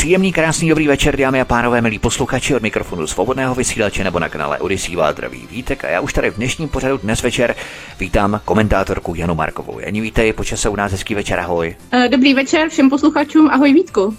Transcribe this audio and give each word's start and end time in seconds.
Příjemný, 0.00 0.32
krásný, 0.32 0.68
dobrý 0.68 0.88
večer, 0.88 1.16
dámy 1.16 1.40
a 1.40 1.44
pánové, 1.44 1.80
milí 1.80 1.98
posluchači 1.98 2.54
od 2.54 2.62
mikrofonu 2.62 3.06
svobodného 3.06 3.54
vysílače 3.54 4.04
nebo 4.04 4.18
na 4.18 4.28
kanále 4.28 4.58
Odisí 4.58 4.96
Zdraví 5.12 5.48
Vítek 5.50 5.84
a 5.84 5.88
já 5.88 6.00
už 6.00 6.12
tady 6.12 6.30
v 6.30 6.36
dnešním 6.36 6.68
pořadu 6.68 6.96
dnes 6.96 7.22
večer 7.22 7.54
vítám 7.98 8.40
komentátorku 8.44 9.14
Janu 9.14 9.34
Markovou. 9.34 9.78
Jani, 9.78 10.00
vítej, 10.00 10.32
počas 10.32 10.60
se 10.60 10.68
u 10.68 10.76
nás 10.76 10.92
hezký 10.92 11.14
večer, 11.14 11.40
ahoj. 11.40 11.76
Eh, 11.92 12.08
dobrý 12.08 12.34
večer 12.34 12.68
všem 12.68 12.90
posluchačům, 12.90 13.48
ahoj 13.48 13.72
Vítku. 13.72 14.16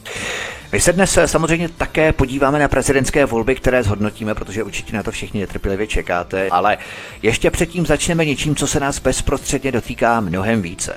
My 0.72 0.80
se 0.80 0.94
dnes 0.94 1.18
eh, 1.18 1.28
samozřejmě 1.28 1.70
také 1.70 2.14
podíváme 2.14 2.60
na 2.60 2.68
prezidentské 2.68 3.26
volby, 3.26 3.56
které 3.56 3.84
zhodnotíme, 3.84 4.36
protože 4.36 4.64
určitě 4.64 4.96
na 4.96 5.04
to 5.04 5.12
všichni 5.12 5.42
netrpělivě 5.42 5.88
čekáte, 5.88 6.48
ale 6.52 6.78
ještě 7.22 7.52
předtím 7.52 7.86
začneme 7.86 8.26
něčím, 8.26 8.56
co 8.56 8.68
se 8.68 8.80
nás 8.80 9.00
bezprostředně 9.00 9.72
dotýká 9.72 10.20
mnohem 10.20 10.62
více. 10.62 10.96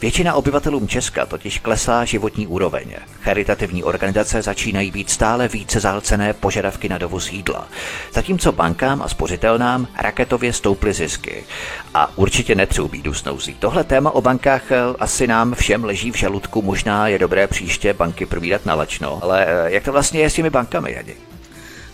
Většina 0.00 0.34
obyvatelům 0.34 0.88
Česka 0.88 1.26
totiž 1.26 1.58
klesá 1.58 2.04
životní 2.04 2.46
úroveň. 2.46 2.94
Charitativní 3.22 3.84
organizace 3.84 4.42
začínají 4.42 4.90
být 4.90 5.10
stále 5.10 5.48
více 5.48 5.80
zálcené 5.80 6.32
požadavky 6.32 6.88
na 6.88 6.98
dovoz 6.98 7.32
jídla, 7.32 7.68
zatímco 8.12 8.52
bankám 8.52 9.02
a 9.02 9.08
spořitelnám 9.08 9.88
raketově 9.98 10.52
stouply 10.52 10.92
zisky. 10.92 11.44
A 11.94 12.18
určitě 12.18 12.54
netřou 12.54 12.88
bídu 12.88 13.14
snouzí. 13.14 13.54
Tohle 13.54 13.84
téma 13.84 14.10
o 14.10 14.20
bankách 14.20 14.72
eh, 14.72 14.76
asi 14.98 15.26
nám 15.26 15.54
všem 15.54 15.84
leží 15.84 16.10
v 16.10 16.16
žaludku, 16.16 16.62
možná 16.62 17.08
je 17.08 17.18
dobré 17.18 17.46
příště 17.46 17.92
banky 17.92 18.26
probírat 18.26 18.66
na 18.66 18.74
lačno. 18.74 19.18
Ale 19.22 19.46
eh, 19.48 19.72
jak 19.72 19.84
to 19.84 19.92
vlastně 19.92 20.20
je 20.20 20.30
s 20.30 20.34
těmi 20.34 20.50
bankami, 20.50 20.92
Jadi? 20.92 21.16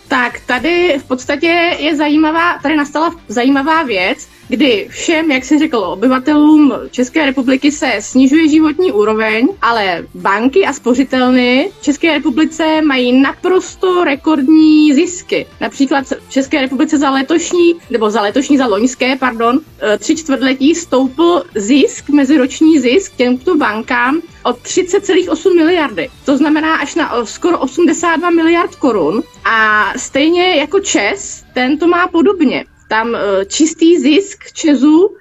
Tak 0.09 0.41
tady 0.41 0.99
v 0.99 1.05
podstatě 1.05 1.77
je 1.79 1.97
zajímavá, 1.97 2.59
tady 2.63 2.77
nastala 2.77 3.15
zajímavá 3.29 3.83
věc, 3.83 4.29
kdy 4.49 4.87
všem, 4.91 5.31
jak 5.31 5.45
se 5.45 5.59
řekl, 5.59 5.77
obyvatelům 5.77 6.73
České 6.91 7.27
republiky 7.27 7.73
se 7.73 7.93
snižuje 8.01 8.49
životní 8.49 8.93
úroveň, 8.93 9.49
ale 9.63 10.07
banky 10.15 10.67
a 10.67 10.73
spořitelny 10.73 11.71
v 11.81 11.83
České 11.83 12.13
republice 12.13 12.83
mají 12.83 13.21
naprosto 13.21 14.05
rekordní 14.05 14.95
zisky. 14.95 15.47
Například 15.61 16.05
v 16.29 16.31
České 16.31 16.61
republice 16.61 16.99
za 16.99 17.11
letošní, 17.11 17.75
nebo 17.91 18.11
za 18.11 18.23
letošní, 18.23 18.59
za 18.59 18.67
loňské, 18.67 19.17
pardon, 19.17 19.61
e, 19.83 19.99
tři 19.99 20.17
čtvrtletí 20.17 20.75
stoupl 20.75 21.43
zisk, 21.55 22.09
meziroční 22.09 22.81
zisk 22.81 23.17
těmto 23.17 23.57
bankám 23.57 24.21
o 24.45 24.51
30,8 24.51 25.57
miliardy. 25.57 26.09
To 26.25 26.37
znamená 26.37 26.77
až 26.77 26.95
na 26.95 27.27
skoro 27.27 27.59
82 27.59 28.31
miliard 28.31 28.77
korun. 28.77 29.23
A 29.45 29.93
stejně 29.97 30.57
jako 30.57 30.81
Čes, 30.81 31.45
ten 31.55 31.79
to 31.79 31.87
má 31.87 32.09
podobně 32.09 32.65
tam 32.95 33.15
eh, 33.15 33.45
čistý 33.47 33.99
zisk 33.99 34.53
Česu 34.53 35.17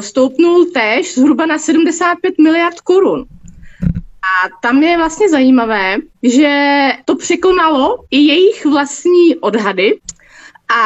stoupnul 0.00 0.64
též 0.64 1.14
zhruba 1.14 1.46
na 1.46 1.58
75 1.58 2.38
miliard 2.38 2.80
korun. 2.80 3.26
A 4.22 4.48
tam 4.62 4.82
je 4.82 4.96
vlastně 4.96 5.28
zajímavé, 5.28 5.96
že 6.22 6.52
to 7.04 7.16
překonalo 7.16 8.04
i 8.10 8.18
jejich 8.18 8.66
vlastní 8.66 9.36
odhady 9.36 9.98
a 10.74 10.84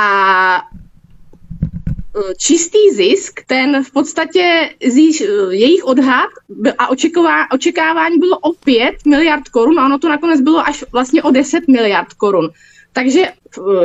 eh, 2.16 2.34
čistý 2.36 2.90
zisk, 2.92 3.40
ten 3.46 3.84
v 3.84 3.90
podstatě 3.92 4.70
zíš, 4.88 5.20
eh, 5.20 5.26
jejich 5.50 5.84
odhad 5.84 6.30
a 6.78 6.88
očeková, 6.88 7.50
očekávání 7.52 8.18
bylo 8.18 8.38
o 8.38 8.52
5 8.52 9.06
miliard 9.06 9.48
korun 9.48 9.80
a 9.80 9.84
ono 9.84 9.98
to 9.98 10.08
nakonec 10.08 10.40
bylo 10.40 10.66
až 10.66 10.84
vlastně 10.92 11.22
o 11.22 11.30
10 11.30 11.68
miliard 11.68 12.12
korun. 12.14 12.50
Takže 12.92 13.32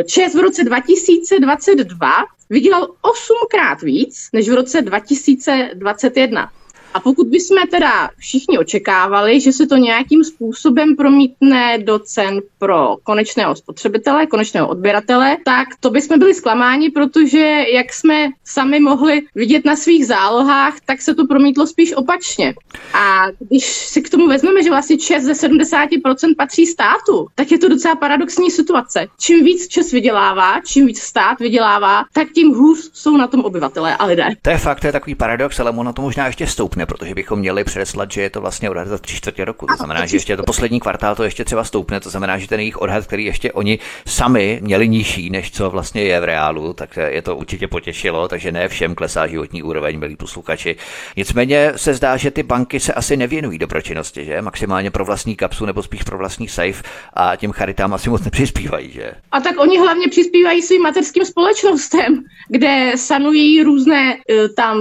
ČES 0.06 0.36
v 0.36 0.40
roce 0.40 0.64
2022 0.64 2.39
vydělal 2.50 2.88
osmkrát 3.02 3.82
víc 3.82 4.30
než 4.34 4.50
v 4.50 4.54
roce 4.54 4.82
2021. 4.82 6.52
A 6.94 7.00
pokud 7.00 7.28
bychom 7.28 7.58
teda 7.72 8.10
všichni 8.18 8.58
očekávali, 8.58 9.40
že 9.40 9.52
se 9.52 9.68
to 9.68 9.76
nějakým 9.76 10.24
způsobem 10.24 10.96
promítne 10.96 11.78
do 11.78 12.00
cen 12.00 12.40
pro 12.58 12.98
konečného 13.04 13.56
spotřebitele, 13.56 14.26
konečného 14.26 14.68
odběratele, 14.68 15.38
tak 15.46 15.68
to 15.80 15.90
bychom 15.90 16.20
byli 16.20 16.34
zklamáni, 16.34 16.90
protože 16.90 17.66
jak 17.74 17.94
jsme 17.94 18.30
sami 18.46 18.80
mohli 18.80 19.22
vidět 19.36 19.66
na 19.66 19.76
svých 19.76 20.08
zálohách, 20.08 20.74
tak 20.86 21.02
se 21.02 21.16
to 21.16 21.28
promítlo 21.28 21.68
spíš 21.68 21.94
opačně. 21.94 22.54
A 22.94 23.26
když 23.40 23.66
si 23.66 24.02
k 24.02 24.10
tomu 24.10 24.28
vezmeme, 24.28 24.64
že 24.64 24.70
vlastně 24.70 24.98
Čes 24.98 25.24
ze 25.24 25.34
70% 25.34 26.36
patří 26.38 26.66
státu, 26.66 27.28
tak 27.36 27.52
je 27.52 27.58
to 27.58 27.70
docela 27.70 27.96
paradoxní 27.96 28.52
situace. 28.52 29.08
Čím 29.20 29.46
víc 29.46 29.68
Čes 29.68 29.92
vydělává, 29.92 30.62
čím 30.66 30.86
víc 30.86 31.00
stát 31.02 31.40
vydělává, 31.40 32.04
tak 32.14 32.28
tím 32.32 32.54
hůř 32.54 32.90
jsou 32.94 33.18
na 33.18 33.28
tom 33.28 33.42
obyvatelé 33.42 33.98
a 33.98 34.06
lidé. 34.06 34.28
To 34.42 34.50
je 34.50 34.58
fakt, 34.58 34.80
to 34.80 34.88
je 34.88 34.94
takový 34.94 35.16
paradox, 35.16 35.60
ale 35.60 35.72
ono 35.72 35.94
to 35.94 36.02
možná 36.02 36.28
ještě 36.28 36.48
stoupne, 36.48 36.86
protože 36.90 37.16
bychom 37.16 37.40
měli 37.40 37.64
předeslat, 37.64 38.12
že 38.12 38.22
je 38.22 38.30
to 38.30 38.42
vlastně 38.42 38.70
odhad 38.70 38.88
za 38.88 38.98
tři 38.98 39.16
čtvrtě 39.16 39.46
roku. 39.46 39.66
To 39.66 39.76
znamená, 39.76 40.06
že 40.06 40.16
ještě 40.16 40.38
to 40.38 40.44
poslední 40.44 40.80
kvartál 40.80 41.16
to 41.16 41.24
ještě 41.24 41.46
třeba 41.46 41.64
stoupne, 41.64 42.00
to 42.00 42.10
znamená, 42.10 42.38
že 42.38 42.48
ten 42.48 42.60
jejich 42.60 42.82
odhad, 42.82 43.06
který 43.08 43.26
ještě 43.26 43.52
oni 43.52 43.80
sami 44.06 44.60
měli 44.62 44.88
nižší, 44.88 45.30
než 45.30 45.52
co 45.52 45.70
vlastně 45.70 46.02
je 46.02 46.20
v 46.20 46.24
reálu, 46.24 46.74
tak 46.74 46.98
je 47.08 47.22
to 47.22 47.36
určitě 47.36 47.68
potěšilo, 47.68 48.28
takže 48.28 48.52
ne 48.52 48.68
všem 48.68 48.96
klesá 48.96 49.28
životní 49.28 49.64
úroveň, 49.64 50.00
milí 50.00 50.16
posluchači. 50.16 50.76
Nicméně 51.18 51.74
se 51.76 51.94
zdá, 51.94 52.18
že 52.18 52.32
ty 52.32 52.44
banky 52.44 52.80
se 52.80 52.94
asi 52.94 53.18
nevěnují 53.18 53.58
dobročinnosti, 53.58 54.26
že? 54.26 54.42
Maximálně 54.42 54.92
pro 54.92 55.06
vlastní 55.06 55.36
kapsu 55.36 55.66
nebo 55.66 55.84
spíš 55.84 56.04
pro 56.04 56.18
vlastní 56.18 56.48
safe 56.48 56.84
a 57.14 57.36
těm 57.36 57.52
charitám 57.52 57.94
asi 57.94 58.10
moc 58.10 58.24
nepřispívají, 58.24 58.92
že? 58.92 59.12
A 59.32 59.42
tak 59.42 59.60
oni 59.60 59.80
hlavně 59.80 60.08
přispívají 60.08 60.62
svým 60.62 60.82
mateřským 60.82 61.26
společnostem, 61.26 62.24
kde 62.48 62.92
sanují 62.96 63.64
různé 63.64 64.18
eh, 64.30 64.50
tam 64.50 64.78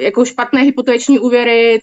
jako 0.00 0.24
špatné 0.24 0.62
hypoteční 0.62 1.18
úvěry, 1.18 1.29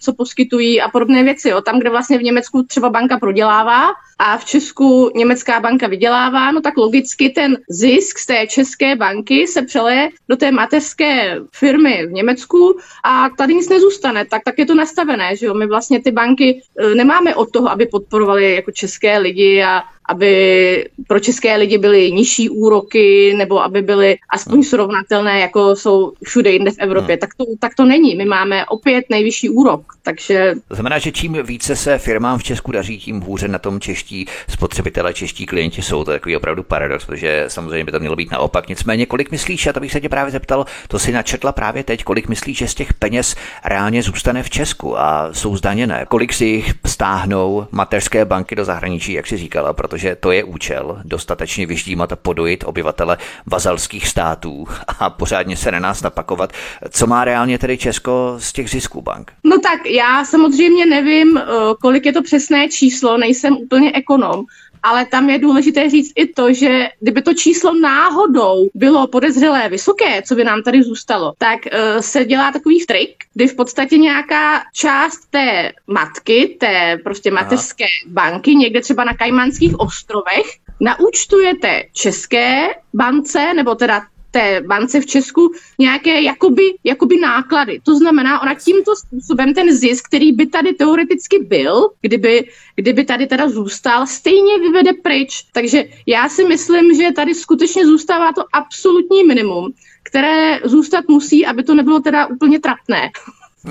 co 0.00 0.12
poskytují 0.12 0.80
a 0.80 0.88
podobné 0.88 1.22
věci. 1.22 1.48
Jo. 1.48 1.60
Tam, 1.60 1.78
kde 1.78 1.90
vlastně 1.90 2.18
v 2.18 2.22
Německu 2.22 2.62
třeba 2.62 2.90
banka 2.90 3.18
prodělává 3.18 3.90
a 4.18 4.38
v 4.38 4.44
Česku 4.44 5.10
německá 5.14 5.60
banka 5.60 5.86
vydělává, 5.86 6.52
no 6.52 6.60
tak 6.60 6.76
logicky 6.76 7.30
ten 7.30 7.58
zisk 7.70 8.18
z 8.18 8.26
té 8.26 8.46
české 8.46 8.96
banky 8.96 9.46
se 9.46 9.62
přeleje 9.62 10.08
do 10.28 10.36
té 10.36 10.50
mateřské 10.50 11.40
firmy 11.52 12.06
v 12.06 12.12
Německu 12.12 12.78
a 13.04 13.28
tady 13.38 13.54
nic 13.54 13.68
nezůstane. 13.68 14.24
Tak, 14.24 14.42
tak 14.44 14.58
je 14.58 14.66
to 14.66 14.74
nastavené, 14.74 15.36
že 15.36 15.46
jo. 15.46 15.54
My 15.54 15.66
vlastně 15.66 16.02
ty 16.02 16.10
banky 16.10 16.62
e, 16.78 16.94
nemáme 16.94 17.34
od 17.34 17.50
toho, 17.50 17.70
aby 17.70 17.86
podporovali 17.86 18.54
jako 18.54 18.70
české 18.70 19.18
lidi 19.18 19.62
a 19.62 19.82
aby 20.08 20.88
pro 21.06 21.20
české 21.20 21.56
lidi 21.56 21.78
byly 21.78 22.12
nižší 22.12 22.48
úroky 22.48 23.34
nebo 23.36 23.62
aby 23.62 23.82
byly 23.82 24.16
aspoň 24.30 24.62
srovnatelné, 24.62 25.40
jako 25.40 25.76
jsou 25.76 26.12
všude 26.24 26.50
jinde 26.50 26.70
v 26.70 26.78
Evropě. 26.78 27.14
Hmm. 27.14 27.20
Tak, 27.20 27.34
to, 27.34 27.44
tak 27.58 27.74
to 27.74 27.84
není. 27.84 28.16
My 28.16 28.24
máme 28.24 28.66
opět 28.66 29.04
nejvyšší 29.10 29.50
úrok. 29.50 29.80
Takže... 30.02 30.54
To 30.68 30.74
znamená, 30.74 30.98
že 30.98 31.12
čím 31.12 31.38
více 31.42 31.76
se 31.76 31.98
firmám 31.98 32.38
v 32.38 32.42
Česku 32.42 32.72
daří, 32.72 32.98
tím 32.98 33.20
hůře 33.20 33.48
na 33.48 33.58
tom 33.58 33.80
čeští 33.80 34.26
spotřebitelé, 34.48 35.14
čeští 35.14 35.46
klienti 35.46 35.82
jsou. 35.82 36.04
To 36.04 36.12
je 36.12 36.18
takový 36.18 36.36
opravdu 36.36 36.62
paradox, 36.62 37.04
protože 37.04 37.44
samozřejmě 37.48 37.84
by 37.84 37.92
to 37.92 38.00
mělo 38.00 38.16
být 38.16 38.30
naopak. 38.30 38.68
Nicméně, 38.68 39.06
kolik 39.06 39.30
myslíš, 39.30 39.66
a 39.66 39.72
to 39.72 39.80
bych 39.80 39.92
se 39.92 40.00
tě 40.00 40.08
právě 40.08 40.30
zeptal, 40.30 40.66
to 40.88 40.98
si 40.98 41.12
načetla 41.12 41.52
právě 41.52 41.84
teď, 41.84 42.04
kolik 42.04 42.28
myslíš, 42.28 42.58
že 42.58 42.68
z 42.68 42.74
těch 42.74 42.94
peněz 42.94 43.36
reálně 43.64 44.02
zůstane 44.02 44.42
v 44.42 44.50
Česku 44.50 44.98
a 44.98 45.28
jsou 45.32 45.56
zdaněné? 45.56 46.06
Kolik 46.08 46.32
si 46.32 46.44
jich 46.44 46.74
stáhnou 46.86 47.66
mateřské 47.70 48.24
banky 48.24 48.54
do 48.54 48.64
zahraničí, 48.64 49.12
jak 49.12 49.26
si 49.26 49.36
říkala, 49.36 49.72
protože 49.72 49.97
protože 49.98 50.16
to 50.16 50.32
je 50.32 50.44
účel 50.44 51.02
dostatečně 51.04 51.66
vyždímat 51.66 52.12
a 52.12 52.16
podojit 52.16 52.64
obyvatele 52.66 53.18
vazalských 53.46 54.08
států 54.08 54.66
a 54.98 55.10
pořádně 55.10 55.56
se 55.56 55.72
na 55.72 55.78
nás 55.78 56.02
napakovat. 56.02 56.52
Co 56.90 57.06
má 57.06 57.24
reálně 57.24 57.58
tedy 57.58 57.78
Česko 57.78 58.34
z 58.38 58.52
těch 58.52 58.70
zisků 58.70 59.02
bank? 59.02 59.32
No 59.44 59.58
tak 59.58 59.86
já 59.86 60.24
samozřejmě 60.24 60.86
nevím, 60.86 61.38
eh, 61.38 61.42
kolik 61.82 62.06
je 62.06 62.12
to 62.12 62.22
přesné 62.22 62.68
číslo, 62.68 63.18
nejsem 63.18 63.56
úplně 63.56 63.92
ekonom, 63.94 64.44
ale 64.82 65.06
tam 65.06 65.30
je 65.30 65.38
důležité 65.38 65.90
říct 65.90 66.12
i 66.16 66.26
to, 66.26 66.52
že 66.52 66.88
kdyby 67.00 67.22
to 67.22 67.34
číslo 67.34 67.74
náhodou 67.74 68.68
bylo 68.74 69.06
podezřelé 69.06 69.68
vysoké, 69.68 70.22
co 70.22 70.34
by 70.34 70.44
nám 70.44 70.62
tady 70.62 70.82
zůstalo, 70.82 71.32
tak 71.38 71.58
uh, 71.66 72.00
se 72.00 72.24
dělá 72.24 72.52
takový 72.52 72.84
trik, 72.86 73.14
kdy 73.34 73.46
v 73.46 73.56
podstatě 73.56 73.98
nějaká 73.98 74.62
část 74.74 75.20
té 75.30 75.72
matky, 75.86 76.56
té 76.60 76.98
prostě 77.04 77.30
mateřské 77.30 77.84
Aha. 77.84 78.12
banky, 78.12 78.54
někde 78.54 78.80
třeba 78.80 79.04
na 79.04 79.14
Kajmanských 79.14 79.80
ostrovech, 79.80 80.46
naúčtujete 80.80 81.82
české 81.92 82.68
bance, 82.94 83.54
nebo 83.54 83.74
teda 83.74 84.02
té 84.38 84.60
bance 84.66 85.00
v 85.00 85.06
Česku 85.06 85.52
nějaké 85.78 86.22
jakoby, 86.22 86.62
jakoby 86.84 87.20
náklady. 87.20 87.80
To 87.82 87.94
znamená, 87.94 88.42
ona 88.42 88.54
tímto 88.54 88.96
způsobem 88.96 89.54
ten 89.54 89.72
zisk, 89.76 90.06
který 90.06 90.32
by 90.32 90.46
tady 90.46 90.74
teoreticky 90.74 91.38
byl, 91.38 91.90
kdyby, 92.00 92.48
kdyby 92.74 93.04
tady 93.04 93.26
teda 93.26 93.48
zůstal, 93.48 94.06
stejně 94.06 94.58
vyvede 94.58 94.92
pryč. 94.92 95.44
Takže 95.52 95.84
já 96.06 96.28
si 96.28 96.44
myslím, 96.44 96.94
že 96.94 97.12
tady 97.12 97.34
skutečně 97.34 97.86
zůstává 97.86 98.32
to 98.32 98.44
absolutní 98.52 99.24
minimum, 99.24 99.72
které 100.02 100.60
zůstat 100.64 101.08
musí, 101.08 101.46
aby 101.46 101.62
to 101.62 101.74
nebylo 101.74 102.00
teda 102.00 102.26
úplně 102.26 102.60
trapné. 102.60 103.10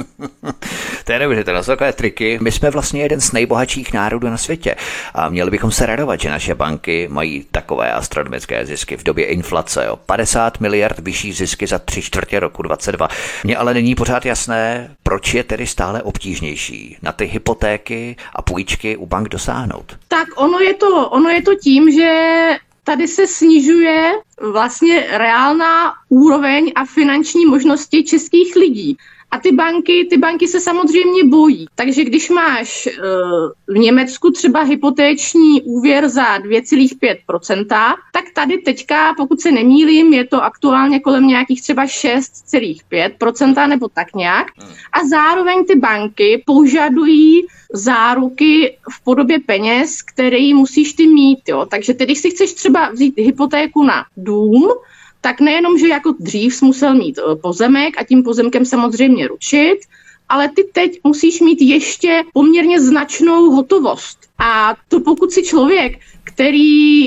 to 1.06 1.12
je 1.12 1.44
to 1.44 1.64
jsou 1.64 1.72
takové 1.72 1.94
triky. 1.94 2.40
My 2.42 2.52
jsme 2.52 2.70
vlastně 2.70 3.02
jeden 3.02 3.22
z 3.22 3.32
nejbohatších 3.32 3.94
národů 3.94 4.30
na 4.30 4.38
světě 4.38 4.76
a 5.14 5.30
měli 5.30 5.52
bychom 5.52 5.72
se 5.72 5.86
radovat, 5.86 6.22
že 6.22 6.30
naše 6.30 6.56
banky 6.56 7.08
mají 7.12 7.46
takové 7.52 7.92
astronomické 7.92 8.66
zisky 8.66 8.98
v 8.98 9.04
době 9.04 9.26
inflace. 9.26 9.86
Jo. 9.86 9.96
50 10.06 10.60
miliard 10.60 11.00
vyšší 11.00 11.34
zisky 11.34 11.68
za 11.68 11.80
tři 11.80 12.02
čtvrtě 12.02 12.40
roku 12.40 12.62
22. 12.62 13.08
Mně 13.44 13.58
ale 13.58 13.74
není 13.74 13.96
pořád 13.96 14.26
jasné, 14.26 14.96
proč 15.04 15.34
je 15.34 15.44
tedy 15.44 15.68
stále 15.68 16.02
obtížnější 16.02 16.98
na 17.02 17.12
ty 17.12 17.26
hypotéky 17.26 18.16
a 18.36 18.42
půjčky 18.42 18.98
u 18.98 19.06
bank 19.06 19.30
dosáhnout. 19.30 19.98
Tak 20.08 20.28
ono 20.36 20.60
je 20.60 20.74
to, 20.74 21.10
ono 21.10 21.30
je 21.30 21.42
to 21.42 21.56
tím, 21.56 21.92
že 21.92 22.12
tady 22.84 23.08
se 23.08 23.28
snižuje 23.28 24.12
vlastně 24.42 25.08
reálná 25.12 25.94
úroveň 26.10 26.72
a 26.76 26.86
finanční 26.86 27.46
možnosti 27.46 28.04
českých 28.04 28.56
lidí. 28.56 28.98
A 29.32 29.40
ty 29.40 29.52
banky, 29.52 30.08
ty 30.10 30.18
banky 30.18 30.48
se 30.48 30.60
samozřejmě 30.60 31.24
bojí. 31.24 31.66
Takže 31.76 32.04
když 32.04 32.30
máš 32.30 32.88
uh, 32.88 33.74
v 33.76 33.78
Německu 33.78 34.32
třeba 34.32 34.62
hypotéční 34.62 35.62
úvěr 35.62 36.10
za 36.10 36.38
2,5%, 36.38 37.96
tak 38.14 38.26
tady 38.34 38.58
teďka, 38.58 39.14
pokud 39.18 39.42
se 39.42 39.52
nemýlím, 39.52 40.14
je 40.14 40.26
to 40.26 40.44
aktuálně 40.44 41.00
kolem 41.00 41.28
nějakých 41.28 41.62
třeba 41.62 41.86
6,5% 41.86 43.68
nebo 43.68 43.88
tak 43.88 44.16
nějak. 44.16 44.48
A 44.94 45.08
zároveň 45.10 45.66
ty 45.66 45.76
banky 45.76 46.44
požadují 46.46 47.48
záruky 47.74 48.78
v 48.92 49.04
podobě 49.04 49.40
peněz, 49.40 50.02
které 50.02 50.54
musíš 50.54 50.94
ty 50.94 51.08
mít. 51.08 51.40
Jo. 51.48 51.66
Takže 51.66 51.94
ty, 51.94 52.06
když 52.06 52.20
si 52.20 52.30
chceš 52.30 52.54
třeba 52.54 52.90
vzít 52.90 53.14
hypotéku 53.18 53.84
na 53.84 54.06
dům, 54.18 54.70
tak 55.22 55.42
nejenom, 55.42 55.78
že 55.78 55.88
jako 55.88 56.16
dřív 56.20 56.56
jsi 56.56 56.66
musel 56.66 56.96
mít 56.96 57.20
eh, 57.20 57.36
pozemek 57.36 58.02
a 58.02 58.04
tím 58.04 58.24
pozemkem 58.24 58.66
samozřejmě 58.66 59.28
ručit, 59.28 59.78
ale 60.30 60.50
ty 60.50 60.64
teď 60.64 61.00
musíš 61.04 61.42
mít 61.42 61.62
ještě 61.62 62.24
poměrně 62.34 62.82
značnou 62.82 63.52
hotovost. 63.52 64.20
A 64.40 64.76
to 64.88 65.00
pokud 65.00 65.32
si 65.32 65.44
člověk, 65.44 66.00
který 66.24 67.06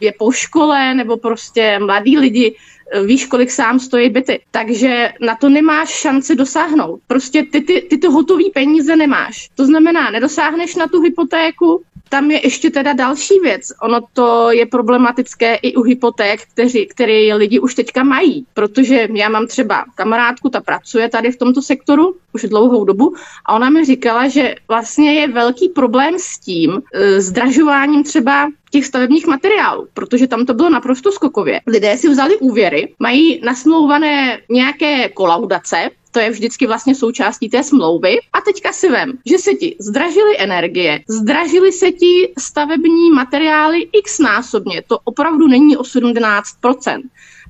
je 0.00 0.12
po 0.18 0.32
škole 0.32 0.94
nebo 0.94 1.16
prostě 1.16 1.78
mladý 1.78 2.18
lidi, 2.18 2.56
víš, 3.04 3.26
kolik 3.26 3.50
sám 3.50 3.80
stojí 3.80 4.10
byty. 4.10 4.40
Takže 4.50 5.12
na 5.20 5.34
to 5.34 5.48
nemáš 5.48 5.88
šanci 5.88 6.36
dosáhnout. 6.36 7.00
Prostě 7.06 7.42
ty, 7.42 7.60
ty, 7.60 7.86
ty 7.90 7.98
to 7.98 8.10
hotové 8.10 8.44
peníze 8.54 8.96
nemáš. 8.96 9.48
To 9.54 9.66
znamená, 9.66 10.10
nedosáhneš 10.10 10.74
na 10.74 10.86
tu 10.86 11.00
hypotéku, 11.00 11.82
tam 12.12 12.30
je 12.30 12.46
ještě 12.46 12.70
teda 12.70 12.92
další 12.92 13.40
věc. 13.40 13.72
Ono 13.82 14.00
to 14.12 14.50
je 14.50 14.66
problematické 14.66 15.54
i 15.54 15.74
u 15.74 15.82
hypoték, 15.82 16.40
kteří, 16.52 16.86
které 16.86 17.34
lidi 17.34 17.60
už 17.60 17.74
teďka 17.74 18.04
mají, 18.04 18.46
protože 18.54 19.08
já 19.14 19.28
mám 19.28 19.46
třeba 19.46 19.84
kamarádku, 19.94 20.48
ta 20.48 20.60
pracuje 20.60 21.08
tady 21.08 21.32
v 21.32 21.36
tomto 21.36 21.62
sektoru 21.62 22.16
už 22.32 22.42
dlouhou 22.42 22.84
dobu 22.84 23.14
a 23.46 23.54
ona 23.54 23.70
mi 23.70 23.84
říkala, 23.84 24.28
že 24.28 24.54
vlastně 24.68 25.14
je 25.14 25.28
velký 25.28 25.68
problém 25.68 26.14
s 26.18 26.38
tím 26.38 26.82
e, 26.94 27.20
zdražováním 27.20 28.04
třeba 28.04 28.48
těch 28.72 28.86
stavebních 28.86 29.26
materiálů, 29.26 29.88
protože 29.94 30.26
tam 30.26 30.46
to 30.46 30.54
bylo 30.54 30.70
naprosto 30.70 31.12
skokově. 31.12 31.60
Lidé 31.66 31.96
si 31.96 32.08
vzali 32.08 32.36
úvěry, 32.36 32.94
mají 32.98 33.40
nasmlouvané 33.44 34.40
nějaké 34.50 35.08
kolaudace, 35.08 35.90
to 36.10 36.20
je 36.20 36.30
vždycky 36.30 36.66
vlastně 36.66 36.94
součástí 36.94 37.48
té 37.48 37.64
smlouvy. 37.64 38.18
A 38.32 38.40
teďka 38.40 38.72
si 38.72 38.88
vem, 38.88 39.12
že 39.26 39.38
se 39.38 39.54
ti 39.54 39.76
zdražily 39.80 40.38
energie, 40.38 41.00
zdražily 41.08 41.72
se 41.72 41.92
ti 41.92 42.32
stavební 42.38 43.10
materiály 43.10 43.88
x 43.92 44.18
násobně, 44.18 44.82
to 44.86 44.98
opravdu 45.04 45.46
není 45.48 45.76
o 45.76 45.82
17% 45.82 47.02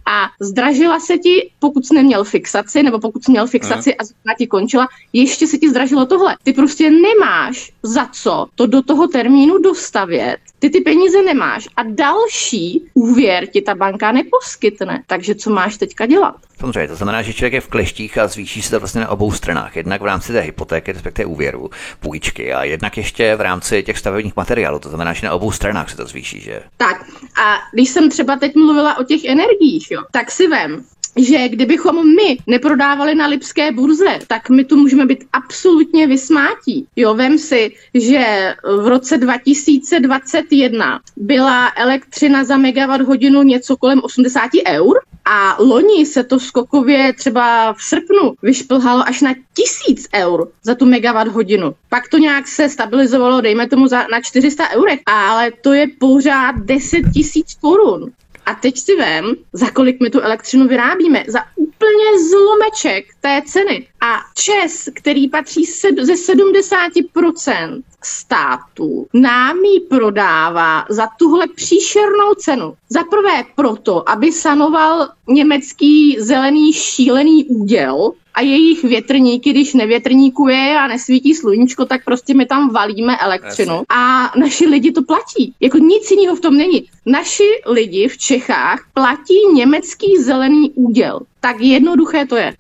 a 0.07 0.29
zdražila 0.41 1.01
se 1.01 1.19
ti, 1.19 1.51
pokud 1.59 1.87
jsi 1.87 1.95
neměl 1.95 2.25
fixaci, 2.25 2.83
nebo 2.83 2.99
pokud 2.99 3.25
jsi 3.25 3.31
měl 3.31 3.47
fixaci 3.47 3.95
a 3.95 4.05
zrovna 4.05 4.35
ti 4.39 4.47
končila, 4.47 4.89
ještě 5.13 5.47
se 5.47 5.59
ti 5.59 5.71
zdražilo 5.71 6.07
tohle. 6.07 6.37
Ty 6.43 6.53
prostě 6.53 6.91
nemáš 6.91 7.73
za 7.83 8.07
co 8.07 8.47
to 8.55 8.67
do 8.67 8.83
toho 8.83 9.09
termínu 9.09 9.59
dostavět, 9.59 10.39
ty 10.63 10.71
ty 10.71 10.81
peníze 10.81 11.23
nemáš 11.23 11.69
a 11.77 11.83
další 11.83 12.91
úvěr 12.95 13.47
ti 13.47 13.63
ta 13.63 13.75
banka 13.75 14.13
neposkytne. 14.13 15.03
Takže 15.07 15.35
co 15.35 15.51
máš 15.51 15.77
teďka 15.77 16.07
dělat? 16.07 16.35
Samozřejmě, 16.61 16.89
to 16.89 16.97
znamená, 16.97 17.23
že 17.23 17.33
člověk 17.33 17.53
je 17.53 17.61
v 17.61 17.69
kleštích 17.69 18.19
a 18.19 18.29
zvýší 18.29 18.63
se 18.63 18.71
to 18.71 18.79
vlastně 18.81 19.01
na 19.01 19.09
obou 19.09 19.33
stranách. 19.33 19.77
Jednak 19.77 20.01
v 20.01 20.05
rámci 20.05 20.33
té 20.33 20.41
hypotéky, 20.41 20.93
respektive 20.93 21.27
úvěru, 21.27 21.71
půjčky 22.01 22.53
a 22.53 22.65
jednak 22.65 22.97
ještě 22.97 23.37
v 23.37 23.41
rámci 23.41 23.83
těch 23.83 23.99
stavebních 23.99 24.37
materiálů. 24.37 24.79
To 24.79 24.89
znamená, 24.89 25.13
že 25.13 25.27
na 25.27 25.35
obou 25.35 25.53
stranách 25.53 25.91
se 25.91 25.97
to 25.97 26.07
zvýší, 26.07 26.41
že? 26.41 26.63
Tak 26.77 27.05
a 27.45 27.59
když 27.73 27.89
jsem 27.89 28.11
třeba 28.11 28.37
teď 28.37 28.55
mluvila 28.55 28.99
o 28.99 29.05
těch 29.05 29.25
energiích, 29.25 29.91
jo, 29.91 30.03
tak 30.11 30.31
si 30.31 30.49
vem, 30.49 30.85
že 31.17 31.49
kdybychom 31.49 32.15
my 32.17 32.39
neprodávali 32.47 33.15
na 33.15 33.27
Lipské 33.27 33.73
burze, 33.73 34.19
tak 34.27 34.51
my 34.51 34.65
tu 34.65 34.77
můžeme 34.77 35.07
být 35.07 35.25
absolutně 35.33 36.07
vysmátí. 36.07 36.87
Jo, 36.97 37.15
vem 37.15 37.39
si, 37.39 37.73
že 37.95 38.55
v 38.83 38.89
roce 38.89 39.19
2021 39.19 41.01
byla 41.17 41.73
elektřina 41.77 42.45
za 42.45 42.57
megawatt 42.57 43.05
hodinu 43.05 43.43
něco 43.43 43.77
kolem 43.77 44.01
80 44.05 44.51
eur 44.69 45.01
a 45.25 45.57
loni 45.63 46.07
se 46.07 46.25
to 46.25 46.41
skokově 46.41 47.13
třeba 47.13 47.73
v 47.73 47.83
srpnu 47.83 48.35
vyšplhalo 48.43 49.09
až 49.09 49.21
na 49.23 49.35
tisíc 49.55 50.09
eur 50.15 50.49
za 50.63 50.75
tu 50.75 50.87
megawatt 50.87 51.31
hodinu. 51.31 51.75
Pak 51.89 52.09
to 52.09 52.19
nějak 52.19 52.49
se 52.49 52.69
stabilizovalo, 52.69 53.41
dejme 53.41 53.69
tomu 53.69 53.87
za, 53.87 54.07
na 54.13 54.21
400 54.21 54.69
eurech, 54.71 55.01
ale 55.07 55.51
to 55.61 55.73
je 55.73 55.87
pořád 55.99 56.57
10 56.57 57.03
tisíc 57.15 57.55
korun. 57.61 58.13
A 58.47 58.55
teď 58.55 58.79
si 58.79 58.97
vem, 58.97 59.35
za 59.53 59.71
kolik 59.71 60.01
my 60.01 60.11
tu 60.11 60.21
elektřinu 60.21 60.69
vyrábíme. 60.69 61.25
Za 61.29 61.41
úplně 61.57 62.29
zlomeček 62.31 63.05
té 63.21 63.43
ceny. 63.47 63.89
A 64.01 64.21
Čes, 64.35 64.89
který 64.95 65.29
patří 65.29 65.65
ze 66.01 66.15
70% 66.15 67.83
států, 68.05 69.07
nám 69.15 69.57
ji 69.57 69.81
prodává 69.81 70.85
za 70.89 71.09
tuhle 71.19 71.47
příšernou 71.49 72.35
cenu. 72.35 72.75
Za 72.89 73.05
prvé 73.05 73.45
proto, 73.55 74.09
aby 74.09 74.33
sanoval 74.33 75.09
německý 75.29 76.17
zelený 76.21 76.73
šílený 76.73 77.45
úděl, 77.45 78.13
a 78.35 78.41
jejich 78.41 78.85
větrníky, 78.85 79.51
když 79.51 79.75
nevětrníkuje 79.75 80.79
a 80.79 80.87
nesvítí 80.87 81.35
sluníčko, 81.35 81.85
tak 81.85 82.05
prostě 82.05 82.35
my 82.35 82.47
tam 82.47 82.73
valíme 82.73 83.17
elektřinu 83.17 83.75
Asi. 83.75 83.85
a 83.89 84.33
naši 84.39 84.67
lidi 84.67 84.93
to 84.93 85.03
platí. 85.03 85.55
Jako 85.61 85.79
nic 85.79 86.11
jiného 86.11 86.37
v 86.37 86.41
tom 86.41 86.57
není. 86.57 86.89
Naši 87.07 87.49
lidi 87.67 88.09
v 88.09 88.19
Čechách 88.19 88.81
platí 88.95 89.35
německý 89.55 90.19
zelený 90.23 90.71
úděl. 90.75 91.21
Tak 91.45 91.61
jednoduché 91.61 92.27
to 92.27 92.37
je. 92.37 92.53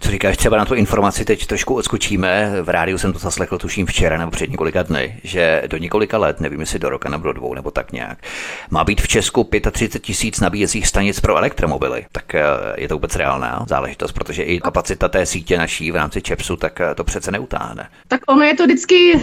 Co 0.00 0.10
říkáš 0.10 0.36
třeba 0.36 0.56
na 0.56 0.64
tu 0.64 0.74
informaci, 0.74 1.24
teď 1.24 1.46
trošku 1.46 1.74
odskočíme. 1.74 2.52
V 2.62 2.68
rádiu 2.68 2.98
jsem 2.98 3.12
to 3.12 3.18
zaslechl, 3.18 3.58
tuším 3.58 3.86
včera 3.86 4.18
nebo 4.18 4.30
před 4.30 4.50
několika 4.50 4.82
dny, 4.82 5.20
že 5.24 5.62
do 5.66 5.76
několika 5.76 6.18
let, 6.18 6.40
nevím 6.40 6.60
jestli 6.60 6.78
do 6.78 6.88
roka 6.88 7.08
nebo 7.08 7.24
do 7.24 7.32
dvou 7.32 7.54
nebo 7.54 7.70
tak 7.70 7.92
nějak, 7.92 8.18
má 8.70 8.84
být 8.84 9.00
v 9.00 9.08
Česku 9.08 9.48
35 9.70 10.02
tisíc 10.02 10.40
nabíjecích 10.40 10.86
stanic 10.86 11.20
pro 11.20 11.36
elektromobily. 11.36 12.06
Tak 12.12 12.34
eh, 12.34 12.44
je 12.76 12.88
to 12.88 12.94
vůbec 12.94 13.16
reálná 13.16 13.64
záležitost, 13.68 14.12
protože 14.12 14.42
i 14.42 14.60
kapacita 14.60 15.08
té 15.08 15.26
sítě 15.26 15.58
naší 15.58 15.90
v 15.90 15.96
rámci 15.96 16.22
ČEPSu, 16.22 16.56
tak 16.56 16.80
eh, 16.80 16.94
to 16.94 17.04
přece 17.04 17.30
neutáhne. 17.30 17.88
Tak 18.08 18.20
ono 18.28 18.42
je 18.42 18.54
to 18.54 18.64
vždycky, 18.64 19.14
uh, 19.14 19.22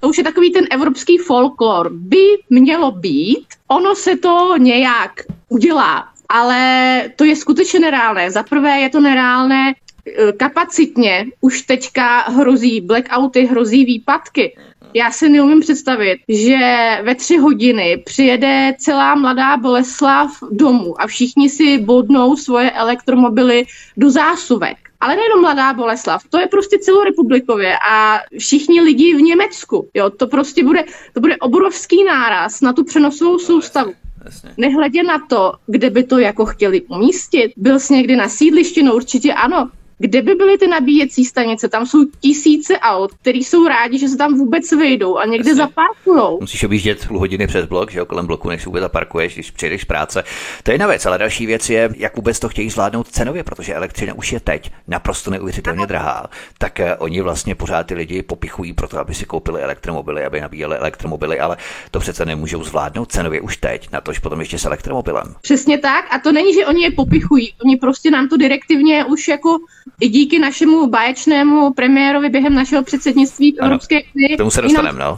to 0.00 0.08
už 0.08 0.18
je 0.18 0.24
takový 0.24 0.52
ten 0.52 0.64
evropský 0.70 1.18
folklor. 1.18 1.90
By 1.92 2.26
mělo 2.50 2.90
být, 2.90 3.46
ono 3.68 3.94
se 3.94 4.16
to 4.16 4.54
nějak 4.58 5.12
udělá 5.48 6.15
ale 6.28 7.02
to 7.16 7.24
je 7.24 7.36
skutečně 7.36 7.80
nereálné. 7.80 8.30
Za 8.30 8.42
prvé 8.42 8.80
je 8.80 8.88
to 8.88 9.00
nereálné 9.00 9.74
eh, 9.74 10.32
kapacitně, 10.32 11.26
už 11.40 11.62
teďka 11.62 12.20
hrozí 12.20 12.80
blackouty, 12.80 13.46
hrozí 13.46 13.84
výpadky. 13.84 14.56
Já 14.94 15.10
si 15.10 15.28
neumím 15.28 15.60
představit, 15.60 16.18
že 16.28 16.58
ve 17.02 17.14
tři 17.14 17.36
hodiny 17.36 18.02
přijede 18.04 18.74
celá 18.78 19.14
mladá 19.14 19.56
Boleslav 19.56 20.30
domů 20.50 21.00
a 21.00 21.06
všichni 21.06 21.50
si 21.50 21.78
bodnou 21.78 22.36
svoje 22.36 22.70
elektromobily 22.70 23.64
do 23.96 24.10
zásuvek. 24.10 24.76
Ale 25.00 25.16
nejenom 25.16 25.40
mladá 25.40 25.72
Boleslav, 25.72 26.22
to 26.30 26.38
je 26.38 26.46
prostě 26.46 26.78
celorepublikově 26.78 27.76
a 27.90 28.20
všichni 28.38 28.80
lidi 28.80 29.14
v 29.14 29.22
Německu. 29.22 29.88
Jo, 29.94 30.10
to 30.10 30.26
prostě 30.26 30.64
bude, 30.64 30.84
to 31.12 31.20
bude 31.20 31.36
obrovský 31.36 32.04
náraz 32.04 32.60
na 32.60 32.72
tu 32.72 32.84
přenosovou 32.84 33.38
soustavu. 33.38 33.92
Jasně. 34.26 34.50
Nehledě 34.56 35.02
na 35.02 35.18
to, 35.18 35.52
kde 35.66 35.90
by 35.90 36.04
to 36.04 36.18
jako 36.18 36.46
chtěli 36.46 36.82
umístit. 36.82 37.52
Byl 37.56 37.80
jsi 37.80 37.94
někdy 37.94 38.16
na 38.16 38.28
sídlišti? 38.28 38.82
No 38.82 38.94
určitě 38.94 39.32
ano. 39.32 39.70
Kde 39.98 40.22
by 40.22 40.34
byly 40.34 40.58
ty 40.58 40.66
nabíjecí 40.66 41.24
stanice? 41.24 41.68
Tam 41.68 41.86
jsou 41.86 41.98
tisíce 42.20 42.78
aut, 42.78 43.12
který 43.12 43.44
jsou 43.44 43.68
rádi, 43.68 43.98
že 43.98 44.08
se 44.08 44.16
tam 44.16 44.38
vůbec 44.38 44.72
vejdou 44.72 45.16
a 45.16 45.26
někde 45.26 45.54
zaparkujou. 45.54 46.40
Musíš 46.40 46.64
objíždět 46.64 47.08
půl 47.08 47.18
hodiny 47.18 47.46
přes 47.46 47.66
blok, 47.66 47.90
že 47.90 47.98
jo, 47.98 48.06
kolem 48.06 48.26
bloku, 48.26 48.48
než 48.48 48.66
vůbec 48.66 48.80
zaparkuješ, 48.80 49.34
když 49.34 49.50
přijdeš 49.50 49.82
z 49.82 49.84
práce. 49.84 50.24
To 50.62 50.70
je 50.70 50.74
jedna 50.74 50.86
věc, 50.86 51.06
ale 51.06 51.18
další 51.18 51.46
věc 51.46 51.70
je, 51.70 51.90
jak 51.96 52.16
vůbec 52.16 52.38
to 52.38 52.48
chtějí 52.48 52.70
zvládnout 52.70 53.08
cenově, 53.08 53.44
protože 53.44 53.74
elektřina 53.74 54.14
už 54.14 54.32
je 54.32 54.40
teď 54.40 54.70
naprosto 54.88 55.30
neuvěřitelně 55.30 55.86
drahá. 55.86 56.26
Tak 56.58 56.80
uh, 56.82 56.86
oni 56.98 57.20
vlastně 57.20 57.54
pořád 57.54 57.86
ty 57.86 57.94
lidi 57.94 58.22
popichují 58.22 58.72
pro 58.72 58.88
to, 58.88 58.98
aby 58.98 59.14
si 59.14 59.24
koupili 59.24 59.62
elektromobily, 59.62 60.24
aby 60.24 60.40
nabíjeli 60.40 60.76
elektromobily, 60.76 61.40
ale 61.40 61.56
to 61.90 62.00
přece 62.00 62.24
nemůžou 62.24 62.64
zvládnout 62.64 63.12
cenově 63.12 63.40
už 63.40 63.56
teď, 63.56 63.92
na 63.92 64.00
tož 64.00 64.18
potom 64.18 64.40
ještě 64.40 64.58
s 64.58 64.64
elektromobilem. 64.64 65.34
Přesně 65.42 65.78
tak, 65.78 66.04
a 66.10 66.18
to 66.18 66.32
není, 66.32 66.54
že 66.54 66.66
oni 66.66 66.82
je 66.82 66.90
popichují, 66.90 67.54
oni 67.64 67.76
prostě 67.76 68.10
nám 68.10 68.28
to 68.28 68.36
direktivně 68.36 69.04
už 69.04 69.28
jako 69.28 69.58
i 70.00 70.08
díky 70.08 70.38
našemu 70.38 70.86
báječnému 70.86 71.72
premiérovi 71.72 72.28
během 72.28 72.54
našeho 72.54 72.82
předsednictví 72.82 73.52
v 73.52 73.62
Evropské 73.62 74.00
unii. 74.14 74.36
Tomu 74.36 74.50
se 74.50 74.62
dostaneme, 74.62 74.98
no. 74.98 75.16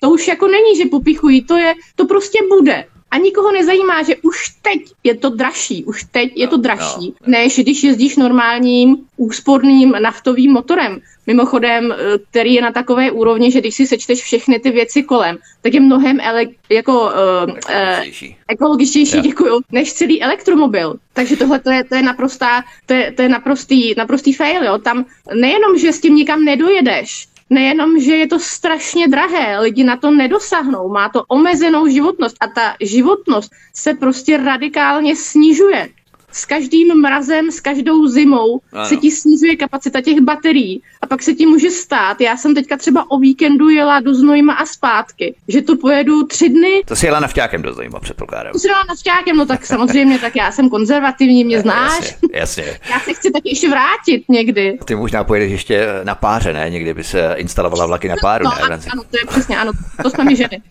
To 0.00 0.10
už 0.10 0.28
jako 0.28 0.48
není, 0.48 0.76
že 0.76 0.84
popichují, 0.90 1.44
to 1.44 1.56
je, 1.56 1.74
to 1.96 2.06
prostě 2.06 2.38
bude. 2.48 2.84
A 3.10 3.18
nikoho 3.18 3.52
nezajímá, 3.52 4.02
že 4.02 4.16
už 4.16 4.48
teď 4.62 4.80
je 5.04 5.14
to 5.14 5.30
dražší, 5.30 5.84
už 5.84 6.04
teď 6.10 6.32
je 6.36 6.48
to 6.48 6.56
No, 6.56 6.62
dražší, 6.62 7.14
no. 7.26 7.30
než 7.32 7.58
když 7.58 7.82
jezdíš 7.84 8.16
normálním 8.16 8.96
úsporným 9.16 9.92
naftovým 10.02 10.52
motorem. 10.52 11.00
Mimochodem, 11.26 11.92
eh, 11.92 12.18
který 12.30 12.54
je 12.54 12.62
na 12.62 12.72
takové 12.72 13.10
úrovni, 13.10 13.50
že 13.52 13.60
když 13.60 13.74
si 13.74 13.86
sečteš 13.86 14.22
všechny 14.22 14.58
ty 14.60 14.70
věci 14.70 15.02
kolem, 15.02 15.36
tak 15.62 15.74
je 15.74 15.80
mnohem 15.80 16.20
ele- 16.20 16.46
jako 16.70 16.92
uh, 17.02 17.08
uh, 17.10 17.56
Ekologičtější. 17.56 18.36
ekologičtější, 18.48 19.16
Jo. 19.16 19.22
děkuju, 19.22 19.60
než 19.72 19.92
celý 19.92 20.22
elektromobil. 20.22 20.94
Takže 21.12 21.36
tohle 21.36 21.58
to 21.58 21.70
je, 21.70 21.84
to 21.84 21.94
je 21.94 22.02
naprostá, 22.02 22.64
to 22.86 22.94
je, 22.94 23.12
to 23.12 23.22
je 23.22 23.28
naprostý, 23.28 23.94
naprostý 23.96 24.32
fail, 24.32 24.64
jo. 24.64 24.78
Tam 24.78 25.04
nejenom, 25.34 25.78
že 25.78 25.92
s 25.92 26.00
tím 26.00 26.14
nikam 26.14 26.44
nedojedeš, 26.44 27.28
nejenom, 27.50 28.00
že 28.00 28.14
je 28.16 28.26
to 28.26 28.38
strašně 28.38 29.08
drahé, 29.08 29.60
lidi 29.60 29.84
na 29.84 29.96
to 29.96 30.10
nedosáhnou, 30.10 30.88
má 30.88 31.08
to 31.08 31.24
omezenou 31.28 31.88
životnost 31.88 32.36
a 32.40 32.46
ta 32.48 32.76
životnost 32.80 33.50
se 33.74 33.94
prostě 33.94 34.36
radikálně 34.36 35.16
snižuje. 35.16 35.88
S 36.32 36.44
každým 36.44 36.94
mrazem, 37.00 37.50
s 37.50 37.60
každou 37.60 38.06
zimou 38.08 38.60
Ano. 38.72 38.84
se 38.84 38.96
ti 38.96 39.10
snižuje 39.10 39.56
kapacita 39.56 40.00
těch 40.00 40.20
baterií 40.20 40.82
a 41.00 41.06
pak 41.06 41.22
se 41.22 41.34
ti 41.34 41.46
může 41.46 41.70
stát, 41.70 42.20
já 42.20 42.36
jsem 42.36 42.54
teďka 42.54 42.76
třeba 42.76 43.10
o 43.10 43.18
víkendu 43.18 43.68
jela 43.68 44.00
do 44.00 44.14
Znojma 44.14 44.52
a 44.54 44.66
zpátky, 44.66 45.34
že 45.48 45.62
to 45.62 45.76
pojedu 45.76 46.22
tři 46.26 46.48
dny, 46.48 46.82
To 46.86 46.96
si 46.96 47.06
jela 47.06 47.20
navťákem 47.20 47.62
do 47.62 47.72
zajímavé, 47.74 48.00
předpokládám. 48.02 48.52
to 48.52 48.58
si 48.58 48.68
dala 48.68 48.84
navšťákem, 48.88 49.36
no 49.36 49.46
tak 49.46 49.66
samozřejmě, 49.66 50.18
tak 50.18 50.36
já 50.36 50.52
jsem 50.52 50.70
konzervativní, 50.70 51.44
mě 51.44 51.60
znáš. 51.62 51.98
Jasně, 52.00 52.28
jasně. 52.32 52.78
Já 52.90 53.00
se 53.00 53.12
chci 53.14 53.30
taky 53.30 53.48
ještě 53.48 53.68
vrátit 53.68 54.24
někdy. 54.28 54.78
Ty 54.84 54.94
možná 54.94 55.24
pojedeš 55.24 55.52
ještě 55.52 55.86
na 56.04 56.14
páře, 56.14 56.52
ne? 56.52 56.70
Někdy 56.70 56.94
by 56.94 57.04
se 57.04 57.34
instalovala 57.36 57.86
vlaky 57.86 58.08
na 58.08 58.16
páru, 58.20 58.44
No, 58.44 58.50
ne? 58.50 58.56
ano, 58.62 58.78
ano, 58.92 59.02
to 59.10 59.18
je 59.18 59.24
přesně, 59.28 59.58
ano, 59.58 59.72
to 60.02 60.10
jsme 60.10 60.24
my 60.24 60.36
ženy. 60.36 60.62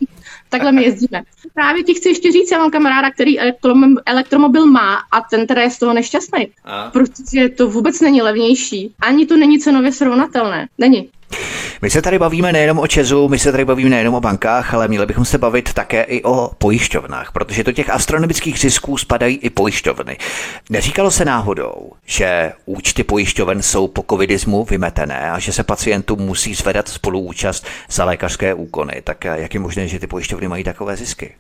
Takhle 0.50 0.72
my 0.72 0.84
jezdíme. 0.84 1.22
Právě 1.54 1.84
ti 1.84 1.94
chci 1.94 2.10
ještě 2.10 2.32
říct, 2.32 2.52
já 2.52 2.58
mám 2.58 2.72
kamaráda, 2.72 3.12
který 3.12 3.40
elektrom- 3.40 3.98
elektromobil 4.06 4.66
má 4.66 4.96
a 5.12 5.22
ten 5.22 5.48
teda 5.48 5.62
je 5.62 5.70
z 5.70 5.80
toho 5.80 5.94
nešťastný. 5.94 6.48
Protože 6.92 7.50
to 7.50 7.68
vůbec 7.68 8.02
není 8.02 8.22
levnější. 8.22 8.94
Ani 9.00 9.26
to 9.26 9.38
není 9.38 9.60
cenově 9.60 9.92
srovnatelné. 9.92 10.68
Není. 10.78 11.10
My 11.82 11.90
se 11.90 12.02
tady 12.02 12.20
bavíme 12.20 12.54
nejenom 12.54 12.80
o 12.80 12.88
Česu, 12.88 13.30
my 13.30 13.40
se 13.40 13.52
tady 13.52 13.66
bavíme 13.66 13.90
nejenom 13.90 14.16
o 14.16 14.22
bankách, 14.22 14.74
ale 14.74 14.88
měli 14.88 15.06
bychom 15.06 15.26
se 15.26 15.38
bavit 15.38 15.74
také 15.74 16.04
i 16.04 16.24
o 16.24 16.52
pojišťovnách, 16.58 17.32
protože 17.32 17.64
do 17.64 17.72
těch 17.72 17.90
astronomických 17.90 18.60
zisků 18.60 18.98
spadají 18.98 19.38
i 19.38 19.50
pojišťovny. 19.50 20.18
Neříkalo 20.70 21.12
se 21.12 21.26
náhodou, 21.26 21.92
že 22.06 22.54
účty 22.66 23.04
pojišťoven 23.04 23.62
jsou 23.62 23.88
po 23.88 24.06
covidismu 24.10 24.64
vymetené 24.64 25.32
a 25.32 25.40
že 25.40 25.54
se 25.54 25.64
pacientům 25.64 26.20
musí 26.20 26.54
zvedat 26.54 26.88
spoluúčast 26.88 27.66
za 27.90 28.06
lékařské 28.06 28.54
úkony. 28.54 29.02
Tak 29.04 29.26
jak 29.26 29.54
je 29.54 29.60
možné, 29.60 29.88
že 29.88 30.00
ty 30.00 30.08
pojišťovny 30.08 30.48
mají 30.48 30.64
takové 30.64 30.96
zisky? 30.96 31.36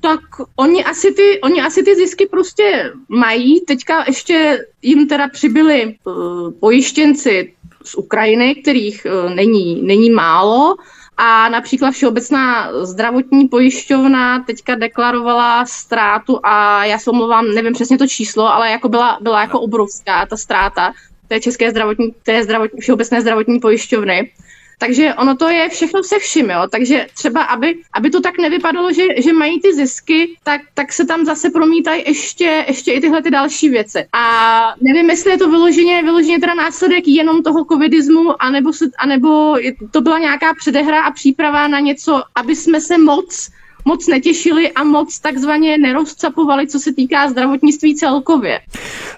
Tak 0.00 0.20
oni 0.56 0.84
asi, 0.84 1.12
ty, 1.12 1.40
oni 1.40 1.62
asi 1.62 1.82
ty 1.82 1.96
zisky 1.96 2.26
prostě 2.26 2.92
mají. 3.08 3.60
Teďka 3.60 4.04
ještě 4.06 4.66
jim 4.82 5.08
teda 5.08 5.28
přibyli 5.28 5.94
uh, 6.04 6.52
pojištěnci 6.60 7.52
z 7.84 7.94
Ukrajiny, 7.94 8.54
kterých 8.54 9.06
uh, 9.06 9.34
není, 9.34 9.82
není 9.82 10.10
málo. 10.10 10.74
A 11.16 11.48
například 11.48 11.90
Všeobecná 11.90 12.72
zdravotní 12.84 13.48
pojišťovna 13.48 14.42
teďka 14.42 14.74
deklarovala 14.74 15.66
ztrátu 15.66 16.40
a 16.42 16.84
já 16.84 16.98
se 16.98 17.10
omlouvám, 17.10 17.54
nevím 17.54 17.72
přesně 17.72 17.98
to 17.98 18.06
číslo, 18.06 18.54
ale 18.54 18.70
jako 18.70 18.88
byla, 18.88 19.18
byla 19.20 19.40
jako 19.40 19.60
obrovská 19.60 20.26
ta 20.26 20.36
ztráta 20.36 20.92
té 21.28 21.40
české 21.40 21.70
zdravotní, 21.70 22.14
té 22.22 22.44
zdravotní, 22.44 22.80
Všeobecné 22.80 23.20
zdravotní 23.20 23.60
pojišťovny. 23.60 24.32
Takže 24.78 25.14
ono 25.14 25.36
to 25.36 25.48
je 25.48 25.68
všechno 25.68 26.02
se 26.02 26.18
vším, 26.18 26.50
jo. 26.50 26.62
Takže 26.70 27.06
třeba, 27.14 27.42
aby, 27.42 27.78
aby 27.92 28.10
to 28.10 28.20
tak 28.20 28.38
nevypadalo, 28.38 28.92
že, 28.92 29.02
že 29.22 29.32
mají 29.32 29.60
ty 29.60 29.74
zisky, 29.74 30.36
tak, 30.42 30.60
tak 30.74 30.92
se 30.92 31.04
tam 31.06 31.24
zase 31.24 31.50
promítají 31.50 32.02
ještě, 32.06 32.64
ještě 32.68 32.92
i 32.92 33.00
tyhle 33.00 33.22
ty 33.22 33.30
další 33.30 33.68
věci. 33.68 34.06
A 34.12 34.74
nevím, 34.80 35.10
jestli 35.10 35.30
je 35.30 35.38
to 35.38 35.50
vyloženě, 35.50 36.02
vyloženě 36.02 36.40
teda 36.40 36.54
následek 36.54 37.08
jenom 37.08 37.42
toho 37.42 37.64
covidismu, 37.64 38.42
anebo, 38.42 38.72
se, 38.72 38.84
anebo 38.98 39.56
to 39.90 40.00
byla 40.00 40.18
nějaká 40.18 40.54
předehra 40.54 41.02
a 41.02 41.10
příprava 41.10 41.68
na 41.68 41.80
něco, 41.80 42.22
aby 42.34 42.56
jsme 42.56 42.80
se 42.80 42.98
moc 42.98 43.50
moc 43.84 44.06
netěšili 44.06 44.72
a 44.72 44.84
moc 44.84 45.18
takzvaně 45.18 45.78
nerozcapovali, 45.78 46.66
co 46.66 46.78
se 46.78 46.92
týká 46.92 47.28
zdravotnictví 47.28 47.96
celkově. 47.96 48.60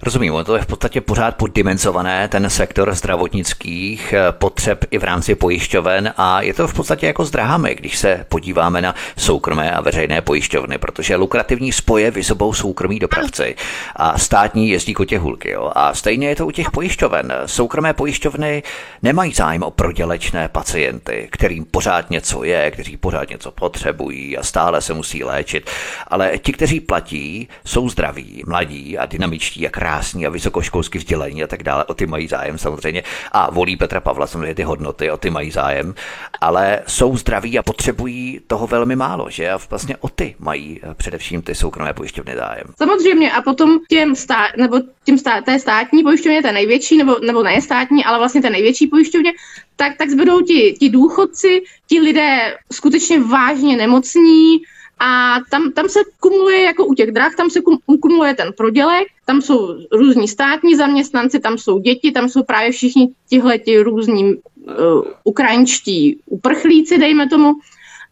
Rozumím, 0.03 0.33
to 0.47 0.57
je 0.57 0.63
v 0.63 0.67
podstatě 0.67 1.01
pořád 1.01 1.37
poddimenzované, 1.37 2.29
ten 2.29 2.51
sektor 2.51 2.95
zdravotnických 2.95 4.13
eh, 4.13 4.33
potřeb 4.33 4.85
i 4.91 4.99
v 4.99 5.05
rámci 5.05 5.35
pojišťoven 5.35 6.13
a 6.17 6.43
je 6.43 6.55
to 6.55 6.69
v 6.69 6.75
podstatě 6.75 7.07
jako 7.07 7.25
s 7.25 7.31
drahami, 7.31 7.75
když 7.75 7.99
se 7.99 8.27
podíváme 8.29 8.83
na 8.83 8.95
soukromé 9.17 9.73
a 9.73 9.81
veřejné 9.81 10.21
pojišťovny, 10.21 10.79
protože 10.79 11.17
lukrativní 11.17 11.73
spoje 11.73 12.11
vyzobou 12.11 12.53
soukromí 12.53 12.99
dopravci 12.99 13.55
a 13.97 14.19
státní 14.19 14.69
jezdí 14.69 14.95
kotě 14.95 15.19
hulky. 15.19 15.51
Jo? 15.51 15.73
A 15.75 15.95
stejně 15.95 16.29
je 16.29 16.37
to 16.37 16.47
u 16.47 16.51
těch 16.51 16.71
pojišťoven. 16.71 17.33
Soukromé 17.47 17.93
pojišťovny 17.93 18.63
nemají 19.03 19.33
zájem 19.33 19.63
o 19.63 19.71
prodělečné 19.71 20.49
pacienty, 20.49 21.29
kterým 21.33 21.65
pořád 21.65 22.11
něco 22.11 22.45
je, 22.45 22.71
kteří 22.71 22.97
pořád 22.97 23.31
něco 23.31 23.51
potřebují 23.51 24.39
a 24.39 24.43
stále 24.57 24.81
se 24.81 24.95
musí 24.95 25.25
léčit. 25.25 25.71
Ale 26.09 26.39
ti, 26.39 26.53
kteří 26.53 26.81
platí, 26.81 27.49
jsou 27.65 27.89
zdraví, 27.89 28.43
mladí 28.47 28.99
a 28.99 29.07
dynamičtí 29.07 29.67
a 29.67 29.71
krásní 29.71 30.27
a 30.27 30.31
vysokoškolsky 30.31 30.99
vzdělaní 30.99 31.45
a 31.45 31.47
tak 31.47 31.63
dále. 31.63 31.85
O 31.85 31.95
ty 31.95 32.07
mají 32.07 32.29
zájem 32.29 32.59
samozřejmě. 32.59 33.03
A 33.33 33.51
volí 33.51 33.77
Petra 33.77 34.01
Pavla 34.01 34.27
samozřejmě 34.27 34.55
ty 34.55 34.63
hodnoty, 34.63 35.11
o 35.11 35.17
ty 35.17 35.31
mají 35.31 35.51
zájem. 35.51 35.95
Ale 36.41 36.81
jsou 36.87 37.17
zdraví 37.17 37.59
a 37.59 37.63
potřebují 37.63 38.41
toho 38.47 38.67
velmi 38.67 38.97
málo, 38.97 39.31
že? 39.31 39.51
A 39.51 39.59
vlastně 39.71 39.97
o 40.01 40.09
ty 40.09 40.35
mají 40.39 40.81
eh, 40.83 40.95
především 40.95 41.43
ty 41.43 41.55
soukromé 41.55 41.93
pojišťovny 41.93 42.37
zájem. 42.37 42.67
Samozřejmě 42.79 43.33
a 43.33 43.43
potom 43.43 43.79
těm 43.89 44.17
stát, 44.17 44.57
nebo 44.57 44.81
těm 45.05 45.19
stát, 45.19 45.45
té 45.45 45.59
státní 45.59 46.03
pojišťovně, 46.03 46.43
té 46.43 46.53
největší, 46.53 46.97
nebo, 46.97 47.17
nebo 47.27 47.43
ne 47.43 47.61
státní, 47.61 48.05
ale 48.05 48.19
vlastně 48.19 48.43
té 48.43 48.51
největší 48.51 48.87
pojišťovně, 48.87 49.33
tak, 49.77 49.97
tak 49.97 50.11
zbydou 50.11 50.41
ti, 50.41 50.77
ti 50.81 50.89
důchodci, 50.89 51.63
ti 51.87 52.01
lidé 52.01 52.57
skutečně 52.73 53.21
vážně 53.21 53.77
nemocní 53.77 54.59
a 54.99 55.37
tam, 55.51 55.73
tam 55.73 55.89
se 55.89 56.01
kumuluje 56.21 56.63
jako 56.63 56.87
u 56.87 56.95
těch 56.95 57.11
drah, 57.13 57.37
tam 57.37 57.51
se 57.51 57.61
kum, 57.61 57.79
kumuluje 58.03 58.35
ten 58.35 58.53
prodělek, 58.53 59.07
tam 59.25 59.43
jsou 59.43 59.75
různí 59.93 60.29
státní 60.29 60.77
zaměstnanci, 60.77 61.41
tam 61.41 61.59
jsou 61.59 61.79
děti, 61.79 62.13
tam 62.13 62.29
jsou 62.29 62.43
právě 62.43 62.73
všichni 62.73 63.09
tihleti 63.29 63.81
různí 63.81 64.35
uh, 64.35 65.03
ukrajinští 65.25 66.21
uprchlíci, 66.27 66.99
dejme 66.99 67.29
tomu. 67.29 67.55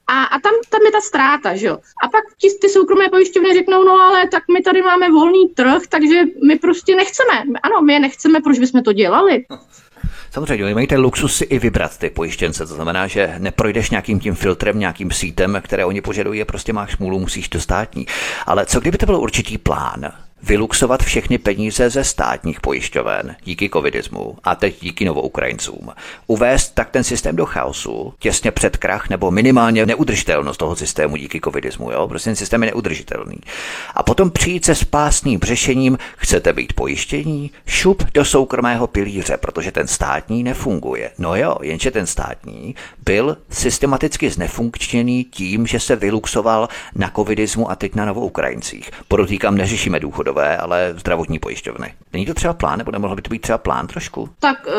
A, 0.06 0.24
a 0.24 0.40
tam, 0.40 0.52
tam 0.70 0.80
je 0.86 0.92
ta 0.92 1.00
ztráta, 1.00 1.56
že 1.56 1.66
jo. 1.66 1.78
A 2.04 2.08
pak 2.08 2.24
ti, 2.40 2.48
ty 2.60 2.68
soukromé 2.68 3.08
pojišťovny 3.08 3.54
řeknou, 3.54 3.84
no 3.84 3.92
ale 3.92 4.28
tak 4.28 4.42
my 4.52 4.62
tady 4.62 4.82
máme 4.82 5.10
volný 5.10 5.48
trh, 5.48 5.82
takže 5.88 6.22
my 6.46 6.58
prostě 6.58 6.96
nechceme. 6.96 7.42
Ano, 7.62 7.82
my 7.82 7.92
je 7.92 8.00
nechceme, 8.00 8.40
proč 8.40 8.58
bychom 8.58 8.82
to 8.82 8.92
dělali? 8.92 9.44
Samozřejmě, 10.34 10.64
oni 10.64 10.74
mají 10.74 10.86
ten 10.86 11.00
luxus 11.00 11.36
si 11.36 11.44
i 11.44 11.58
vybrat 11.58 11.98
ty 11.98 12.10
pojištěnce, 12.10 12.66
to 12.66 12.74
znamená, 12.74 13.06
že 13.06 13.34
neprojdeš 13.38 13.90
nějakým 13.90 14.20
tím 14.20 14.34
filtrem, 14.34 14.78
nějakým 14.78 15.10
sítem, 15.10 15.60
které 15.64 15.84
oni 15.84 16.00
požadují, 16.00 16.44
prostě 16.44 16.72
máš 16.72 16.92
smůlu, 16.92 17.18
musíš 17.18 17.48
do 17.48 17.60
státní. 17.60 18.06
Ale 18.46 18.66
co 18.66 18.80
kdyby 18.80 18.98
to 18.98 19.06
byl 19.06 19.16
určitý 19.16 19.58
plán? 19.58 20.23
Vyluxovat 20.46 21.02
všechny 21.02 21.38
peníze 21.38 21.90
ze 21.90 22.04
státních 22.04 22.60
pojišťoven 22.60 23.36
díky 23.44 23.70
covidismu 23.72 24.36
a 24.44 24.54
teď 24.54 24.80
díky 24.80 25.04
novoukrajincům. 25.04 25.90
Uvést 26.26 26.74
tak 26.74 26.90
ten 26.90 27.04
systém 27.04 27.36
do 27.36 27.46
chaosu, 27.46 28.14
těsně 28.18 28.50
před 28.50 28.76
krach 28.76 29.08
nebo 29.08 29.30
minimálně 29.30 29.86
neudržitelnost 29.86 30.58
toho 30.58 30.76
systému 30.76 31.16
díky 31.16 31.40
covidismu. 31.44 31.90
Jo? 31.90 32.08
Prostě 32.08 32.30
ten 32.30 32.36
systém 32.36 32.62
je 32.62 32.70
neudržitelný. 32.70 33.36
A 33.94 34.02
potom 34.02 34.30
přijít 34.30 34.64
se 34.64 34.74
spásným 34.74 35.40
řešením, 35.42 35.98
chcete 36.16 36.52
být 36.52 36.72
pojištění, 36.72 37.50
šup 37.66 38.04
do 38.14 38.24
soukromého 38.24 38.86
pilíře, 38.86 39.36
protože 39.36 39.72
ten 39.72 39.86
státní 39.86 40.42
nefunguje. 40.42 41.10
No 41.18 41.36
jo, 41.36 41.56
jenže 41.62 41.90
ten 41.90 42.06
státní 42.06 42.74
byl 43.04 43.36
systematicky 43.50 44.30
znefunkčený 44.30 45.24
tím, 45.24 45.66
že 45.66 45.80
se 45.80 45.96
vyluxoval 45.96 46.68
na 46.94 47.10
covidismu 47.16 47.70
a 47.70 47.74
teď 47.74 47.94
na 47.94 48.04
novoukrajincích. 48.04 48.90
Podotýkám, 49.08 49.56
neřešíme 49.56 50.00
důchodové, 50.00 50.33
ale 50.42 50.94
zdravotní 50.96 51.38
pojišťovny. 51.38 51.94
Není 52.12 52.26
to 52.26 52.34
třeba 52.34 52.54
plán, 52.54 52.78
nebo 52.78 52.90
nemohlo 52.90 53.16
by 53.16 53.22
to 53.22 53.30
být 53.30 53.42
třeba 53.42 53.58
plán 53.58 53.86
trošku? 53.86 54.28
Tak 54.40 54.66
eh, 54.68 54.72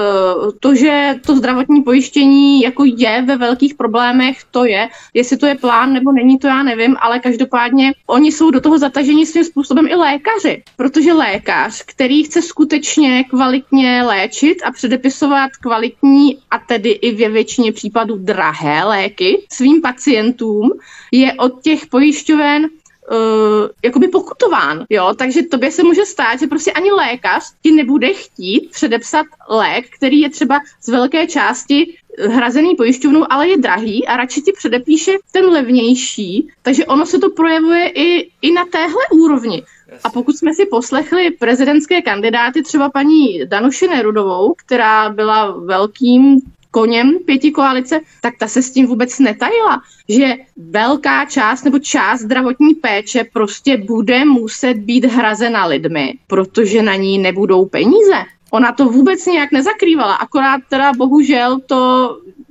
to, 0.59 0.75
že 0.75 1.15
to 1.25 1.35
zdravotní 1.35 1.81
pojištění 1.81 2.61
jako 2.61 2.83
je 2.85 3.21
ve 3.21 3.37
velkých 3.37 3.73
problémech, 3.73 4.37
to 4.51 4.65
je. 4.65 4.89
Jestli 5.13 5.37
to 5.37 5.45
je 5.45 5.55
plán 5.55 5.93
nebo 5.93 6.11
není, 6.11 6.39
to 6.39 6.47
já 6.47 6.63
nevím, 6.63 6.95
ale 6.99 7.19
každopádně 7.19 7.93
oni 8.07 8.31
jsou 8.31 8.51
do 8.51 8.61
toho 8.61 8.77
zataženi 8.77 9.25
svým 9.25 9.43
způsobem 9.43 9.87
i 9.87 9.95
lékaři, 9.95 10.63
protože 10.75 11.13
lékař, 11.13 11.83
který 11.85 12.23
chce 12.23 12.41
skutečně 12.41 13.23
kvalitně 13.23 14.03
léčit 14.03 14.57
a 14.65 14.71
předepisovat 14.71 15.51
kvalitní 15.61 16.37
a 16.51 16.59
tedy 16.59 16.89
i 16.89 17.15
ve 17.15 17.29
většině 17.29 17.71
případů 17.71 18.17
drahé 18.17 18.83
léky 18.83 19.45
svým 19.51 19.81
pacientům, 19.81 20.71
je 21.11 21.33
od 21.33 21.61
těch 21.61 21.87
pojišťoven 21.87 22.69
uh, 23.11 23.69
jakoby 23.83 24.07
pokutován, 24.07 24.85
jo, 24.89 25.13
takže 25.17 25.43
tobě 25.43 25.71
se 25.71 25.83
může 25.83 26.05
stát, 26.05 26.39
že 26.39 26.47
prostě 26.47 26.71
ani 26.71 26.91
lékař 26.91 27.43
ti 27.63 27.71
nebude 27.71 28.13
chtít 28.13 28.71
předepsat 28.71 29.25
lék, 29.49 29.85
který 29.97 30.21
je 30.21 30.29
třeba 30.29 30.59
z 30.81 30.87
velké 30.87 31.27
části 31.27 31.97
hrazený 32.19 32.75
pojišťovnou, 32.75 33.25
ale 33.29 33.49
je 33.49 33.57
drahý 33.57 34.07
a 34.07 34.17
radši 34.17 34.41
ti 34.41 34.51
předepíše 34.51 35.11
ten 35.31 35.45
levnější, 35.45 36.49
takže 36.61 36.85
ono 36.85 37.05
se 37.05 37.19
to 37.19 37.29
projevuje 37.29 37.87
i, 37.87 38.31
i 38.41 38.51
na 38.51 38.65
téhle 38.65 39.03
úrovni. 39.11 39.63
A 40.03 40.09
pokud 40.09 40.37
jsme 40.37 40.53
si 40.53 40.65
poslechli 40.65 41.31
prezidentské 41.31 42.01
kandidáty, 42.01 42.63
třeba 42.63 42.89
paní 42.89 43.45
Danuši 43.45 43.87
Nerudovou, 43.87 44.53
která 44.65 45.09
byla 45.09 45.51
velkým 45.51 46.41
koněm 46.75 47.19
pěti 47.25 47.51
koalice, 47.51 47.99
tak 48.21 48.33
ta 48.37 48.47
se 48.47 48.61
s 48.61 48.71
tím 48.71 48.85
vůbec 48.87 49.19
netajila, 49.19 49.81
že 50.09 50.33
velká 50.57 51.25
část 51.25 51.63
nebo 51.63 51.79
část 51.79 52.19
zdravotní 52.19 52.75
péče 52.75 53.23
prostě 53.33 53.77
bude 53.77 54.25
muset 54.25 54.73
být 54.73 55.05
hrazena 55.05 55.65
lidmi, 55.65 56.13
protože 56.27 56.81
na 56.81 56.95
ní 56.95 57.17
nebudou 57.17 57.65
peníze. 57.65 58.15
Ona 58.51 58.71
to 58.71 58.85
vůbec 58.85 59.25
nějak 59.25 59.51
nezakrývala, 59.51 60.15
akorát 60.15 60.61
teda 60.69 60.93
bohužel 60.93 61.59
to 61.65 62.09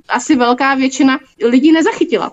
asi 0.09 0.35
velká 0.35 0.75
většina 0.75 1.19
lidí 1.45 1.71
nezachytila. 1.71 2.31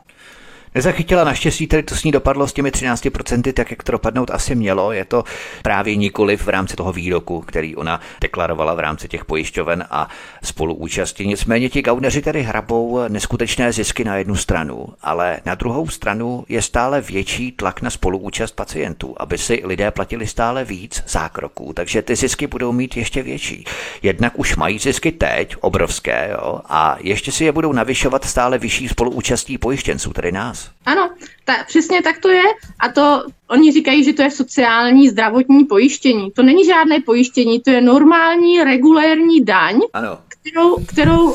Nezachytila 0.74 1.24
naštěstí, 1.24 1.66
tedy 1.66 1.82
to 1.82 1.94
s 1.94 2.04
ní 2.04 2.12
dopadlo 2.12 2.48
s 2.48 2.52
těmi 2.52 2.70
13%, 2.70 3.52
tak 3.52 3.70
jak 3.70 3.82
to 3.82 3.92
dopadnout 3.92 4.30
asi 4.30 4.54
mělo. 4.54 4.92
Je 4.92 5.04
to 5.04 5.24
právě 5.62 5.96
nikoliv 5.96 6.42
v 6.42 6.48
rámci 6.48 6.76
toho 6.76 6.92
výroku, 6.92 7.40
který 7.40 7.76
ona 7.76 8.00
deklarovala 8.20 8.74
v 8.74 8.78
rámci 8.80 9.08
těch 9.08 9.24
pojišťoven 9.24 9.84
a 9.90 10.08
spoluúčasti. 10.44 11.26
Nicméně 11.26 11.68
ti 11.68 11.82
gauneři 11.82 12.22
tedy 12.22 12.42
hrabou 12.42 13.00
neskutečné 13.08 13.72
zisky 13.72 14.04
na 14.04 14.16
jednu 14.16 14.36
stranu, 14.36 14.86
ale 15.02 15.40
na 15.44 15.54
druhou 15.54 15.88
stranu 15.88 16.44
je 16.48 16.62
stále 16.62 17.00
větší 17.00 17.52
tlak 17.52 17.82
na 17.82 17.90
spoluúčast 17.90 18.56
pacientů, 18.56 19.14
aby 19.16 19.38
si 19.38 19.62
lidé 19.64 19.90
platili 19.90 20.26
stále 20.26 20.64
víc 20.64 21.02
zákroků, 21.08 21.72
takže 21.72 22.02
ty 22.02 22.16
zisky 22.16 22.46
budou 22.46 22.72
mít 22.72 22.96
ještě 22.96 23.22
větší. 23.22 23.64
Jednak 24.02 24.38
už 24.38 24.56
mají 24.56 24.78
zisky 24.78 25.12
teď, 25.12 25.56
obrovské, 25.60 26.28
jo, 26.32 26.60
a 26.68 26.96
ještě 27.00 27.32
si 27.32 27.44
je 27.44 27.52
budou 27.52 27.72
navyšovat 27.72 28.24
stále 28.24 28.58
vyšší 28.58 28.88
spoluúčastí 28.88 29.58
pojištěnců, 29.58 30.12
tedy 30.12 30.32
nás. 30.32 30.61
Ano, 30.86 31.10
ta, 31.44 31.64
přesně 31.66 32.02
tak 32.02 32.18
to 32.18 32.28
je. 32.28 32.42
A 32.80 32.88
to 32.88 33.24
oni 33.48 33.72
říkají, 33.72 34.04
že 34.04 34.12
to 34.12 34.22
je 34.22 34.30
sociální 34.30 35.08
zdravotní 35.08 35.64
pojištění. 35.64 36.30
To 36.30 36.42
není 36.42 36.64
žádné 36.64 37.00
pojištění, 37.00 37.60
to 37.60 37.70
je 37.70 37.80
normální, 37.80 38.64
regulérní 38.64 39.44
daň, 39.44 39.80
ano. 39.92 40.18
kterou, 40.28 40.84
kterou 40.84 41.34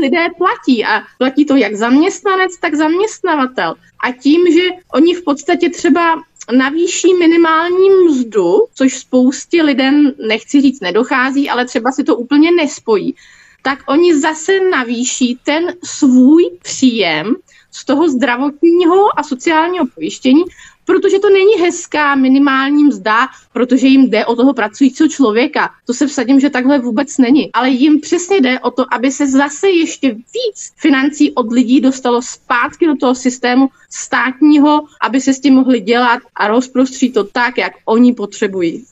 lidé 0.00 0.26
platí. 0.38 0.84
A 0.84 1.02
platí 1.18 1.44
to 1.44 1.56
jak 1.56 1.74
zaměstnanec, 1.74 2.56
tak 2.60 2.74
zaměstnavatel. 2.74 3.74
A 4.04 4.12
tím, 4.12 4.52
že 4.52 4.68
oni 4.92 5.14
v 5.14 5.24
podstatě 5.24 5.70
třeba 5.70 6.22
navýší 6.52 7.14
minimální 7.14 7.90
mzdu, 7.90 8.66
což 8.74 8.98
spoustě 8.98 9.62
lidem, 9.62 10.12
nechci 10.28 10.60
říct, 10.60 10.80
nedochází, 10.80 11.50
ale 11.50 11.66
třeba 11.66 11.92
si 11.92 12.04
to 12.04 12.16
úplně 12.16 12.50
nespojí, 12.52 13.14
tak 13.62 13.78
oni 13.88 14.20
zase 14.20 14.60
navýší 14.60 15.38
ten 15.44 15.74
svůj 15.84 16.50
příjem 16.62 17.36
z 17.76 17.84
toho 17.84 18.08
zdravotního 18.08 19.18
a 19.18 19.22
sociálního 19.22 19.86
pojištění, 19.94 20.42
protože 20.84 21.18
to 21.18 21.30
není 21.30 21.54
hezká 21.60 22.14
minimální 22.14 22.84
mzda, 22.84 23.28
protože 23.52 23.86
jim 23.86 24.10
jde 24.10 24.26
o 24.26 24.36
toho 24.36 24.54
pracujícího 24.54 25.08
člověka. 25.08 25.70
To 25.86 25.94
se 25.94 26.06
vsadím, 26.06 26.40
že 26.40 26.50
takhle 26.50 26.78
vůbec 26.78 27.18
není. 27.18 27.52
Ale 27.52 27.70
jim 27.70 28.00
přesně 28.00 28.40
jde 28.40 28.60
o 28.60 28.70
to, 28.70 28.84
aby 28.92 29.10
se 29.10 29.26
zase 29.26 29.70
ještě 29.70 30.08
víc 30.10 30.72
financí 30.76 31.32
od 31.32 31.52
lidí 31.52 31.80
dostalo 31.80 32.22
zpátky 32.22 32.86
do 32.86 32.96
toho 32.96 33.14
systému 33.14 33.68
státního, 33.90 34.82
aby 35.02 35.20
se 35.20 35.34
s 35.34 35.40
tím 35.40 35.54
mohli 35.54 35.80
dělat 35.80 36.20
a 36.34 36.48
rozprostřít 36.48 37.14
to 37.14 37.24
tak, 37.24 37.58
jak 37.58 37.72
oni 37.84 38.12
potřebují. 38.12 38.84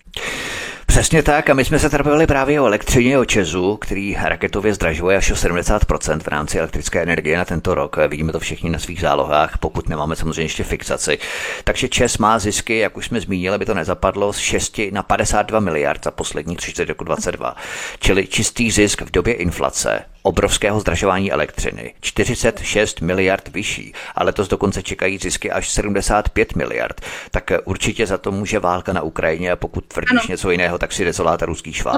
Přesně 0.94 1.22
tak 1.22 1.50
a 1.50 1.54
my 1.54 1.64
jsme 1.64 1.78
se 1.78 1.90
tady 1.90 2.26
právě 2.26 2.60
o 2.60 2.66
elektřině, 2.66 3.18
o 3.18 3.24
Česu, 3.24 3.76
který 3.76 4.16
raketově 4.22 4.74
zdražuje 4.74 5.16
až 5.16 5.30
o 5.30 5.34
70% 5.34 6.20
v 6.20 6.28
rámci 6.28 6.58
elektrické 6.58 7.02
energie 7.02 7.38
na 7.38 7.44
tento 7.44 7.74
rok. 7.74 7.96
Vidíme 8.08 8.32
to 8.32 8.40
všichni 8.40 8.70
na 8.70 8.78
svých 8.78 9.00
zálohách, 9.00 9.58
pokud 9.58 9.88
nemáme 9.88 10.16
samozřejmě 10.16 10.42
ještě 10.42 10.64
fixaci. 10.64 11.18
Takže 11.64 11.88
Čes 11.88 12.18
má 12.18 12.38
zisky, 12.38 12.78
jak 12.78 12.96
už 12.96 13.06
jsme 13.06 13.20
zmínili, 13.20 13.54
aby 13.54 13.66
to 13.66 13.74
nezapadlo, 13.74 14.32
z 14.32 14.38
6 14.38 14.80
na 14.90 15.02
52 15.02 15.60
miliard 15.60 16.04
za 16.04 16.10
poslední 16.10 16.56
30 16.56 16.88
roku 16.88 17.04
22. 17.04 17.56
Čili 17.98 18.26
čistý 18.26 18.70
zisk 18.70 19.02
v 19.02 19.10
době 19.10 19.34
inflace 19.34 20.13
obrovského 20.26 20.80
zdražování 20.80 21.32
elektřiny, 21.32 21.94
46 22.00 23.00
miliard 23.00 23.48
vyšší, 23.48 23.92
ale 24.14 24.26
letos 24.26 24.48
dokonce 24.48 24.82
čekají 24.82 25.18
zisky 25.18 25.50
až 25.50 25.70
75 25.70 26.56
miliard. 26.56 27.00
Tak 27.30 27.50
určitě 27.64 28.06
za 28.06 28.18
to 28.18 28.32
může 28.32 28.58
válka 28.58 28.92
na 28.92 29.02
Ukrajině 29.02 29.52
a 29.52 29.56
pokud 29.56 29.84
tvrdíš 29.84 30.10
ano. 30.10 30.28
něco 30.28 30.50
jiného, 30.50 30.78
tak 30.78 30.92
si 30.92 31.04
dezoláta 31.04 31.46
ruský 31.46 31.72
švát. 31.72 31.96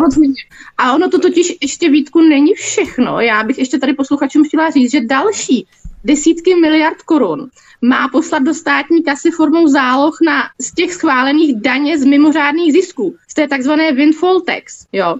A 0.78 0.94
ono 0.94 1.08
to 1.08 1.18
totiž 1.18 1.52
ještě 1.62 1.88
Vítku 1.88 2.20
není 2.20 2.54
všechno. 2.54 3.20
Já 3.20 3.42
bych 3.42 3.58
ještě 3.58 3.78
tady 3.78 3.94
posluchačům 3.94 4.44
chtěla 4.44 4.70
říct, 4.70 4.90
že 4.90 5.00
další 5.00 5.66
desítky 6.04 6.54
miliard 6.54 7.02
korun 7.02 7.50
má 7.82 8.08
poslat 8.08 8.42
do 8.42 8.54
státní 8.54 9.02
kasy 9.02 9.30
formou 9.30 9.68
záloh 9.68 10.18
na 10.26 10.42
z 10.60 10.74
těch 10.74 10.92
schválených 10.92 11.60
daně 11.60 11.98
z 11.98 12.04
mimořádných 12.04 12.72
zisků, 12.72 13.14
z 13.28 13.34
té 13.34 13.48
takzvané 13.48 13.92
windfall 13.92 14.40
tax. 14.40 14.86
Jo. 14.92 15.16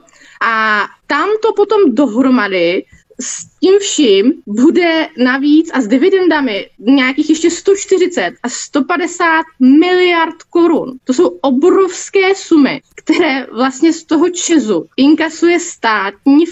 A 0.47 0.85
tam 1.07 1.29
to 1.42 1.53
potom 1.53 1.95
dohromady 1.95 2.85
s 3.20 3.46
tím 3.61 3.79
vším 3.79 4.33
bude 4.46 5.09
navíc 5.18 5.70
a 5.74 5.81
s 5.81 5.88
dividendami 5.88 6.70
nějakých 6.79 7.31
ještě 7.31 7.50
140 7.50 8.35
a 8.42 8.48
150 8.48 9.42
miliard 9.61 10.42
korun. 10.42 10.98
To 11.05 11.14
jsou 11.14 11.29
obrovské 11.29 12.35
sumy, 12.35 12.81
které 12.94 13.46
vlastně 13.46 13.92
z 13.92 14.05
toho 14.05 14.31
Česu 14.31 14.87
inkasuje 14.96 15.61
státní 15.61 16.44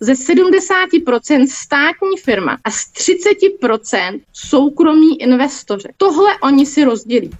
ze 0.00 0.12
70% 0.12 1.46
státní 1.48 2.16
firma 2.16 2.58
a 2.64 2.70
z 2.70 2.92
30% 2.92 4.20
soukromí 4.32 5.22
investoři. 5.22 5.88
Tohle 5.96 6.38
oni 6.42 6.66
si 6.66 6.84
rozdělí. 6.84 7.30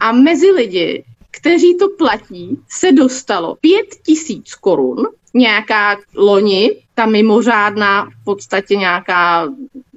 A 0.00 0.12
mezi 0.12 0.50
lidi, 0.50 1.04
kteří 1.30 1.76
to 1.76 1.88
platí, 1.88 2.58
se 2.68 2.92
dostalo 2.92 3.56
5 3.60 3.86
tisíc 4.06 4.54
korun 4.54 5.06
nějaká 5.34 5.98
loni, 6.14 6.83
ta 6.94 7.06
mimořádná 7.06 8.04
v 8.04 8.24
podstatě 8.24 8.76
nějaká, 8.76 9.48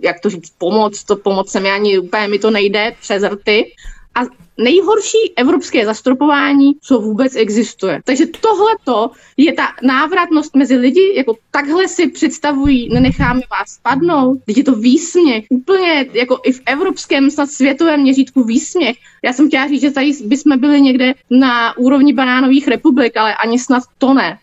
jak 0.01 0.19
to 0.19 0.29
říct, 0.29 0.53
pomoc, 0.57 1.03
to 1.03 1.15
pomoc 1.15 1.49
se 1.49 1.59
mi 1.59 1.71
ani 1.71 1.99
úplně, 1.99 2.27
mi 2.27 2.39
to 2.39 2.51
nejde 2.51 2.95
přes 3.01 3.23
rty. 3.23 3.71
A 4.15 4.21
nejhorší 4.57 5.17
evropské 5.35 5.85
zastropování, 5.85 6.73
co 6.81 6.99
vůbec 6.99 7.35
existuje. 7.35 8.01
Takže 8.05 8.25
tohle 8.41 8.71
je 9.37 9.53
ta 9.53 9.67
návratnost 9.83 10.55
mezi 10.55 10.75
lidi, 10.75 11.13
jako 11.17 11.35
takhle 11.51 11.87
si 11.87 12.07
představují, 12.07 12.89
nenecháme 12.93 13.41
vás 13.51 13.69
spadnout. 13.69 14.39
Teď 14.45 14.57
je 14.57 14.63
to 14.63 14.75
výsměch, 14.75 15.45
úplně 15.49 16.05
jako 16.13 16.39
i 16.43 16.51
v 16.51 16.61
evropském, 16.65 17.31
snad 17.31 17.49
světovém 17.49 18.01
měřítku 18.01 18.43
výsměch. 18.43 18.97
Já 19.23 19.33
jsem 19.33 19.47
chtěla 19.47 19.67
říct, 19.67 19.81
že 19.81 19.91
tady 19.91 20.11
bychom 20.25 20.59
byli 20.59 20.81
někde 20.81 21.13
na 21.29 21.77
úrovni 21.77 22.13
banánových 22.13 22.67
republik, 22.67 23.17
ale 23.17 23.35
ani 23.35 23.59
snad 23.59 23.83
to 23.97 24.13
ne. 24.13 24.39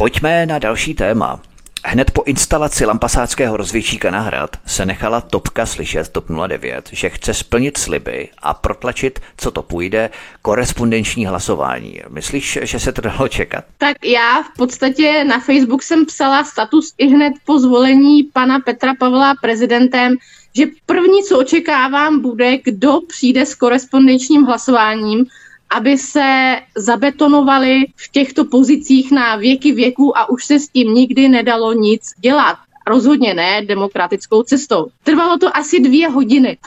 Pojďme 0.00 0.46
na 0.46 0.58
další 0.58 0.94
téma. 0.94 1.40
Hned 1.84 2.10
po 2.10 2.22
instalaci 2.22 2.84
lampasáckého 2.84 3.56
rozvědčíka 3.56 4.10
na 4.10 4.20
hrad 4.20 4.56
se 4.66 4.86
nechala 4.86 5.20
Topka 5.20 5.66
slyšet 5.66 6.08
TOP 6.08 6.24
09, 6.46 6.90
že 6.92 7.08
chce 7.08 7.34
splnit 7.34 7.78
sliby 7.78 8.28
a 8.42 8.54
protlačit, 8.54 9.20
co 9.36 9.50
to 9.50 9.62
půjde, 9.62 10.10
korespondenční 10.42 11.26
hlasování. 11.26 12.00
Myslíš, 12.08 12.58
že 12.62 12.80
se 12.80 12.92
to 12.92 13.00
dalo 13.00 13.28
čekat? 13.28 13.64
Tak 13.78 13.96
já 14.04 14.42
v 14.42 14.56
podstatě 14.56 15.24
na 15.24 15.40
Facebook 15.40 15.82
jsem 15.82 16.06
psala 16.06 16.44
status 16.44 16.94
i 16.98 17.06
hned 17.06 17.32
po 17.44 17.58
zvolení 17.58 18.22
pana 18.22 18.60
Petra 18.60 18.94
Pavla 18.94 19.34
prezidentem, 19.42 20.16
že 20.56 20.66
první, 20.86 21.22
co 21.22 21.38
očekávám, 21.38 22.20
bude, 22.20 22.58
kdo 22.58 23.00
přijde 23.08 23.46
s 23.46 23.54
korespondenčním 23.54 24.42
hlasováním 24.42 25.26
aby 25.70 25.98
se 25.98 26.56
zabetonovali 26.76 27.84
v 27.96 28.08
těchto 28.12 28.44
pozicích 28.44 29.12
na 29.12 29.36
věky 29.36 29.72
věků 29.72 30.18
a 30.18 30.28
už 30.30 30.44
se 30.44 30.60
s 30.60 30.68
tím 30.68 30.94
nikdy 30.94 31.28
nedalo 31.28 31.72
nic 31.72 32.02
dělat. 32.20 32.56
Rozhodně 32.86 33.34
ne 33.34 33.62
demokratickou 33.64 34.42
cestou. 34.42 34.86
Trvalo 35.04 35.38
to 35.38 35.56
asi 35.56 35.80
dvě 35.80 36.08
hodiny. 36.08 36.58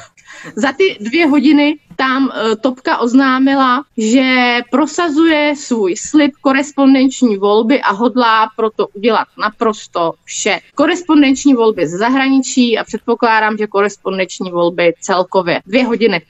Za 0.56 0.74
ty 0.74 0.98
dvě 1.00 1.28
hodiny 1.28 1.78
tam 2.02 2.24
uh, 2.24 2.56
Topka 2.62 2.98
oznámila, 2.98 3.84
že 3.98 4.60
prosazuje 4.72 5.54
svůj 5.56 5.96
slib 5.98 6.32
korespondenční 6.42 7.38
volby 7.38 7.82
a 7.82 7.92
hodlá 7.92 8.50
proto 8.56 8.88
udělat 8.88 9.28
naprosto 9.42 10.14
vše. 10.26 10.60
Korespondenční 10.76 11.54
volby 11.54 11.88
z 11.88 11.92
zahraničí 11.92 12.78
a 12.78 12.84
předpokládám, 12.84 13.58
že 13.58 13.68
korespondenční 13.68 14.52
volby 14.52 14.94
celkově. 15.00 15.62
Dvě 15.66 15.86
hodiny. 15.86 16.22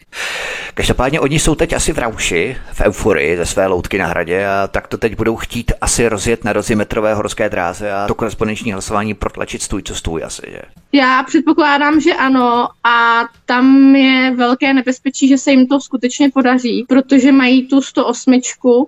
Každopádně 0.73 1.19
oni 1.19 1.39
jsou 1.39 1.55
teď 1.55 1.73
asi 1.73 1.93
v 1.93 1.97
rauši, 1.97 2.57
v 2.73 2.81
euforii 2.81 3.37
ze 3.37 3.45
své 3.45 3.67
loutky 3.67 3.97
na 3.97 4.07
hradě 4.07 4.47
a 4.47 4.67
tak 4.67 4.87
to 4.87 4.97
teď 4.97 5.17
budou 5.17 5.35
chtít 5.35 5.71
asi 5.81 6.07
rozjet 6.07 6.43
na 6.43 6.53
dozimetrové 6.53 7.13
horské 7.13 7.49
dráze 7.49 7.91
a 7.91 8.07
to 8.07 8.15
korespondenční 8.15 8.71
hlasování 8.71 9.13
protlačit 9.13 9.61
stůj 9.61 9.83
co 9.83 9.95
stůj 9.95 10.23
asi, 10.23 10.41
že? 10.51 10.61
Já 10.91 11.23
předpokládám, 11.23 12.01
že 12.01 12.13
ano 12.13 12.67
a 12.83 13.25
tam 13.45 13.95
je 13.95 14.35
velké 14.35 14.73
nebezpečí, 14.73 15.27
že 15.27 15.37
se 15.37 15.51
jim 15.51 15.60
jim 15.61 15.67
to 15.67 15.79
skutečně 15.79 16.29
podaří, 16.29 16.85
protože 16.87 17.31
mají 17.31 17.67
tu 17.67 17.81
108, 17.81 18.41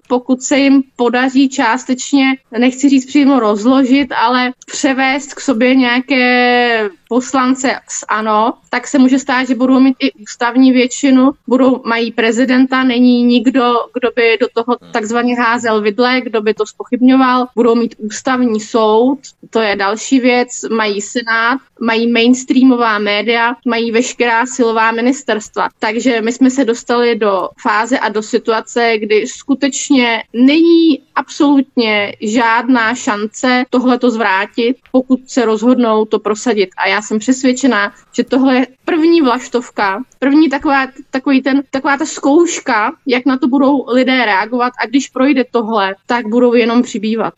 pokud 0.08 0.42
se 0.42 0.58
jim 0.58 0.84
podaří 0.96 1.50
částečně, 1.50 2.26
nechci 2.58 2.90
říct 2.90 3.06
přímo 3.06 3.40
rozložit, 3.40 4.12
ale 4.12 4.52
převést 4.66 5.34
k 5.34 5.40
sobě 5.40 5.76
nějaké 5.76 6.90
poslance 7.14 7.80
z 7.90 8.06
ANO, 8.08 8.54
tak 8.70 8.88
se 8.88 9.00
může 9.00 9.20
stát, 9.20 9.48
že 9.48 9.56
budou 9.56 9.80
mít 9.80 9.96
i 10.00 10.12
ústavní 10.12 10.72
většinu, 10.72 11.32
budou, 11.48 11.82
mají 11.86 12.12
prezidenta, 12.12 12.84
není 12.84 13.24
nikdo, 13.24 13.74
kdo 13.94 14.10
by 14.16 14.38
do 14.42 14.48
toho 14.54 14.78
takzvaně 14.92 15.36
házel 15.36 15.82
vidle, 15.82 16.22
kdo 16.22 16.42
by 16.42 16.54
to 16.54 16.66
spochybňoval, 16.66 17.48
budou 17.56 17.76
mít 17.76 17.96
ústavní 17.98 18.60
soud, 18.60 19.20
to 19.50 19.60
je 19.60 19.76
další 19.76 20.20
věc, 20.20 20.50
mají 20.76 21.02
senát, 21.02 21.60
mají 21.82 22.12
mainstreamová 22.12 23.00
média, 23.00 23.56
mají 23.66 23.92
veškerá 23.92 24.46
silová 24.46 24.92
ministerstva. 24.92 25.70
Takže 25.80 26.22
my 26.22 26.32
jsme 26.32 26.50
se 26.54 26.66
dostali 26.66 27.16
do 27.16 27.50
fáze 27.62 28.00
a 28.00 28.10
do 28.10 28.22
situace, 28.22 28.98
kdy 28.98 29.28
skutečně 29.28 30.24
není 30.34 31.02
absolutně 31.16 32.16
žádná 32.22 32.96
šance 32.96 33.64
tohle 33.70 34.00
to 34.00 34.12
zvrátit, 34.12 34.78
pokud 34.92 35.20
se 35.28 35.46
rozhodnou 35.46 36.06
to 36.06 36.20
prosadit. 36.20 36.70
A 36.78 36.88
já 36.88 37.02
jsem 37.02 37.20
přesvědčená, 37.20 37.94
že 38.12 38.24
tohle 38.24 38.56
je 38.56 38.68
první 38.86 39.22
vlaštovka, 39.22 40.04
první 40.20 40.50
taková, 40.50 40.88
takový 41.12 41.42
ten, 41.42 41.64
taková 41.70 41.98
ta 41.98 42.06
zkouška, 42.06 42.92
jak 43.08 43.26
na 43.26 43.38
to 43.38 43.48
budou 43.48 43.86
lidé 43.88 44.26
reagovat 44.26 44.74
a 44.84 44.88
když 44.88 45.08
projde 45.08 45.44
tohle, 45.52 45.96
tak 46.06 46.28
budou 46.28 46.54
jenom 46.54 46.82
přibývat. 46.82 47.34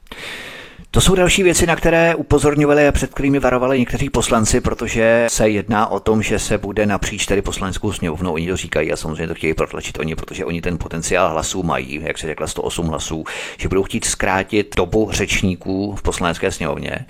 To 0.95 1.01
jsou 1.01 1.15
další 1.15 1.43
věci, 1.43 1.65
na 1.65 1.75
které 1.75 2.15
upozorňovali 2.15 2.87
a 2.87 2.91
před 2.91 3.13
kterými 3.13 3.39
varovali 3.39 3.79
někteří 3.79 4.09
poslanci, 4.09 4.61
protože 4.61 5.25
se 5.29 5.49
jedná 5.49 5.87
o 5.87 5.99
tom, 5.99 6.21
že 6.21 6.39
se 6.39 6.57
bude 6.57 6.85
napříč 6.85 7.25
tedy 7.25 7.41
poslaneckou 7.41 7.91
sněmovnou, 7.91 8.33
oni 8.33 8.47
to 8.47 8.57
říkají 8.57 8.91
a 8.91 8.95
samozřejmě 8.95 9.27
to 9.27 9.33
chtějí 9.33 9.53
protlačit 9.53 9.99
oni, 9.99 10.15
protože 10.15 10.45
oni 10.45 10.61
ten 10.61 10.77
potenciál 10.77 11.29
hlasů 11.29 11.63
mají, 11.63 12.01
jak 12.03 12.17
se 12.17 12.27
řekla 12.27 12.47
108 12.47 12.87
hlasů, 12.87 13.23
že 13.57 13.67
budou 13.67 13.83
chtít 13.83 14.05
zkrátit 14.05 14.75
dobu 14.75 15.09
řečníků 15.11 15.95
v 15.95 16.01
poslanecké 16.01 16.51
sněmovně, 16.51 17.05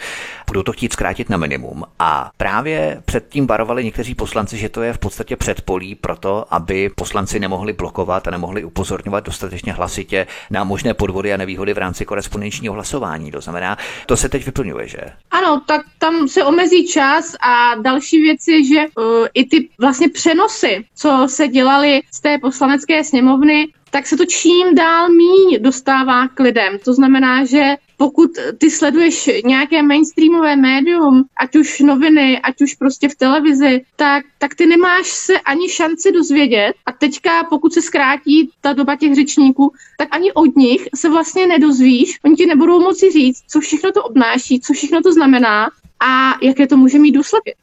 budou 0.47 0.63
to 0.63 0.71
chtít 0.71 0.93
zkrátit 0.93 1.29
na 1.29 1.37
minimum. 1.37 1.83
A 1.99 2.31
právě 2.37 3.01
předtím 3.05 3.47
varovali 3.47 3.83
někteří 3.83 4.15
poslanci, 4.15 4.57
že 4.57 4.69
to 4.69 4.81
je 4.81 4.93
v 4.93 4.97
podstatě 4.97 5.35
předpolí 5.35 5.95
pro 5.95 6.15
to, 6.15 6.45
aby 6.49 6.89
poslanci 6.89 7.39
nemohli 7.39 7.73
blokovat 7.73 8.27
a 8.27 8.31
nemohli 8.31 8.63
upozorňovat 8.63 9.25
dostatečně 9.25 9.73
hlasitě 9.73 10.27
na 10.49 10.63
možné 10.63 10.93
podvody 10.93 11.33
a 11.33 11.37
nevýhody 11.37 11.73
v 11.73 11.77
rámci 11.77 12.05
korespondenčního 12.05 12.73
hlasování. 12.73 13.31
To 13.31 13.41
znamená, 13.41 13.74
to 14.05 14.17
se 14.17 14.29
teď 14.29 14.45
vyplňuje, 14.45 14.87
že? 14.87 14.97
Ano, 15.31 15.61
tak 15.65 15.81
tam 15.97 16.27
se 16.27 16.43
omezí 16.43 16.87
čas 16.87 17.35
a 17.41 17.75
další 17.75 18.21
věc 18.21 18.47
je, 18.47 18.63
že 18.63 18.79
uh, 18.97 19.27
i 19.33 19.45
ty 19.45 19.69
vlastně 19.79 20.09
přenosy, 20.09 20.85
co 20.95 21.27
se 21.29 21.47
dělaly 21.47 22.01
z 22.11 22.19
té 22.21 22.37
poslanecké 22.37 23.03
sněmovny, 23.03 23.67
tak 23.95 24.07
se 24.07 24.17
to 24.17 24.25
čím 24.25 24.75
dál 24.75 25.09
míň 25.09 25.57
dostává 25.61 26.27
k 26.27 26.39
lidem. 26.39 26.79
To 26.85 26.93
znamená, 26.93 27.45
že 27.45 27.75
pokud 27.97 28.29
ty 28.57 28.71
sleduješ 28.71 29.29
nějaké 29.45 29.83
mainstreamové 29.83 30.55
médium, 30.55 31.25
ať 31.37 31.55
už 31.55 31.79
noviny, 31.79 32.39
ať 32.39 32.61
už 32.61 32.73
prostě 32.73 33.09
v 33.09 33.15
televizi, 33.15 33.81
tak, 33.95 34.25
tak 34.37 34.55
ty 34.55 34.65
nemáš 34.65 35.07
se 35.07 35.39
ani 35.39 35.69
šanci 35.69 36.11
dozvědět. 36.11 36.73
A 36.85 36.91
teďka, 36.91 37.43
pokud 37.43 37.73
se 37.73 37.81
zkrátí 37.81 38.49
ta 38.61 38.73
doba 38.73 38.95
těch 38.95 39.15
řečníků, 39.15 39.73
tak 39.97 40.07
ani 40.11 40.33
od 40.33 40.55
nich 40.55 40.87
se 40.95 41.09
vlastně 41.09 41.47
nedozvíš. 41.47 42.19
Oni 42.25 42.35
ti 42.35 42.45
nebudou 42.45 42.79
moci 42.79 43.11
říct, 43.11 43.43
co 43.47 43.59
všechno 43.59 43.91
to 43.91 44.03
obnáší, 44.03 44.59
co 44.59 44.73
všechno 44.73 45.01
to 45.01 45.13
znamená 45.13 45.69
a 45.99 46.33
jaké 46.41 46.67
to 46.67 46.77
může 46.77 46.99
mít 46.99 47.11
důsledky. 47.11 47.55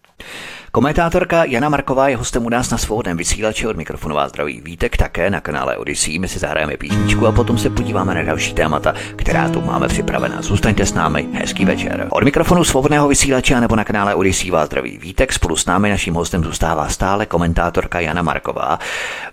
Komentátorka 0.74 1.44
Jana 1.44 1.68
Marková 1.68 2.08
je 2.08 2.16
hostem 2.16 2.46
u 2.46 2.48
nás 2.48 2.70
na 2.70 2.78
svobodném 2.78 3.16
vysílači 3.16 3.66
od 3.66 3.76
mikrofonu 3.76 4.14
vás 4.14 4.28
zdraví 4.28 4.60
Vítek 4.60 4.96
také 4.96 5.30
na 5.30 5.40
kanále 5.40 5.76
Odyssey. 5.76 6.18
My 6.18 6.28
si 6.28 6.38
zahrajeme 6.38 6.76
písničku 6.76 7.26
a 7.26 7.32
potom 7.32 7.58
se 7.58 7.70
podíváme 7.70 8.14
na 8.14 8.22
další 8.22 8.54
témata, 8.54 8.94
která 9.16 9.48
tu 9.48 9.60
máme 9.60 9.88
připravená. 9.88 10.42
Zůstaňte 10.42 10.86
s 10.86 10.94
námi, 10.94 11.28
hezký 11.32 11.64
večer. 11.64 12.06
Od 12.10 12.24
mikrofonu 12.24 12.64
svobodného 12.64 13.08
vysílače 13.08 13.60
nebo 13.60 13.76
na 13.76 13.84
kanále 13.84 14.14
Odyssey 14.14 14.50
vás 14.50 14.66
zdraví 14.66 14.98
Vítek. 14.98 15.32
Spolu 15.32 15.56
s 15.56 15.66
námi 15.66 15.90
naším 15.90 16.14
hostem 16.14 16.44
zůstává 16.44 16.88
stále 16.88 17.26
komentátorka 17.26 18.00
Jana 18.00 18.22
Marková. 18.22 18.78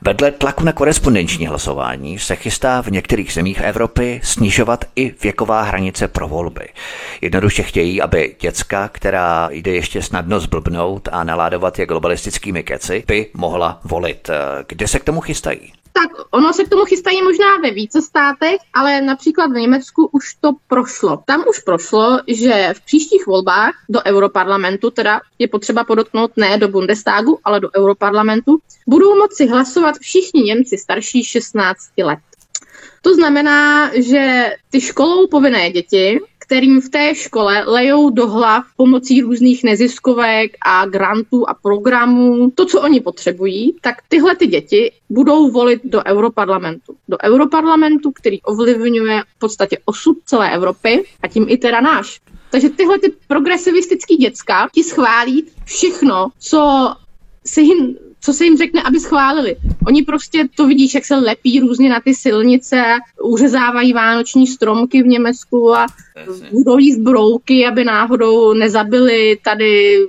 Vedle 0.01 0.31
tlaku 0.31 0.63
na 0.63 0.71
korespondenční 0.71 1.47
hlasování 1.47 2.19
se 2.19 2.35
chystá 2.35 2.81
v 2.81 2.87
některých 2.87 3.33
zemích 3.33 3.61
Evropy 3.61 4.21
snižovat 4.23 4.85
i 4.95 5.13
věková 5.23 5.61
hranice 5.61 6.07
pro 6.07 6.27
volby. 6.27 6.69
Jednoduše 7.21 7.63
chtějí, 7.63 8.01
aby 8.01 8.35
děcka, 8.39 8.89
která 8.91 9.49
jde 9.51 9.71
ještě 9.71 10.01
snadno 10.01 10.39
zblbnout 10.39 11.09
a 11.11 11.28
naládovat 11.29 11.79
je 11.79 11.85
globalistickými 11.85 12.63
keci, 12.63 13.03
by 13.07 13.31
mohla 13.33 13.79
volit. 13.83 14.29
Kde 14.67 14.87
se 14.87 14.99
k 14.99 15.03
tomu 15.03 15.21
chystají? 15.21 15.73
Tak 15.93 16.09
ono 16.31 16.53
se 16.53 16.63
k 16.63 16.69
tomu 16.69 16.85
chystají 16.85 17.21
možná 17.21 17.57
ve 17.63 17.71
více 17.71 18.01
státech, 18.01 18.57
ale 18.73 19.01
například 19.01 19.51
v 19.51 19.61
Německu 19.61 20.09
už 20.11 20.33
to 20.41 20.51
prošlo. 20.67 21.23
Tam 21.25 21.43
už 21.49 21.59
prošlo, 21.59 22.19
že 22.27 22.73
v 22.73 22.81
příštích 22.85 23.27
volbách 23.27 23.73
do 23.89 23.99
Europarlamentu, 24.05 24.91
teda 24.91 25.21
je 25.39 25.47
potřeba 25.47 25.83
podotknout 25.83 26.31
ne 26.37 26.57
do 26.57 26.67
Bundestagu, 26.67 27.39
ale 27.43 27.59
do 27.59 27.69
Europarlamentu, 27.77 28.59
budou 28.87 29.15
moci 29.15 29.47
hlasovat 29.47 29.95
všichni 30.01 30.41
Němci 30.41 30.77
starší 30.77 31.23
16 31.23 31.79
let. 32.03 32.19
To 33.01 33.13
znamená, 33.13 33.91
že 33.93 34.53
ty 34.69 34.81
školou 34.81 35.27
povinné 35.27 35.71
děti 35.71 36.19
kterým 36.49 36.81
v 36.81 36.89
té 36.89 37.15
škole 37.15 37.63
lejou 37.67 38.09
do 38.09 38.27
hlav 38.27 38.65
pomocí 38.77 39.21
různých 39.21 39.63
neziskovek 39.63 40.51
a 40.65 40.85
grantů 40.85 41.49
a 41.49 41.53
programů 41.53 42.51
to, 42.55 42.65
co 42.65 42.81
oni 42.81 42.99
potřebují, 43.01 43.75
tak 43.81 43.95
tyhle 44.07 44.35
ty 44.35 44.47
děti 44.47 44.91
budou 45.09 45.51
volit 45.51 45.81
do 45.83 46.01
Europarlamentu. 46.05 46.95
Do 47.09 47.17
Europarlamentu, 47.23 48.11
který 48.11 48.41
ovlivňuje 48.41 49.21
v 49.35 49.39
podstatě 49.39 49.77
osud 49.85 50.17
celé 50.25 50.55
Evropy 50.55 51.03
a 51.21 51.27
tím 51.27 51.45
i 51.49 51.57
teda 51.57 51.81
náš. 51.81 52.21
Takže 52.51 52.69
tyhle 52.69 52.99
ty 52.99 53.13
progresivistický 53.27 54.15
děcka 54.15 54.69
ti 54.73 54.83
schválí 54.83 55.45
všechno, 55.65 56.27
co 56.39 56.93
se 57.45 57.61
jim 57.61 57.97
co 58.21 58.33
se 58.33 58.45
jim 58.45 58.57
řekne, 58.57 58.81
aby 58.83 58.99
schválili. 58.99 59.55
Oni 59.87 60.03
prostě 60.03 60.47
to 60.55 60.67
vidíš, 60.67 60.93
jak 60.93 61.05
se 61.05 61.15
lepí 61.15 61.59
různě 61.59 61.89
na 61.89 61.99
ty 61.99 62.13
silnice, 62.15 62.83
uřezávají 63.23 63.93
vánoční 63.93 64.47
stromky 64.47 65.03
v 65.03 65.07
Německu 65.07 65.75
a 65.75 65.85
budou 66.51 66.77
jíst 66.77 66.99
brouky, 66.99 67.65
aby 67.65 67.83
náhodou 67.83 68.53
nezabili 68.53 69.37
tady 69.43 69.99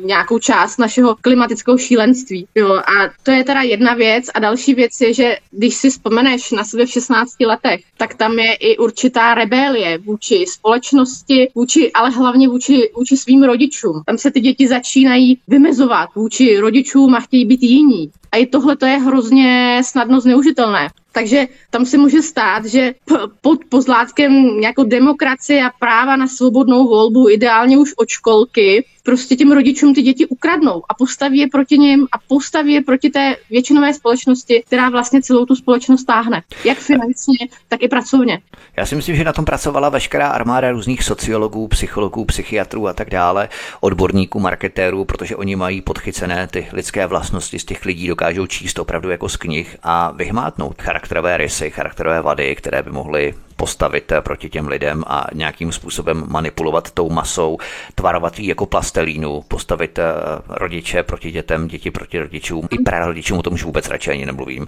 nějakou 0.00 0.38
část 0.38 0.78
našeho 0.78 1.16
klimatického 1.20 1.78
šílenství. 1.78 2.46
Jo. 2.54 2.72
A 2.74 3.10
to 3.22 3.30
je 3.30 3.44
teda 3.44 3.62
jedna 3.62 3.94
věc. 3.94 4.30
A 4.34 4.38
další 4.40 4.74
věc 4.74 5.00
je, 5.00 5.14
že 5.14 5.36
když 5.50 5.74
si 5.74 5.90
vzpomeneš 5.90 6.50
na 6.50 6.64
sebe 6.64 6.86
v 6.86 6.90
16 6.90 7.40
letech, 7.40 7.80
tak 7.96 8.14
tam 8.14 8.38
je 8.38 8.54
i 8.54 8.76
určitá 8.78 9.34
rebelie 9.34 9.98
vůči 9.98 10.44
společnosti, 10.48 11.50
vůči, 11.54 11.92
ale 11.92 12.10
hlavně 12.10 12.48
vůči, 12.48 12.90
vůči 12.96 13.16
svým 13.16 13.42
rodičům. 13.42 14.02
Tam 14.06 14.18
se 14.18 14.30
ty 14.30 14.40
děti 14.40 14.68
začínají 14.68 15.40
vymezovat 15.48 16.08
vůči 16.14 16.58
rodičům 16.58 17.14
a 17.14 17.20
chtějí 17.20 17.46
být 17.46 17.62
jiní. 17.62 18.10
A 18.32 18.36
i 18.36 18.46
tohle 18.46 18.76
to 18.76 18.86
je 18.86 18.98
hrozně 18.98 19.80
snadno 19.84 20.20
zneužitelné. 20.20 20.88
Takže 21.12 21.46
tam 21.70 21.86
se 21.86 21.98
může 21.98 22.22
stát, 22.22 22.64
že 22.64 22.94
pod 23.40 23.64
pozlátkem 23.68 24.32
jako 24.62 24.84
demokracie 24.84 25.64
a 25.64 25.70
práva 25.78 26.16
na 26.16 26.26
svobodnou 26.26 26.88
volbu, 26.88 27.30
ideálně 27.30 27.78
už 27.78 27.92
od 27.96 28.08
školky, 28.08 28.84
prostě 29.04 29.36
těm 29.36 29.52
rodičům 29.52 29.94
ty 29.94 30.02
děti 30.02 30.26
ukradnou 30.26 30.82
a 30.88 30.94
postaví 30.94 31.38
je 31.38 31.46
proti 31.52 31.78
nim 31.78 32.06
a 32.12 32.18
postaví 32.28 32.72
je 32.72 32.82
proti 32.82 33.10
té 33.10 33.36
většinové 33.50 33.94
společnosti, 33.94 34.62
která 34.66 34.90
vlastně 34.90 35.22
celou 35.22 35.46
tu 35.46 35.56
společnost 35.56 36.04
táhne. 36.04 36.42
Jak 36.64 36.78
finančně, 36.78 37.48
tak 37.68 37.82
i 37.82 37.88
pracovně. 37.88 38.40
Já 38.76 38.86
si 38.86 38.96
myslím, 38.96 39.16
že 39.16 39.24
na 39.24 39.32
tom 39.32 39.44
pracovala 39.44 39.88
veškerá 39.88 40.28
armáda 40.28 40.70
různých 40.70 41.04
sociologů, 41.04 41.68
psychologů, 41.68 42.24
psychiatrů 42.24 42.88
a 42.88 42.92
tak 42.92 43.10
dále, 43.10 43.48
odborníků, 43.80 44.40
marketérů, 44.40 45.04
protože 45.04 45.36
oni 45.36 45.56
mají 45.56 45.80
podchycené 45.80 46.46
ty 46.46 46.68
lidské 46.72 47.06
vlastnosti 47.06 47.58
z 47.58 47.64
těch 47.64 47.84
lidí, 47.84 48.08
dokážou 48.08 48.46
číst 48.46 48.78
opravdu 48.78 49.10
jako 49.10 49.28
z 49.28 49.36
knih 49.36 49.76
a 49.82 50.12
vyhmátnout 50.12 50.82
charakterové 50.82 51.36
rysy, 51.36 51.70
charakterové 51.70 52.22
vady, 52.22 52.56
které 52.56 52.82
by 52.82 52.90
mohly 52.90 53.34
postavit 53.56 54.12
proti 54.20 54.50
těm 54.50 54.68
lidem 54.68 55.04
a 55.06 55.26
nějakým 55.34 55.72
způsobem 55.72 56.24
manipulovat 56.28 56.90
tou 56.90 57.10
masou, 57.10 57.58
tvarovat 57.94 58.38
ji 58.38 58.48
jako 58.48 58.66
plastelínu, 58.66 59.42
postavit 59.48 59.98
eh, 59.98 60.04
rodiče 60.48 61.02
proti 61.02 61.30
dětem, 61.30 61.68
děti 61.68 61.90
proti 61.90 62.18
rodičům, 62.18 62.68
i 62.70 62.78
prarodičům, 62.78 63.38
o 63.38 63.42
tom 63.42 63.54
už 63.54 63.64
vůbec 63.64 63.88
radši 63.88 64.10
ani 64.10 64.26
nemluvím. 64.26 64.66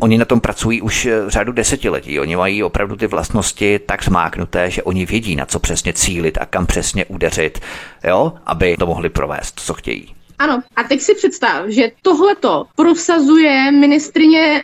Oni 0.00 0.18
na 0.18 0.24
tom 0.24 0.40
pracují 0.40 0.82
už 0.82 1.06
v 1.06 1.28
řádu 1.28 1.52
desetiletí, 1.52 2.20
oni 2.20 2.36
mají 2.36 2.62
opravdu 2.62 2.96
ty 2.96 3.06
vlastnosti 3.06 3.78
tak 3.78 4.04
zmáknuté, 4.04 4.70
že 4.70 4.82
oni 4.82 5.06
vědí, 5.06 5.36
na 5.36 5.46
co 5.46 5.58
přesně 5.58 5.92
cílit 5.92 6.38
a 6.40 6.46
kam 6.46 6.66
přesně 6.66 7.04
udeřit, 7.04 7.60
jo, 8.04 8.32
aby 8.46 8.76
to 8.76 8.86
mohli 8.86 9.08
provést, 9.08 9.60
co 9.60 9.74
chtějí. 9.74 10.14
Ano, 10.42 10.62
a 10.76 10.82
teď 10.82 11.00
si 11.00 11.14
představ, 11.14 11.68
že 11.68 11.90
tohleto 12.02 12.64
prosazuje 12.76 13.72
ministrině 13.72 14.62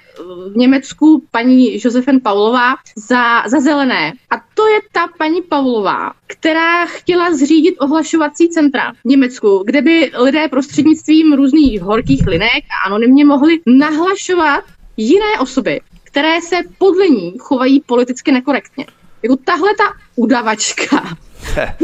v 0.53 0.57
Německu 0.57 1.25
paní 1.31 1.79
Josefen 1.85 2.21
Paulová 2.21 2.75
za, 2.97 3.49
za 3.49 3.61
zelené. 3.61 4.13
A 4.31 4.35
to 4.55 4.67
je 4.67 4.79
ta 4.93 5.07
paní 5.19 5.43
Paulová, 5.43 6.13
která 6.27 6.87
chtěla 6.87 7.35
zřídit 7.35 7.77
ohlašovací 7.81 8.49
centra 8.49 8.93
v 8.93 9.05
Německu, 9.05 9.63
kde 9.67 9.83
by 9.83 10.11
lidé 10.19 10.49
prostřednictvím 10.49 11.33
různých 11.33 11.83
horkých 11.83 12.27
linek 12.27 12.65
a 12.71 12.87
anonymně 12.87 13.25
mohli 13.25 13.61
nahlašovat 13.67 14.65
jiné 14.97 15.39
osoby, 15.41 15.81
které 16.05 16.41
se 16.41 16.57
podle 16.79 17.09
ní 17.09 17.35
chovají 17.39 17.81
politicky 17.81 18.33
nekorektně. 18.33 18.87
Jako 19.23 19.37
tahle 19.37 19.75
ta 19.75 19.85
udavačka, 20.17 21.17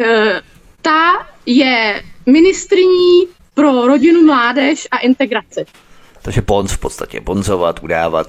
eh, 0.00 0.40
ta 0.84 1.26
je 1.46 2.02
ministriní 2.26 3.26
pro 3.54 3.86
rodinu, 3.86 4.22
mládež 4.26 4.88
a 4.90 4.98
integraci. 4.98 5.64
Takže 6.22 6.42
bonz 6.42 6.72
v 6.72 6.78
podstatě, 6.78 7.20
bonzovat, 7.20 7.82
udávat. 7.82 8.26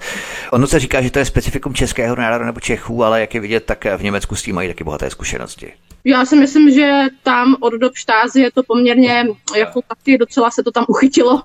Ono 0.51 0.67
se 0.67 0.79
říká, 0.79 1.01
že 1.01 1.11
to 1.11 1.19
je 1.19 1.25
specifikum 1.25 1.73
českého 1.73 2.15
národa 2.15 2.45
nebo 2.45 2.59
Čechů, 2.59 3.03
ale 3.03 3.21
jak 3.21 3.33
je 3.33 3.41
vidět, 3.41 3.65
tak 3.65 3.85
v 3.97 4.03
Německu 4.03 4.35
s 4.35 4.43
tím 4.43 4.55
mají 4.55 4.67
taky 4.67 4.83
bohaté 4.83 5.09
zkušenosti. 5.09 5.73
Já 6.07 6.25
si 6.25 6.35
myslím, 6.35 6.71
že 6.71 7.01
tam 7.23 7.55
od 7.59 7.73
dob 7.73 7.95
štázy 7.95 8.41
je 8.41 8.51
to 8.51 8.63
poměrně, 8.63 9.27
jako 9.57 9.81
taky 9.87 10.17
docela 10.17 10.51
se 10.51 10.63
to 10.63 10.71
tam 10.71 10.85
uchytilo. 10.87 11.43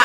A 0.00 0.04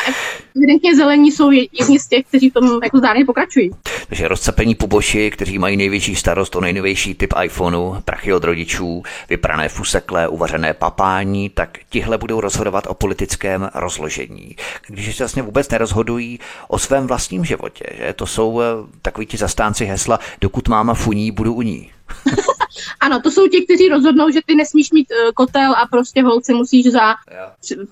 evidentně 0.56 0.96
zelení 0.96 1.32
jsou 1.32 1.50
jedni 1.50 1.98
z 1.98 2.06
těch, 2.06 2.24
kteří 2.26 2.50
v 2.50 2.52
tom 2.52 2.80
jako 2.82 2.98
zdárně 2.98 3.24
pokračují. 3.24 3.70
Takže 4.08 4.28
rozcepení 4.28 4.74
puboši, 4.74 5.30
kteří 5.30 5.58
mají 5.58 5.76
největší 5.76 6.16
starost 6.16 6.56
o 6.56 6.60
nejnovější 6.60 7.14
typ 7.14 7.34
iPhoneu, 7.44 7.94
prachy 8.04 8.32
od 8.32 8.44
rodičů, 8.44 9.02
vyprané 9.28 9.68
fusekle, 9.68 10.28
uvařené 10.28 10.74
papání, 10.74 11.48
tak 11.48 11.78
tihle 11.88 12.18
budou 12.18 12.40
rozhodovat 12.40 12.84
o 12.88 12.94
politickém 12.94 13.70
rozložení. 13.74 14.56
Když 14.86 15.16
se 15.16 15.24
vlastně 15.24 15.42
vůbec 15.42 15.68
nerozhodují 15.68 16.38
o 16.68 16.78
svém 16.78 17.06
vlastním 17.06 17.44
životě, 17.44 17.84
že 17.96 18.12
to 18.12 18.26
jsou 18.26 18.60
eh, 18.60 18.64
takový 19.02 19.26
ti 19.26 19.36
zastánci 19.36 19.84
hesla, 19.84 20.18
dokud 20.40 20.68
máma 20.68 20.94
funí, 20.94 21.30
budu 21.30 21.54
u 21.54 21.62
ní. 21.62 21.90
ano, 23.00 23.20
to 23.20 23.30
jsou 23.30 23.48
ti, 23.48 23.62
kteří 23.62 23.88
rozhodnou, 23.88 24.30
že 24.30 24.40
ty 24.46 24.54
nesmíš 24.54 24.92
mít 24.92 25.06
uh, 25.10 25.30
kotel 25.34 25.72
a 25.72 25.86
prostě 25.86 26.22
holce 26.22 26.54
musíš 26.54 26.86
za 26.86 27.14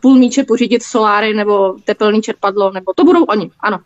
půl 0.00 0.14
míče 0.14 0.44
pořídit 0.44 0.82
soláry 0.82 1.34
nebo 1.34 1.74
tepelný 1.84 2.22
čerpadlo, 2.22 2.72
nebo 2.72 2.92
to 2.96 3.04
budou 3.04 3.24
oni, 3.24 3.50
ano 3.60 3.80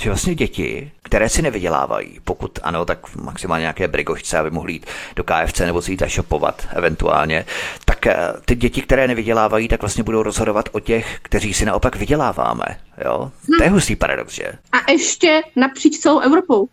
že 0.00 0.10
vlastně 0.10 0.34
děti, 0.34 0.90
které 1.02 1.28
si 1.28 1.42
nevydělávají, 1.42 2.20
pokud 2.24 2.58
ano, 2.62 2.84
tak 2.84 3.16
maximálně 3.16 3.62
nějaké 3.62 3.88
brigošce, 3.88 4.38
aby 4.38 4.50
mohli 4.50 4.72
jít 4.72 4.86
do 5.16 5.24
KFC 5.24 5.60
nebo 5.60 5.82
si 5.82 5.92
jít 5.92 6.02
shopovat 6.02 6.68
eventuálně, 6.72 7.46
tak 7.84 8.06
eh, 8.06 8.16
ty 8.44 8.54
děti, 8.54 8.82
které 8.82 9.08
nevydělávají, 9.08 9.68
tak 9.68 9.80
vlastně 9.80 10.04
budou 10.04 10.22
rozhodovat 10.22 10.68
o 10.72 10.80
těch, 10.80 11.18
kteří 11.22 11.54
si 11.54 11.64
naopak 11.64 11.96
vyděláváme. 11.96 12.64
Jo? 13.04 13.32
Hm. 13.48 13.56
To 13.58 13.62
je 13.62 13.70
hustý 13.70 13.96
paradox, 13.96 14.34
že? 14.34 14.52
A 14.72 14.90
ještě 14.90 15.40
napříč 15.56 15.98
celou 15.98 16.18
Evropou 16.18 16.68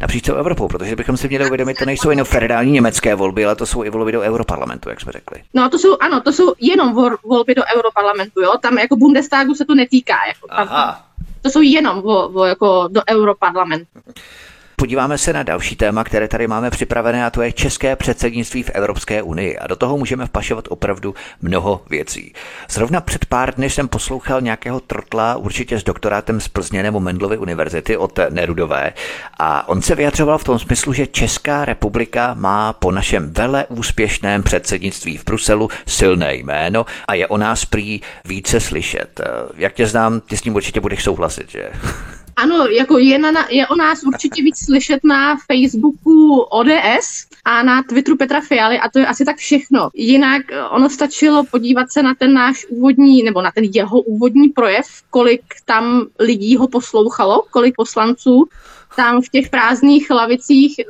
napříč 0.00 0.24
celou 0.24 0.38
Evropou, 0.38 0.68
protože 0.68 0.96
bychom 0.96 1.16
si 1.16 1.28
měli 1.28 1.46
uvědomit, 1.46 1.78
to 1.78 1.84
nejsou 1.84 2.10
jenom 2.10 2.24
federální 2.24 2.72
německé 2.72 3.14
volby, 3.14 3.44
ale 3.44 3.56
to 3.56 3.66
jsou 3.66 3.84
i 3.84 3.90
volby 3.90 4.12
do 4.12 4.20
Europarlamentu, 4.20 4.88
jak 4.88 5.00
jsme 5.00 5.12
řekli. 5.12 5.42
No 5.54 5.68
to 5.68 5.78
jsou, 5.78 5.96
ano, 6.00 6.20
to 6.20 6.32
jsou 6.32 6.54
jenom 6.60 6.94
volby 7.24 7.54
do 7.54 7.62
Europarlamentu, 7.76 8.40
jo, 8.40 8.52
tam 8.60 8.78
jako 8.78 8.96
Bundestagu 8.96 9.54
se 9.54 9.64
to 9.64 9.74
netýká, 9.74 10.16
jako 10.28 10.48
tam, 10.48 10.68
Aha. 10.70 11.06
To 11.42 11.50
jsou 11.50 11.60
jenom 11.60 12.00
vo, 12.00 12.28
vo, 12.28 12.44
jako 12.44 12.88
do 12.90 13.00
Europarlamentu. 13.10 14.00
Podíváme 14.80 15.18
se 15.18 15.32
na 15.32 15.42
další 15.42 15.76
téma, 15.76 16.04
které 16.04 16.28
tady 16.28 16.46
máme 16.46 16.70
připravené, 16.70 17.24
a 17.26 17.30
to 17.30 17.42
je 17.42 17.52
české 17.52 17.96
předsednictví 17.96 18.62
v 18.62 18.70
Evropské 18.70 19.22
unii. 19.22 19.58
A 19.58 19.66
do 19.66 19.76
toho 19.76 19.98
můžeme 19.98 20.26
vpašovat 20.26 20.64
opravdu 20.68 21.14
mnoho 21.42 21.82
věcí. 21.90 22.32
Zrovna 22.70 23.00
před 23.00 23.24
pár 23.24 23.54
dny 23.54 23.70
jsem 23.70 23.88
poslouchal 23.88 24.40
nějakého 24.40 24.80
trotla, 24.80 25.36
určitě 25.36 25.78
s 25.78 25.84
doktorátem 25.84 26.40
z 26.40 26.48
Plzně 26.48 26.82
nebo 26.82 27.00
Mendlovy 27.00 27.38
univerzity 27.38 27.96
od 27.96 28.18
Nerudové. 28.30 28.92
A 29.38 29.68
on 29.68 29.82
se 29.82 29.94
vyjadřoval 29.94 30.38
v 30.38 30.44
tom 30.44 30.58
smyslu, 30.58 30.92
že 30.92 31.06
Česká 31.06 31.64
republika 31.64 32.34
má 32.34 32.72
po 32.72 32.90
našem 32.90 33.32
vele 33.32 33.66
úspěšném 33.68 34.42
předsednictví 34.42 35.16
v 35.16 35.24
Bruselu 35.24 35.68
silné 35.86 36.34
jméno 36.34 36.86
a 37.08 37.14
je 37.14 37.26
o 37.26 37.36
nás 37.36 37.64
prý 37.64 38.00
více 38.24 38.60
slyšet. 38.60 39.20
Jak 39.56 39.72
tě 39.72 39.86
znám, 39.86 40.20
ty 40.20 40.36
s 40.36 40.42
tím 40.42 40.54
určitě 40.54 40.80
budeš 40.80 41.02
souhlasit, 41.02 41.50
že? 41.50 41.70
Ano, 42.40 42.66
jako 42.66 42.98
je, 42.98 43.18
na, 43.18 43.46
je 43.50 43.66
o 43.66 43.76
nás 43.76 44.02
určitě 44.02 44.42
víc 44.42 44.64
slyšet 44.64 45.04
na 45.04 45.36
Facebooku 45.36 46.40
ODS 46.40 47.26
a 47.44 47.62
na 47.62 47.82
Twitteru 47.82 48.16
Petra 48.16 48.40
Fialy 48.40 48.78
a 48.78 48.88
to 48.88 48.98
je 48.98 49.06
asi 49.06 49.24
tak 49.24 49.36
všechno. 49.36 49.90
Jinak 49.94 50.42
eh, 50.52 50.64
ono 50.64 50.90
stačilo 50.90 51.44
podívat 51.44 51.92
se 51.92 52.02
na 52.02 52.14
ten 52.14 52.32
náš 52.32 52.66
úvodní, 52.68 53.22
nebo 53.22 53.42
na 53.42 53.50
ten 53.50 53.64
jeho 53.64 54.00
úvodní 54.00 54.48
projev, 54.48 54.86
kolik 55.10 55.42
tam 55.64 56.06
lidí 56.18 56.56
ho 56.56 56.68
poslouchalo, 56.68 57.42
kolik 57.50 57.74
poslanců 57.76 58.44
tam 58.96 59.22
v 59.22 59.28
těch 59.28 59.50
prázdných 59.50 60.10
lavicích 60.10 60.78
eh, 60.78 60.84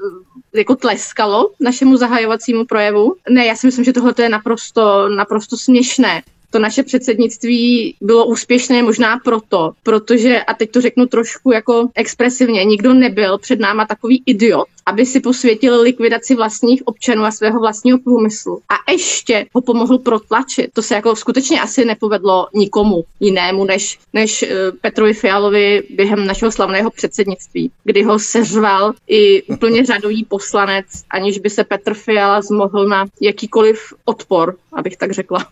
jako 0.58 0.76
tleskalo 0.76 1.50
našemu 1.60 1.96
zahajovacímu 1.96 2.64
projevu. 2.64 3.14
Ne, 3.30 3.46
já 3.46 3.56
si 3.56 3.66
myslím, 3.66 3.84
že 3.84 3.92
tohle 3.92 4.14
je 4.18 4.28
naprosto, 4.28 5.08
naprosto 5.08 5.56
směšné 5.56 6.22
to 6.50 6.58
naše 6.58 6.82
předsednictví 6.82 7.94
bylo 8.00 8.26
úspěšné 8.26 8.82
možná 8.82 9.18
proto, 9.18 9.72
protože, 9.82 10.40
a 10.40 10.54
teď 10.54 10.70
to 10.70 10.80
řeknu 10.80 11.06
trošku 11.06 11.52
jako 11.52 11.88
expresivně, 11.94 12.64
nikdo 12.64 12.94
nebyl 12.94 13.38
před 13.38 13.60
náma 13.60 13.86
takový 13.86 14.22
idiot, 14.26 14.68
aby 14.86 15.06
si 15.06 15.20
posvětil 15.20 15.80
likvidaci 15.80 16.34
vlastních 16.34 16.82
občanů 16.84 17.24
a 17.24 17.30
svého 17.30 17.60
vlastního 17.60 17.98
průmyslu. 17.98 18.60
A 18.68 18.92
ještě 18.92 19.46
ho 19.54 19.60
pomohl 19.60 19.98
protlačit. 19.98 20.70
To 20.72 20.82
se 20.82 20.94
jako 20.94 21.16
skutečně 21.16 21.60
asi 21.60 21.84
nepovedlo 21.84 22.46
nikomu 22.54 23.04
jinému 23.20 23.64
než, 23.64 23.98
než 24.12 24.42
eh, 24.42 24.72
Petrovi 24.80 25.14
Fialovi 25.14 25.82
během 25.90 26.26
našeho 26.26 26.52
slavného 26.52 26.90
předsednictví, 26.90 27.70
kdy 27.84 28.02
ho 28.02 28.18
seřval 28.18 28.92
i 29.06 29.42
úplně 29.42 29.84
řadový 29.84 30.24
poslanec, 30.24 30.86
aniž 31.10 31.38
by 31.38 31.50
se 31.50 31.64
Petr 31.64 31.94
Fiala 31.94 32.42
zmohl 32.42 32.88
na 32.88 33.06
jakýkoliv 33.20 33.94
odpor, 34.04 34.56
abych 34.72 34.96
tak 34.96 35.12
řekla. 35.12 35.46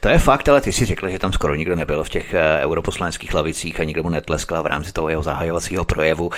To 0.00 0.08
je 0.08 0.18
fakt, 0.18 0.48
ale 0.48 0.60
ty 0.60 0.72
si 0.72 0.84
řekl, 0.84 1.08
že 1.08 1.18
tam 1.18 1.32
skoro 1.32 1.54
nikdo 1.54 1.76
nebyl 1.76 2.04
v 2.04 2.08
těch 2.08 2.34
eh, 2.34 2.60
europoslanských 2.62 3.34
lavicích 3.34 3.80
a 3.80 3.84
nikdo 3.84 4.02
mu 4.02 4.10
netleskal 4.10 4.62
v 4.62 4.66
rámci 4.66 4.92
toho 4.92 5.08
jeho 5.08 5.22
zahajovacího 5.22 5.84
projevu. 5.84 6.30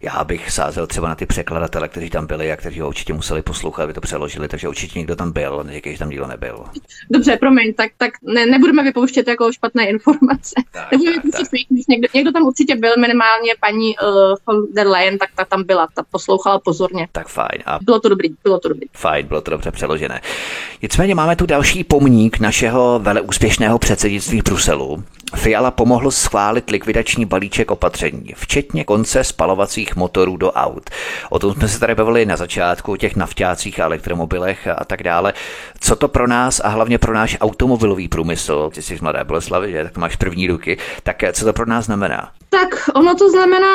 Já 0.00 0.24
bych 0.24 0.50
sázel 0.50 0.86
třeba 0.86 1.08
na 1.08 1.14
ty 1.14 1.26
překladatele, 1.26 1.88
kteří 1.88 2.10
tam 2.10 2.26
byli 2.26 2.52
a 2.52 2.56
kteří 2.56 2.80
ho 2.80 2.88
určitě 2.88 3.12
museli 3.12 3.42
poslouchat, 3.42 3.82
aby 3.82 3.92
to 3.92 4.00
přeložili, 4.00 4.48
takže 4.48 4.68
určitě 4.68 4.98
někdo 4.98 5.16
tam 5.16 5.32
byl, 5.32 5.62
neříkej, 5.64 5.92
že 5.92 5.98
tam 5.98 6.10
nikdo 6.10 6.26
nebyl. 6.26 6.64
Dobře, 7.10 7.36
promiň, 7.36 7.74
tak, 7.74 7.90
tak 7.96 8.12
ne, 8.22 8.46
nebudeme 8.46 8.82
vypouštět 8.82 9.28
jako 9.28 9.52
špatné 9.52 9.88
informace. 9.88 10.54
Tak, 10.72 10.92
nebudeme 10.92 11.16
vypouštět 11.16 11.48
fake 11.48 11.70
news. 11.70 11.86
Někdo, 11.88 12.08
někdo, 12.14 12.32
tam 12.32 12.42
určitě 12.42 12.76
byl, 12.76 12.92
minimálně 13.00 13.52
paní 13.60 13.96
uh, 13.98 14.34
von 14.46 14.66
der 14.74 14.86
Leyen, 14.86 15.18
tak 15.18 15.28
ta 15.34 15.44
tam 15.44 15.64
byla, 15.64 15.88
ta 15.94 16.02
poslouchala 16.10 16.58
pozorně. 16.58 17.08
Tak 17.12 17.28
fajn. 17.28 17.62
A 17.66 17.78
bylo 17.82 18.00
to 18.00 18.08
dobrý, 18.08 18.28
bylo 18.44 18.58
to 18.58 18.68
dobrý. 18.68 18.86
Fajn, 18.92 19.26
bylo 19.26 19.40
to 19.40 19.50
dobře 19.50 19.70
přeložené. 19.70 20.20
Nicméně 20.82 21.14
máme 21.14 21.36
tu 21.36 21.46
další 21.46 21.84
pomník 21.84 22.38
našeho 22.38 23.00
veleúspěšného 23.02 23.78
předsednictví 23.78 24.40
v 24.40 24.44
Bruselu. 24.44 25.04
Fiala 25.34 25.70
pomohl 25.70 26.10
schválit 26.10 26.70
likvidační 26.70 27.24
balíček 27.24 27.70
opatření, 27.70 28.34
včetně 28.34 28.84
konce 28.84 29.24
spalovacích 29.24 29.85
motorů 29.94 30.36
do 30.36 30.52
aut. 30.52 30.90
O 31.30 31.38
tom 31.38 31.54
jsme 31.54 31.68
se 31.68 31.80
tady 31.80 31.94
bavili 31.94 32.26
na 32.26 32.36
začátku, 32.36 32.92
o 32.92 32.96
těch 32.96 33.16
naftácích 33.16 33.80
a 33.80 33.84
elektromobilech 33.84 34.66
a 34.66 34.84
tak 34.84 35.02
dále. 35.02 35.34
Co 35.80 35.96
to 35.96 36.08
pro 36.08 36.26
nás 36.26 36.60
a 36.64 36.68
hlavně 36.68 36.98
pro 36.98 37.14
náš 37.14 37.36
automobilový 37.40 38.08
průmysl, 38.08 38.70
ty 38.74 38.82
jsi 38.82 38.98
z 38.98 39.00
Mladé 39.00 39.24
Boleslavy, 39.24 39.72
že 39.72 39.84
tak 39.84 39.96
máš 39.96 40.16
první 40.16 40.46
ruky, 40.46 40.78
tak 41.02 41.16
co 41.32 41.44
to 41.44 41.52
pro 41.52 41.66
nás 41.66 41.84
znamená? 41.84 42.30
Tak 42.50 42.68
ono 42.94 43.14
to 43.14 43.30
znamená 43.30 43.74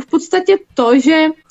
v 0.00 0.06
podstatě 0.10 0.56
to, 0.74 1.00
že 1.00 1.26
Eh, 1.26 1.43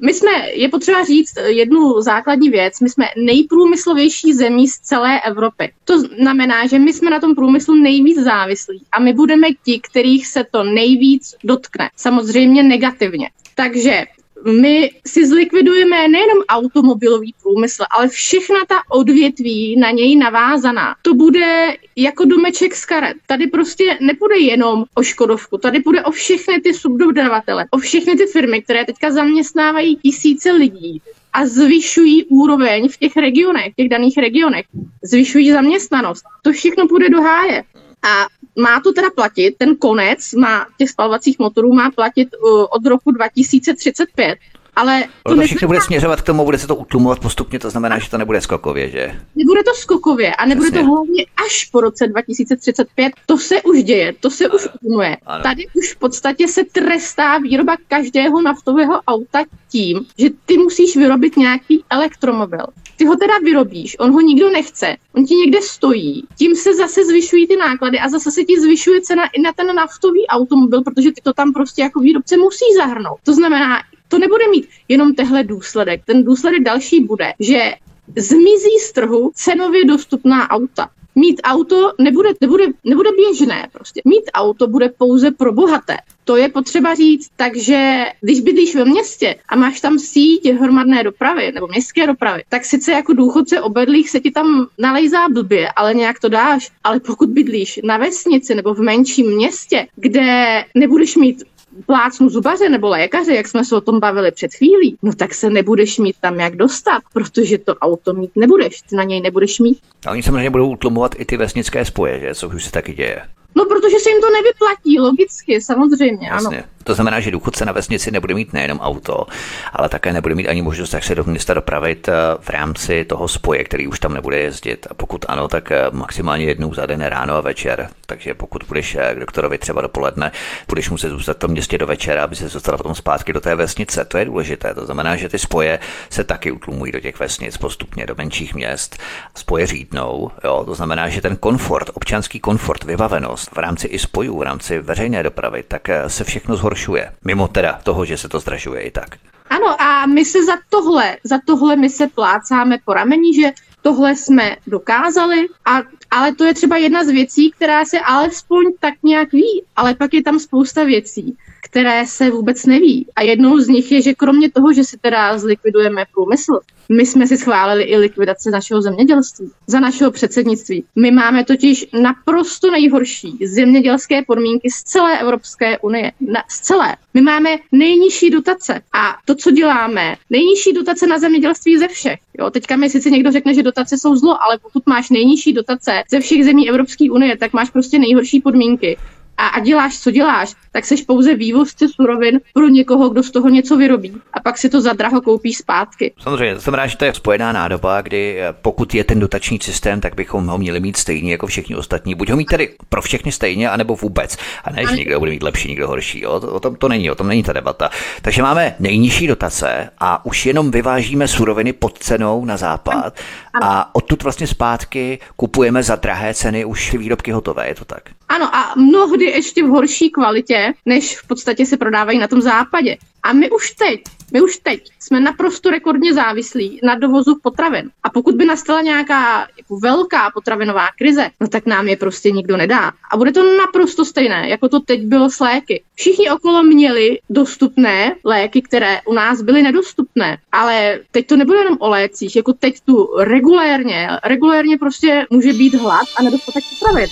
my 0.00 0.14
jsme, 0.14 0.30
je 0.52 0.68
potřeba 0.68 1.04
říct 1.04 1.34
jednu 1.46 2.00
základní 2.00 2.50
věc, 2.50 2.80
my 2.80 2.88
jsme 2.90 3.04
nejprůmyslovější 3.16 4.34
zemí 4.34 4.68
z 4.68 4.78
celé 4.78 5.20
Evropy. 5.20 5.72
To 5.84 6.00
znamená, 6.00 6.66
že 6.66 6.78
my 6.78 6.92
jsme 6.92 7.10
na 7.10 7.20
tom 7.20 7.34
průmyslu 7.34 7.74
nejvíc 7.74 8.18
závislí 8.18 8.82
a 8.92 9.00
my 9.00 9.12
budeme 9.12 9.48
ti, 9.64 9.80
kterých 9.80 10.26
se 10.26 10.44
to 10.50 10.64
nejvíc 10.64 11.34
dotkne. 11.44 11.90
Samozřejmě 11.96 12.62
negativně. 12.62 13.30
Takže 13.54 14.04
my 14.44 14.90
si 15.06 15.26
zlikvidujeme 15.26 16.08
nejenom 16.08 16.42
automobilový 16.48 17.34
průmysl, 17.42 17.84
ale 17.90 18.08
všechna 18.08 18.56
ta 18.68 18.74
odvětví 18.90 19.76
na 19.76 19.90
něj 19.90 20.16
navázaná. 20.16 20.94
To 21.02 21.14
bude 21.14 21.76
jako 21.96 22.24
domeček 22.24 22.74
z 22.74 22.86
karet. 22.86 23.16
Tady 23.26 23.46
prostě 23.46 23.98
nepůjde 24.00 24.38
jenom 24.38 24.84
o 24.94 25.02
Škodovku, 25.02 25.58
tady 25.58 25.80
bude 25.80 26.02
o 26.02 26.10
všechny 26.10 26.60
ty 26.60 26.74
subdodavatele, 26.74 27.66
o 27.70 27.78
všechny 27.78 28.16
ty 28.16 28.26
firmy, 28.26 28.62
které 28.62 28.84
teďka 28.84 29.10
zaměstnávají 29.10 29.96
tisíce 29.96 30.52
lidí 30.52 31.02
a 31.32 31.46
zvyšují 31.46 32.24
úroveň 32.24 32.88
v 32.88 32.96
těch 32.96 33.16
regionech, 33.16 33.72
v 33.72 33.76
těch 33.76 33.88
daných 33.88 34.18
regionech. 34.18 34.66
Zvyšují 35.02 35.52
zaměstnanost. 35.52 36.24
To 36.42 36.52
všechno 36.52 36.88
půjde 36.88 37.08
do 37.08 37.20
háje. 37.20 37.64
A 38.02 38.26
má 38.60 38.80
to 38.80 38.92
teda 38.92 39.10
platit, 39.14 39.54
ten 39.58 39.76
konec 39.76 40.32
má 40.32 40.66
těch 40.78 40.90
spalovacích 40.90 41.38
motorů 41.38 41.72
má 41.72 41.90
platit 41.90 42.28
uh, 42.42 42.66
od 42.70 42.86
roku 42.86 43.10
2035. 43.10 44.38
Ale 44.78 45.04
to, 45.22 45.36
to 45.36 45.42
všechno 45.42 45.68
bude 45.68 45.80
směřovat 45.80 46.20
k 46.20 46.24
tomu, 46.24 46.44
bude 46.44 46.58
se 46.58 46.66
to 46.66 46.76
utlumovat 46.76 47.20
postupně, 47.20 47.58
to 47.58 47.70
znamená, 47.70 47.98
že 47.98 48.10
to 48.10 48.18
nebude 48.18 48.40
skokově, 48.40 48.90
že? 48.90 49.20
Nebude 49.36 49.64
to 49.64 49.74
skokově 49.74 50.34
a 50.34 50.46
nebude 50.46 50.70
Přesně. 50.70 50.80
to 50.80 50.86
hlavně 50.86 51.26
až 51.46 51.64
po 51.64 51.80
roce 51.80 52.06
2035. 52.06 53.12
To 53.26 53.38
se 53.38 53.62
už 53.62 53.82
děje, 53.82 54.12
to 54.20 54.30
se 54.30 54.44
ano. 54.44 54.54
už 54.54 54.68
utlumuje. 54.74 55.16
Tady 55.42 55.66
už 55.74 55.94
v 55.94 55.98
podstatě 55.98 56.48
se 56.48 56.64
trestá 56.64 57.38
výroba 57.38 57.76
každého 57.88 58.42
naftového 58.42 59.00
auta 59.08 59.44
tím, 59.68 60.06
že 60.18 60.28
ty 60.46 60.58
musíš 60.58 60.96
vyrobit 60.96 61.36
nějaký 61.36 61.84
elektromobil. 61.90 62.66
Ty 62.98 63.04
ho 63.04 63.16
teda 63.16 63.38
vyrobíš, 63.38 63.96
on 63.98 64.10
ho 64.12 64.20
nikdo 64.20 64.50
nechce, 64.50 64.96
on 65.12 65.24
ti 65.24 65.34
někde 65.34 65.62
stojí, 65.62 66.24
tím 66.38 66.56
se 66.56 66.74
zase 66.74 67.04
zvyšují 67.04 67.46
ty 67.46 67.56
náklady 67.56 67.98
a 67.98 68.08
zase 68.08 68.30
se 68.30 68.44
ti 68.44 68.60
zvyšuje 68.60 69.00
cena 69.00 69.22
i 69.32 69.40
na 69.40 69.52
ten 69.52 69.74
naftový 69.74 70.26
automobil, 70.26 70.82
protože 70.82 71.12
ty 71.12 71.20
to 71.24 71.32
tam 71.32 71.52
prostě 71.52 71.82
jako 71.82 72.00
výrobce 72.00 72.36
musí 72.36 72.64
zahrnout. 72.76 73.18
To 73.22 73.34
znamená, 73.34 73.78
to 74.08 74.18
nebude 74.18 74.48
mít 74.48 74.68
jenom 74.88 75.14
tehle 75.14 75.44
důsledek. 75.44 76.02
Ten 76.04 76.24
důsledek 76.24 76.62
další 76.62 77.00
bude, 77.00 77.32
že 77.40 77.74
zmizí 78.16 78.78
z 78.82 78.92
trhu 78.92 79.30
cenově 79.34 79.84
dostupná 79.84 80.50
auta. 80.50 80.90
Mít 81.18 81.40
auto 81.44 81.92
nebude, 81.98 82.30
nebude, 82.40 82.64
nebude 82.84 83.10
běžné 83.12 83.68
prostě. 83.72 84.00
Mít 84.04 84.24
auto 84.34 84.66
bude 84.66 84.88
pouze 84.88 85.30
pro 85.30 85.52
bohaté. 85.52 85.96
To 86.24 86.36
je 86.36 86.48
potřeba 86.48 86.94
říct, 86.94 87.30
takže 87.36 88.04
když 88.20 88.40
bydlíš 88.40 88.74
ve 88.76 88.84
městě 88.84 89.36
a 89.48 89.56
máš 89.56 89.80
tam 89.80 89.98
síť 89.98 90.52
hromadné 90.52 91.04
dopravy 91.04 91.52
nebo 91.52 91.66
městské 91.66 92.06
dopravy, 92.06 92.42
tak 92.48 92.64
sice 92.64 92.92
jako 92.92 93.12
důchodce 93.12 93.60
obedlých 93.60 94.10
se 94.10 94.20
ti 94.20 94.30
tam 94.30 94.66
nalejzá 94.78 95.28
blbě, 95.28 95.68
ale 95.76 95.94
nějak 95.94 96.20
to 96.20 96.28
dáš. 96.28 96.70
Ale 96.84 97.00
pokud 97.00 97.28
bydlíš 97.28 97.80
na 97.84 97.96
vesnici 97.96 98.54
nebo 98.54 98.74
v 98.74 98.80
menším 98.80 99.36
městě, 99.36 99.86
kde 99.96 100.64
nebudeš 100.74 101.16
mít 101.16 101.44
plácnu 101.86 102.28
zubaře 102.28 102.68
nebo 102.68 102.88
lékaře, 102.88 103.34
jak 103.34 103.48
jsme 103.48 103.64
se 103.64 103.76
o 103.76 103.80
tom 103.80 104.00
bavili 104.00 104.30
před 104.30 104.54
chvílí, 104.54 104.98
no 105.02 105.12
tak 105.12 105.34
se 105.34 105.50
nebudeš 105.50 105.98
mít 105.98 106.16
tam 106.20 106.40
jak 106.40 106.56
dostat, 106.56 107.02
protože 107.12 107.58
to 107.58 107.74
auto 107.74 108.12
mít 108.12 108.30
nebudeš, 108.36 108.82
ty 108.82 108.96
na 108.96 109.04
něj 109.04 109.20
nebudeš 109.20 109.58
mít. 109.58 109.78
A 110.06 110.10
oni 110.10 110.22
samozřejmě 110.22 110.50
budou 110.50 110.70
utlumovat 110.70 111.14
i 111.18 111.24
ty 111.24 111.36
vesnické 111.36 111.84
spoje, 111.84 112.20
že? 112.20 112.34
což 112.34 112.54
už 112.54 112.64
se 112.64 112.70
taky 112.70 112.94
děje. 112.94 113.22
No, 113.54 113.64
protože 113.64 113.98
se 113.98 114.10
jim 114.10 114.20
to 114.20 114.26
nevyplatí, 114.30 115.00
logicky, 115.00 115.60
samozřejmě, 115.60 116.28
Jasně. 116.28 116.58
ano. 116.58 116.66
To 116.88 116.94
znamená, 116.94 117.20
že 117.20 117.30
důchodce 117.30 117.64
na 117.64 117.72
vesnici 117.72 118.10
nebude 118.10 118.34
mít 118.34 118.52
nejenom 118.52 118.80
auto, 118.80 119.26
ale 119.72 119.88
také 119.88 120.12
nebude 120.12 120.34
mít 120.34 120.48
ani 120.48 120.62
možnost, 120.62 120.92
jak 120.92 121.04
se 121.04 121.14
do 121.14 121.24
města 121.24 121.54
dopravit 121.54 122.08
eh, 122.08 122.12
v 122.40 122.50
rámci 122.50 123.04
toho 123.04 123.28
spoje, 123.28 123.64
který 123.64 123.86
už 123.86 124.00
tam 124.00 124.14
nebude 124.14 124.38
jezdit. 124.38 124.86
A 124.90 124.94
pokud 124.94 125.24
ano, 125.28 125.48
tak 125.48 125.70
eh, 125.72 125.86
maximálně 125.90 126.44
jednou 126.44 126.74
za 126.74 126.86
den 126.86 127.00
ráno 127.00 127.34
a 127.34 127.40
večer. 127.40 127.88
Takže 128.06 128.34
pokud 128.34 128.64
budeš 128.68 128.94
eh, 128.94 129.14
k 129.14 129.18
doktorovi 129.18 129.58
třeba 129.58 129.82
dopoledne, 129.82 130.32
budeš 130.68 130.90
muset 130.90 131.08
zůstat 131.08 131.36
v 131.36 131.40
tom 131.40 131.50
městě 131.50 131.78
do 131.78 131.86
večera, 131.86 132.24
aby 132.24 132.36
se 132.36 132.48
dostal 132.48 132.76
potom 132.76 132.94
zpátky 132.94 133.32
do 133.32 133.40
té 133.40 133.54
vesnice. 133.54 134.04
To 134.04 134.18
je 134.18 134.24
důležité. 134.24 134.74
To 134.74 134.86
znamená, 134.86 135.16
že 135.16 135.28
ty 135.28 135.38
spoje 135.38 135.78
se 136.10 136.24
taky 136.24 136.50
utlumují 136.50 136.92
do 136.92 137.00
těch 137.00 137.20
vesnic 137.20 137.56
postupně, 137.56 138.06
do 138.06 138.14
menších 138.18 138.54
měst. 138.54 138.98
Spoje 139.34 139.66
řídnou. 139.66 140.30
Jo? 140.44 140.62
To 140.64 140.74
znamená, 140.74 141.08
že 141.08 141.20
ten 141.20 141.36
komfort, 141.36 141.90
občanský 141.94 142.40
komfort, 142.40 142.84
vybavenost 142.84 143.50
v 143.54 143.58
rámci 143.58 143.86
i 143.86 143.98
spojů, 143.98 144.38
v 144.38 144.42
rámci 144.42 144.78
veřejné 144.78 145.22
dopravy, 145.22 145.64
tak 145.68 145.88
se 146.06 146.24
všechno 146.24 146.56
zhoršuje 146.56 146.77
zhoršuje. 146.78 147.12
Mimo 147.24 147.48
teda 147.48 147.80
toho, 147.82 148.04
že 148.04 148.16
se 148.16 148.28
to 148.28 148.40
zdražuje 148.40 148.80
i 148.82 148.90
tak. 148.90 149.18
Ano, 149.50 149.82
a 149.82 150.06
my 150.06 150.24
se 150.24 150.44
za 150.44 150.56
tohle, 150.70 151.16
za 151.24 151.38
tohle 151.46 151.76
my 151.76 151.90
se 151.90 152.06
plácáme 152.06 152.78
po 152.84 152.94
rameni, 152.94 153.34
že 153.34 153.52
tohle 153.82 154.16
jsme 154.16 154.56
dokázali, 154.66 155.46
a, 155.64 155.82
ale 156.10 156.34
to 156.34 156.44
je 156.44 156.54
třeba 156.54 156.76
jedna 156.76 157.04
z 157.04 157.08
věcí, 157.08 157.50
která 157.50 157.84
se 157.84 158.00
alespoň 158.00 158.64
tak 158.80 158.94
nějak 159.02 159.32
ví, 159.32 159.64
ale 159.76 159.94
pak 159.94 160.14
je 160.14 160.22
tam 160.22 160.38
spousta 160.38 160.84
věcí, 160.84 161.36
které 161.62 162.06
se 162.06 162.30
vůbec 162.30 162.66
neví. 162.66 163.06
A 163.16 163.22
jednou 163.22 163.58
z 163.58 163.68
nich 163.68 163.92
je, 163.92 164.02
že 164.02 164.14
kromě 164.14 164.50
toho, 164.50 164.72
že 164.72 164.84
si 164.84 164.98
teda 164.98 165.38
zlikvidujeme 165.38 166.04
průmysl, 166.14 166.60
my 166.92 167.06
jsme 167.06 167.26
si 167.26 167.36
schválili 167.36 167.84
i 167.84 167.96
likvidaci 167.96 168.50
našeho 168.50 168.82
zemědělství 168.82 169.50
za 169.66 169.80
našeho 169.80 170.10
předsednictví. 170.10 170.84
My 170.96 171.10
máme 171.10 171.44
totiž 171.44 171.86
naprosto 172.02 172.70
nejhorší 172.70 173.38
zemědělské 173.44 174.22
podmínky 174.22 174.70
z 174.70 174.82
celé 174.82 175.20
Evropské 175.20 175.78
unie. 175.78 176.12
Na, 176.20 176.42
z 176.48 176.60
celé. 176.60 176.96
My 177.14 177.20
máme 177.20 177.50
nejnižší 177.72 178.30
dotace 178.30 178.80
a 178.92 179.16
to, 179.24 179.34
co 179.34 179.50
děláme, 179.50 180.16
nejnižší 180.30 180.72
dotace 180.72 181.06
na 181.06 181.18
zemědělství 181.18 181.78
ze 181.78 181.88
všech. 181.88 182.18
Jo, 182.38 182.50
teďka 182.50 182.76
mi 182.76 182.90
sice 182.90 183.10
někdo 183.10 183.32
řekne, 183.32 183.54
že 183.54 183.62
dotace 183.62 183.98
jsou 183.98 184.16
zlo, 184.16 184.42
ale 184.42 184.58
pokud 184.58 184.86
máš 184.86 185.10
nejnižší 185.10 185.52
dotace 185.52 186.02
ze 186.10 186.20
všech 186.20 186.44
zemí 186.44 186.68
Evropské 186.68 187.10
unie, 187.10 187.36
tak 187.36 187.52
máš 187.52 187.70
prostě 187.70 187.98
nejhorší 187.98 188.40
podmínky 188.40 188.96
a, 189.38 189.46
a 189.46 189.60
děláš, 189.60 189.98
co 189.98 190.10
děláš, 190.10 190.54
tak 190.72 190.84
seš 190.84 191.02
pouze 191.02 191.34
vývozce 191.34 191.86
surovin 191.88 192.40
pro 192.54 192.68
někoho, 192.68 193.08
kdo 193.08 193.22
z 193.22 193.30
toho 193.30 193.48
něco 193.48 193.76
vyrobí. 193.76 194.14
A 194.32 194.40
pak 194.40 194.58
si 194.58 194.68
to 194.68 194.80
za 194.80 194.92
draho 194.92 195.20
koupíš 195.20 195.56
zpátky. 195.56 196.12
Samozřejmě, 196.20 196.54
to 196.54 196.60
znamená, 196.60 196.86
že 196.86 196.96
to 196.96 197.04
je 197.04 197.14
spojená 197.14 197.52
nádoba, 197.52 198.00
kdy 198.00 198.40
eh, 198.40 198.54
pokud 198.62 198.94
je 198.94 199.04
ten 199.04 199.20
dotační 199.20 199.58
systém, 199.62 200.00
tak 200.00 200.14
bychom 200.14 200.46
ho 200.46 200.58
měli 200.58 200.80
mít 200.80 200.96
stejně 200.96 201.32
jako 201.32 201.46
všichni 201.46 201.76
ostatní. 201.76 202.14
Buď 202.14 202.30
ho 202.30 202.36
mít 202.36 202.48
tedy 202.48 202.74
pro 202.88 203.02
všechny 203.02 203.32
stejně, 203.32 203.70
anebo 203.70 203.96
vůbec. 203.96 204.36
A 204.64 204.70
ne, 204.70 204.82
že 204.90 204.96
někdo 204.96 205.18
bude 205.18 205.30
mít 205.30 205.42
lepší, 205.42 205.68
někdo 205.68 205.88
horší. 205.88 206.20
Jo? 206.20 206.30
O 206.32 206.60
tom 206.60 206.76
to 206.76 206.88
není, 206.88 207.10
o 207.10 207.14
tom 207.14 207.28
není 207.28 207.42
ta 207.42 207.52
debata. 207.52 207.90
Takže 208.22 208.42
máme 208.42 208.74
nejnižší 208.78 209.26
dotace 209.26 209.90
a 209.98 210.26
už 210.26 210.46
jenom 210.46 210.70
vyvážíme 210.70 211.28
suroviny 211.28 211.72
pod 211.72 211.98
cenou 211.98 212.44
na 212.44 212.56
západ 212.56 213.18
a 213.62 213.94
odtud 213.94 214.22
vlastně 214.22 214.46
zpátky 214.46 215.18
kupujeme 215.36 215.82
za 215.82 215.96
drahé 215.96 216.34
ceny 216.34 216.64
už 216.64 216.94
výrobky 216.94 217.32
hotové, 217.32 217.68
je 217.68 217.74
to 217.74 217.84
tak? 217.84 218.02
Ano 218.28 218.56
a 218.56 218.74
mnohdy 218.76 219.24
ještě 219.24 219.62
v 219.62 219.66
horší 219.66 220.10
kvalitě, 220.10 220.74
než 220.86 221.18
v 221.18 221.26
podstatě 221.26 221.66
se 221.66 221.76
prodávají 221.76 222.18
na 222.18 222.28
tom 222.28 222.40
západě. 222.40 222.96
A 223.22 223.32
my 223.32 223.50
už 223.50 223.70
teď, 223.70 224.00
my 224.32 224.40
už 224.40 224.56
teď 224.56 224.80
jsme 225.00 225.20
naprosto 225.20 225.70
rekordně 225.70 226.14
závislí 226.14 226.80
na 226.82 226.94
dovozu 226.94 227.38
potravin. 227.42 227.90
A 228.02 228.10
pokud 228.10 228.34
by 228.34 228.44
nastala 228.44 228.80
nějaká 228.80 229.48
jako 229.58 229.78
velká 229.78 230.30
potravinová 230.34 230.88
krize, 230.98 231.30
no 231.40 231.48
tak 231.48 231.66
nám 231.66 231.88
je 231.88 231.96
prostě 231.96 232.30
nikdo 232.30 232.56
nedá. 232.56 232.92
A 233.10 233.16
bude 233.16 233.32
to 233.32 233.56
naprosto 233.58 234.04
stejné, 234.04 234.48
jako 234.48 234.68
to 234.68 234.80
teď 234.80 235.00
bylo 235.02 235.30
s 235.30 235.40
léky. 235.40 235.82
Všichni 235.94 236.30
okolo 236.30 236.62
měli 236.62 237.18
dostupné 237.30 238.14
léky, 238.24 238.62
které 238.62 239.00
u 239.06 239.14
nás 239.14 239.42
byly 239.42 239.62
nedostupné. 239.62 240.38
Ale 240.52 240.98
teď 241.10 241.26
to 241.26 241.36
nebude 241.36 241.58
jenom 241.58 241.76
o 241.80 241.88
lécích, 241.88 242.36
jako 242.36 242.52
teď 242.52 242.80
tu 242.80 243.08
regulérně, 243.18 244.08
regulérně 244.24 244.78
prostě 244.78 245.26
může 245.30 245.52
být 245.52 245.74
hlad 245.74 246.06
a 246.16 246.22
nedostatek 246.22 246.64
potravin. 246.70 247.08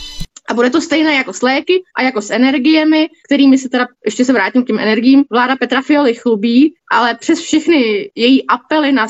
A 0.48 0.54
bude 0.54 0.70
to 0.70 0.80
stejné 0.80 1.14
jako 1.14 1.32
s 1.32 1.42
léky 1.42 1.82
a 1.96 2.02
jako 2.02 2.22
s 2.22 2.30
energiemi, 2.30 3.08
kterými 3.24 3.58
se 3.58 3.68
teda, 3.68 3.86
ještě 4.04 4.24
se 4.24 4.32
vrátím 4.32 4.64
k 4.64 4.66
těm 4.66 4.78
energiím, 4.78 5.24
vláda 5.30 5.56
Petra 5.56 5.82
Fialy 5.82 6.14
chlubí, 6.14 6.74
ale 6.92 7.14
přes 7.14 7.40
všechny 7.40 8.10
její 8.14 8.46
apely 8.46 8.92
na 8.92 9.06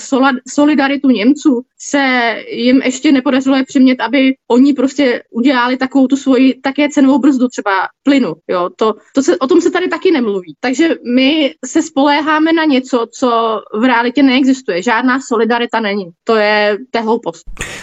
solidaritu 0.49 1.09
Němců 1.09 1.62
se 1.79 2.35
jim 2.51 2.83
ještě 2.83 3.12
nepodařilo 3.12 3.57
je 3.57 3.64
přimět, 3.64 4.01
aby 4.01 4.35
oni 4.49 4.72
prostě 4.72 5.22
udělali 5.31 5.77
takovou 5.77 6.07
tu 6.07 6.16
svoji 6.16 6.55
také 6.55 6.88
cenovou 6.88 7.18
brzdu 7.18 7.49
třeba 7.49 7.70
plynu. 8.03 8.35
Jo? 8.49 8.70
To, 8.77 8.94
to 9.14 9.22
se, 9.22 9.38
o 9.38 9.46
tom 9.46 9.61
se 9.61 9.70
tady 9.70 9.88
taky 9.88 10.11
nemluví. 10.11 10.55
Takže 10.61 10.88
my 11.14 11.55
se 11.64 11.83
spoléháme 11.83 12.53
na 12.53 12.64
něco, 12.64 13.07
co 13.18 13.61
v 13.75 13.85
realitě 13.85 14.22
neexistuje. 14.22 14.83
Žádná 14.83 15.20
solidarita 15.20 15.81
není. 15.81 16.05
To 16.25 16.37
je 16.37 16.79
hloupost. 17.01 17.42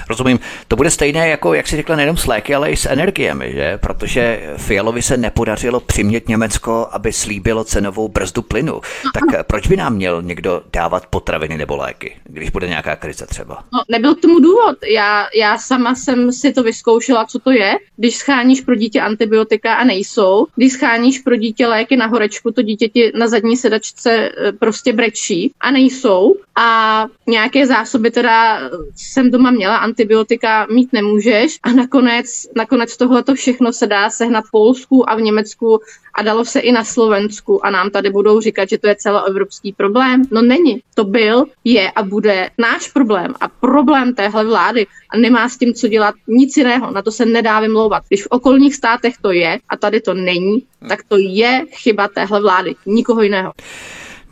Rozumím. 0.09 0.39
To 0.67 0.75
bude 0.75 0.91
stejné 0.91 1.29
jako, 1.29 1.53
jak 1.53 1.67
si 1.67 1.75
řekla, 1.75 1.95
nejenom 1.95 2.17
s 2.17 2.25
léky, 2.25 2.55
ale 2.55 2.71
i 2.71 2.77
s 2.77 2.85
energiemi, 2.85 3.42
že? 3.51 3.77
Protože 3.77 4.53
Fialovi 4.57 5.01
se 5.01 5.17
nepodařilo 5.17 5.79
přimět 5.79 6.27
Německo, 6.27 6.87
aby 6.91 7.13
slíbilo 7.13 7.63
cenovou 7.63 8.07
brzdu 8.07 8.41
plynu. 8.41 8.81
Tak 9.13 9.47
proč 9.47 9.67
by 9.67 9.77
nám 9.77 9.95
měl 9.95 10.21
někdo 10.21 10.61
dávat 10.73 11.05
potraviny 11.05 11.57
nebo 11.57 11.75
léky, 11.75 12.15
když 12.23 12.49
bude 12.49 12.67
nějaká 12.67 12.95
krize 12.95 13.25
třeba? 13.25 13.63
No, 13.73 13.79
nebyl 13.89 14.15
k 14.15 14.21
tomu 14.21 14.39
důvod. 14.39 14.77
Já, 14.91 15.27
já 15.35 15.57
sama 15.57 15.95
jsem 15.95 16.31
si 16.31 16.53
to 16.53 16.63
vyzkoušela, 16.63 17.25
co 17.25 17.39
to 17.39 17.51
je. 17.51 17.77
Když 17.97 18.15
scháníš 18.15 18.61
pro 18.61 18.75
dítě 18.75 19.01
antibiotika 19.01 19.75
a 19.75 19.83
nejsou, 19.83 20.47
když 20.55 20.73
scháníš 20.73 21.19
pro 21.19 21.35
dítě 21.35 21.67
léky 21.67 21.95
na 21.95 22.05
horečku, 22.05 22.51
to 22.51 22.61
dítě 22.61 22.89
ti 22.89 23.11
na 23.15 23.27
zadní 23.27 23.57
sedačce 23.57 24.11
e, 24.11 24.51
prostě 24.51 24.93
brečí 24.93 25.51
a 25.59 25.71
nejsou. 25.71 26.35
A 26.55 27.05
nějaké 27.27 27.67
zásoby 27.67 28.11
teda 28.11 28.59
jsem 28.95 29.31
doma 29.31 29.51
měla, 29.51 29.77
antibiotika 29.77 30.67
mít 30.71 30.93
nemůžeš. 30.93 31.59
A 31.63 31.71
nakonec, 31.71 32.25
nakonec 32.55 32.97
tohle 32.97 33.23
to 33.33 33.37
všechno 33.37 33.73
se 33.73 33.87
dá 33.87 34.09
sehnat 34.09 34.45
v 34.45 34.51
Polsku 34.51 35.09
a 35.09 35.15
v 35.15 35.21
Německu 35.21 35.79
a 36.13 36.21
dalo 36.21 36.45
se 36.45 36.59
i 36.59 36.71
na 36.71 36.83
Slovensku 36.83 37.65
a 37.65 37.69
nám 37.69 37.89
tady 37.89 38.09
budou 38.09 38.41
říkat, 38.41 38.69
že 38.69 38.77
to 38.77 38.87
je 38.87 38.95
celoevropský 38.95 39.73
problém. 39.73 40.21
No 40.31 40.41
není. 40.41 40.81
To 40.93 41.03
byl, 41.03 41.45
je 41.63 41.91
a 41.91 42.03
bude 42.03 42.49
náš 42.57 42.91
problém 42.91 43.33
a 43.41 43.47
problém 43.47 44.13
téhle 44.13 44.45
vlády 44.45 44.87
a 45.09 45.17
nemá 45.17 45.49
s 45.49 45.57
tím 45.57 45.73
co 45.73 45.87
dělat 45.87 46.15
nic 46.27 46.57
jiného. 46.57 46.91
Na 46.91 47.01
to 47.01 47.11
se 47.11 47.25
nedá 47.25 47.59
vymlouvat. 47.59 48.03
Když 48.07 48.23
v 48.23 48.27
okolních 48.29 48.75
státech 48.75 49.15
to 49.21 49.31
je 49.31 49.59
a 49.69 49.77
tady 49.77 50.01
to 50.01 50.13
není, 50.13 50.63
tak 50.87 50.99
to 51.07 51.17
je 51.17 51.65
chyba 51.71 52.07
téhle 52.07 52.41
vlády, 52.41 52.75
nikoho 52.85 53.21
jiného. 53.21 53.51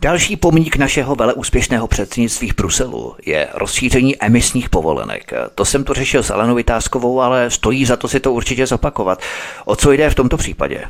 Další 0.02 0.36
pomník 0.36 0.76
našeho 0.76 1.14
veleúspěšného 1.14 1.86
předsednictví 1.86 2.50
v 2.50 2.56
Bruselu 2.56 3.14
je 3.26 3.48
rozšíření 3.54 4.22
emisních 4.22 4.70
povolenek. 4.70 5.32
To 5.54 5.64
jsem 5.64 5.84
to 5.84 5.94
řešil 5.94 6.22
s 6.22 6.30
Alenou 6.30 6.54
Vytázkovou, 6.54 7.20
ale 7.20 7.50
stojí 7.50 7.84
za 7.84 7.96
to 7.96 8.08
si 8.08 8.20
to 8.20 8.32
určitě 8.32 8.66
zopakovat. 8.66 9.22
O 9.64 9.76
co 9.76 9.92
jde 9.92 10.10
v 10.10 10.14
tomto 10.14 10.36
případě? 10.36 10.84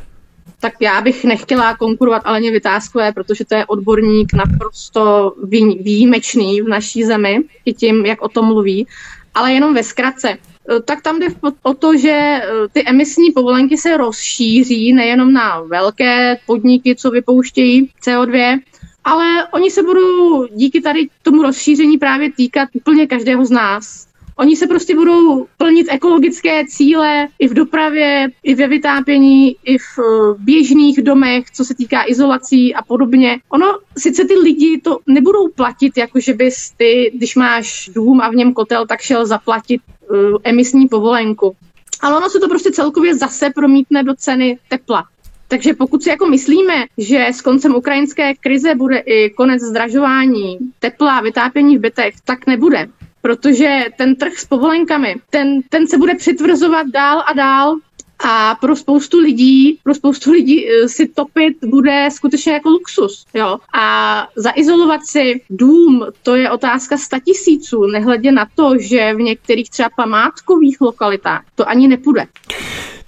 tak 0.61 0.73
já 0.81 1.01
bych 1.01 1.25
nechtěla 1.25 1.77
konkurovat 1.77 2.23
Aleně 2.25 2.51
Vytázkové, 2.51 3.13
protože 3.13 3.45
to 3.45 3.55
je 3.55 3.67
odborník 3.67 4.33
naprosto 4.33 5.33
výjimečný 5.81 6.63
v 6.63 6.69
naší 6.69 7.05
zemi, 7.05 7.39
i 7.65 7.75
tím, 7.75 8.07
jak 8.07 8.23
o 8.23 8.29
tom 8.29 8.47
mluví, 8.47 8.87
ale 9.35 9.53
jenom 9.53 9.75
ve 9.75 9.83
zkratce. 9.83 10.39
Tak 10.85 11.03
tam 11.03 11.21
jde 11.21 11.27
o 11.63 11.75
to, 11.75 11.97
že 11.97 12.41
ty 12.73 12.85
emisní 12.87 13.31
povolenky 13.31 13.79
se 13.79 13.97
rozšíří 13.97 14.93
nejenom 14.93 15.33
na 15.33 15.61
velké 15.61 16.37
podniky, 16.47 16.97
co 16.97 17.11
vypouštějí 17.11 17.91
CO2, 18.07 18.59
ale 19.05 19.47
oni 19.53 19.71
se 19.71 19.83
budou 19.83 20.47
díky 20.47 20.81
tady 20.81 21.09
tomu 21.23 21.43
rozšíření 21.43 21.99
právě 21.99 22.33
týkat 22.33 22.69
úplně 22.75 23.07
každého 23.07 23.45
z 23.45 23.51
nás. 23.51 24.13
Oni 24.37 24.57
se 24.57 24.67
prostě 24.67 24.95
budou 24.95 25.47
plnit 25.57 25.87
ekologické 25.91 26.67
cíle 26.67 27.29
i 27.39 27.49
v 27.49 27.55
dopravě, 27.55 28.29
i 28.43 28.55
ve 28.55 28.69
vytápění, 28.69 29.57
i 29.65 29.79
v 29.79 29.99
eh, 29.99 30.35
běžných 30.39 31.03
domech, 31.03 31.51
co 31.51 31.65
se 31.65 31.75
týká 31.75 32.05
izolací 32.07 32.75
a 32.75 32.83
podobně. 32.83 33.41
Ono, 33.49 33.79
sice 33.99 34.25
ty 34.25 34.35
lidi 34.35 34.81
to 34.81 34.99
nebudou 35.07 35.49
platit, 35.49 35.97
jako 35.97 36.21
že 36.21 36.35
bys 36.35 36.71
ty, 36.77 37.11
když 37.15 37.37
máš 37.37 37.91
dům 37.95 38.21
a 38.21 38.31
v 38.31 38.35
něm 38.35 38.55
kotel, 38.55 38.87
tak 38.87 39.01
šel 39.01 39.27
zaplatit 39.27 39.81
uh, 40.11 40.37
emisní 40.45 40.89
povolenku. 40.89 41.57
Ale 42.01 42.17
ono 42.17 42.31
se 42.31 42.41
to 42.41 42.49
prostě 42.49 42.73
celkově 42.73 43.15
zase 43.15 43.51
promítne 43.55 44.03
do 44.03 44.15
ceny 44.15 44.59
tepla. 44.69 45.05
Takže 45.53 45.75
pokud 45.75 46.03
si 46.03 46.09
jako 46.09 46.27
myslíme, 46.27 46.85
že 46.99 47.27
s 47.27 47.41
koncem 47.41 47.75
ukrajinské 47.75 48.35
krize 48.35 48.75
bude 48.75 48.99
i 48.99 49.31
konec 49.31 49.63
zdražování 49.63 50.59
tepla 50.79 51.21
vytápění 51.21 51.79
v 51.79 51.81
bytech, 51.81 52.15
tak 52.25 52.47
nebude. 52.47 52.89
Protože 53.21 53.85
ten 53.99 54.17
trh 54.17 54.39
s 54.39 54.45
povolenkami, 54.45 55.17
ten, 55.31 55.61
ten 55.69 55.87
se 55.87 55.99
bude 55.99 56.15
přitvrzovat 56.15 56.87
dál 56.87 57.25
a 57.27 57.33
dál 57.33 57.77
a 58.25 58.55
pro 58.55 58.77
spoustu 58.77 59.19
lidí, 59.19 59.79
pro 59.83 59.95
spoustu 59.95 60.33
lidí 60.33 60.69
eh, 60.69 60.89
si 60.89 61.09
topit 61.09 61.57
bude 61.65 62.09
skutečně 62.13 62.53
jako 62.53 62.69
luxus. 62.69 63.27
Jo? 63.35 63.59
A 63.75 64.29
zaizolovat 64.37 65.01
si 65.07 65.41
dům, 65.51 66.07
to 66.23 66.37
je 66.37 66.51
otázka 66.51 66.97
tisíců, 67.25 67.87
nehledě 67.87 68.33
na 68.33 68.47
to, 68.55 68.73
že 68.79 69.15
v 69.15 69.21
některých 69.21 69.71
třeba 69.71 69.89
památkových 69.97 70.81
lokalitách 70.81 71.45
to 71.55 71.69
ani 71.69 71.89
nepůjde. 71.89 72.27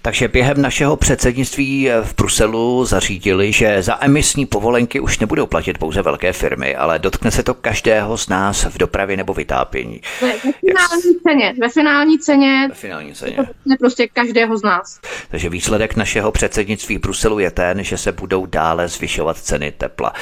Takže 0.05 0.28
během 0.28 0.62
našeho 0.62 0.96
předsednictví 0.96 1.90
v 2.02 2.14
Bruselu 2.16 2.84
zařídili, 2.84 3.52
že 3.52 3.82
za 3.82 3.98
emisní 4.00 4.46
povolenky 4.46 5.00
už 5.00 5.18
nebudou 5.18 5.46
platit 5.46 5.78
pouze 5.78 6.02
velké 6.02 6.32
firmy, 6.32 6.76
ale 6.76 6.98
dotkne 6.98 7.30
se 7.30 7.42
to 7.42 7.55
každého 7.55 8.18
z 8.18 8.28
nás 8.28 8.64
v 8.64 8.78
dopravě 8.78 9.16
nebo 9.16 9.34
vytápění. 9.34 10.00
Ve, 10.20 10.26
ve 10.26 10.34
finální 10.36 11.12
Jak... 11.14 11.22
ceně. 11.22 11.55
Ve 11.61 11.68
finální 11.68 12.18
ceně. 12.18 12.66
Ve 12.68 12.74
finální 12.74 13.14
ceně. 13.14 13.36
To 13.36 13.76
prostě 13.80 14.09
každého 14.12 14.59
z 14.59 14.62
nás. 14.62 15.00
Takže 15.30 15.48
výsledek 15.48 15.96
našeho 15.96 16.32
předsednictví 16.32 16.98
v 16.98 17.00
Bruselu 17.00 17.38
je 17.38 17.50
ten, 17.50 17.84
že 17.84 17.98
se 17.98 18.12
budou 18.12 18.46
dále 18.46 18.88
zvyšovat 18.88 19.36
ceny 19.36 19.72
tepla. 19.72 20.12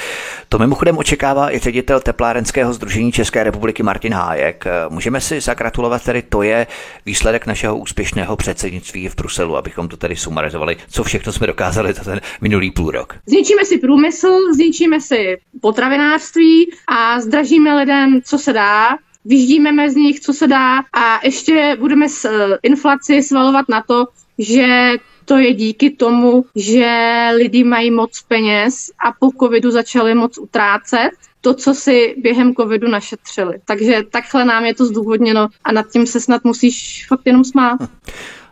To 0.49 0.59
mimochodem 0.59 0.99
očekává 0.99 1.55
i 1.55 1.59
ředitel 1.59 2.01
teplárenského 2.01 2.73
združení 2.73 3.13
České 3.13 3.45
republiky 3.45 3.83
Martin 3.83 4.15
Hájek. 4.15 4.65
Můžeme 4.89 5.21
si 5.21 5.41
zagratulovat, 5.41 6.05
tedy 6.05 6.23
to 6.23 6.43
je 6.43 6.67
výsledek 7.07 7.47
našeho 7.47 7.77
úspěšného 7.77 8.37
předsednictví 8.37 9.09
v 9.09 9.17
Bruselu, 9.17 9.57
aby 9.57 9.72
abychom 9.73 9.89
to 9.89 9.97
tady 9.97 10.17
sumarizovali, 10.17 10.77
co 10.89 11.05
všechno 11.05 11.33
jsme 11.33 11.47
dokázali 11.47 11.93
za 11.93 12.05
ten 12.05 12.21
minulý 12.41 12.71
půl 12.71 12.91
rok. 12.91 13.15
Zničíme 13.27 13.65
si 13.65 13.79
průmysl, 13.79 14.53
zničíme 14.55 15.01
si 15.01 15.37
potravinářství 15.61 16.71
a 16.89 17.21
zdražíme 17.21 17.75
lidem, 17.75 18.21
co 18.25 18.39
se 18.39 18.53
dá, 18.53 18.89
vyždíme 19.25 19.91
z 19.91 19.95
nich, 19.95 20.21
co 20.21 20.33
se 20.33 20.47
dá 20.47 20.79
a 20.93 21.21
ještě 21.25 21.77
budeme 21.81 22.09
s 22.09 22.25
eh, 22.25 22.59
inflaci 22.63 23.23
svalovat 23.23 23.69
na 23.69 23.83
to, 23.83 24.05
že 24.39 24.93
to 25.25 25.37
je 25.39 25.55
díky 25.55 25.91
tomu, 25.91 26.45
že 26.57 26.91
lidi 27.37 27.65
mají 27.65 27.91
moc 27.91 28.23
peněz 28.29 28.91
a 29.07 29.13
po 29.21 29.31
covidu 29.41 29.71
začali 29.71 30.15
moc 30.15 30.39
utrácet 30.39 31.11
to, 31.41 31.55
co 31.55 31.75
si 31.75 32.15
během 32.19 32.55
covidu 32.55 32.89
našetřili. 32.89 33.59
Takže 33.65 34.03
takhle 34.11 34.45
nám 34.45 34.65
je 34.65 34.75
to 34.75 34.87
zdůvodněno 34.87 35.49
a 35.65 35.73
nad 35.73 35.87
tím 35.93 36.07
se 36.07 36.21
snad 36.21 36.45
musíš 36.45 37.07
fakt 37.09 37.27
jenom 37.27 37.45
smát. 37.45 37.79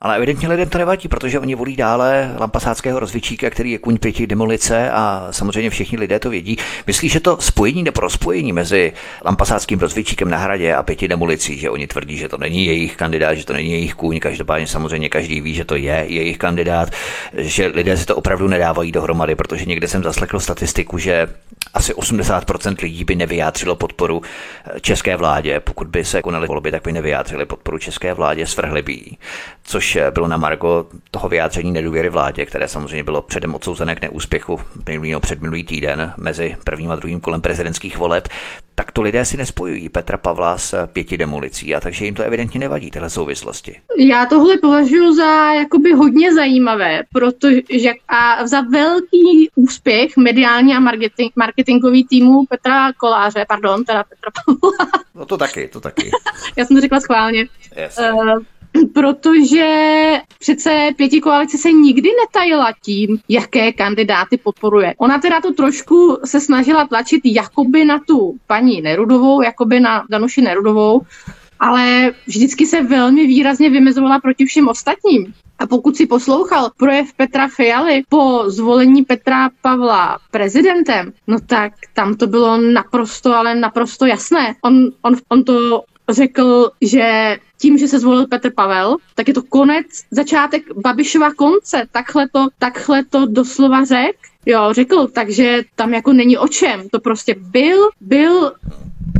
Ale 0.02 0.16
evidentně 0.16 0.48
lidem 0.48 0.68
to 0.68 0.78
nevadí, 0.78 1.08
protože 1.08 1.38
oni 1.38 1.54
volí 1.54 1.76
dále 1.76 2.34
lampasáckého 2.38 3.00
rozvědčíka, 3.00 3.50
který 3.50 3.70
je 3.70 3.78
kuň 3.78 3.98
pěti 3.98 4.26
demolice 4.26 4.90
a 4.90 5.28
samozřejmě 5.30 5.70
všichni 5.70 5.98
lidé 5.98 6.18
to 6.18 6.30
vědí. 6.30 6.56
Myslíš, 6.86 7.12
že 7.12 7.20
to 7.20 7.36
spojení 7.40 7.82
nebo 7.82 8.00
rozpojení 8.00 8.52
mezi 8.52 8.92
lampasáckým 9.24 9.78
rozvědčíkem 9.78 10.30
na 10.30 10.36
hradě 10.36 10.74
a 10.74 10.82
pěti 10.82 11.08
demolicí, 11.08 11.58
že 11.58 11.70
oni 11.70 11.86
tvrdí, 11.86 12.16
že 12.16 12.28
to 12.28 12.38
není 12.38 12.66
jejich 12.66 12.96
kandidát, 12.96 13.34
že 13.34 13.46
to 13.46 13.52
není 13.52 13.70
jejich 13.70 13.94
kůň, 13.94 14.20
každopádně 14.20 14.66
samozřejmě 14.66 15.08
každý 15.08 15.40
ví, 15.40 15.54
že 15.54 15.64
to 15.64 15.76
je 15.76 16.04
jejich 16.08 16.38
kandidát, 16.38 16.88
že 17.36 17.66
lidé 17.66 17.96
si 17.96 18.06
to 18.06 18.16
opravdu 18.16 18.48
nedávají 18.48 18.92
dohromady, 18.92 19.34
protože 19.34 19.64
někde 19.64 19.88
jsem 19.88 20.02
zaslechl 20.02 20.40
statistiku, 20.40 20.98
že 20.98 21.28
asi 21.74 21.94
80% 21.94 22.76
lidí 22.82 23.04
by 23.04 23.16
nevyjádřilo 23.16 23.76
podporu 23.76 24.22
české 24.80 25.16
vládě. 25.16 25.60
Pokud 25.60 25.88
by 25.88 26.04
se 26.04 26.22
konaly 26.22 26.48
volby, 26.48 26.70
tak 26.70 26.82
by 26.82 26.92
nevyjádřili 26.92 27.46
podporu 27.46 27.78
české 27.78 28.14
vládě, 28.14 28.46
svrhli 28.46 28.82
by 28.82 29.16
což 29.64 29.98
bylo 30.10 30.28
na 30.28 30.36
Margo 30.36 30.86
toho 31.10 31.28
vyjádření 31.28 31.72
nedůvěry 31.72 32.08
vládě, 32.08 32.46
které 32.46 32.68
samozřejmě 32.68 33.04
bylo 33.04 33.22
předem 33.22 33.54
odsouzené 33.54 33.94
k 33.96 34.02
neúspěchu 34.02 34.60
minulý 34.88 35.20
předminulý 35.20 35.64
týden 35.64 36.12
mezi 36.16 36.56
prvním 36.64 36.90
a 36.90 36.96
druhým 36.96 37.20
kolem 37.20 37.40
prezidentských 37.40 37.98
voleb, 37.98 38.28
tak 38.74 38.92
to 38.92 39.02
lidé 39.02 39.24
si 39.24 39.36
nespojují 39.36 39.88
Petra 39.88 40.18
Pavla 40.18 40.58
s 40.58 40.86
pěti 40.86 41.18
demolicí 41.18 41.74
a 41.74 41.80
takže 41.80 42.04
jim 42.04 42.14
to 42.14 42.22
evidentně 42.22 42.60
nevadí, 42.60 42.90
tyhle 42.90 43.10
souvislosti. 43.10 43.76
Já 43.98 44.26
tohle 44.26 44.58
považuji 44.58 45.14
za 45.14 45.52
jakoby 45.52 45.92
hodně 45.92 46.34
zajímavé, 46.34 47.02
protože 47.12 47.90
a 48.08 48.46
za 48.46 48.60
velký 48.60 49.50
úspěch 49.54 50.16
mediální 50.16 50.74
a 50.74 50.80
marketing, 50.80 51.30
marketingový 51.50 52.04
týmu 52.04 52.44
Petra 52.46 52.92
Koláře, 52.92 53.44
pardon, 53.48 53.84
teda 53.84 54.04
Petra 54.04 54.30
Pavla. 54.34 55.00
No 55.14 55.26
to 55.26 55.38
taky, 55.38 55.68
to 55.68 55.80
taky. 55.80 56.10
Já 56.56 56.64
jsem 56.64 56.76
to 56.76 56.80
řekla 56.80 57.00
schválně. 57.00 57.46
Yes. 57.76 57.98
Uh, 57.98 58.38
protože 58.94 59.66
přece 60.38 60.90
pěti 60.96 61.20
koalice 61.20 61.58
se 61.58 61.72
nikdy 61.72 62.08
netajila 62.20 62.72
tím, 62.82 63.18
jaké 63.28 63.72
kandidáty 63.72 64.36
podporuje. 64.36 64.94
Ona 64.98 65.18
teda 65.18 65.40
to 65.40 65.52
trošku 65.52 66.18
se 66.24 66.40
snažila 66.40 66.86
tlačit 66.86 67.20
jakoby 67.24 67.84
na 67.84 67.98
tu 67.98 68.36
paní 68.46 68.80
Nerudovou, 68.80 69.42
jakoby 69.42 69.80
na 69.80 70.04
Danuši 70.10 70.42
Nerudovou, 70.42 71.02
ale 71.60 72.12
vždycky 72.26 72.66
se 72.66 72.82
velmi 72.82 73.26
výrazně 73.26 73.70
vymezovala 73.70 74.20
proti 74.20 74.44
všem 74.44 74.68
ostatním. 74.68 75.34
A 75.60 75.66
pokud 75.66 75.96
si 75.96 76.06
poslouchal 76.06 76.70
projev 76.76 77.12
Petra 77.14 77.48
Fialy 77.48 78.02
po 78.08 78.44
zvolení 78.50 79.04
Petra 79.04 79.50
Pavla 79.62 80.18
prezidentem, 80.30 81.12
no 81.26 81.40
tak 81.40 81.72
tam 81.94 82.14
to 82.14 82.26
bylo 82.26 82.56
naprosto, 82.56 83.34
ale 83.36 83.54
naprosto 83.54 84.06
jasné. 84.06 84.54
On, 84.62 84.88
on, 85.02 85.16
on 85.28 85.44
to 85.44 85.84
řekl, 86.08 86.70
že 86.80 87.36
tím, 87.58 87.78
že 87.78 87.88
se 87.88 87.98
zvolil 87.98 88.26
Petr 88.26 88.50
Pavel, 88.52 88.96
tak 89.14 89.28
je 89.28 89.34
to 89.34 89.42
konec, 89.42 89.86
začátek 90.10 90.62
Babišova 90.76 91.34
konce. 91.34 91.86
Takhle 91.92 92.28
to, 92.28 92.46
takhle 92.58 93.04
to 93.04 93.26
doslova 93.26 93.84
řek. 93.84 94.16
Jo, 94.46 94.68
řekl, 94.72 95.08
takže 95.08 95.62
tam 95.74 95.94
jako 95.94 96.12
není 96.12 96.38
o 96.38 96.48
čem. 96.48 96.88
To 96.88 97.00
prostě 97.00 97.34
byl, 97.38 97.88
byl 98.00 98.52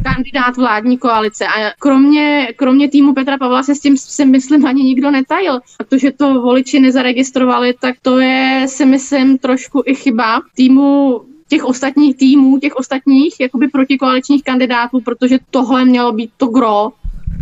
kandidát 0.05 0.57
vládní 0.57 0.99
koalice 0.99 1.47
a 1.47 1.73
kromě, 1.79 2.49
kromě 2.57 2.89
týmu 2.89 3.15
Petra 3.15 3.39
Pavla 3.39 3.63
se 3.63 3.75
s 3.75 3.81
tím 3.81 3.97
si 3.97 4.25
myslím 4.25 4.67
ani 4.67 4.83
nikdo 4.83 5.11
netajil. 5.11 5.61
Protože 5.77 6.13
to 6.13 6.41
voliči 6.41 6.81
nezaregistrovali, 6.81 7.75
tak 7.81 7.95
to 8.03 8.19
je 8.19 8.65
si 8.69 8.85
myslím 8.85 9.39
trošku 9.39 9.83
i 9.87 9.95
chyba 9.95 10.41
týmu 10.57 11.21
těch 11.49 11.65
ostatních 11.65 12.17
týmů, 12.17 12.59
těch 12.59 12.77
ostatních 12.77 13.41
jakoby 13.41 13.69
protikoaličních 13.69 14.45
kandidátů, 14.45 15.01
protože 15.01 15.39
tohle 15.51 15.85
mělo 15.85 16.13
být 16.13 16.31
to 16.37 16.47
gro, 16.47 16.93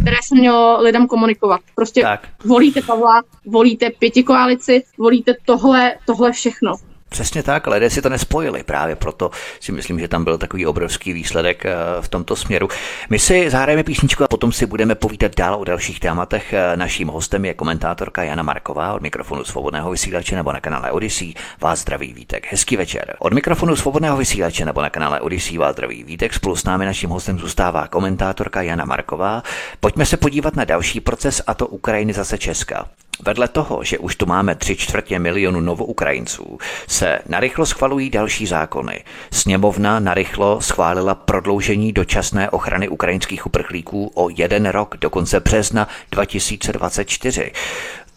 které 0.03 0.17
se 0.25 0.35
mělo 0.35 0.83
lidem 0.83 1.07
komunikovat. 1.07 1.61
Prostě 1.75 2.03
tak. 2.03 2.29
volíte 2.45 2.83
Pavla, 2.83 3.23
volíte 3.47 3.91
pěti 3.99 4.23
koalici, 4.23 4.85
volíte 4.99 5.35
tohle, 5.45 5.95
tohle 6.07 6.33
všechno. 6.33 6.73
Přesně 7.09 7.43
tak, 7.43 7.67
ale 7.67 7.77
lidé 7.77 7.91
si 7.91 8.03
to 8.03 8.09
nespojili, 8.09 8.63
právě 8.63 8.97
proto 8.97 9.31
si 9.61 9.73
myslím, 9.73 10.01
že 10.01 10.09
tam 10.09 10.25
byl 10.25 10.39
takový 10.39 10.67
obrovský 10.67 11.13
výsledek 11.13 11.67
eh, 11.67 11.75
v 12.01 12.09
tomto 12.09 12.37
směru. 12.37 12.69
My 13.11 13.19
si 13.19 13.51
zahrajeme 13.51 13.83
písničku 13.83 14.25
a 14.25 14.29
potom 14.29 14.53
si 14.53 14.67
budeme 14.67 14.95
povídat 14.95 15.37
dál 15.37 15.55
o 15.55 15.65
dalších 15.65 16.01
tématech. 16.01 16.53
Eh, 16.53 16.77
naším 16.77 17.09
hostem 17.09 17.45
je 17.45 17.55
komentátorka 17.55 18.23
Jana 18.23 18.43
Marková 18.43 18.95
od 18.95 19.03
mikrofonu 19.03 19.45
Svobodného 19.45 19.91
vysílače 19.91 20.37
nebo 20.37 20.53
na 20.53 20.61
kanále 20.61 20.93
Odyssey. 20.93 21.35
Vás 21.61 21.81
zdraví 21.81 22.13
Vítek. 22.13 22.47
Hezký 22.51 22.77
večer. 22.77 23.17
Od 23.19 23.33
mikrofonu 23.33 23.77
Svobodného 23.77 24.17
vysílače 24.17 24.65
nebo 24.65 24.83
na 24.83 24.91
kanále 24.91 25.21
Odyssey 25.21 25.59
vás 25.59 25.73
zdraví 25.73 26.05
Vítek. 26.05 26.35
Spolu 26.35 26.57
s 26.57 26.65
námi 26.65 26.85
naším 26.87 27.11
hostem 27.11 27.39
zůstává 27.39 27.89
komentátorka 27.89 28.63
Jana 28.63 28.85
Marková. 28.85 29.43
Pojďme 29.81 30.07
se 30.07 30.17
podívat 30.17 30.57
na 30.57 30.65
další 30.65 31.01
proces 31.01 31.43
a 31.47 31.55
to 31.55 31.67
Ukrajiny 31.67 32.13
zase 32.13 32.39
Česka. 32.39 32.89
Vedle 33.25 33.49
toho, 33.49 33.85
že 33.85 33.99
už 33.99 34.17
tu 34.17 34.27
máme 34.27 34.55
tři 34.55 34.77
čtvrtě 34.77 35.19
milionu 35.19 35.61
novoukrajinců, 35.61 36.59
se 36.87 37.19
narychlo 37.29 37.67
schvalují 37.67 38.11
další 38.11 38.47
zákony. 38.47 39.05
Sněmovna 39.33 40.01
narychlo 40.01 40.61
schválila 40.61 41.15
prodloužení 41.15 41.93
dočasné 41.93 42.51
ochrany 42.51 42.89
ukrajinských 42.89 43.47
uprchlíků 43.47 44.11
o 44.15 44.29
jeden 44.37 44.67
rok 44.67 44.97
do 45.01 45.11
konce 45.11 45.41
března 45.41 45.89
2024. 46.11 47.53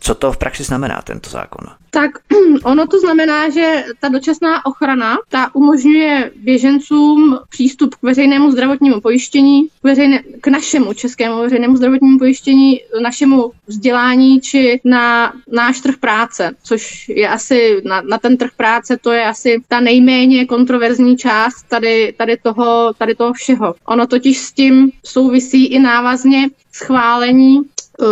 Co 0.03 0.15
to 0.15 0.31
v 0.31 0.37
praxi 0.37 0.63
znamená, 0.63 1.01
tento 1.01 1.29
zákon? 1.29 1.67
Tak 1.89 2.11
ono 2.63 2.87
to 2.87 2.99
znamená, 2.99 3.49
že 3.49 3.83
ta 3.99 4.09
dočasná 4.09 4.65
ochrana, 4.65 5.17
ta 5.29 5.55
umožňuje 5.55 6.31
běžencům 6.35 7.39
přístup 7.49 7.95
k 7.95 8.03
veřejnému 8.03 8.51
zdravotnímu 8.51 9.01
pojištění, 9.01 9.67
k, 9.67 9.83
veřejné, 9.83 10.23
k 10.41 10.47
našemu 10.47 10.93
českému 10.93 11.41
veřejnému 11.41 11.77
zdravotnímu 11.77 12.19
pojištění, 12.19 12.79
našemu 13.01 13.51
vzdělání 13.67 14.41
či 14.41 14.81
na 14.83 15.33
náš 15.51 15.81
trh 15.81 15.97
práce, 15.97 16.51
což 16.63 17.09
je 17.09 17.29
asi 17.29 17.81
na, 17.85 18.01
na 18.01 18.17
ten 18.17 18.37
trh 18.37 18.51
práce, 18.57 18.97
to 18.97 19.11
je 19.11 19.25
asi 19.25 19.61
ta 19.67 19.79
nejméně 19.79 20.45
kontroverzní 20.45 21.17
část 21.17 21.63
tady, 21.63 22.13
tady, 22.17 22.37
toho, 22.37 22.93
tady 22.97 23.15
toho 23.15 23.33
všeho. 23.33 23.75
Ono 23.85 24.07
totiž 24.07 24.37
s 24.37 24.51
tím 24.51 24.91
souvisí 25.05 25.65
i 25.65 25.79
návazně 25.79 26.49
schválení 26.71 27.59
uh, 27.59 28.07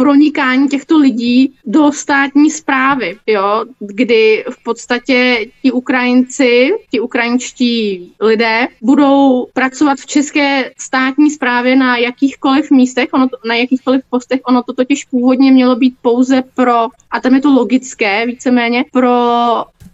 pronikání 0.00 0.68
těchto 0.68 0.98
lidí 0.98 1.54
do 1.66 1.92
státní 1.92 2.50
zprávy, 2.50 3.18
jo, 3.26 3.64
kdy 3.78 4.44
v 4.50 4.62
podstatě 4.62 5.46
ti 5.62 5.72
Ukrajinci, 5.72 6.72
ti 6.90 7.00
ukrajinští 7.00 8.12
lidé 8.20 8.68
budou 8.80 9.46
pracovat 9.52 9.98
v 9.98 10.06
české 10.06 10.72
státní 10.78 11.30
správě 11.30 11.76
na 11.76 11.96
jakýchkoliv 11.96 12.70
místech, 12.70 13.08
ono 13.12 13.28
to, 13.28 13.36
na 13.44 13.54
jakýchkoliv 13.54 14.02
postech, 14.10 14.40
ono 14.46 14.62
to 14.62 14.72
totiž 14.72 15.04
původně 15.04 15.52
mělo 15.52 15.76
být 15.76 15.94
pouze 16.02 16.42
pro, 16.54 16.88
a 17.10 17.20
tam 17.20 17.34
je 17.34 17.40
to 17.40 17.50
logické, 17.50 18.26
víceméně, 18.26 18.84
pro 18.92 19.14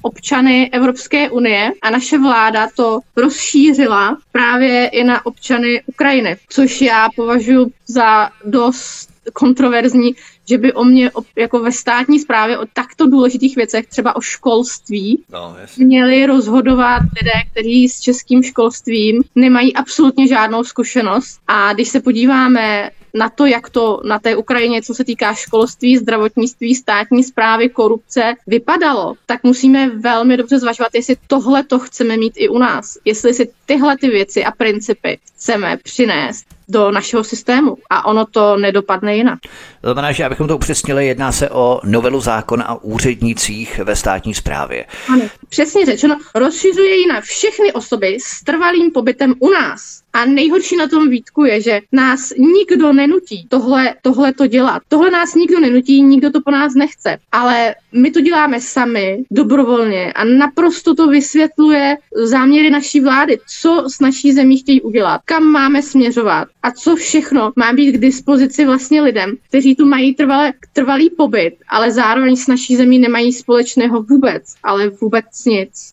občany 0.02 0.70
Evropské 0.72 1.30
unie. 1.30 1.72
A 1.82 1.90
naše 1.90 2.18
vláda 2.18 2.68
to 2.76 3.00
rozšířila 3.16 4.18
právě 4.32 4.88
i 4.88 5.04
na 5.04 5.26
občany 5.26 5.82
Ukrajiny, 5.86 6.36
což 6.48 6.80
já 6.80 7.08
považuji 7.16 7.72
za 7.86 8.30
dost 8.44 9.15
kontroverzní, 9.32 10.14
že 10.48 10.58
by 10.58 10.72
o 10.72 10.84
mě 10.84 11.10
jako 11.36 11.58
ve 11.58 11.72
státní 11.72 12.18
správě 12.18 12.58
o 12.58 12.66
takto 12.72 13.06
důležitých 13.06 13.56
věcech, 13.56 13.86
třeba 13.86 14.16
o 14.16 14.20
školství, 14.20 15.24
no, 15.32 15.56
měli 15.78 16.26
rozhodovat 16.26 17.02
lidé, 17.22 17.32
kteří 17.52 17.88
s 17.88 18.00
českým 18.00 18.42
školstvím 18.42 19.22
nemají 19.34 19.74
absolutně 19.74 20.28
žádnou 20.28 20.64
zkušenost. 20.64 21.40
A 21.48 21.72
když 21.72 21.88
se 21.88 22.00
podíváme 22.00 22.90
na 23.16 23.28
to, 23.28 23.46
jak 23.46 23.70
to 23.70 24.00
na 24.04 24.18
té 24.18 24.36
Ukrajině, 24.36 24.82
co 24.82 24.94
se 24.94 25.04
týká 25.04 25.34
školství, 25.34 25.96
zdravotnictví, 25.96 26.74
státní 26.74 27.24
zprávy, 27.24 27.68
korupce, 27.68 28.34
vypadalo, 28.46 29.14
tak 29.26 29.42
musíme 29.42 29.90
velmi 29.90 30.36
dobře 30.36 30.58
zvažovat, 30.58 30.94
jestli 30.94 31.16
tohle 31.26 31.64
to 31.64 31.78
chceme 31.78 32.16
mít 32.16 32.32
i 32.36 32.48
u 32.48 32.58
nás. 32.58 32.98
Jestli 33.04 33.34
si 33.34 33.50
tyhle 33.66 33.96
ty 33.96 34.08
věci 34.08 34.44
a 34.44 34.50
principy 34.50 35.18
chceme 35.36 35.76
přinést 35.82 36.46
do 36.68 36.90
našeho 36.90 37.24
systému 37.24 37.78
a 37.90 38.06
ono 38.06 38.26
to 38.26 38.56
nedopadne 38.56 39.16
jinak. 39.16 39.38
To 39.80 39.92
znamená, 39.92 40.12
že 40.12 40.24
abychom 40.24 40.48
to 40.48 40.56
upřesnili, 40.56 41.06
jedná 41.06 41.32
se 41.32 41.50
o 41.50 41.80
novelu 41.84 42.20
zákona 42.20 42.74
o 42.74 42.78
úřednících 42.78 43.78
ve 43.78 43.96
státní 43.96 44.34
správě. 44.34 44.84
Ano, 45.08 45.22
přesně 45.48 45.86
řečeno, 45.86 46.18
rozšiřuje 46.34 46.96
ji 46.96 47.06
na 47.06 47.20
všechny 47.20 47.72
osoby 47.72 48.18
s 48.20 48.44
trvalým 48.44 48.90
pobytem 48.92 49.34
u 49.38 49.50
nás. 49.50 50.02
A 50.16 50.24
nejhorší 50.24 50.76
na 50.76 50.88
tom 50.88 51.10
výtku 51.10 51.44
je, 51.44 51.60
že 51.60 51.80
nás 51.92 52.32
nikdo 52.38 52.92
nenutí 52.92 53.46
tohle, 53.48 53.94
tohle 54.02 54.32
to 54.32 54.46
dělat. 54.46 54.82
Tohle 54.88 55.10
nás 55.10 55.34
nikdo 55.34 55.60
nenutí, 55.60 56.02
nikdo 56.02 56.30
to 56.30 56.40
po 56.40 56.50
nás 56.50 56.74
nechce. 56.74 57.18
Ale 57.32 57.74
my 57.92 58.10
to 58.10 58.20
děláme 58.20 58.60
sami, 58.60 59.24
dobrovolně 59.30 60.12
a 60.12 60.24
naprosto 60.24 60.94
to 60.94 61.06
vysvětluje 61.06 61.96
záměry 62.24 62.70
naší 62.70 63.00
vlády, 63.00 63.38
co 63.60 63.84
s 63.88 64.00
naší 64.00 64.32
zemí 64.32 64.58
chtějí 64.58 64.80
udělat, 64.80 65.20
kam 65.24 65.44
máme 65.44 65.82
směřovat 65.82 66.48
a 66.62 66.70
co 66.70 66.96
všechno 66.96 67.52
má 67.56 67.72
být 67.72 67.92
k 67.92 68.00
dispozici 68.00 68.64
vlastně 68.64 69.02
lidem, 69.02 69.36
kteří 69.48 69.74
tu 69.74 69.86
mají 69.86 70.14
trvalé, 70.14 70.52
trvalý 70.72 71.10
pobyt, 71.10 71.54
ale 71.68 71.92
zároveň 71.92 72.36
s 72.36 72.46
naší 72.46 72.76
zemí 72.76 72.98
nemají 72.98 73.32
společného 73.32 74.02
vůbec, 74.02 74.54
ale 74.62 74.88
vůbec 74.88 75.44
nic. 75.46 75.92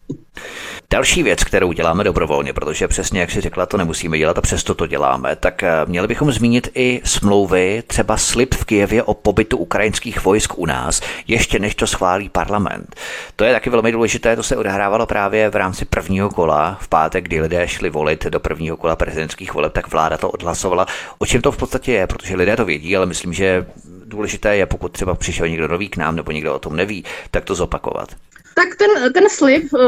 Další 0.93 1.23
věc, 1.23 1.43
kterou 1.43 1.71
děláme 1.71 2.03
dobrovolně, 2.03 2.53
protože 2.53 2.88
přesně 2.88 3.19
jak 3.19 3.31
si 3.31 3.41
řekla, 3.41 3.65
to 3.65 3.77
nemusíme 3.77 4.17
dělat 4.17 4.38
a 4.38 4.41
přesto 4.41 4.73
to 4.73 4.88
děláme, 4.88 5.36
tak 5.36 5.63
eh, 5.63 5.71
měli 5.86 6.07
bychom 6.07 6.31
zmínit 6.31 6.69
i 6.75 7.01
smlouvy, 7.03 7.84
třeba 7.88 8.17
slib 8.17 8.55
v 8.55 8.65
Kijevě 8.65 9.03
o 9.03 9.13
pobytu 9.13 9.57
ukrajinských 9.57 10.23
vojsk 10.23 10.57
u 10.57 10.65
nás, 10.65 11.01
ještě 11.27 11.59
než 11.59 11.75
to 11.75 11.88
schválí 11.88 12.29
parlament. 12.29 12.95
To 13.36 13.43
je 13.43 13.53
taky 13.53 13.69
velmi 13.69 13.91
důležité, 13.91 14.36
to 14.36 14.43
se 14.43 14.57
odehrávalo 14.57 15.05
právě 15.05 15.49
v 15.49 15.55
rámci 15.55 15.86
prvního 15.86 16.29
kola 16.29 16.77
v 16.81 16.88
pátek, 16.88 17.23
kdy 17.23 17.41
lidé 17.41 17.67
šli 17.67 17.89
volit 17.89 18.25
do 18.25 18.39
prvního 18.39 18.77
kola 18.77 18.95
prezidentských 18.95 19.53
voleb, 19.53 19.73
tak 19.73 19.91
vláda 19.91 20.17
to 20.17 20.29
odhlasovala. 20.29 20.86
O 21.19 21.25
čem 21.25 21.41
to 21.41 21.51
v 21.51 21.57
podstatě 21.57 21.91
je, 21.91 22.07
protože 22.07 22.36
lidé 22.36 22.55
to 22.55 22.65
vědí, 22.65 22.97
ale 22.97 23.05
myslím, 23.05 23.34
že 23.34 23.65
důležité 24.05 24.55
je, 24.55 24.65
pokud 24.65 24.91
třeba 24.91 25.15
přišel 25.15 25.47
někdo 25.47 25.67
nový 25.67 25.89
k 25.89 25.97
nám 25.97 26.15
nebo 26.15 26.31
někdo 26.31 26.55
o 26.55 26.59
tom 26.59 26.75
neví, 26.75 27.03
tak 27.31 27.45
to 27.45 27.55
zopakovat. 27.55 28.09
Tak 28.56 28.76
ten, 28.76 29.14
ten 29.14 29.30
slib, 29.30 29.74
uh, 29.74 29.80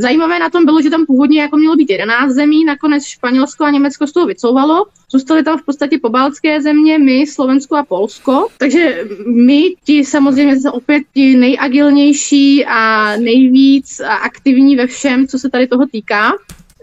zajímavé 0.00 0.38
na 0.38 0.50
tom 0.50 0.64
bylo, 0.64 0.82
že 0.82 0.90
tam 0.90 1.06
původně 1.06 1.40
jako 1.40 1.56
mělo 1.56 1.76
být 1.76 1.90
11 1.90 2.32
zemí, 2.32 2.64
nakonec 2.64 3.04
Španělsko 3.04 3.64
a 3.64 3.70
Německo 3.70 4.06
z 4.06 4.12
toho 4.12 4.26
vycouvalo. 4.26 4.86
Zůstaly 5.10 5.42
tam 5.42 5.58
v 5.58 5.64
podstatě 5.64 5.98
pobaltské 5.98 6.62
země, 6.62 6.98
my, 6.98 7.26
Slovensko 7.26 7.76
a 7.76 7.84
Polsko. 7.84 8.48
Takže 8.58 9.04
my, 9.26 9.74
ti 9.84 10.04
samozřejmě 10.04 10.70
opět 10.70 11.02
ti 11.14 11.36
nejagilnější 11.36 12.64
a 12.66 13.12
nejvíc 13.16 14.00
aktivní 14.00 14.76
ve 14.76 14.86
všem, 14.86 15.28
co 15.28 15.38
se 15.38 15.50
tady 15.50 15.66
toho 15.66 15.86
týká 15.86 16.32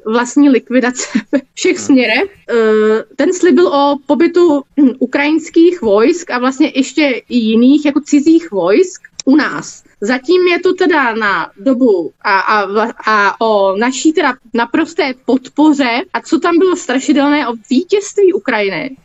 vlastní 0.06 0.50
likvidace 0.50 1.08
ve 1.32 1.40
všech 1.54 1.80
směrech. 1.80 2.38
Eh, 2.50 3.04
ten 3.16 3.34
slib 3.34 3.56
byl 3.56 3.68
o 3.68 3.98
pobytu 4.06 4.64
ukrajinských 5.00 5.82
vojsk 5.82 6.32
a 6.32 6.40
vlastně 6.40 6.72
ještě 6.76 7.22
i 7.30 7.38
jiných 7.38 7.86
jako 7.86 8.02
cizích 8.02 8.52
vojsk 8.52 9.02
u 9.26 9.36
nás. 9.36 9.84
Zatím 10.02 10.48
je 10.48 10.60
to 10.60 10.74
teda 10.74 11.16
na 11.16 11.52
dobu 11.58 12.12
a, 12.22 12.40
a, 12.40 12.68
a 13.06 13.42
o 13.42 13.78
naší 13.78 14.14
teda 14.14 14.34
naprosté 14.54 15.14
podpoře. 15.26 16.02
A 16.14 16.22
co 16.22 16.40
tam 16.40 16.58
bylo 16.58 16.76
strašidelné 16.76 17.48
o 17.48 17.54
vítězství 17.70 18.34
Ukrajiny? 18.34 18.98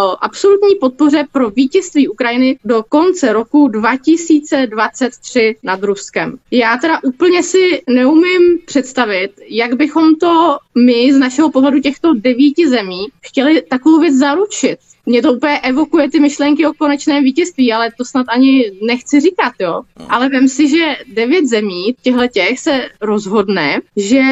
O 0.00 0.16
absolutní 0.24 0.74
podpoře 0.80 1.24
pro 1.32 1.50
vítězství 1.50 2.08
Ukrajiny 2.08 2.58
do 2.64 2.82
konce 2.88 3.32
roku 3.32 3.68
2023 3.68 5.56
nad 5.62 5.82
Ruskem. 5.82 6.38
Já 6.50 6.76
teda 6.76 7.00
úplně 7.04 7.42
si 7.42 7.82
neumím 7.88 8.58
představit, 8.66 9.30
jak 9.48 9.74
bychom 9.74 10.14
to 10.14 10.58
my 10.74 11.12
z 11.12 11.18
našeho 11.18 11.50
pohledu 11.50 11.80
těchto 11.80 12.14
devíti 12.14 12.68
zemí 12.68 13.06
chtěli 13.22 13.62
takovou 13.62 14.00
věc 14.00 14.14
zaručit 14.14 14.78
mě 15.06 15.22
to 15.22 15.32
úplně 15.32 15.60
evokuje 15.60 16.10
ty 16.10 16.20
myšlenky 16.20 16.66
o 16.66 16.72
konečném 16.72 17.24
vítězství, 17.24 17.72
ale 17.72 17.90
to 17.98 18.04
snad 18.04 18.26
ani 18.28 18.72
nechci 18.82 19.20
říkat, 19.20 19.52
jo. 19.60 19.82
Ale 20.08 20.28
vem 20.28 20.48
si, 20.48 20.68
že 20.68 20.96
devět 21.12 21.46
zemí 21.46 21.94
těchto 22.02 22.28
těch 22.28 22.58
se 22.58 22.88
rozhodne, 23.00 23.80
že 23.96 24.22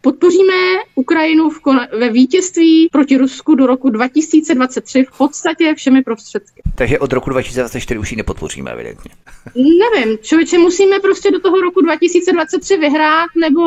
podpoříme 0.00 0.54
Ukrajinu 0.94 1.50
v 1.50 1.62
kon- 1.62 1.98
ve 1.98 2.08
vítězství 2.08 2.88
proti 2.92 3.16
Rusku 3.16 3.54
do 3.54 3.66
roku 3.66 3.90
2023 3.90 5.04
v 5.12 5.18
podstatě 5.18 5.74
všemi 5.74 6.02
prostředky. 6.02 6.62
Takže 6.74 6.98
od 6.98 7.12
roku 7.12 7.30
2024 7.30 7.98
už 7.98 8.10
ji 8.10 8.16
nepodpoříme, 8.16 8.70
evidentně. 8.70 9.10
Nevím, 9.54 10.18
člověče, 10.18 10.58
musíme 10.58 11.00
prostě 11.00 11.30
do 11.30 11.40
toho 11.40 11.60
roku 11.60 11.80
2023 11.80 12.76
vyhrát, 12.76 13.28
nebo, 13.40 13.60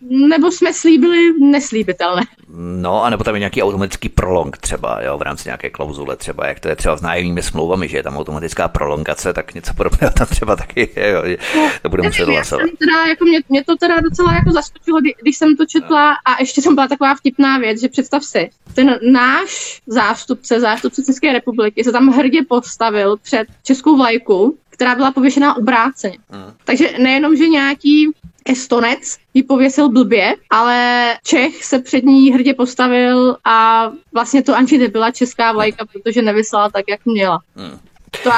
nebo 0.00 0.50
jsme 0.50 0.72
slíbili 0.72 1.32
neslíbitelné. 1.40 2.22
No, 2.56 3.04
anebo 3.04 3.24
tam 3.24 3.34
je 3.34 3.38
nějaký 3.38 3.62
automatický 3.62 4.08
prolong 4.08 4.56
třeba, 4.56 5.02
jo, 5.02 5.18
v 5.18 5.22
rámci 5.22 5.48
nějaké 5.48 5.70
klauzule 5.70 6.16
třeba, 6.16 6.46
jak 6.46 6.60
to 6.60 6.68
je 6.68 6.76
třeba 6.76 6.96
s 6.96 7.02
nájemními 7.02 7.42
smlouvami, 7.42 7.88
že 7.88 7.96
je 7.96 8.02
tam 8.02 8.16
automatická 8.16 8.68
prolongace, 8.68 9.32
tak 9.32 9.54
něco 9.54 9.74
podobného 9.74 10.12
tam 10.12 10.26
třeba 10.26 10.56
taky 10.56 10.90
je, 10.96 11.10
jo, 11.10 11.22
no, 11.56 11.70
to 11.82 11.88
bude 11.88 12.02
muset 12.02 12.28
hlasovat. 12.28 12.70
Teda, 12.78 13.06
jako 13.06 13.24
mě, 13.24 13.40
mě, 13.48 13.64
to 13.64 13.76
teda 13.76 14.00
docela 14.00 14.34
jako 14.34 14.50
zaskočilo, 14.50 15.00
když 15.22 15.36
jsem 15.36 15.56
to 15.56 15.66
četla 15.66 16.12
a 16.24 16.40
ještě 16.40 16.62
tam 16.62 16.74
byla 16.74 16.88
taková 16.88 17.14
vtipná 17.14 17.58
věc, 17.58 17.80
že 17.80 17.88
představ 17.88 18.24
si, 18.24 18.50
ten 18.74 18.98
náš 19.12 19.80
zástupce, 19.86 20.60
zástupce 20.60 21.04
České 21.04 21.32
republiky 21.32 21.84
se 21.84 21.92
tam 21.92 22.08
hrdě 22.08 22.40
postavil 22.48 23.16
před 23.16 23.48
českou 23.62 23.96
vlajku, 23.96 24.58
která 24.70 24.94
byla 24.94 25.12
pověšená 25.12 25.56
obráceně. 25.56 26.18
Hmm. 26.30 26.52
Takže 26.64 26.94
nejenom, 26.98 27.36
že 27.36 27.48
nějaký 27.48 28.12
Estonec 28.48 29.18
ji 29.34 29.42
pověsil 29.42 29.88
blbě, 29.88 30.34
ale 30.50 31.14
Čech 31.24 31.64
se 31.64 31.78
před 31.78 32.04
ní 32.04 32.32
hrdě 32.32 32.54
postavil 32.54 33.36
a 33.44 33.90
vlastně 34.12 34.42
to 34.42 34.54
Anči 34.54 34.78
nebyla 34.78 35.10
česká 35.10 35.52
vlajka, 35.52 35.86
protože 35.92 36.22
nevyslala 36.22 36.70
tak, 36.70 36.84
jak 36.88 37.06
měla. 37.06 37.38
Hmm. 37.56 37.78
To 38.22 38.30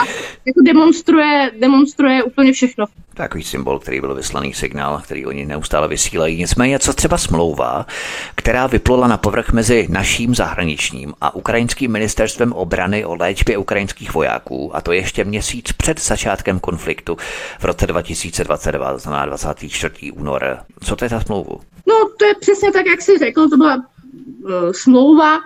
jako 0.47 0.61
demonstruje, 0.67 1.51
demonstruje 1.61 2.23
úplně 2.23 2.53
všechno. 2.53 2.87
Takový 3.15 3.45
symbol, 3.45 3.79
který 3.79 4.01
byl 4.01 4.15
vyslaný 4.15 4.55
signál, 4.55 5.01
který 5.05 5.27
oni 5.27 5.47
neustále 5.47 5.89
vysílají. 5.89 6.39
Nicméně, 6.39 6.79
co 6.79 6.93
třeba 6.93 7.19
smlouva, 7.19 7.87
která 8.35 8.67
vyplula 8.67 9.09
na 9.09 9.17
povrch 9.17 9.53
mezi 9.53 9.87
naším 9.91 10.35
zahraničním 10.35 11.15
a 11.21 11.35
ukrajinským 11.35 11.93
ministerstvem 11.93 12.53
obrany 12.53 13.05
o 13.05 13.15
léčbě 13.15 13.59
ukrajinských 13.59 14.15
vojáků, 14.15 14.77
a 14.77 14.81
to 14.81 14.93
ještě 14.93 15.25
měsíc 15.25 15.73
před 15.73 16.01
začátkem 16.01 16.61
konfliktu 16.61 17.17
v 17.59 17.65
roce 17.65 17.87
2022, 17.87 18.93
to 18.93 18.99
znamená 18.99 19.27
24. 19.27 20.13
únor. 20.13 20.59
Co 20.85 20.97
to 20.97 21.05
je 21.05 21.09
za 21.09 21.21
smlouvu? 21.21 21.61
No, 21.87 21.95
to 22.19 22.25
je 22.25 22.35
přesně 22.35 22.73
tak, 22.73 22.87
jak 22.87 23.03
jsi 23.03 23.19
řekl, 23.19 23.49
to 23.49 23.57
byla 23.57 23.77
smlouva 24.73 25.39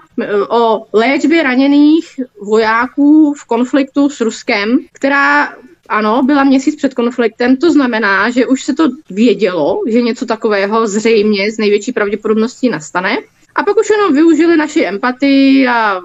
o 0.48 0.86
léčbě 0.92 1.42
raněných 1.42 2.20
vojáků 2.40 3.34
v 3.34 3.44
konfliktu 3.44 4.08
s 4.08 4.20
Ruskem, 4.20 4.78
která 4.92 5.54
ano, 5.88 6.22
byla 6.22 6.44
měsíc 6.44 6.76
před 6.76 6.94
konfliktem, 6.94 7.56
to 7.56 7.72
znamená, 7.72 8.30
že 8.30 8.46
už 8.46 8.62
se 8.64 8.74
to 8.74 8.84
vědělo, 9.10 9.80
že 9.88 10.02
něco 10.02 10.26
takového 10.26 10.86
zřejmě 10.86 11.52
z 11.52 11.58
největší 11.58 11.92
pravděpodobností 11.92 12.68
nastane. 12.68 13.16
A 13.54 13.62
pak 13.62 13.76
už 13.76 13.90
jenom 13.90 14.14
využili 14.14 14.56
naši 14.56 14.84
empatii 14.84 15.68
a 15.68 16.00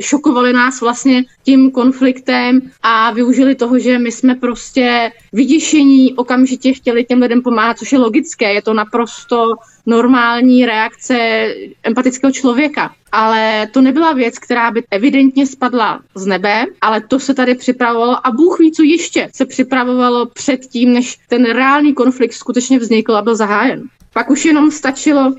šokovali 0.00 0.52
nás 0.52 0.80
vlastně 0.80 1.22
tím 1.42 1.70
konfliktem 1.70 2.60
a 2.82 3.10
využili 3.10 3.54
toho, 3.54 3.78
že 3.78 3.98
my 3.98 4.12
jsme 4.12 4.34
prostě 4.34 5.12
vyděšení 5.32 6.14
okamžitě 6.14 6.72
chtěli 6.72 7.04
těm 7.04 7.22
lidem 7.22 7.42
pomáhat, 7.42 7.78
což 7.78 7.92
je 7.92 7.98
logické, 7.98 8.54
je 8.54 8.62
to 8.62 8.74
naprosto 8.74 9.54
normální 9.86 10.66
reakce 10.66 11.46
empatického 11.82 12.32
člověka. 12.32 12.94
Ale 13.12 13.68
to 13.72 13.80
nebyla 13.80 14.12
věc, 14.12 14.38
která 14.38 14.70
by 14.70 14.82
evidentně 14.90 15.46
spadla 15.46 16.00
z 16.14 16.26
nebe, 16.26 16.64
ale 16.80 17.00
to 17.00 17.18
se 17.18 17.34
tady 17.34 17.54
připravovalo 17.54 18.26
a 18.26 18.30
Bůh 18.30 18.58
ví, 18.58 18.72
co 18.72 18.82
ještě 18.82 19.28
se 19.34 19.46
připravovalo 19.46 20.26
před 20.26 20.60
tím, 20.60 20.92
než 20.92 21.18
ten 21.28 21.44
reálný 21.44 21.94
konflikt 21.94 22.32
skutečně 22.32 22.78
vznikl 22.78 23.16
a 23.16 23.22
byl 23.22 23.36
zahájen. 23.36 23.82
Pak 24.12 24.30
už 24.30 24.44
jenom 24.44 24.70
stačilo 24.70 25.34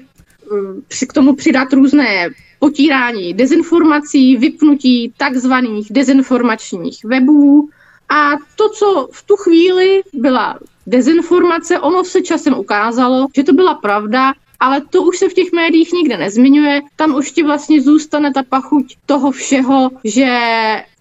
eh, 1.02 1.06
k 1.06 1.14
tomu 1.14 1.36
přidat 1.36 1.74
různé 1.74 2.30
potírání 2.62 3.34
dezinformací, 3.34 4.38
vypnutí 4.38 5.14
takzvaných 5.18 5.88
dezinformačních 5.92 7.06
webů. 7.06 7.70
A 8.10 8.32
to, 8.56 8.70
co 8.70 9.10
v 9.12 9.24
tu 9.24 9.36
chvíli 9.36 10.02
byla 10.14 10.60
dezinformace, 10.88 11.80
ono 11.80 12.04
se 12.04 12.22
časem 12.22 12.54
ukázalo, 12.54 13.28
že 13.36 13.44
to 13.44 13.54
byla 13.54 13.76
pravda, 13.76 14.34
ale 14.60 14.82
to 14.82 15.04
už 15.04 15.18
se 15.18 15.30
v 15.30 15.34
těch 15.34 15.52
médiích 15.52 15.94
nikde 15.94 16.18
nezmiňuje. 16.18 16.82
Tam 16.96 17.16
už 17.16 17.32
ti 17.32 17.44
vlastně 17.44 17.82
zůstane 17.82 18.34
ta 18.34 18.44
pachuť 18.44 18.98
toho 19.06 19.32
všeho, 19.32 19.90
že 20.04 20.30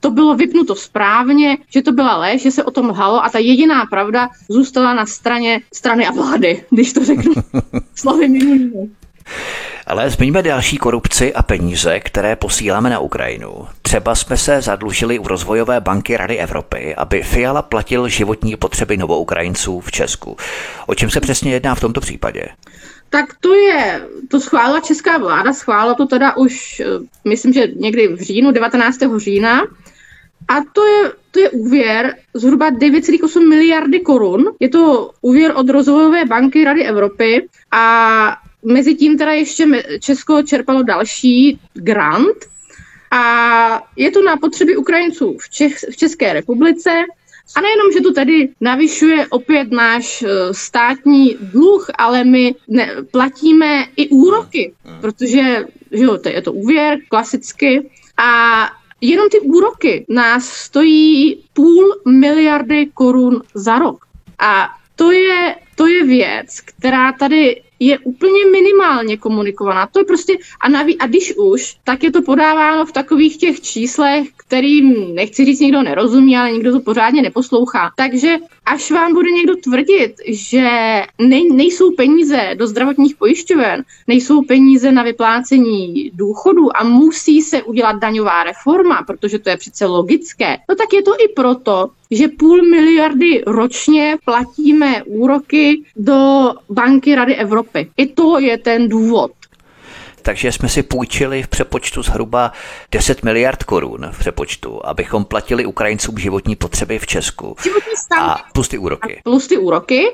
to 0.01 0.11
bylo 0.11 0.35
vypnuto 0.35 0.75
správně, 0.75 1.59
že 1.69 1.83
to 1.83 1.93
byla 1.93 2.17
lež, 2.17 2.43
že 2.43 2.51
se 2.51 2.65
o 2.65 2.71
tom 2.71 2.89
lhalo 2.89 3.25
a 3.25 3.29
ta 3.29 3.39
jediná 3.39 3.87
pravda 3.87 4.29
zůstala 4.49 4.95
na 4.95 5.07
straně 5.07 5.61
strany 5.75 6.07
a 6.07 6.13
vlády, 6.13 6.65
když 6.71 6.93
to 6.93 7.05
řeknu 7.05 7.33
slovy 7.95 8.29
minulými. 8.29 8.91
Ale 9.91 10.11
zmiňme 10.11 10.43
další 10.43 10.76
korupci 10.76 11.34
a 11.34 11.43
peníze, 11.43 12.01
které 12.01 12.36
posíláme 12.36 12.91
na 12.91 12.99
Ukrajinu. 12.99 13.66
Třeba 13.82 14.14
jsme 14.14 14.36
se 14.36 14.61
zadlužili 14.62 15.18
u 15.18 15.28
rozvojové 15.28 15.80
banky 15.80 16.16
Rady 16.16 16.38
Evropy, 16.38 16.95
aby 16.95 17.22
Fiala 17.22 17.62
platil 17.62 18.09
životní 18.09 18.57
potřeby 18.57 18.97
novoukrajinců 18.97 19.80
v 19.80 19.91
Česku. 19.91 20.36
O 20.86 20.95
čem 20.95 21.11
se 21.11 21.20
přesně 21.20 21.53
jedná 21.53 21.74
v 21.74 21.80
tomto 21.80 22.01
případě? 22.01 22.49
Tak 23.09 23.26
to 23.41 23.55
je, 23.55 24.09
to 24.28 24.41
schválila 24.41 24.80
česká 24.80 25.18
vláda, 25.18 25.53
schválila 25.53 25.95
to 25.95 26.07
teda 26.07 26.36
už, 26.36 26.80
eh, 26.80 26.84
myslím, 27.24 27.53
že 27.53 27.66
někdy 27.76 28.09
v 28.09 28.20
říjnu, 28.20 28.53
19. 28.53 29.18
října. 29.18 29.61
A 30.49 30.55
to 30.72 30.86
je, 30.86 31.12
to 31.30 31.41
je 31.41 31.51
úvěr 31.51 32.14
zhruba 32.34 32.70
9,8 32.70 33.49
miliardy 33.49 34.01
korun. 34.01 34.45
Je 34.61 34.68
to 34.68 35.11
úvěr 35.20 35.53
od 35.57 35.68
rozvojové 35.68 36.24
banky 36.24 36.64
Rady 36.64 36.84
Evropy 36.84 37.49
a 37.70 38.36
Mezitím 38.63 39.19
teda 39.19 39.33
ještě 39.33 39.67
Česko 40.01 40.43
čerpalo 40.43 40.83
další 40.83 41.61
grant 41.75 42.37
a 43.11 43.83
je 43.97 44.11
to 44.11 44.23
na 44.23 44.37
potřeby 44.37 44.77
Ukrajinců 44.77 45.37
v, 45.41 45.51
Čech, 45.51 45.77
v 45.91 45.97
České 45.97 46.33
republice. 46.33 46.91
A 47.57 47.61
nejenom, 47.61 47.93
že 47.93 48.01
to 48.01 48.13
tady 48.13 48.49
navyšuje 48.61 49.27
opět 49.27 49.71
náš 49.71 50.23
eh, 50.23 50.29
státní 50.55 51.37
dluh, 51.41 51.87
ale 51.99 52.25
my 52.25 52.55
ne, 52.69 52.97
platíme 53.11 53.87
i 53.97 54.09
úroky, 54.09 54.73
protože 55.01 55.65
že 55.93 56.05
jo, 56.05 56.19
to 56.19 56.29
je 56.29 56.43
to 56.43 56.53
úvěr 56.53 56.99
klasicky 57.09 57.91
a 58.17 58.61
jenom 59.01 59.29
ty 59.29 59.41
úroky 59.41 60.07
nás 60.09 60.49
stojí 60.49 61.43
půl 61.53 62.01
miliardy 62.09 62.87
korun 62.95 63.43
za 63.55 63.79
rok. 63.79 64.07
A 64.39 64.69
to 64.97 65.13
je, 65.13 65.57
to 65.75 65.87
je 65.87 66.05
věc, 66.05 66.61
která 66.61 67.13
tady 67.13 67.63
je 67.81 67.99
úplně 67.99 68.47
minimálně 68.47 69.16
komunikovaná. 69.16 69.87
To 69.87 69.99
je 69.99 70.05
prostě, 70.05 70.37
a, 70.61 70.68
naví, 70.68 70.99
a 70.99 71.07
když 71.07 71.35
už, 71.37 71.76
tak 71.85 72.03
je 72.03 72.11
to 72.12 72.22
podáváno 72.22 72.87
v 72.87 72.93
takových 72.93 73.37
těch 73.37 73.61
číslech, 73.61 74.28
kterým, 74.37 75.14
nechci 75.14 75.45
říct, 75.45 75.61
někdo 75.61 75.83
nerozumí, 75.83 76.37
ale 76.37 76.53
někdo 76.53 76.72
to 76.72 76.81
pořádně 76.81 77.22
neposlouchá. 77.22 77.91
Takže 77.97 78.37
až 78.71 78.91
vám 78.91 79.12
bude 79.12 79.31
někdo 79.31 79.57
tvrdit, 79.57 80.14
že 80.27 80.62
ne, 81.18 81.41
nejsou 81.53 81.95
peníze 81.95 82.51
do 82.55 82.66
zdravotních 82.66 83.16
pojišťoven, 83.16 83.85
nejsou 84.07 84.43
peníze 84.43 84.93
na 84.93 85.03
vyplácení 85.03 86.11
důchodu 86.14 86.77
a 86.77 86.85
musí 86.85 87.43
se 87.43 87.62
udělat 87.62 87.97
daňová 87.97 88.45
reforma, 88.45 89.03
protože 89.07 89.39
to 89.39 89.51
je 89.51 89.57
přece 89.57 89.87
logické, 89.87 90.57
no 90.68 90.75
tak 90.75 90.93
je 90.93 91.03
to 91.03 91.12
i 91.14 91.29
proto, 91.37 91.91
že 92.11 92.29
půl 92.29 92.62
miliardy 92.62 93.43
ročně 93.47 94.16
platíme 94.25 95.03
úroky 95.03 95.83
do 95.97 96.51
banky 96.71 97.14
Rady 97.14 97.35
Evropy. 97.35 97.91
I 97.97 98.07
to 98.07 98.39
je 98.39 98.59
ten 98.59 98.89
důvod. 98.89 99.31
Takže 100.23 100.53
jsme 100.53 100.68
si 100.68 100.83
půjčili 100.83 101.43
v 101.43 101.49
přepočtu 101.49 102.03
zhruba 102.03 102.53
10 102.93 103.23
miliard 103.23 103.62
korun 103.62 104.09
v 104.12 104.18
přepočtu, 104.18 104.87
abychom 104.87 105.25
platili 105.25 105.66
Ukrajincům 105.66 106.18
životní 106.18 106.57
potřeby 106.57 106.99
v 106.99 107.07
Česku. 107.07 107.57
Životní 107.62 107.93
a 108.21 108.37
plus 108.53 108.68
ty 108.68 108.79
úroky. 108.79 109.16
A 109.16 109.21
plus 109.25 109.47
ty 109.47 109.57
úroky. 109.57 110.07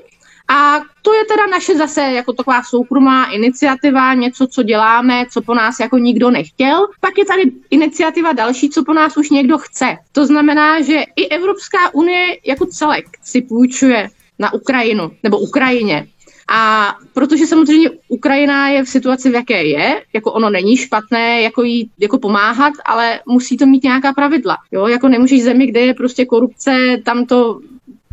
A 0.49 0.81
to 1.03 1.15
je 1.15 1.25
teda 1.25 1.47
naše 1.47 1.77
zase 1.77 2.01
jako 2.01 2.33
taková 2.33 2.63
soukromá 2.63 3.25
iniciativa, 3.25 4.15
něco, 4.15 4.47
co 4.47 4.63
děláme, 4.63 5.27
co 5.31 5.43
po 5.43 5.55
nás 5.55 5.81
jako 5.81 5.99
nikdo 5.99 6.31
nechtěl. 6.31 6.87
Pak 7.01 7.19
je 7.19 7.25
tady 7.25 7.43
iniciativa 7.71 8.33
další, 8.33 8.71
co 8.71 8.85
po 8.85 8.93
nás 8.93 9.17
už 9.17 9.31
někdo 9.31 9.59
chce. 9.59 9.97
To 10.13 10.27
znamená, 10.27 10.81
že 10.83 11.03
i 11.17 11.29
Evropská 11.29 11.95
unie 11.95 12.39
jako 12.47 12.67
celek 12.67 13.05
si 13.25 13.43
půjčuje 13.43 14.09
na 14.39 14.53
Ukrajinu 14.53 15.11
nebo 15.23 15.39
Ukrajině. 15.39 16.07
A 16.53 16.95
protože 17.13 17.47
samozřejmě 17.47 17.91
Ukrajina 18.09 18.69
je 18.69 18.85
v 18.85 18.89
situaci, 18.89 19.31
v 19.31 19.35
jaké 19.35 19.65
je, 19.65 20.03
jako 20.13 20.33
ono 20.33 20.51
není 20.51 20.77
špatné, 20.77 21.43
jako 21.43 21.63
jí 21.63 21.91
jako 21.99 22.19
pomáhat, 22.19 22.73
ale 22.85 23.21
musí 23.27 23.57
to 23.57 23.67
mít 23.67 23.85
nějaká 23.85 24.13
pravidla. 24.13 24.57
Jo, 24.73 24.87
jako 24.87 25.09
nemůžeš 25.09 25.43
zemi, 25.43 25.67
kde 25.67 25.81
je 25.81 25.95
prostě 25.95 26.25
korupce, 26.25 26.97
tam 27.05 27.27
to 27.27 27.61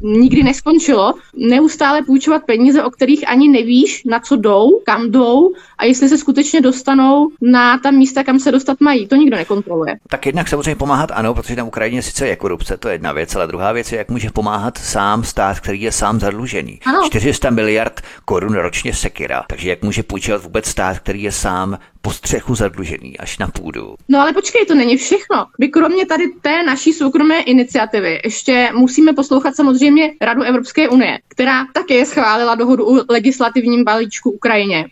nikdy 0.03 0.43
neskončilo, 0.43 1.13
neustále 1.35 2.01
půjčovat 2.01 2.43
peníze, 2.45 2.83
o 2.83 2.89
kterých 2.89 3.29
ani 3.29 3.49
nevíš, 3.49 4.03
na 4.05 4.19
co 4.19 4.35
jdou, 4.35 4.81
kam 4.85 5.11
jdou 5.11 5.53
a 5.77 5.85
jestli 5.85 6.09
se 6.09 6.17
skutečně 6.17 6.61
dostanou 6.61 7.29
na 7.41 7.77
ta 7.77 7.91
místa, 7.91 8.23
kam 8.23 8.39
se 8.39 8.51
dostat 8.51 8.81
mají. 8.81 9.07
To 9.07 9.15
nikdo 9.15 9.37
nekontroluje. 9.37 9.95
Tak 10.09 10.25
jednak 10.25 10.47
samozřejmě 10.47 10.75
pomáhat 10.75 11.11
ano, 11.13 11.33
protože 11.33 11.55
na 11.55 11.63
Ukrajině 11.63 12.01
sice 12.01 12.27
je 12.27 12.35
korupce, 12.35 12.77
to 12.77 12.87
je 12.87 12.93
jedna 12.93 13.11
věc, 13.11 13.35
ale 13.35 13.47
druhá 13.47 13.71
věc 13.71 13.91
je, 13.91 13.97
jak 13.97 14.09
může 14.09 14.29
pomáhat 14.29 14.77
sám 14.77 15.23
stát, 15.23 15.59
který 15.59 15.81
je 15.81 15.91
sám 15.91 16.19
zadlužený. 16.19 16.79
Ano. 16.85 17.01
400 17.05 17.49
miliard 17.49 18.01
korun 18.25 18.53
ročně 18.53 18.93
sekira, 18.93 19.43
takže 19.49 19.69
jak 19.69 19.81
může 19.81 20.03
půjčovat 20.03 20.43
vůbec 20.43 20.65
stát, 20.65 20.99
který 20.99 21.23
je 21.23 21.31
sám 21.31 21.77
po 22.05 22.11
střechu 22.11 22.55
zadlužený 22.55 23.17
až 23.17 23.37
na 23.37 23.47
půdu. 23.47 23.95
No 24.09 24.19
ale 24.19 24.33
počkej, 24.33 24.65
to 24.65 24.75
není 24.75 24.97
všechno. 24.97 25.45
My 25.59 25.67
kromě 25.67 26.05
tady 26.05 26.23
té 26.41 26.63
naší 26.63 26.93
soukromé 26.93 27.41
iniciativy 27.41 28.19
ještě 28.23 28.69
musíme 28.73 29.13
poslouchat 29.13 29.55
samozřejmě 29.55 30.11
Radu 30.21 30.41
Evropské 30.41 30.89
unie, 30.89 31.19
která 31.27 31.65
také 31.73 32.05
schválila 32.05 32.55
dohodu 32.55 32.85
o 32.85 33.05
legislativním 33.09 33.83
balíčku 33.83 34.31
Ukrajině. 34.31 34.85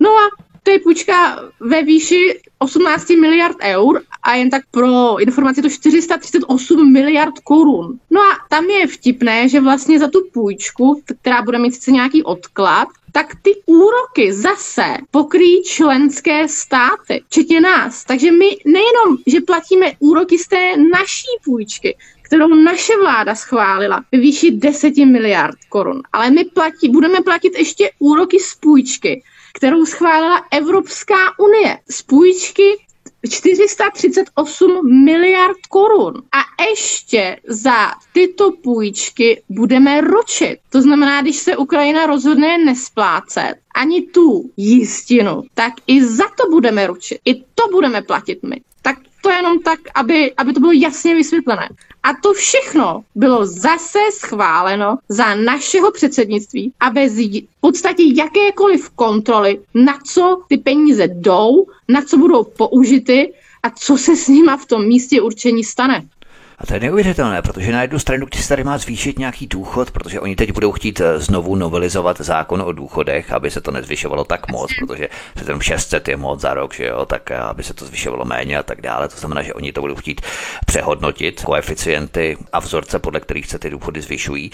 No 0.00 0.10
a 0.10 0.22
to 0.62 0.70
je 0.70 0.78
půjčka 0.78 1.42
ve 1.60 1.82
výši 1.82 2.40
18 2.58 3.10
miliard 3.10 3.56
eur 3.62 4.02
a 4.22 4.34
jen 4.34 4.50
tak 4.50 4.62
pro 4.70 5.20
informaci 5.20 5.62
to 5.62 5.68
438 5.68 6.92
miliard 6.92 7.34
korun. 7.44 7.98
No 8.10 8.20
a 8.20 8.36
tam 8.50 8.64
je 8.64 8.86
vtipné, 8.86 9.48
že 9.48 9.60
vlastně 9.60 9.98
za 9.98 10.08
tu 10.08 10.18
půjčku, 10.32 11.02
která 11.20 11.42
bude 11.42 11.58
mít 11.58 11.74
sice 11.74 11.90
nějaký 11.90 12.22
odklad, 12.22 12.88
tak 13.12 13.34
ty 13.42 13.50
úroky 13.66 14.32
zase 14.32 14.84
pokryjí 15.10 15.62
členské 15.62 16.48
státy, 16.48 17.24
včetně 17.26 17.60
nás. 17.60 18.04
Takže 18.04 18.32
my 18.32 18.56
nejenom, 18.64 19.18
že 19.26 19.40
platíme 19.40 19.92
úroky 19.98 20.38
z 20.38 20.48
té 20.48 20.76
naší 20.76 21.26
půjčky, 21.44 21.96
kterou 22.22 22.48
naše 22.48 22.92
vláda 22.96 23.34
schválila 23.34 24.04
ve 24.12 24.18
výši 24.18 24.50
10 24.50 24.96
miliard 24.96 25.58
korun, 25.68 26.02
ale 26.12 26.30
my 26.30 26.44
platí, 26.44 26.88
budeme 26.88 27.20
platit 27.20 27.58
ještě 27.58 27.90
úroky 27.98 28.40
z 28.40 28.54
půjčky, 28.54 29.22
kterou 29.54 29.86
schválila 29.86 30.44
Evropská 30.50 31.38
unie. 31.38 31.78
Z 31.90 32.02
půjčky 32.02 32.76
438 33.30 35.04
miliard 35.04 35.66
korun. 35.68 36.14
A 36.32 36.64
ještě 36.70 37.36
za 37.48 37.90
tyto 38.12 38.52
půjčky 38.52 39.42
budeme 39.48 40.00
ročit. 40.00 40.58
To 40.70 40.82
znamená, 40.82 41.22
když 41.22 41.36
se 41.36 41.56
Ukrajina 41.56 42.06
rozhodne 42.06 42.58
nesplácet 42.58 43.54
ani 43.74 44.02
tu 44.02 44.50
jistinu, 44.56 45.42
tak 45.54 45.72
i 45.86 46.04
za 46.04 46.24
to 46.36 46.50
budeme 46.50 46.86
ručit. 46.86 47.18
I 47.24 47.34
to 47.34 47.68
budeme 47.72 48.02
platit 48.02 48.42
my. 48.42 48.60
To 49.22 49.30
jenom 49.30 49.58
tak, 49.62 49.78
aby, 49.94 50.34
aby 50.36 50.52
to 50.52 50.60
bylo 50.60 50.72
jasně 50.72 51.14
vysvětlené. 51.14 51.68
A 52.02 52.08
to 52.22 52.32
všechno 52.34 53.04
bylo 53.14 53.46
zase 53.46 53.98
schváleno 54.12 54.98
za 55.08 55.34
našeho 55.34 55.92
předsednictví 55.92 56.72
a 56.80 56.90
bez 56.90 57.12
v 57.16 57.46
podstatě 57.60 58.02
jakékoliv 58.14 58.90
kontroly, 58.90 59.60
na 59.74 59.98
co 60.06 60.42
ty 60.48 60.58
peníze 60.58 61.08
jdou, 61.08 61.66
na 61.88 62.02
co 62.02 62.16
budou 62.16 62.44
použity 62.44 63.32
a 63.62 63.70
co 63.70 63.98
se 63.98 64.16
s 64.16 64.28
nima 64.28 64.56
v 64.56 64.66
tom 64.66 64.86
místě 64.86 65.20
určení 65.22 65.64
stane. 65.64 66.04
A 66.62 66.66
to 66.66 66.74
je 66.74 66.80
neuvěřitelné, 66.80 67.42
protože 67.42 67.72
na 67.72 67.82
jednu 67.82 67.98
stranu, 67.98 68.26
když 68.26 68.42
se 68.42 68.48
tady 68.48 68.64
má 68.64 68.78
zvýšit 68.78 69.18
nějaký 69.18 69.46
důchod, 69.46 69.90
protože 69.90 70.20
oni 70.20 70.36
teď 70.36 70.52
budou 70.52 70.72
chtít 70.72 71.00
eh, 71.00 71.18
znovu 71.18 71.56
novelizovat 71.56 72.20
zákon 72.20 72.62
o 72.62 72.72
důchodech, 72.72 73.32
aby 73.32 73.50
se 73.50 73.60
to 73.60 73.70
nezvyšovalo 73.70 74.24
tak 74.24 74.50
moc, 74.50 74.70
protože 74.80 75.08
se 75.38 75.44
tam 75.44 75.60
600 75.60 76.08
je 76.08 76.16
moc 76.16 76.40
za 76.40 76.54
rok, 76.54 76.74
že 76.74 76.86
jo, 76.86 77.06
tak 77.06 77.30
eh, 77.30 77.36
aby 77.36 77.62
se 77.62 77.74
to 77.74 77.84
zvyšovalo 77.84 78.24
méně 78.24 78.58
a 78.58 78.62
tak 78.62 78.80
dále. 78.80 79.08
To 79.08 79.16
znamená, 79.16 79.42
že 79.42 79.54
oni 79.54 79.72
to 79.72 79.80
budou 79.80 79.94
chtít 79.94 80.20
přehodnotit, 80.66 81.42
koeficienty 81.42 82.36
a 82.52 82.58
vzorce, 82.60 82.98
podle 82.98 83.20
kterých 83.20 83.46
se 83.46 83.58
ty 83.58 83.70
důchody 83.70 84.00
zvyšují. 84.00 84.50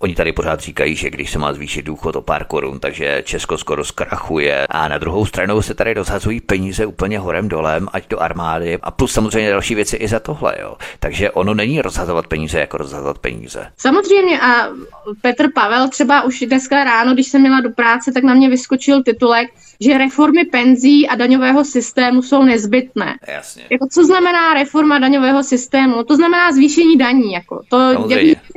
Oni 0.00 0.14
tady 0.14 0.32
pořád 0.32 0.60
říkají, 0.60 0.96
že 0.96 1.10
když 1.10 1.30
se 1.30 1.38
má 1.38 1.52
zvýšit 1.52 1.82
důchod 1.82 2.16
o 2.16 2.22
pár 2.22 2.44
korun, 2.44 2.80
takže 2.80 3.22
Česko 3.24 3.58
skoro 3.58 3.84
zkrachuje. 3.84 4.66
A 4.70 4.88
na 4.88 4.98
druhou 4.98 5.26
stranu 5.26 5.62
se 5.62 5.74
tady 5.74 5.94
rozhazují 5.94 6.40
peníze 6.40 6.86
úplně 6.86 7.18
horem 7.18 7.48
dolem, 7.48 7.88
ať 7.92 8.08
do 8.08 8.18
armády. 8.20 8.78
A 8.82 8.90
plus 8.90 9.12
samozřejmě 9.12 9.50
další 9.50 9.74
věci 9.74 9.96
i 9.96 10.08
za 10.08 10.20
tohle. 10.20 10.54
Jo. 10.60 10.76
Takže 11.00 11.30
ono 11.30 11.54
není 11.54 11.82
rozhazovat 11.82 12.26
peníze 12.26 12.60
jako 12.60 12.76
rozhazovat 12.76 13.18
peníze. 13.18 13.66
Samozřejmě 13.76 14.40
a 14.40 14.68
Petr 15.20 15.52
Pavel 15.54 15.88
třeba 15.88 16.22
už 16.22 16.44
dneska 16.48 16.84
ráno, 16.84 17.14
když 17.14 17.26
jsem 17.26 17.40
měla 17.40 17.60
do 17.60 17.70
práce, 17.70 18.12
tak 18.12 18.24
na 18.24 18.34
mě 18.34 18.48
vyskočil 18.48 19.02
titulek, 19.02 19.48
že 19.80 19.98
reformy 19.98 20.44
penzí 20.44 21.08
a 21.08 21.14
daňového 21.14 21.64
systému 21.64 22.22
jsou 22.22 22.42
nezbytné. 22.42 23.14
Jasně. 23.28 23.64
Jako, 23.70 23.86
co 23.92 24.04
znamená 24.04 24.54
reforma 24.54 24.98
daňového 24.98 25.42
systému? 25.42 26.02
To 26.02 26.16
znamená 26.16 26.52
zvýšení 26.52 26.96
daní. 26.96 27.32
Jako. 27.32 27.62
To 27.68 28.08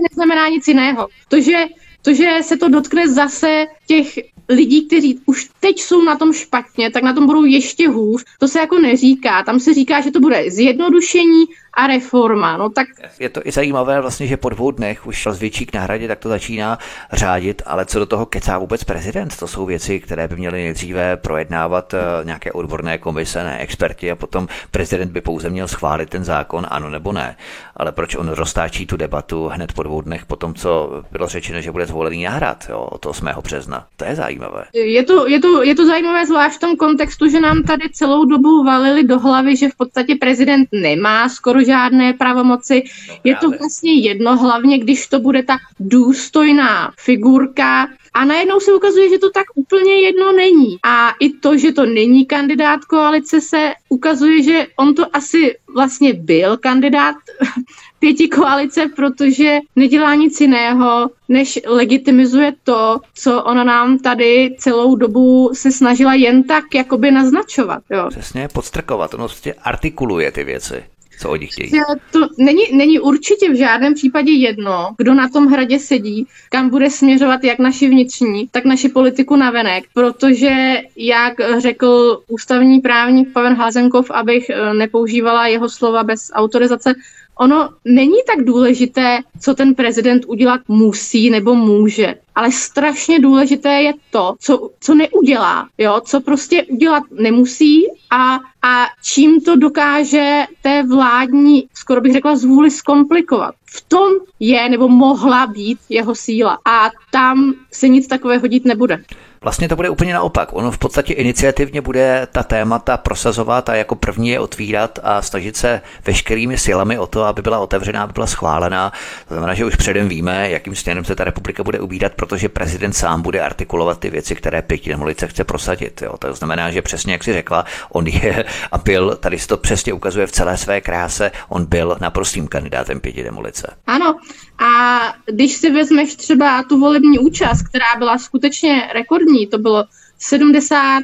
neznamená 0.02 0.48
nic 0.48 0.68
jiného. 0.68 1.08
To 1.32 1.42
že, 1.42 1.66
to, 2.02 2.14
že 2.14 2.30
se 2.42 2.58
to 2.58 2.70
dotkne 2.70 3.08
zase 3.10 3.66
těch 3.88 4.20
lidí, 4.50 4.88
kteří 4.88 5.20
už 5.26 5.50
teď 5.60 5.80
jsou 5.80 6.02
na 6.02 6.16
tom 6.16 6.34
špatně, 6.34 6.92
tak 6.92 7.04
na 7.04 7.14
tom 7.14 7.26
budou 7.26 7.44
ještě 7.46 7.90
hůř. 7.90 8.24
To 8.40 8.48
se 8.48 8.60
jako 8.60 8.80
neříká. 8.80 9.44
Tam 9.44 9.60
se 9.60 9.74
říká, 9.74 10.02
že 10.02 10.12
to 10.12 10.20
bude 10.20 10.52
zjednodušení 10.52 11.46
a 11.74 11.88
reforma. 11.88 12.58
No 12.58 12.70
tak... 12.70 12.88
Je 13.20 13.30
to 13.30 13.42
i 13.44 13.52
zajímavé 13.52 14.02
vlastně, 14.02 14.28
že 14.28 14.38
po 14.38 14.50
dvou 14.50 14.72
dnech 14.72 15.08
už 15.08 15.28
zvětšík 15.32 15.74
na 15.74 15.82
hradě, 15.82 16.08
tak 16.08 16.20
to 16.20 16.30
začíná 16.30 16.78
řádit, 17.14 17.62
ale 17.66 17.86
co 17.86 18.00
do 18.00 18.06
toho 18.06 18.26
kecá 18.26 18.58
vůbec 18.58 18.84
prezident? 18.84 19.38
To 19.38 19.48
jsou 19.48 19.66
věci, 19.66 20.00
které 20.00 20.28
by 20.28 20.36
měly 20.36 20.64
nejdříve 20.64 21.18
projednávat 21.18 21.94
eh, 21.94 22.00
nějaké 22.24 22.52
odborné 22.52 22.98
komise, 22.98 23.44
ne 23.44 23.60
experti 23.60 24.12
a 24.12 24.16
potom 24.16 24.48
prezident 24.72 25.12
by 25.12 25.22
pouze 25.22 25.50
měl 25.50 25.68
schválit 25.68 26.10
ten 26.10 26.24
zákon, 26.24 26.68
ano 26.70 26.90
nebo 26.90 27.12
ne. 27.12 27.36
Ale 27.78 27.92
proč 27.92 28.16
on 28.16 28.30
roztáčí 28.30 28.86
tu 28.86 28.98
debatu 28.98 29.48
hned 29.48 29.74
po 29.74 29.84
dvou 29.84 30.02
dnech 30.02 30.26
po 30.26 30.36
tom, 30.36 30.54
co 30.54 31.04
bylo 31.12 31.28
řečeno, 31.28 31.62
že 31.62 31.72
bude 31.72 31.86
zvolený 31.86 32.24
na 32.24 32.32
hrad 32.32 32.66
jo, 32.70 32.80
od 32.92 33.06
8. 33.06 33.28
března? 33.44 33.86
To 33.98 34.06
je 34.06 34.16
zajímavé. 34.16 34.64
Je 34.74 35.04
to, 35.04 35.28
je, 35.28 35.40
to, 35.40 35.64
je 35.64 35.76
to 35.76 35.86
zajímavé 35.86 36.26
zvlášť 36.26 36.58
v 36.58 36.60
tom 36.60 36.76
kontextu, 36.76 37.30
že 37.30 37.42
nám 37.42 37.64
tady 37.64 37.90
celou 37.94 38.26
dobu 38.26 38.64
valili 38.64 39.04
do 39.04 39.20
hlavy, 39.20 39.56
že 39.56 39.70
v 39.70 39.76
podstatě 39.76 40.16
prezident 40.16 40.70
nemá 40.72 41.30
skoro 41.30 41.61
žádné 41.64 42.14
pravomoci. 42.14 42.84
Je 43.24 43.36
to 43.36 43.50
vlastně 43.50 43.94
jedno, 43.94 44.38
hlavně 44.38 44.80
když 44.80 45.08
to 45.08 45.20
bude 45.20 45.44
ta 45.44 45.58
důstojná 45.80 46.94
figurka, 47.00 47.88
a 48.14 48.26
najednou 48.26 48.60
se 48.60 48.74
ukazuje, 48.74 49.10
že 49.10 49.18
to 49.18 49.30
tak 49.30 49.46
úplně 49.56 50.02
jedno 50.02 50.32
není. 50.32 50.78
A 50.84 51.10
i 51.20 51.30
to, 51.30 51.58
že 51.58 51.72
to 51.72 51.86
není 51.86 52.26
kandidát 52.26 52.86
koalice, 52.86 53.42
se 53.42 53.74
ukazuje, 53.90 54.44
že 54.44 54.68
on 54.76 54.96
to 54.96 55.16
asi 55.16 55.56
vlastně 55.76 56.14
byl 56.14 56.58
kandidát 56.58 57.16
pěti 58.00 58.28
koalice, 58.28 58.88
protože 58.96 59.60
nedělá 59.76 60.16
nic 60.16 60.42
jiného, 60.42 61.10
než 61.30 61.60
legitimizuje 61.68 62.54
to, 62.64 63.00
co 63.14 63.44
ona 63.44 63.64
nám 63.64 64.00
tady 64.00 64.56
celou 64.60 64.96
dobu 64.96 65.52
se 65.54 65.72
snažila 65.72 66.14
jen 66.14 66.44
tak 66.44 66.76
jakoby 66.76 67.12
naznačovat. 67.12 67.84
Jo. 67.90 68.08
Přesně, 68.10 68.48
podstrkovat, 68.54 69.14
ono 69.14 69.28
prostě 69.28 69.54
artikuluje 69.54 70.32
ty 70.32 70.44
věci 70.44 70.84
co 71.22 71.30
oni 71.30 71.48
chtějí. 71.48 71.72
To 72.12 72.20
není, 72.38 72.64
není 72.74 73.00
určitě 73.00 73.50
v 73.50 73.58
žádném 73.58 73.94
případě 73.94 74.32
jedno, 74.32 74.96
kdo 74.98 75.14
na 75.14 75.30
tom 75.30 75.48
hradě 75.48 75.80
sedí, 75.80 76.28
kam 76.50 76.70
bude 76.70 76.90
směřovat 76.90 77.44
jak 77.44 77.60
naši 77.60 77.90
vnitřní, 77.90 78.48
tak 78.52 78.66
naši 78.66 78.90
politiku 78.90 79.36
navenek, 79.36 79.84
protože, 79.94 80.82
jak 80.96 81.34
řekl 81.58 82.22
ústavní 82.28 82.80
právník 82.80 83.34
Pavel 83.34 83.56
Házenkov, 83.56 84.12
abych 84.12 84.50
eh, 84.50 84.74
nepoužívala 84.74 85.48
jeho 85.48 85.70
slova 85.70 86.04
bez 86.04 86.32
autorizace, 86.34 86.94
ono 87.42 87.70
není 87.86 88.18
tak 88.28 88.46
důležité, 88.46 89.20
co 89.40 89.54
ten 89.54 89.76
prezident 89.76 90.26
udělat 90.28 90.62
musí 90.68 91.30
nebo 91.30 91.56
může, 91.56 92.16
ale 92.36 92.52
strašně 92.52 93.20
důležité 93.20 93.70
je 93.82 93.94
to, 94.12 94.36
co, 94.40 94.70
co 94.80 94.96
neudělá, 94.96 95.70
jo? 95.78 96.02
co 96.06 96.22
prostě 96.22 96.64
udělat 96.64 97.04
nemusí 97.12 97.84
a, 98.12 98.36
a 98.62 98.86
čím 99.04 99.42
to 99.42 99.56
dokáže 99.56 100.46
té 100.62 100.84
vládní, 100.84 101.68
skoro 101.74 102.02
bych 102.02 102.14
řekla, 102.14 102.36
zvůli 102.36 102.72
zkomplikovat. 102.72 103.56
V 103.66 103.82
tom 103.82 104.12
je 104.40 104.70
nebo 104.70 104.88
mohla 104.88 105.48
být 105.48 105.80
jeho 105.90 106.16
síla 106.16 106.60
a 106.66 106.90
tam 107.12 107.54
se 107.72 107.88
nic 107.88 108.08
takového 108.08 108.48
dít 108.48 108.66
nebude. 108.66 109.04
Vlastně 109.44 109.68
to 109.68 109.76
bude 109.76 109.90
úplně 109.90 110.14
naopak. 110.14 110.54
Ono 110.54 110.72
v 110.72 110.78
podstatě 110.78 111.14
iniciativně 111.14 111.82
bude 111.82 112.28
ta 112.32 112.44
témata 112.44 112.98
prosazovat 112.98 113.70
a 113.70 113.76
jako 113.76 113.96
první 113.96 114.30
je 114.30 114.40
otvírat 114.40 115.00
a 115.04 115.22
snažit 115.22 115.58
se 115.58 115.82
veškerými 116.06 116.58
silami 116.58 117.00
o 117.00 117.08
to, 117.08 117.24
aby 117.24 117.42
byla 117.42 117.60
otevřená, 117.60 118.04
aby 118.04 118.14
byla 118.14 118.28
schválená. 118.28 118.94
To 119.28 119.34
znamená, 119.34 119.54
že 119.54 119.66
už 119.66 119.76
předem 119.76 120.10
víme, 120.10 120.50
jakým 120.50 120.76
směrem 120.76 121.06
se 121.06 121.16
ta 121.16 121.24
republika 121.24 121.64
bude 121.64 121.80
ubírat, 121.80 122.14
protože 122.14 122.50
prezident 122.50 122.94
sám 122.94 123.22
bude 123.22 123.42
artikulovat 123.42 124.00
ty 124.00 124.10
věci, 124.10 124.36
které 124.36 124.62
pěti 124.62 124.90
demolice 124.90 125.28
chce 125.28 125.44
prosadit. 125.44 126.02
Jo. 126.02 126.18
To 126.18 126.34
znamená, 126.34 126.72
že 126.72 126.82
přesně 126.82 127.14
jak 127.14 127.24
si 127.24 127.34
řekla, 127.34 127.66
on 127.92 128.08
je 128.08 128.46
a 128.72 128.78
byl, 128.78 129.16
tady 129.16 129.40
se 129.40 129.48
to 129.48 129.58
přesně 129.58 129.94
ukazuje 129.94 130.28
v 130.28 130.32
celé 130.32 130.58
své 130.58 130.82
kráse, 130.82 131.32
on 131.50 131.66
byl 131.66 131.98
naprostým 132.02 132.48
kandidátem 132.48 133.00
pěti 133.00 133.24
demolice. 133.24 133.74
Ano, 133.88 134.20
a 134.62 135.00
když 135.26 135.54
si 135.54 135.70
vezmeš 135.70 136.16
třeba 136.16 136.64
tu 136.64 136.80
volební 136.80 137.20
účast, 137.20 137.62
která 137.62 137.96
byla 137.98 138.18
skutečně 138.18 138.90
rekordní, 138.94 139.48
to 139.48 139.58
bylo 139.58 139.86
70, 140.20 141.04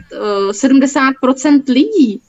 70% 0.52 1.64
eh, 1.70 1.72
lidí 1.72 2.22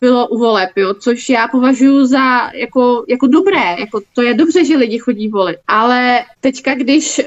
bylo 0.00 0.28
u 0.28 0.38
voleb, 0.38 0.70
jo, 0.76 0.94
což 0.94 1.28
já 1.28 1.48
považuji 1.48 2.04
za 2.04 2.50
jako, 2.54 3.04
jako 3.08 3.26
dobré, 3.26 3.76
jako 3.78 4.00
to 4.14 4.22
je 4.22 4.34
dobře, 4.34 4.64
že 4.64 4.76
lidi 4.76 4.98
chodí 4.98 5.28
volit, 5.28 5.56
ale 5.68 6.24
teďka, 6.40 6.74
když 6.74 7.18
uh, 7.18 7.24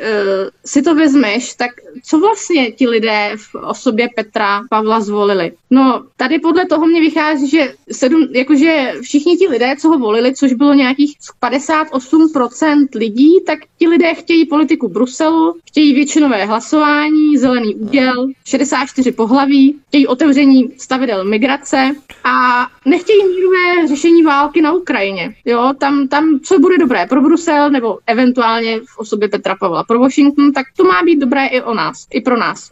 si 0.65 0.81
to 0.81 0.95
vezmeš, 0.95 1.53
tak 1.53 1.71
co 2.03 2.19
vlastně 2.19 2.71
ti 2.71 2.87
lidé 2.87 3.31
v 3.35 3.55
osobě 3.55 4.07
Petra 4.15 4.61
Pavla 4.69 5.01
zvolili? 5.01 5.51
No, 5.69 6.03
tady 6.17 6.39
podle 6.39 6.65
toho 6.65 6.87
mě 6.87 7.01
vychází, 7.01 7.49
že 7.49 7.73
sedm, 7.91 8.27
jakože 8.31 8.93
všichni 9.01 9.37
ti 9.37 9.47
lidé, 9.47 9.75
co 9.79 9.87
ho 9.89 9.99
volili, 9.99 10.35
což 10.35 10.53
bylo 10.53 10.73
nějakých 10.73 11.15
58% 11.43 12.87
lidí, 12.95 13.43
tak 13.45 13.59
ti 13.77 13.87
lidé 13.87 14.13
chtějí 14.13 14.45
politiku 14.45 14.87
Bruselu, 14.87 15.55
chtějí 15.67 15.93
většinové 15.93 16.45
hlasování, 16.45 17.37
zelený 17.37 17.75
úděl, 17.75 18.27
64 18.45 19.11
pohlaví, 19.11 19.79
chtějí 19.87 20.07
otevření 20.07 20.73
stavidel 20.77 21.25
migrace 21.25 21.95
a 22.23 22.58
nechtějí 22.85 23.19
mírové 23.27 23.87
řešení 23.87 24.23
války 24.23 24.61
na 24.61 24.73
Ukrajině. 24.73 25.35
Jo, 25.45 25.73
tam, 25.79 26.07
tam 26.07 26.39
co 26.39 26.59
bude 26.59 26.77
dobré 26.77 27.05
pro 27.05 27.21
Brusel 27.21 27.69
nebo 27.69 27.99
eventuálně 28.07 28.79
v 28.79 28.97
osobě 28.97 29.29
Petra 29.29 29.55
Pavla 29.55 29.83
pro 29.83 29.99
Washington, 29.99 30.51
tak 30.51 30.65
to 30.77 30.83
má 30.83 31.03
být 31.03 31.19
dobré 31.19 31.47
i 31.47 31.61
o 31.61 31.73
nás, 31.73 32.07
i 32.11 32.21
pro 32.21 32.37
nás. 32.37 32.71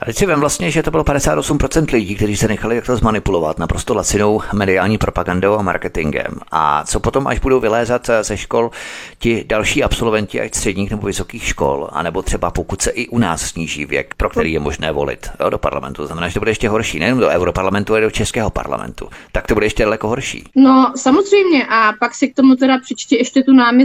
A 0.00 0.04
teď 0.04 0.16
si 0.16 0.26
vím 0.26 0.40
vlastně, 0.40 0.70
že 0.70 0.82
to 0.82 0.90
bylo 0.90 1.04
58% 1.04 1.92
lidí, 1.92 2.14
kteří 2.14 2.36
se 2.36 2.48
nechali 2.48 2.76
takto 2.76 2.96
zmanipulovat 2.96 3.58
naprosto 3.58 3.94
lacinou 3.94 4.40
mediální 4.52 4.98
propagandou 4.98 5.58
a 5.58 5.62
marketingem. 5.62 6.38
A 6.50 6.84
co 6.84 7.00
potom, 7.00 7.26
až 7.26 7.38
budou 7.38 7.60
vylézat 7.60 8.10
ze 8.22 8.36
škol 8.36 8.70
ti 9.18 9.44
další 9.46 9.84
absolventi, 9.84 10.40
ať 10.40 10.54
středních 10.54 10.90
nebo 10.90 11.06
vysokých 11.06 11.44
škol, 11.44 11.88
anebo 11.92 12.22
třeba 12.22 12.50
pokud 12.50 12.82
se 12.82 12.90
i 12.90 13.08
u 13.08 13.18
nás 13.18 13.42
sníží 13.42 13.86
věk, 13.86 14.14
pro 14.16 14.30
který 14.30 14.52
je 14.52 14.60
možné 14.60 14.92
volit 14.92 15.30
jo, 15.40 15.50
do 15.50 15.58
parlamentu. 15.58 16.02
To 16.02 16.06
znamená, 16.06 16.28
že 16.28 16.34
to 16.34 16.40
bude 16.40 16.50
ještě 16.50 16.68
horší, 16.68 16.98
nejen 16.98 17.18
do 17.18 17.28
Europarlamentu, 17.28 17.92
ale 17.92 18.00
do 18.00 18.10
Českého 18.10 18.50
parlamentu. 18.50 19.08
Tak 19.32 19.46
to 19.46 19.54
bude 19.54 19.66
ještě 19.66 19.82
daleko 19.82 20.08
horší. 20.08 20.44
No, 20.54 20.92
samozřejmě. 20.96 21.66
A 21.66 21.92
pak 22.00 22.14
si 22.14 22.28
k 22.28 22.34
tomu 22.34 22.56
teda 22.56 22.78
přičti 22.78 23.16
ještě 23.16 23.42
tu 23.42 23.52
námi 23.52 23.84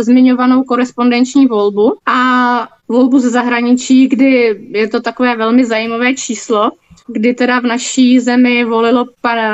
zmiňovanou 0.00 0.62
korespondenční 0.62 1.46
volbu. 1.46 1.96
A 2.06 2.68
volbu 2.92 3.18
ze 3.18 3.30
zahraničí, 3.30 4.08
kdy 4.08 4.60
je 4.70 4.88
to 4.88 5.00
takové 5.00 5.36
velmi 5.36 5.64
zajímavé 5.64 6.14
číslo, 6.14 6.70
kdy 7.06 7.34
teda 7.34 7.60
v 7.60 7.64
naší 7.64 8.20
zemi 8.20 8.64
volilo 8.64 9.06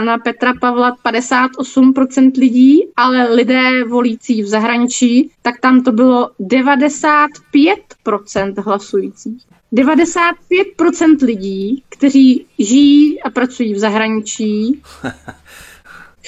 na 0.05 0.18
Petra 0.18 0.55
Pavla 0.61 0.97
58% 1.07 2.30
lidí, 2.39 2.89
ale 2.97 3.34
lidé 3.34 3.84
volící 3.84 4.43
v 4.43 4.47
zahraničí, 4.47 5.30
tak 5.43 5.61
tam 5.61 5.82
to 5.82 5.93
bylo 5.93 6.30
95% 6.41 8.62
hlasujících. 8.64 9.43
95% 9.72 11.16
lidí, 11.22 11.82
kteří 11.89 12.47
žijí 12.59 13.22
a 13.22 13.30
pracují 13.30 13.74
v 13.74 13.78
zahraničí, 13.78 14.82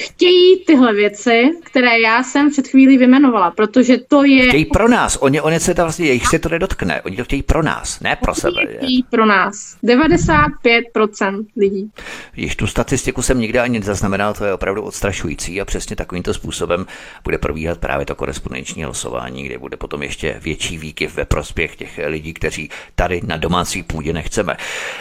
chtějí 0.01 0.65
tyhle 0.65 0.95
věci, 0.95 1.51
které 1.65 2.01
já 2.01 2.23
jsem 2.23 2.51
před 2.51 2.69
chvílí 2.69 2.99
vymenovala, 2.99 3.51
protože 3.51 3.99
to 3.99 4.25
je... 4.25 4.49
Chtějí 4.49 4.65
pro 4.65 4.89
nás, 4.89 5.19
oni, 5.21 5.41
oni 5.41 5.61
se 5.61 5.75
to 5.75 5.83
vlastně, 5.83 6.07
jejich 6.07 6.27
se 6.27 6.39
to 6.39 6.49
nedotkne, 6.49 7.03
oni 7.03 7.17
to 7.17 7.25
chtějí 7.25 7.43
pro 7.43 7.63
nás, 7.63 8.01
ne 8.01 8.17
pro 8.17 8.35
sebe. 8.35 8.67
Chtějí 8.77 9.03
pro 9.03 9.27
nás. 9.27 9.77
95% 9.85 11.47
lidí. 11.57 11.91
Již 12.37 12.57
tu 12.57 12.67
statistiku 12.67 13.23
jsem 13.23 13.41
nikdy 13.41 13.59
ani 13.59 13.79
nezaznamenal, 13.79 14.35
to 14.35 14.45
je 14.45 14.55
opravdu 14.55 14.83
odstrašující 14.83 15.61
a 15.61 15.65
přesně 15.65 15.97
takovýmto 15.97 16.35
způsobem 16.35 16.87
bude 17.25 17.39
probíhat 17.39 17.79
právě 17.79 18.07
to 18.07 18.15
korespondenční 18.15 18.85
hlasování, 18.85 19.43
kde 19.43 19.59
bude 19.59 19.77
potom 19.77 20.03
ještě 20.03 20.41
větší 20.43 20.79
výkyv 20.79 21.17
ve 21.17 21.25
prospěch 21.25 21.77
těch 21.77 22.01
lidí, 22.07 22.33
kteří 22.33 22.69
tady 22.95 23.21
na 23.27 23.37
domácí 23.37 23.83
půdě 23.83 24.13
nechceme. 24.13 24.57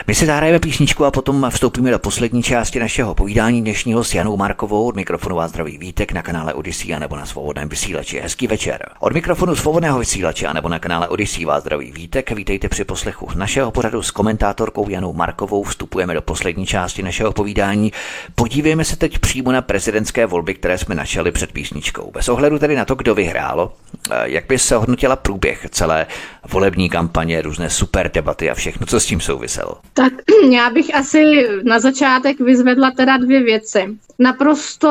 My 0.07 0.15
si 0.15 0.25
zahrajeme 0.25 0.59
písničku 0.59 1.05
a 1.05 1.11
potom 1.11 1.47
vstoupíme 1.49 1.91
do 1.91 1.99
poslední 1.99 2.43
části 2.43 2.79
našeho 2.79 3.15
povídání 3.15 3.61
dnešního 3.61 4.03
s 4.03 4.13
Janou 4.13 4.37
Markovou. 4.37 4.88
Od 4.89 4.95
mikrofonu 4.95 5.35
vás 5.35 5.51
zdraví 5.51 5.77
Vítek 5.77 6.11
na 6.11 6.21
kanále 6.21 6.53
Odyssey 6.53 6.99
nebo 6.99 7.15
na 7.15 7.25
svobodném 7.25 7.69
vysílači. 7.69 8.19
Hezký 8.19 8.47
večer. 8.47 8.89
Od 8.99 9.13
mikrofonu 9.13 9.55
svobodného 9.55 9.99
vysílače 9.99 10.53
nebo 10.53 10.69
na 10.69 10.79
kanále 10.79 11.07
Odyssey 11.07 11.45
vás 11.45 11.61
zdraví 11.61 11.91
Vítek. 11.91 12.31
Vítejte 12.31 12.69
při 12.69 12.83
poslechu 12.83 13.27
našeho 13.35 13.71
pořadu 13.71 14.01
s 14.01 14.11
komentátorkou 14.11 14.89
Janou 14.89 15.13
Markovou. 15.13 15.63
Vstupujeme 15.63 16.13
do 16.13 16.21
poslední 16.21 16.65
části 16.65 17.03
našeho 17.03 17.31
povídání. 17.31 17.91
Podívejme 18.35 18.85
se 18.85 18.95
teď 18.95 19.19
přímo 19.19 19.51
na 19.51 19.61
prezidentské 19.61 20.25
volby, 20.25 20.53
které 20.53 20.77
jsme 20.77 20.95
načali 20.95 21.31
před 21.31 21.51
písničkou. 21.51 22.11
Bez 22.11 22.29
ohledu 22.29 22.59
tedy 22.59 22.75
na 22.75 22.85
to, 22.85 22.95
kdo 22.95 23.15
vyhrálo, 23.15 23.73
eh, 24.11 24.15
jak 24.23 24.45
by 24.47 24.59
se 24.59 24.75
hodnotila 24.75 25.15
průběh 25.15 25.67
celé 25.69 26.07
volební 26.51 26.89
kampaně, 26.89 27.41
různé 27.41 27.69
super 27.69 28.11
debaty 28.13 28.49
a 28.49 28.53
všechno, 28.53 28.85
co 28.85 28.99
s 28.99 29.05
tím 29.05 29.21
souviselo? 29.21 29.73
Tak 29.93 30.13
já 30.51 30.69
bych 30.69 30.95
asi 30.95 31.47
na 31.63 31.79
začátek 31.79 32.39
vyzvedla 32.39 32.91
teda 32.91 33.17
dvě 33.17 33.43
věci. 33.43 33.97
Naprosto 34.19 34.89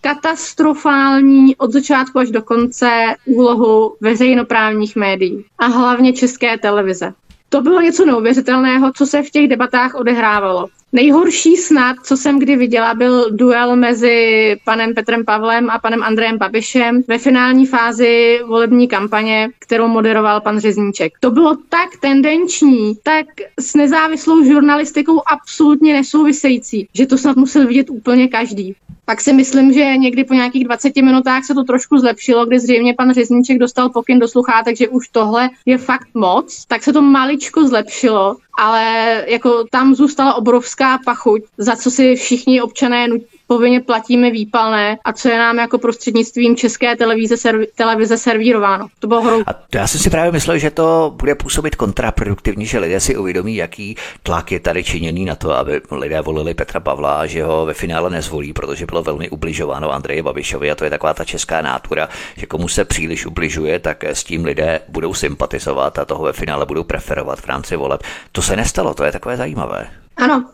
katastrofální 0.00 1.56
od 1.56 1.72
začátku 1.72 2.18
až 2.18 2.30
do 2.30 2.42
konce 2.42 2.90
úlohu 3.24 3.96
veřejnoprávních 4.00 4.96
médií 4.96 5.44
a 5.58 5.66
hlavně 5.66 6.12
české 6.12 6.58
televize. 6.58 7.12
To 7.48 7.60
bylo 7.62 7.80
něco 7.80 8.06
neuvěřitelného, 8.06 8.92
co 8.96 9.06
se 9.06 9.22
v 9.22 9.30
těch 9.30 9.48
debatách 9.48 9.94
odehrávalo. 9.94 10.68
Nejhorší 10.96 11.56
snad, 11.56 11.96
co 12.02 12.16
jsem 12.16 12.38
kdy 12.38 12.56
viděla, 12.56 12.94
byl 12.94 13.30
duel 13.30 13.76
mezi 13.76 14.56
panem 14.64 14.94
Petrem 14.94 15.24
Pavlem 15.24 15.70
a 15.70 15.78
panem 15.78 16.02
Andrejem 16.02 16.38
Babišem 16.38 17.02
ve 17.08 17.18
finální 17.18 17.66
fázi 17.66 18.40
volební 18.46 18.88
kampaně, 18.88 19.48
kterou 19.58 19.88
moderoval 19.88 20.40
pan 20.40 20.58
Řezníček. 20.58 21.12
To 21.20 21.30
bylo 21.30 21.56
tak 21.68 21.88
tendenční, 22.00 22.94
tak 23.02 23.26
s 23.60 23.74
nezávislou 23.74 24.44
žurnalistikou 24.44 25.22
absolutně 25.26 25.92
nesouvisející, 25.92 26.88
že 26.94 27.06
to 27.06 27.18
snad 27.18 27.36
musel 27.36 27.66
vidět 27.66 27.90
úplně 27.90 28.28
každý. 28.28 28.74
Pak 29.06 29.20
si 29.20 29.32
myslím, 29.32 29.72
že 29.72 29.96
někdy 29.96 30.24
po 30.24 30.34
nějakých 30.34 30.64
20 30.64 30.96
minutách 30.96 31.44
se 31.44 31.54
to 31.54 31.64
trošku 31.64 31.98
zlepšilo, 31.98 32.46
kdy 32.46 32.60
zřejmě 32.60 32.94
pan 32.94 33.14
Řezníček 33.14 33.58
dostal 33.58 33.88
pokyn 33.88 34.18
do 34.18 34.28
sluchátek, 34.28 34.76
že 34.76 34.88
už 34.88 35.08
tohle 35.08 35.50
je 35.66 35.78
fakt 35.78 36.08
moc, 36.14 36.64
tak 36.66 36.82
se 36.82 36.92
to 36.92 37.02
maličko 37.02 37.68
zlepšilo 37.68 38.36
ale 38.56 39.24
jako 39.26 39.64
tam 39.70 39.94
zůstala 39.94 40.34
obrovská 40.34 40.98
pachuť, 41.04 41.42
za 41.58 41.76
co 41.76 41.90
si 41.90 42.14
všichni 42.14 42.62
občané 42.62 43.08
povinně 43.46 43.80
platíme 43.80 44.30
výpalné 44.30 44.98
a 45.04 45.12
co 45.12 45.28
je 45.28 45.38
nám 45.38 45.58
jako 45.58 45.78
prostřednictvím 45.78 46.56
české 46.56 46.96
televize, 46.96 47.34
serv- 47.34 47.66
televize 47.74 48.18
servírováno. 48.18 48.86
To 48.98 49.06
bylo 49.06 49.22
hrou. 49.22 49.42
A 49.46 49.52
to 49.52 49.78
já 49.78 49.86
jsem 49.86 50.00
si 50.00 50.10
právě 50.10 50.32
myslel, 50.32 50.58
že 50.58 50.70
to 50.70 51.12
bude 51.16 51.34
působit 51.34 51.76
kontraproduktivně, 51.76 52.66
že 52.66 52.78
lidé 52.78 53.00
si 53.00 53.16
uvědomí, 53.16 53.56
jaký 53.56 53.96
tlak 54.22 54.52
je 54.52 54.60
tady 54.60 54.84
činěný 54.84 55.24
na 55.24 55.34
to, 55.34 55.52
aby 55.52 55.80
lidé 55.90 56.20
volili 56.20 56.54
Petra 56.54 56.80
Pavla 56.80 57.14
a 57.14 57.26
že 57.26 57.44
ho 57.44 57.66
ve 57.66 57.74
finále 57.74 58.10
nezvolí, 58.10 58.52
protože 58.52 58.86
bylo 58.86 59.02
velmi 59.02 59.30
ubližováno 59.30 59.92
Andreji 59.92 60.22
Babišovi 60.22 60.70
a 60.70 60.74
to 60.74 60.84
je 60.84 60.90
taková 60.90 61.14
ta 61.14 61.24
česká 61.24 61.62
nátura, 61.62 62.08
že 62.36 62.46
komu 62.46 62.68
se 62.68 62.84
příliš 62.84 63.26
ubližuje, 63.26 63.78
tak 63.78 64.04
s 64.04 64.24
tím 64.24 64.44
lidé 64.44 64.80
budou 64.88 65.14
sympatizovat 65.14 65.98
a 65.98 66.04
toho 66.04 66.24
ve 66.24 66.32
finále 66.32 66.66
budou 66.66 66.84
preferovat 66.84 67.40
v 67.40 67.46
rámci 67.46 67.76
voleb. 67.76 68.02
To 68.32 68.42
se 68.42 68.56
nestalo, 68.56 68.94
to 68.94 69.04
je 69.04 69.12
takové 69.12 69.36
zajímavé. 69.36 69.86
Ano, 70.16 70.44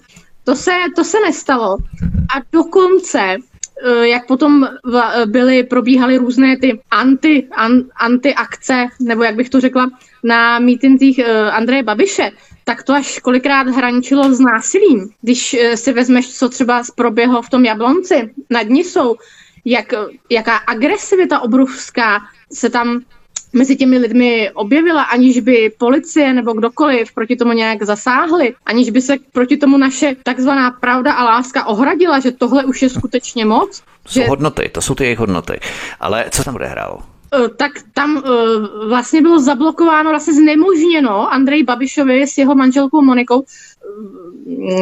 to 0.45 0.57
se, 0.57 0.73
to 0.97 1.05
se 1.05 1.21
nestalo. 1.21 1.77
A 2.37 2.41
dokonce 2.53 3.21
eh, 3.21 4.09
jak 4.09 4.27
potom 4.27 4.69
byly, 5.27 5.63
probíhaly 5.65 6.17
různé 6.17 6.57
ty 6.57 6.81
anti, 6.91 7.49
an, 7.53 7.83
anti-akce, 7.97 8.87
nebo 9.01 9.23
jak 9.23 9.37
bych 9.37 9.51
to 9.51 9.61
řekla, 9.61 9.91
na 10.25 10.59
mítincích 10.59 11.19
eh, 11.19 11.51
Andreje 11.51 11.83
Babiše, 11.83 12.31
tak 12.65 12.83
to 12.83 12.93
až 12.93 13.19
kolikrát 13.19 13.69
hraničilo 13.69 14.35
s 14.35 14.41
násilím. 14.41 15.11
Když 15.23 15.55
eh, 15.55 15.77
si 15.77 15.93
vezmeš, 15.93 16.39
co 16.39 16.49
třeba 16.49 16.83
proběhlo 16.95 17.43
v 17.43 17.51
tom 17.51 17.65
Jablonci, 17.65 18.31
nad 18.51 18.71
jsou, 18.71 19.17
jak, 19.65 19.95
jaká 20.31 20.57
agresivita 20.57 21.41
obrovská 21.41 22.21
se 22.53 22.71
tam 22.71 23.01
mezi 23.53 23.77
těmi 23.77 23.99
lidmi 23.99 24.51
objevila, 24.55 25.03
aniž 25.03 25.41
by 25.41 25.73
policie 25.79 26.33
nebo 26.33 26.53
kdokoliv 26.53 27.13
proti 27.15 27.37
tomu 27.37 27.53
nějak 27.53 27.83
zasáhli, 27.83 28.55
aniž 28.67 28.91
by 28.91 29.01
se 29.01 29.17
proti 29.33 29.57
tomu 29.57 29.77
naše 29.77 30.17
takzvaná 30.23 30.71
pravda 30.71 31.13
a 31.13 31.25
láska 31.25 31.67
ohradila, 31.67 32.21
že 32.21 32.33
tohle 32.33 32.65
už 32.65 32.83
je 32.83 32.89
skutečně 32.89 33.45
moc. 33.45 33.81
To 33.81 33.85
že... 34.09 34.21
jsou 34.21 34.29
hodnoty, 34.29 34.71
to 34.73 34.81
jsou 34.83 34.95
ty 34.95 35.05
jejich 35.05 35.19
hodnoty. 35.19 35.61
Ale 36.01 36.25
co 36.31 36.45
tam 36.45 36.55
odehrálo? 36.55 36.99
E, 37.35 37.49
tak 37.49 37.73
tam 37.95 38.17
uh, 38.17 38.23
vlastně 38.89 39.23
bylo 39.23 39.41
zablokováno, 39.41 40.11
vlastně 40.11 40.35
znemožněno 40.35 41.33
Andrej 41.33 41.63
Babišovi 41.63 42.27
s 42.27 42.39
jeho 42.39 42.55
manželkou 42.55 43.03
Monikou 43.03 43.41
uh, 43.41 43.47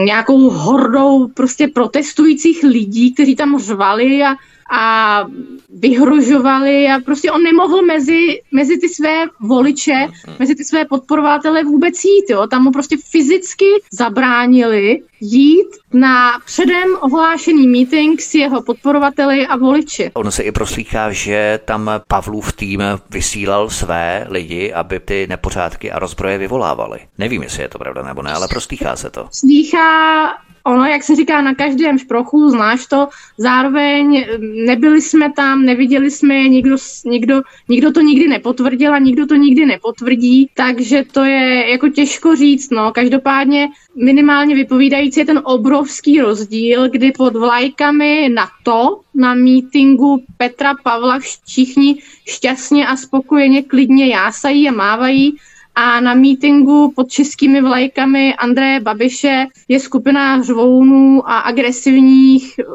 nějakou 0.05 0.51
hordou 0.51 1.29
prostě 1.29 1.69
protestujících 1.69 2.63
lidí, 2.63 3.15
kteří 3.15 3.37
tam 3.37 3.59
řvali 3.59 4.23
a 4.23 4.35
a 4.71 5.25
vyhrožovali 5.69 6.87
a 6.89 7.01
prostě 7.05 7.33
on 7.33 7.43
nemohl 7.43 7.83
mezi, 7.83 8.43
mezi 8.53 8.79
ty 8.79 8.89
své 8.89 9.25
voliče, 9.41 10.07
mhm. 10.07 10.37
mezi 10.39 10.55
ty 10.55 10.65
své 10.65 10.85
podporovatele 10.85 11.65
vůbec 11.65 12.05
jít. 12.05 12.31
Jo? 12.31 12.47
Tam 12.47 12.63
mu 12.63 12.71
prostě 12.71 12.97
fyzicky 13.11 13.67
zabránili 13.93 15.03
jít 15.21 15.69
na 15.93 16.39
předem 16.45 16.97
ohlášený 17.01 17.69
meeting 17.69 18.21
s 18.21 18.35
jeho 18.35 18.63
podporovateli 18.63 19.47
a 19.47 19.57
voliči. 19.57 20.11
Ono 20.15 20.31
se 20.31 20.43
i 20.43 20.53
proslýchá, 20.53 21.13
že 21.13 21.61
tam 21.65 21.91
Pavlův 22.09 22.53
tým 22.53 22.83
vysílal 23.11 23.71
své 23.71 24.27
lidi, 24.29 24.73
aby 24.73 25.01
ty 25.01 25.27
nepořádky 25.29 25.91
a 25.93 25.99
rozbroje 25.99 26.39
vyvolávali. 26.39 26.99
Nevím, 27.19 27.43
jestli 27.43 27.63
je 27.63 27.69
to 27.69 27.79
pravda 27.79 28.03
nebo 28.03 28.23
ne, 28.23 28.33
ale 28.33 28.49
proslýchá 28.49 28.97
se 28.97 29.11
to. 29.11 29.29
Slýchá 29.33 30.29
ono, 30.65 30.85
jak 30.85 31.03
se 31.03 31.17
říká, 31.17 31.41
na 31.41 31.55
každém 31.55 31.99
šprochu, 31.99 32.51
znáš 32.51 32.87
to, 32.87 33.09
zároveň 33.39 34.17
eh, 34.17 34.39
nebyli 34.67 35.03
jsme 35.03 35.33
tam, 35.33 35.65
neviděli 35.65 36.11
jsme 36.11 36.35
je, 36.35 36.49
nikdo, 36.49 36.77
nikdo, 37.05 37.43
nikdo 37.69 37.93
to 37.93 38.01
nikdy 38.01 38.29
nepotvrdil 38.29 38.95
a 38.95 38.99
nikdo 38.99 39.27
to 39.27 39.35
nikdy 39.35 39.67
nepotvrdí, 39.67 40.51
takže 40.55 41.05
to 41.13 41.25
je 41.25 41.71
jako 41.71 41.89
těžko 41.89 42.37
říct, 42.37 42.71
no. 42.71 42.93
Každopádně 42.93 43.69
minimálně 43.97 44.55
vypovídající 44.55 45.21
je 45.21 45.27
ten 45.27 45.41
obrovský 45.45 46.21
rozdíl, 46.21 46.89
kdy 46.89 47.13
pod 47.13 47.37
vlajkami 47.37 48.29
na 48.29 48.49
to, 48.63 49.01
na 49.15 49.35
mítingu 49.35 50.23
Petra 50.37 50.75
Pavla 50.83 51.19
všichni 51.19 52.03
šťastně 52.29 52.87
a 52.87 52.97
spokojeně 52.97 53.63
klidně 53.63 54.07
jásají 54.07 54.69
a 54.69 54.73
mávají, 54.73 55.37
a 55.75 56.01
na 56.01 56.15
mítingu 56.15 56.93
pod 56.97 57.11
českými 57.11 57.63
vlajkami 57.63 58.35
Andreje 58.35 58.81
Babiše 58.81 59.47
je 59.69 59.81
skupina 59.81 60.43
řvounů 60.43 61.29
a 61.31 61.39
agresivních 61.39 62.55
uh, 62.59 62.75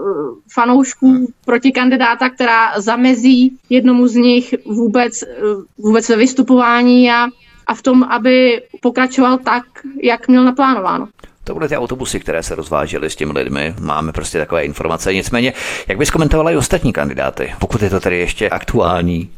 fanoušků 0.53 1.27
proti 1.45 1.71
kandidáta, 1.71 2.29
která 2.29 2.79
zamezí 2.81 3.57
jednomu 3.69 4.07
z 4.07 4.15
nich 4.15 4.55
vůbec, 4.65 5.23
uh, 5.23 5.63
vůbec 5.77 6.09
ve 6.09 6.15
vystupování 6.15 7.11
a, 7.11 7.27
a 7.67 7.73
v 7.73 7.81
tom, 7.81 8.03
aby 8.03 8.61
pokračoval 8.81 9.37
tak, 9.37 9.63
jak 10.03 10.27
měl 10.27 10.43
naplánováno. 10.43 11.07
To 11.43 11.53
byly 11.53 11.67
ty 11.69 11.77
autobusy, 11.77 12.19
které 12.19 12.43
se 12.43 12.55
rozvážely 12.55 13.09
s 13.09 13.15
těmi 13.15 13.31
lidmi. 13.33 13.73
Máme 13.79 14.11
prostě 14.11 14.37
takové 14.37 14.65
informace. 14.65 15.13
Nicméně, 15.13 15.53
jak 15.87 15.97
bys 15.97 16.11
komentovala 16.11 16.51
i 16.51 16.55
ostatní 16.55 16.93
kandidáty, 16.93 17.53
pokud 17.59 17.81
je 17.81 17.89
to 17.89 17.99
tedy 17.99 18.17
ještě 18.19 18.49
aktuální? 18.49 19.29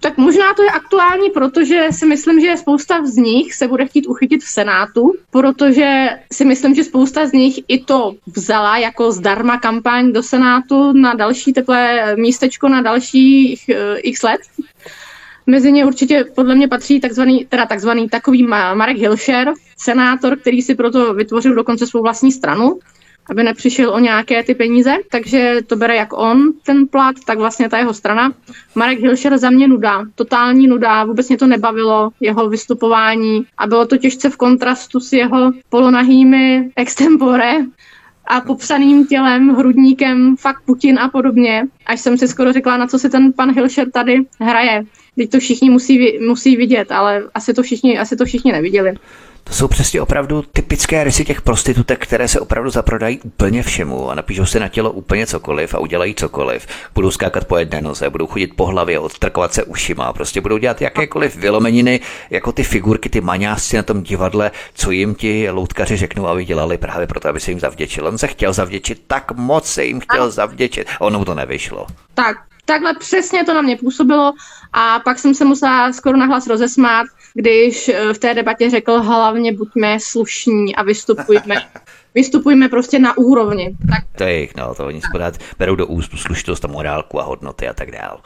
Tak 0.00 0.18
možná 0.18 0.54
to 0.54 0.62
je 0.62 0.70
aktuální, 0.70 1.30
protože 1.30 1.86
si 1.90 2.06
myslím, 2.06 2.40
že 2.40 2.56
spousta 2.56 3.06
z 3.06 3.16
nich 3.16 3.54
se 3.54 3.68
bude 3.68 3.86
chtít 3.86 4.06
uchytit 4.06 4.42
v 4.42 4.48
Senátu, 4.48 5.12
protože 5.30 6.08
si 6.32 6.44
myslím, 6.44 6.74
že 6.74 6.84
spousta 6.84 7.26
z 7.26 7.32
nich 7.32 7.60
i 7.68 7.84
to 7.84 8.14
vzala 8.26 8.78
jako 8.78 9.12
zdarma 9.12 9.58
kampaň 9.58 10.12
do 10.12 10.22
Senátu 10.22 10.92
na 10.92 11.14
další 11.14 11.52
teplé 11.52 12.16
místečko 12.16 12.68
na 12.68 12.82
dalších 12.82 13.64
uh, 13.68 13.98
x 14.02 14.22
let. 14.22 14.40
Mezi 15.46 15.72
ně 15.72 15.86
určitě 15.86 16.24
podle 16.34 16.54
mě 16.54 16.68
patří 16.68 17.00
takzvaný, 17.00 17.46
teda 17.48 17.66
takzvaný 17.66 18.08
takový 18.08 18.42
Marek 18.46 18.96
Hilšer, 18.96 19.52
senátor, 19.76 20.38
který 20.38 20.62
si 20.62 20.74
proto 20.74 21.14
vytvořil 21.14 21.54
dokonce 21.54 21.86
svou 21.86 22.02
vlastní 22.02 22.32
stranu 22.32 22.78
aby 23.30 23.42
nepřišel 23.42 23.90
o 23.94 23.98
nějaké 23.98 24.42
ty 24.42 24.54
peníze, 24.54 24.94
takže 25.10 25.56
to 25.66 25.76
bere 25.76 25.96
jak 25.96 26.18
on, 26.18 26.52
ten 26.66 26.86
plat, 26.86 27.16
tak 27.26 27.38
vlastně 27.38 27.68
ta 27.68 27.78
jeho 27.78 27.94
strana. 27.94 28.32
Marek 28.74 29.00
Hilšer 29.00 29.38
za 29.38 29.50
mě 29.50 29.68
nuda, 29.68 30.04
totální 30.14 30.66
nuda, 30.66 31.04
vůbec 31.04 31.28
mě 31.28 31.38
to 31.38 31.46
nebavilo, 31.46 32.10
jeho 32.20 32.48
vystupování 32.48 33.46
a 33.58 33.66
bylo 33.66 33.86
to 33.86 33.96
těžce 33.96 34.30
v 34.30 34.36
kontrastu 34.36 35.00
s 35.00 35.12
jeho 35.12 35.52
polonahými 35.68 36.70
extempore 36.76 37.56
a 38.26 38.40
popsaným 38.40 39.06
tělem, 39.06 39.48
hrudníkem, 39.48 40.36
fakt 40.36 40.62
Putin 40.66 40.98
a 40.98 41.08
podobně, 41.08 41.66
až 41.86 42.00
jsem 42.00 42.18
si 42.18 42.28
skoro 42.28 42.52
řekla, 42.52 42.76
na 42.76 42.86
co 42.86 42.98
si 42.98 43.10
ten 43.10 43.32
pan 43.32 43.54
Hilšer 43.54 43.90
tady 43.90 44.20
hraje. 44.40 44.82
Teď 45.16 45.30
to 45.30 45.38
všichni 45.38 45.70
musí, 45.70 46.18
musí 46.28 46.56
vidět, 46.56 46.92
ale 46.92 47.22
asi 47.34 47.54
to 47.54 47.62
všichni, 47.62 47.98
asi 47.98 48.16
to 48.16 48.24
všichni 48.24 48.52
neviděli. 48.52 48.94
To 49.50 49.56
jsou 49.56 49.68
přesně 49.68 50.00
opravdu 50.00 50.44
typické 50.52 51.04
rysy 51.04 51.24
těch 51.24 51.42
prostitutek, 51.42 52.02
které 52.02 52.28
se 52.28 52.40
opravdu 52.40 52.70
zaprodají 52.70 53.20
úplně 53.20 53.62
všemu 53.62 54.10
a 54.10 54.14
napíšou 54.14 54.46
si 54.46 54.60
na 54.60 54.68
tělo 54.68 54.92
úplně 54.92 55.26
cokoliv 55.26 55.74
a 55.74 55.78
udělají 55.78 56.14
cokoliv. 56.14 56.66
Budou 56.94 57.10
skákat 57.10 57.44
po 57.44 57.56
jedné 57.56 57.80
noze, 57.80 58.10
budou 58.10 58.26
chodit 58.26 58.46
po 58.56 58.66
hlavě, 58.66 58.98
odtrkovat 58.98 59.54
se 59.54 59.64
ušima, 59.64 60.12
prostě 60.12 60.40
budou 60.40 60.58
dělat 60.58 60.80
jakékoliv 60.80 61.36
vylomeniny, 61.36 62.00
jako 62.30 62.52
ty 62.52 62.64
figurky, 62.64 63.08
ty 63.08 63.20
maňásci 63.20 63.76
na 63.76 63.82
tom 63.82 64.02
divadle, 64.02 64.50
co 64.74 64.90
jim 64.90 65.14
ti 65.14 65.50
loutkaři 65.50 65.96
řeknou, 65.96 66.26
aby 66.26 66.44
dělali 66.44 66.78
právě 66.78 67.06
proto, 67.06 67.28
aby 67.28 67.40
se 67.40 67.50
jim 67.50 67.60
zavděčil. 67.60 68.06
On 68.06 68.18
se 68.18 68.26
chtěl 68.26 68.52
zavděčit, 68.52 69.02
tak 69.06 69.32
moc 69.32 69.66
se 69.66 69.84
jim 69.84 70.00
chtěl 70.00 70.30
zavděčit, 70.30 70.86
a 71.00 71.00
ono 71.00 71.18
mu 71.18 71.24
to 71.24 71.34
nevyšlo. 71.34 71.86
Tak, 72.14 72.36
takhle 72.64 72.94
přesně 72.94 73.44
to 73.44 73.54
na 73.54 73.62
mě 73.62 73.76
působilo 73.76 74.32
a 74.72 75.00
pak 75.04 75.18
jsem 75.18 75.34
se 75.34 75.44
musela 75.44 75.92
skoro 75.92 76.16
nahlas 76.16 76.46
rozesmát, 76.46 77.06
když 77.34 77.88
eh, 77.88 78.14
v 78.14 78.18
té 78.18 78.34
debatě 78.34 78.70
řekl 78.70 79.00
hlavně 79.00 79.52
buďme 79.52 80.00
slušní 80.00 80.76
a 80.76 80.82
vystupujme 80.82 81.56
vystupujme 82.14 82.68
prostě 82.68 82.98
na 82.98 83.18
úrovni. 83.18 83.76
Tak, 83.88 84.04
to 84.16 84.24
je 84.24 84.40
jich, 84.40 84.56
no, 84.56 84.74
to 84.74 84.86
oni 84.86 85.00
spodát 85.00 85.38
berou 85.58 85.74
do 85.74 85.86
úst 85.86 86.10
slušnost 86.18 86.64
a 86.64 86.68
morálku 86.68 87.20
a 87.20 87.22
hodnoty 87.22 87.68
a 87.68 87.74
tak 87.74 87.90
dále. 87.90 88.18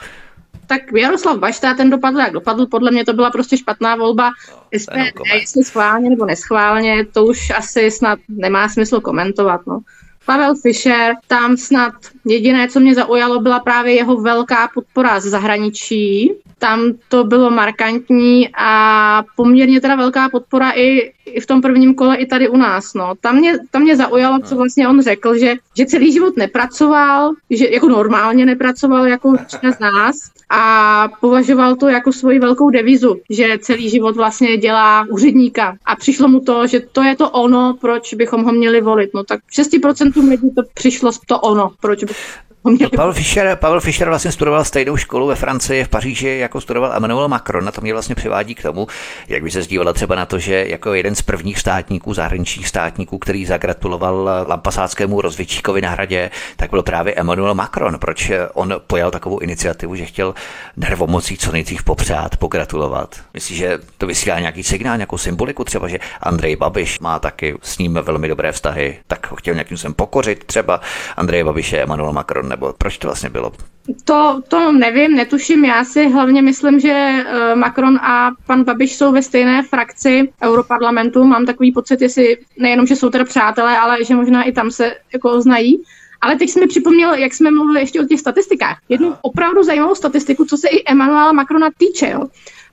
Tak 0.67 0.83
Jaroslav 0.97 1.39
Bašta, 1.39 1.75
ten 1.75 1.91
dopadl 1.91 2.19
jak 2.19 2.33
dopadl, 2.33 2.67
podle 2.67 2.91
mě 2.91 3.05
to 3.05 3.13
byla 3.13 3.31
prostě 3.31 3.57
špatná 3.57 3.97
volba. 3.97 4.31
No, 4.51 4.79
SPD, 4.79 5.21
jestli 5.35 5.65
schválně 5.65 6.11
nebo 6.11 6.25
neschválně, 6.25 7.07
to 7.07 7.25
už 7.25 7.51
asi 7.51 7.91
snad 7.91 8.19
nemá 8.29 8.69
smysl 8.69 9.01
komentovat. 9.01 9.61
No. 9.67 9.81
Pavel 10.27 10.55
Fischer, 10.55 11.15
tam 11.27 11.57
snad 11.57 11.95
jediné, 12.25 12.69
co 12.69 12.81
mě 12.81 12.95
zaujalo, 12.95 13.41
byla 13.41 13.61
právě 13.61 13.95
jeho 13.95 14.17
velká 14.17 14.69
podpora 14.75 15.21
z 15.21 15.25
zahraničí. 15.25 16.33
Tam 16.65 16.93
to 17.09 17.25
bylo 17.25 17.51
markantní 17.51 18.49
a 18.57 19.25
poměrně 19.37 19.81
teda 19.81 19.97
velká 19.97 20.29
podpora 20.29 20.71
i, 20.71 21.13
i 21.27 21.41
v 21.41 21.47
tom 21.47 21.63
prvním 21.63 21.95
kole, 21.95 22.17
i 22.17 22.27
tady 22.27 22.49
u 22.49 22.57
nás. 22.57 22.95
No. 22.95 23.15
Tam, 23.21 23.37
mě, 23.37 23.59
tam 23.71 23.83
mě 23.83 23.97
zaujalo, 23.97 24.39
co 24.39 24.57
vlastně 24.57 24.89
on 24.89 25.03
řekl, 25.03 25.39
že, 25.39 25.55
že 25.77 25.87
celý 25.87 26.13
život 26.13 26.37
nepracoval, 26.37 27.33
že 27.51 27.69
jako 27.71 27.89
normálně 27.89 28.47
nepracoval 28.47 29.07
jako 29.07 29.33
většina 29.33 29.73
z 29.73 29.79
nás 29.79 30.17
a 30.51 31.09
považoval 31.21 31.77
to 31.77 31.89
jako 31.89 32.13
svoji 32.13 32.39
velkou 32.39 32.71
devizu, 32.71 33.21
že 33.31 33.59
celý 33.61 33.91
život 33.91 34.17
vlastně 34.17 34.57
dělá 34.57 35.07
úředníka 35.11 35.77
a 35.85 35.97
přišlo 35.97 36.29
mu 36.29 36.41
to, 36.41 36.67
že 36.67 36.81
to 36.81 37.03
je 37.03 37.17
to 37.17 37.31
ono, 37.31 37.77
proč 37.81 38.15
bychom 38.15 38.45
ho 38.45 38.53
měli 38.53 38.81
volit. 38.81 39.11
No 39.15 39.25
tak 39.25 39.41
6% 39.59 40.29
lidí 40.29 40.55
to 40.55 40.63
přišlo 40.75 41.11
to 41.27 41.41
ono, 41.41 41.71
proč 41.81 42.05
by 42.05 42.15
Pavel 42.97 43.13
Fischer, 43.13 43.57
Pavel 43.57 43.81
Fischer 43.81 44.09
vlastně 44.09 44.33
studoval 44.33 44.65
stejnou 44.65 44.97
školu 44.97 45.27
ve 45.27 45.35
Francii, 45.35 45.85
v 45.85 45.89
Paříži, 45.89 46.29
jako 46.29 46.61
studoval 46.61 46.93
Emmanuel 46.93 47.29
Macron. 47.29 47.69
A 47.69 47.73
to 47.73 47.81
mě 47.81 47.93
vlastně 47.93 48.15
přivádí 48.15 48.55
k 48.55 48.63
tomu, 48.63 48.87
jak 49.29 49.43
by 49.43 49.51
se 49.51 49.63
zdívala 49.63 49.93
třeba 49.93 50.15
na 50.15 50.27
to, 50.27 50.39
že 50.39 50.67
jako 50.69 50.95
jeden 50.95 51.15
z 51.15 51.23
prvních 51.23 51.59
státníků, 51.59 52.15
zahraničních 52.15 52.69
státníků, 52.69 53.19
který 53.19 53.47
zagratuloval 53.47 54.31
Lampasáckému 54.49 55.21
rozvědčíkovi 55.21 55.81
na 55.81 55.91
hradě, 55.91 56.31
tak 56.57 56.71
byl 56.71 56.83
právě 56.83 57.15
Emmanuel 57.15 57.55
Macron. 57.55 57.99
Proč 57.99 58.31
on 58.55 58.75
pojal 58.87 59.11
takovou 59.11 59.39
iniciativu, 59.39 59.95
že 59.95 60.05
chtěl 60.05 60.35
nervomocí 60.77 61.39
co 61.39 61.53
nejdřív 61.53 61.85
popřát, 61.85 62.37
pogratulovat? 62.37 63.21
Myslíš, 63.35 63.59
že 63.59 63.79
to 63.99 64.07
vysílá 64.07 64.41
nějaký 64.41 64.63
signál, 64.63 64.97
nějakou 64.97 65.19
symboliku, 65.19 65.65
třeba, 65.65 65.89
že 65.89 65.99
Andrej 66.21 66.57
Babiš 66.57 66.99
má 67.01 67.19
taky 67.19 67.55
s 67.63 67.79
ním 67.79 67.99
velmi 68.03 68.29
dobré 68.29 68.53
vztahy, 68.53 68.99
tak 69.07 69.31
ho 69.31 69.37
chtěl 69.37 69.55
nějakým 69.55 69.77
způsobem 69.77 69.95
pokořit, 69.95 70.45
třeba 70.45 70.81
Andrej 71.17 71.45
Babiše, 71.45 71.83
Emmanuel 71.83 72.13
Macron 72.13 72.54
nebo 72.55 72.73
proč 72.79 72.99
to 72.99 73.09
vlastně 73.09 73.31
bylo? 73.31 73.53
To, 74.05 74.43
to 74.49 74.73
nevím, 74.73 75.17
netuším. 75.17 75.65
Já 75.65 75.85
si 75.85 76.09
hlavně 76.09 76.43
myslím, 76.43 76.81
že 76.81 76.93
eh, 76.93 77.55
Macron 77.55 77.97
a 77.97 78.31
pan 78.47 78.65
Babiš 78.65 78.97
jsou 78.97 79.13
ve 79.13 79.23
stejné 79.23 79.63
frakci 79.63 80.33
Europarlamentu. 80.43 81.25
Mám 81.25 81.47
takový 81.47 81.73
pocit, 81.73 82.01
jestli 82.01 82.39
nejenom, 82.59 82.87
že 82.87 82.97
jsou 82.97 83.11
teda 83.11 83.25
přátelé, 83.25 83.79
ale 83.79 84.05
že 84.05 84.15
možná 84.15 84.43
i 84.43 84.53
tam 84.53 84.71
se 84.71 84.97
jako 85.13 85.41
znají. 85.41 85.83
Ale 86.21 86.37
teď 86.37 86.51
jsi 86.51 86.61
mi 86.61 86.67
připomněl, 86.67 87.15
jak 87.15 87.35
jsme 87.35 87.51
mluvili 87.51 87.81
ještě 87.81 88.01
o 88.01 88.05
těch 88.05 88.21
statistikách. 88.21 88.79
Jednu 88.89 89.15
opravdu 89.23 89.63
zajímavou 89.63 89.95
statistiku, 89.95 90.45
co 90.45 90.57
se 90.57 90.69
i 90.69 90.83
Emmanuela 90.87 91.33
Macrona 91.33 91.69
týče. 91.79 92.11
Jo. 92.11 92.27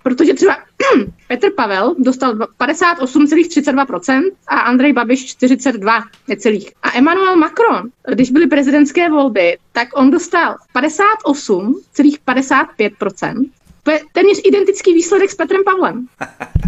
Protože 0.04 0.34
třeba 0.34 0.58
Petr 1.28 1.48
Pavel 1.56 1.96
dostal 2.00 2.34
58,32% 2.34 4.22
a 4.48 4.60
Andrej 4.60 4.94
Babiš 4.94 5.26
42 5.26 6.04
necelých. 6.28 6.72
A 6.84 6.98
Emmanuel 6.98 7.36
Macron, 7.36 7.90
když 8.14 8.32
byly 8.32 8.48
prezidentské 8.48 9.10
volby, 9.10 9.58
tak 9.72 9.88
on 9.96 10.12
dostal 10.12 10.56
58,55%. 10.76 13.50
To 13.84 13.92
je 13.92 14.02
téměř 14.12 14.42
identický 14.44 14.94
výsledek 14.94 15.32
s 15.32 15.36
Petrem 15.36 15.64
Pavlem. 15.64 16.08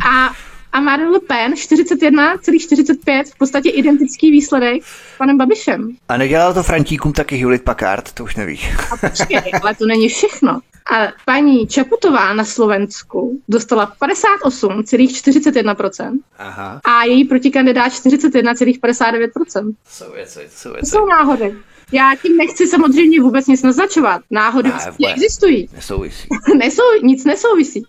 A 0.06 0.34
a 0.74 0.80
Marine 0.80 1.10
Le 1.10 1.20
Pen 1.20 1.54
41,45, 1.54 3.24
v 3.34 3.38
podstatě 3.38 3.70
identický 3.70 4.32
výsledek 4.32 4.84
s 4.84 5.18
panem 5.18 5.38
Babišem. 5.38 5.96
A 6.10 6.18
nedělal 6.18 6.54
to 6.54 6.64
Frantíkům 6.64 7.14
taky 7.14 7.36
Hewlett 7.36 7.64
Packard, 7.64 8.12
to 8.12 8.24
už 8.24 8.36
nevíš. 8.36 8.70
A 8.92 8.98
počkej, 8.98 9.52
ale 9.62 9.76
to 9.76 9.86
není 9.86 10.10
všechno. 10.10 10.60
A 10.92 11.08
paní 11.26 11.68
Čaputová 11.68 12.34
na 12.34 12.46
Slovensku 12.46 13.42
dostala 13.50 13.94
58,41% 14.02 16.20
Aha. 16.38 16.82
a 16.84 17.04
její 17.04 17.26
protikandidát 17.26 17.92
41,59%. 17.92 19.74
Jsou 19.90 20.12
věci, 20.14 20.40
jsou 20.50 20.74
věci. 20.74 20.92
To 20.92 20.98
jsou 20.98 21.06
náhody. 21.06 21.56
Já 21.92 22.12
tím 22.22 22.38
nechci 22.38 22.68
samozřejmě 22.68 23.22
vůbec 23.22 23.48
nic 23.48 23.64
naznačovat. 23.64 24.22
Náhody 24.32 24.70
ne, 24.70 24.92
existují. 25.12 25.70
Nesouvisí. 25.74 26.28
Nesou, 26.58 26.84
nic 27.04 27.26
nesouvisí 27.26 27.84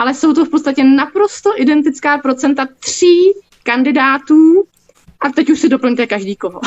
ale 0.00 0.14
jsou 0.14 0.32
to 0.32 0.44
v 0.44 0.48
podstatě 0.48 0.84
naprosto 0.84 1.50
identická 1.56 2.18
procenta 2.18 2.66
tří 2.78 3.32
kandidátů 3.62 4.64
a 5.20 5.28
teď 5.28 5.50
už 5.50 5.60
si 5.60 5.68
doplňte 5.68 6.06
každý 6.06 6.36
koho. 6.36 6.60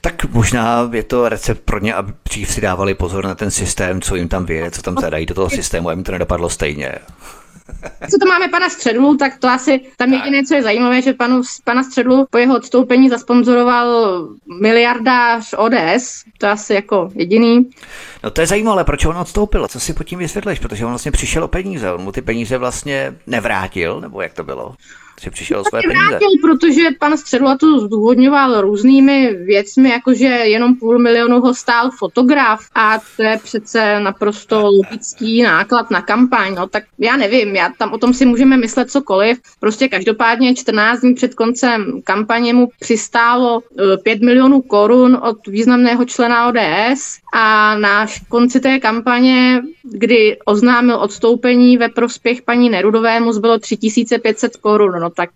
Tak 0.00 0.24
možná 0.24 0.90
je 0.92 1.02
to 1.02 1.28
recept 1.28 1.60
pro 1.64 1.78
ně, 1.78 1.94
aby 1.94 2.12
dřív 2.24 2.50
si 2.50 2.60
dávali 2.60 2.94
pozor 2.94 3.24
na 3.24 3.34
ten 3.34 3.50
systém, 3.50 4.00
co 4.00 4.16
jim 4.16 4.28
tam 4.28 4.46
vyjede, 4.46 4.70
co 4.70 4.82
tam 4.82 4.94
zadají 5.00 5.26
do 5.26 5.34
toho 5.34 5.50
systému, 5.50 5.90
aby 5.90 6.02
to 6.02 6.12
nedopadlo 6.12 6.50
stejně. 6.50 6.92
Co 8.10 8.18
to 8.20 8.26
máme 8.28 8.48
pana 8.48 8.68
Středlu, 8.68 9.16
tak 9.16 9.38
to 9.38 9.48
asi 9.48 9.80
tam 9.96 10.12
jediné, 10.12 10.42
co 10.42 10.54
je 10.54 10.62
zajímavé, 10.62 11.02
že 11.02 11.12
panu, 11.12 11.42
pana 11.64 11.82
Středlu 11.82 12.26
po 12.30 12.38
jeho 12.38 12.56
odstoupení 12.56 13.08
zasponzoroval 13.08 14.18
miliardář 14.60 15.54
ODS, 15.58 16.24
to 16.38 16.48
asi 16.48 16.74
jako 16.74 17.10
jediný. 17.14 17.70
No 18.24 18.30
to 18.30 18.40
je 18.40 18.46
zajímavé, 18.46 18.84
proč 18.84 19.04
on 19.04 19.18
odstoupil, 19.18 19.68
co 19.68 19.80
si 19.80 19.92
pod 19.92 20.04
tím 20.04 20.18
vysvětlíš, 20.18 20.58
protože 20.58 20.84
on 20.84 20.90
vlastně 20.90 21.12
přišel 21.12 21.44
o 21.44 21.48
peníze, 21.48 21.92
on 21.92 22.00
mu 22.00 22.12
ty 22.12 22.22
peníze 22.22 22.58
vlastně 22.58 23.14
nevrátil, 23.26 24.00
nebo 24.00 24.22
jak 24.22 24.34
to 24.34 24.44
bylo? 24.44 24.74
Si 25.24 25.30
přišel 25.30 25.60
o 25.60 25.64
své 25.64 25.80
peníze. 25.82 26.08
Vrátil, 26.08 26.28
protože 26.42 26.82
pan 26.98 27.16
Středula 27.16 27.56
to 27.58 27.80
zdůvodňoval 27.80 28.60
různými 28.60 29.34
věcmi, 29.34 29.90
jakože 29.90 30.24
jenom 30.24 30.76
půl 30.76 30.98
milionu 30.98 31.40
ho 31.40 31.54
stál 31.54 31.90
fotograf 31.98 32.60
a 32.74 32.98
to 33.16 33.22
je 33.22 33.40
přece 33.42 34.00
naprosto 34.00 34.60
logický 34.60 35.42
náklad 35.42 35.90
na 35.90 36.02
kampaň. 36.02 36.54
No 36.54 36.68
tak 36.68 36.84
já 36.98 37.16
nevím, 37.16 37.56
já 37.56 37.70
tam 37.78 37.92
o 37.92 37.98
tom 37.98 38.14
si 38.14 38.26
můžeme 38.26 38.56
myslet 38.56 38.90
cokoliv. 38.90 39.38
Prostě 39.60 39.88
každopádně 39.88 40.54
14 40.54 41.00
dní 41.00 41.14
před 41.14 41.34
koncem 41.34 42.00
kampaně 42.04 42.54
mu 42.54 42.68
přistálo 42.80 43.60
5 44.02 44.22
eh, 44.22 44.24
milionů 44.24 44.62
korun 44.62 45.18
od 45.22 45.46
významného 45.46 46.04
člena 46.04 46.48
ODS 46.48 47.18
a 47.34 47.78
na 47.78 48.06
konci 48.28 48.60
té 48.60 48.78
kampaně, 48.78 49.62
kdy 49.82 50.36
oznámil 50.44 50.96
odstoupení 50.96 51.76
ve 51.76 51.88
prospěch 51.88 52.42
paní 52.42 52.70
Nerudové, 52.70 53.20
mu 53.20 53.32
zbylo 53.32 53.58
3500 53.58 54.56
korun, 54.56 55.00
no 55.00 55.10
tak 55.14 55.30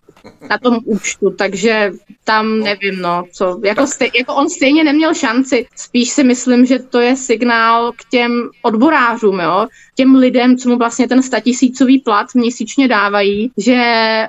na 0.51 0.59
tom 0.59 0.79
účtu, 0.85 1.31
takže 1.31 1.93
tam 2.25 2.61
nevím, 2.61 3.01
no, 3.01 3.25
co, 3.33 3.61
jako, 3.65 3.87
stej, 3.87 4.11
jako 4.19 4.35
on 4.35 4.49
stejně 4.51 4.85
neměl 4.85 5.15
šanci, 5.15 5.67
spíš 5.77 6.11
si 6.11 6.25
myslím, 6.25 6.67
že 6.67 6.79
to 6.79 7.01
je 7.01 7.17
signál 7.17 7.93
k 7.93 8.09
těm 8.11 8.51
odborářům, 8.63 9.41
jo, 9.41 9.67
těm 9.95 10.15
lidem, 10.15 10.57
co 10.57 10.69
mu 10.69 10.77
vlastně 10.77 11.09
ten 11.09 11.23
statisícový 11.23 11.99
plat 11.99 12.27
měsíčně 12.35 12.89
dávají, 12.89 13.51
že 13.57 13.79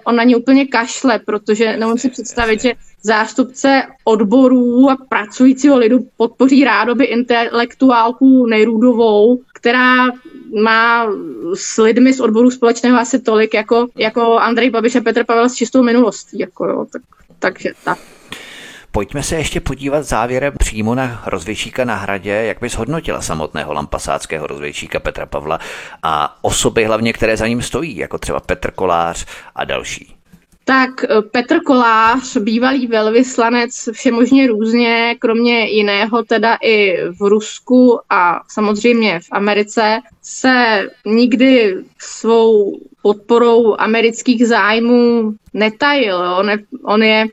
on 0.04 0.16
na 0.16 0.24
ně 0.24 0.38
úplně 0.38 0.66
kašle, 0.68 1.20
protože 1.20 1.78
nemůžu 1.78 1.98
si 1.98 2.10
představit, 2.10 2.62
že 2.62 2.74
zástupce 3.04 3.84
odborů 4.04 4.90
a 4.90 4.98
pracujícího 5.10 5.78
lidu 5.78 6.00
podpoří 6.18 6.64
rádoby 6.64 7.06
intelektuálku 7.06 8.46
Nejrůdovou, 8.46 9.42
která 9.54 10.08
má 10.64 11.08
s 11.56 11.78
lidmi 11.78 12.14
z 12.14 12.20
odboru 12.20 12.52
společného 12.52 13.00
asi 13.00 13.20
tolik 13.20 13.54
jako, 13.54 13.88
jako 13.98 14.38
Andrej 14.38 14.70
Babiš 14.70 14.96
a 14.96 15.02
Petr 15.02 15.24
Pavel 15.24 15.50
s 15.50 15.56
čistou 15.56 15.84
minulostí. 15.84 16.40
Jako 16.40 16.66
jo, 16.66 16.86
tak, 16.92 17.02
takže 17.40 17.72
tak. 17.84 17.98
Pojďme 18.92 19.24
se 19.24 19.36
ještě 19.36 19.60
podívat 19.60 20.04
závěrem 20.04 20.54
přímo 20.60 20.96
na 20.96 21.24
rozvědčíka 21.26 21.86
na 21.86 21.96
hradě, 21.96 22.32
jak 22.32 22.60
bys 22.62 22.74
hodnotila 22.76 23.22
samotného 23.22 23.74
lampasáckého 23.74 24.48
rozvědčíka 24.48 25.00
Petra 25.00 25.26
Pavla 25.26 25.60
a 26.04 26.38
osoby 26.42 26.86
hlavně, 26.86 27.14
které 27.14 27.38
za 27.38 27.48
ním 27.48 27.62
stojí, 27.62 27.98
jako 27.98 28.18
třeba 28.18 28.40
Petr 28.40 28.72
Kolář 28.72 29.26
a 29.56 29.66
další. 29.66 30.19
Tak 30.70 31.04
eh, 31.04 31.22
Petr 31.22 31.60
Kolář, 31.66 32.38
bývalý 32.38 32.88
velvyslanec 32.88 33.90
všemožně 33.92 34.48
různě, 34.48 35.16
kromě 35.20 35.70
jiného 35.70 36.24
teda 36.24 36.58
i 36.62 36.98
v 37.20 37.22
Rusku 37.22 38.00
a 38.10 38.42
samozřejmě 38.48 39.20
v 39.20 39.28
Americe, 39.32 40.00
se 40.22 40.88
nikdy 41.06 41.78
svou 42.00 42.80
podporou 43.02 43.76
amerických 43.80 44.48
zájmů 44.48 45.34
netajil. 45.54 46.18
On 46.40 46.50
je, 46.50 46.58
on 46.84 47.04
je 47.04 47.28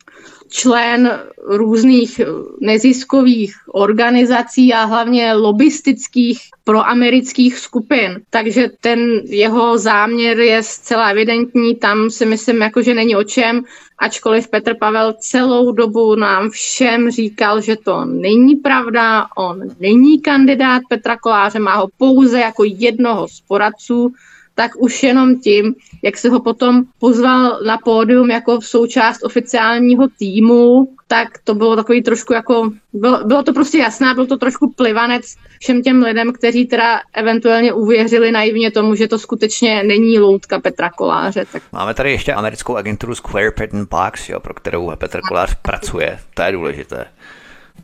člen 0.48 1.20
různých 1.46 2.20
neziskových 2.60 3.54
organizací 3.72 4.74
a 4.74 4.84
hlavně 4.84 5.32
lobistických 5.32 6.40
proamerických 6.64 7.58
skupin. 7.58 8.20
Takže 8.30 8.70
ten 8.80 8.98
jeho 9.24 9.78
záměr 9.78 10.40
je 10.40 10.62
zcela 10.62 11.08
evidentní, 11.08 11.76
tam 11.76 12.10
si 12.10 12.26
myslím, 12.26 12.60
jako, 12.62 12.82
že 12.82 12.94
není 12.94 13.16
o 13.16 13.24
čem, 13.24 13.62
ačkoliv 13.98 14.48
Petr 14.48 14.74
Pavel 14.80 15.14
celou 15.20 15.72
dobu 15.72 16.14
nám 16.14 16.50
všem 16.50 17.10
říkal, 17.10 17.60
že 17.60 17.76
to 17.76 18.04
není 18.04 18.56
pravda, 18.56 19.26
on 19.36 19.62
není 19.80 20.20
kandidát 20.20 20.82
Petra 20.88 21.16
Koláře, 21.16 21.58
má 21.58 21.76
ho 21.76 21.88
pouze 21.98 22.40
jako 22.40 22.64
jednoho 22.64 23.28
z 23.28 23.40
poradců, 23.40 24.12
tak 24.56 24.70
už 24.76 25.02
jenom 25.02 25.40
tím, 25.40 25.74
jak 26.02 26.16
se 26.16 26.28
ho 26.28 26.40
potom 26.40 26.82
pozval 26.98 27.60
na 27.66 27.78
pódium 27.78 28.30
jako 28.30 28.60
v 28.60 28.66
součást 28.66 29.24
oficiálního 29.24 30.08
týmu, 30.18 30.88
tak 31.08 31.28
to 31.44 31.54
bylo 31.54 31.76
takový 31.76 32.02
trošku 32.02 32.32
jako, 32.32 32.70
bylo, 32.92 33.24
bylo 33.24 33.42
to 33.42 33.52
prostě 33.52 33.78
jasné, 33.78 34.14
byl 34.14 34.26
to 34.26 34.36
trošku 34.36 34.72
plivanec 34.72 35.34
všem 35.60 35.82
těm 35.82 36.02
lidem, 36.02 36.32
kteří 36.32 36.66
teda 36.66 37.00
eventuálně 37.12 37.72
uvěřili 37.72 38.32
naivně 38.32 38.70
tomu, 38.70 38.94
že 38.94 39.08
to 39.08 39.18
skutečně 39.18 39.82
není 39.82 40.18
loutka 40.18 40.60
Petra 40.60 40.90
Koláře. 40.90 41.44
Tak. 41.52 41.62
Máme 41.72 41.94
tady 41.94 42.10
ještě 42.10 42.32
americkou 42.32 42.76
agenturu 42.76 43.14
Square 43.14 43.50
Patent 43.50 43.88
Box, 43.88 44.28
jo, 44.28 44.40
pro 44.40 44.54
kterou 44.54 44.92
Petr 44.96 45.20
Kolář 45.28 45.54
pracuje, 45.62 46.18
to 46.34 46.42
je 46.42 46.52
důležité. 46.52 47.06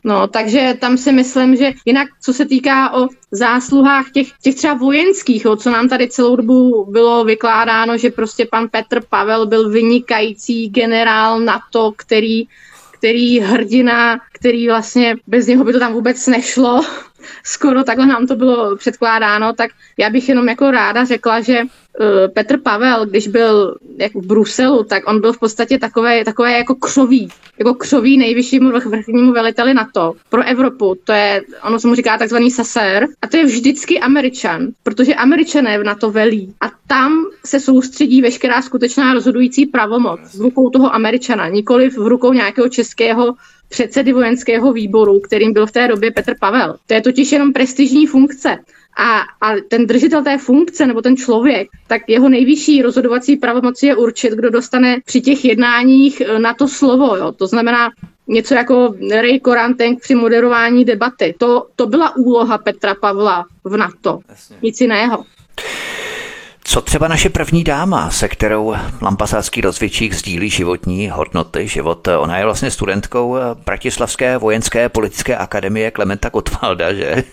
No, 0.04 0.26
takže 0.26 0.74
tam 0.80 0.96
si 0.96 1.12
myslím, 1.12 1.56
že 1.56 1.72
jinak, 1.84 2.08
co 2.20 2.32
se 2.32 2.44
týká 2.44 2.94
o 2.94 3.08
zásluhách 3.30 4.10
těch, 4.10 4.26
těch 4.42 4.54
třeba 4.54 4.74
vojenských, 4.74 5.44
jo, 5.44 5.56
co 5.56 5.70
nám 5.70 5.88
tady 5.88 6.08
celou 6.08 6.36
dobu 6.36 6.84
bylo 6.90 7.24
vykládáno, 7.24 7.98
že 7.98 8.10
prostě 8.10 8.46
pan 8.50 8.68
Petr 8.68 9.00
Pavel 9.08 9.46
byl 9.46 9.70
vynikající 9.70 10.68
generál 10.68 11.40
NATO, 11.40 11.92
který 11.96 12.44
který 13.02 13.40
hrdina, 13.40 14.20
který 14.32 14.68
vlastně 14.68 15.16
bez 15.26 15.46
něho 15.46 15.64
by 15.64 15.72
to 15.72 15.78
tam 15.78 15.92
vůbec 15.92 16.26
nešlo, 16.26 16.80
skoro 17.44 17.84
takhle 17.84 18.06
nám 18.06 18.26
to 18.26 18.36
bylo 18.36 18.76
předkládáno, 18.76 19.52
tak 19.52 19.70
já 19.98 20.10
bych 20.10 20.28
jenom 20.28 20.48
jako 20.48 20.70
ráda 20.70 21.04
řekla, 21.04 21.40
že 21.40 21.60
Petr 22.34 22.58
Pavel, 22.60 23.06
když 23.06 23.28
byl 23.28 23.76
jako 23.98 24.20
v 24.20 24.26
Bruselu, 24.26 24.84
tak 24.84 25.08
on 25.08 25.20
byl 25.20 25.32
v 25.32 25.38
podstatě 25.38 25.78
takové, 25.78 26.24
takové 26.24 26.52
jako 26.52 26.74
křoví, 26.74 27.28
jako 27.58 27.74
křoví 27.74 28.18
nejvyššímu 28.18 28.70
vrchnímu 28.70 29.32
veliteli 29.32 29.74
NATO 29.74 30.12
pro 30.28 30.42
Evropu. 30.42 30.96
To 31.04 31.12
je, 31.12 31.42
ono 31.64 31.80
se 31.80 31.88
mu 31.88 31.94
říká 31.94 32.18
takzvaný 32.18 32.50
sasér 32.50 33.06
a 33.22 33.26
to 33.26 33.36
je 33.36 33.44
vždycky 33.44 34.00
Američan, 34.00 34.68
protože 34.82 35.14
Američané 35.14 35.78
v 35.78 35.84
NATO 35.84 36.10
velí 36.10 36.54
a 36.60 36.66
tam 36.86 37.26
se 37.46 37.60
soustředí 37.60 38.22
veškerá 38.22 38.62
skutečná 38.62 39.14
rozhodující 39.14 39.66
pravomoc 39.66 40.20
v 40.38 40.40
rukou 40.40 40.70
toho 40.70 40.94
Američana, 40.94 41.48
nikoli 41.48 41.90
v 41.90 41.96
rukou 41.96 42.32
nějakého 42.32 42.68
českého 42.68 43.34
předsedy 43.68 44.12
vojenského 44.12 44.72
výboru, 44.72 45.20
kterým 45.20 45.52
byl 45.52 45.66
v 45.66 45.72
té 45.72 45.88
době 45.88 46.10
Petr 46.10 46.34
Pavel. 46.40 46.76
To 46.86 46.94
je 46.94 47.00
totiž 47.00 47.32
jenom 47.32 47.52
prestižní 47.52 48.06
funkce. 48.06 48.58
A, 48.96 49.20
a 49.20 49.54
ten 49.68 49.86
držitel 49.86 50.24
té 50.24 50.38
funkce 50.38 50.86
nebo 50.86 51.02
ten 51.02 51.16
člověk, 51.16 51.68
tak 51.86 52.02
jeho 52.08 52.28
nejvyšší 52.28 52.82
rozhodovací 52.82 53.36
pravomoci 53.36 53.86
je 53.86 53.96
určit, 53.96 54.32
kdo 54.32 54.50
dostane 54.50 55.00
při 55.04 55.20
těch 55.20 55.44
jednáních 55.44 56.20
eh, 56.20 56.38
na 56.38 56.54
to 56.54 56.68
slovo. 56.68 57.16
Jo. 57.16 57.32
To 57.32 57.46
znamená, 57.46 57.90
něco 58.26 58.54
jako 58.54 58.94
Ray 59.10 59.40
Korantenk 59.40 60.00
při 60.00 60.14
moderování 60.14 60.84
debaty. 60.84 61.34
To, 61.38 61.66
to 61.76 61.86
byla 61.86 62.16
úloha 62.16 62.58
Petra 62.58 62.94
Pavla 62.94 63.44
v 63.64 63.76
NATO. 63.76 64.18
Jasně. 64.28 64.56
Nic 64.62 64.80
jiného. 64.80 65.24
Co 66.64 66.80
třeba 66.80 67.08
naše 67.08 67.28
první 67.28 67.64
dáma, 67.64 68.10
se 68.10 68.28
kterou 68.28 68.74
lampasácký 69.02 69.60
rozvědčík 69.60 70.12
sdílí 70.12 70.50
životní 70.50 71.10
hodnoty, 71.10 71.68
život? 71.68 72.08
Ona 72.18 72.38
je 72.38 72.44
vlastně 72.44 72.70
studentkou 72.70 73.36
Bratislavské 73.66 74.38
vojenské 74.38 74.88
politické 74.88 75.36
akademie 75.36 75.90
Klementa 75.90 76.30
Kotvalda, 76.30 76.92
že? 76.92 77.24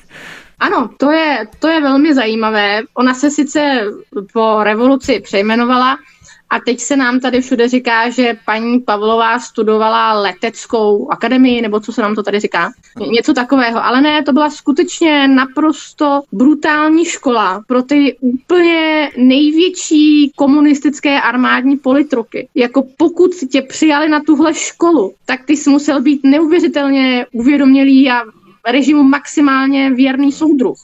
Ano, 0.60 0.90
to 0.98 1.12
je, 1.12 1.48
to 1.60 1.68
je 1.68 1.82
velmi 1.82 2.14
zajímavé. 2.14 2.82
Ona 2.94 3.14
se 3.14 3.32
sice 3.32 3.82
po 4.34 4.64
revoluci 4.64 5.20
přejmenovala, 5.20 5.98
a 6.50 6.60
teď 6.60 6.80
se 6.80 6.96
nám 6.98 7.20
tady 7.20 7.42
všude 7.42 7.68
říká, 7.68 8.10
že 8.10 8.38
paní 8.46 8.80
Pavlová 8.80 9.40
studovala 9.40 10.14
leteckou 10.14 11.12
akademii, 11.12 11.62
nebo 11.62 11.80
co 11.80 11.94
se 11.94 12.02
nám 12.02 12.16
to 12.16 12.24
tady 12.24 12.40
říká? 12.40 12.72
Něco 13.12 13.34
takového. 13.34 13.86
Ale 13.86 14.02
ne, 14.02 14.24
to 14.24 14.34
byla 14.34 14.50
skutečně 14.50 15.28
naprosto 15.28 16.22
brutální 16.32 17.06
škola 17.06 17.64
pro 17.68 17.84
ty 17.84 18.18
úplně 18.22 19.12
největší 19.18 20.32
komunistické 20.36 21.22
armádní 21.22 21.78
politruky. 21.78 22.48
Jako 22.56 22.84
pokud 22.98 23.32
tě 23.52 23.62
přijali 23.62 24.10
na 24.10 24.20
tuhle 24.20 24.54
školu, 24.54 25.14
tak 25.26 25.46
ty 25.46 25.58
jsi 25.58 25.70
musel 25.70 26.02
být 26.02 26.24
neuvěřitelně 26.24 27.26
uvědomělý 27.32 28.12
a 28.12 28.24
režimu 28.72 29.04
maximálně 29.04 29.90
věrný 29.90 30.32
soudruh. 30.32 30.78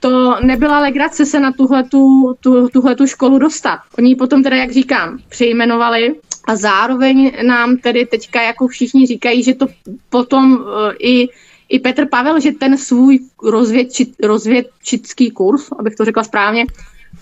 To 0.00 0.36
nebyla 0.40 0.80
legrace 0.80 1.26
se 1.26 1.40
na 1.40 1.52
tuhletu, 1.52 2.34
tu, 2.40 2.68
tuhletu 2.68 3.06
školu 3.06 3.38
dostat. 3.38 3.78
Oni 3.98 4.16
potom 4.16 4.42
teda, 4.42 4.56
jak 4.56 4.70
říkám, 4.70 5.18
přejmenovali 5.28 6.14
a 6.48 6.56
zároveň 6.56 7.32
nám 7.46 7.76
tedy 7.76 8.06
teďka 8.06 8.42
jako 8.42 8.68
všichni 8.68 9.06
říkají, 9.06 9.42
že 9.42 9.54
to 9.54 9.66
potom 10.10 10.52
uh, 10.52 10.66
i 10.98 11.28
i 11.68 11.78
Petr 11.78 12.06
Pavel, 12.06 12.40
že 12.40 12.52
ten 12.52 12.78
svůj 12.78 13.18
rozvědčit, 13.42 14.14
rozvědčický 14.22 15.30
kurz, 15.30 15.72
abych 15.78 15.96
to 15.96 16.04
řekla 16.04 16.24
správně, 16.24 16.66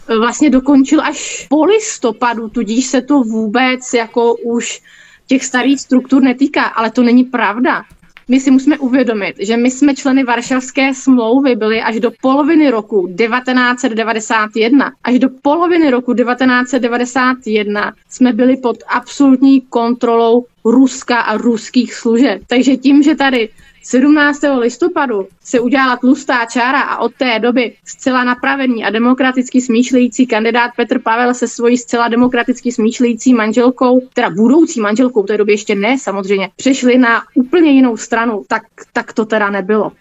e, 0.09 0.19
vlastně 0.19 0.51
dokončil 0.51 1.01
až 1.01 1.47
po 1.51 1.65
listopadu, 1.65 2.49
tudíž 2.49 2.87
se 2.87 3.03
to 3.03 3.21
vůbec 3.21 3.95
jako 3.95 4.35
už 4.35 4.83
těch 5.27 5.45
starých 5.45 5.81
struktur 5.81 6.23
netýká, 6.23 6.63
ale 6.63 6.91
to 6.91 7.03
není 7.03 7.25
pravda 7.25 7.85
my 8.29 8.41
si 8.41 8.51
musíme 8.51 8.79
uvědomit, 8.79 9.37
že 9.39 9.57
my 9.57 9.71
jsme 9.71 9.95
členy 9.95 10.25
Varšavské 10.25 10.95
smlouvy 10.95 11.57
byli 11.57 11.83
až 11.83 12.01
do 12.01 12.11
poloviny 12.21 12.71
roku 12.71 13.09
1991. 13.19 14.93
Až 15.05 15.19
do 15.19 15.29
poloviny 15.43 15.91
roku 15.91 16.15
1991 16.15 17.93
jsme 18.11 18.33
byli 18.33 18.57
pod 18.57 18.77
absolutní 18.89 19.61
kontrolou 19.61 20.45
Ruska 20.65 21.21
a 21.21 21.37
ruských 21.37 21.95
služeb. 21.95 22.43
Takže 22.47 22.77
tím, 22.77 23.03
že 23.03 23.15
tady 23.15 23.49
17. 23.89 24.41
listopadu 24.59 25.29
se 25.45 25.61
udělala 25.61 25.97
tlustá 25.97 26.45
čára 26.45 26.81
a 26.81 26.99
od 26.99 27.15
té 27.15 27.39
doby 27.39 27.73
zcela 27.85 28.25
napravený 28.25 28.85
a 28.85 28.91
demokraticky 28.91 29.61
smýšlející 29.61 30.27
kandidát 30.27 30.71
Petr 30.77 30.99
Pavel 30.99 31.35
se 31.35 31.49
svojí 31.49 31.79
zcela 31.79 32.09
demokraticky 32.09 32.73
smýšlející 32.73 33.35
manželkou, 33.35 34.01
teda 34.15 34.31
budoucí 34.31 34.81
manželkou, 34.81 35.23
v 35.23 35.27
té 35.27 35.37
době 35.37 35.53
ještě 35.53 35.75
ne 35.75 35.99
samozřejmě, 35.99 36.49
přešli 36.57 36.99
na 36.99 37.23
úplně 37.35 37.71
jinou 37.71 37.97
stranu, 37.97 38.45
tak, 38.49 38.63
tak 38.93 39.13
to 39.13 39.25
teda 39.25 39.51
nebylo. 39.51 39.93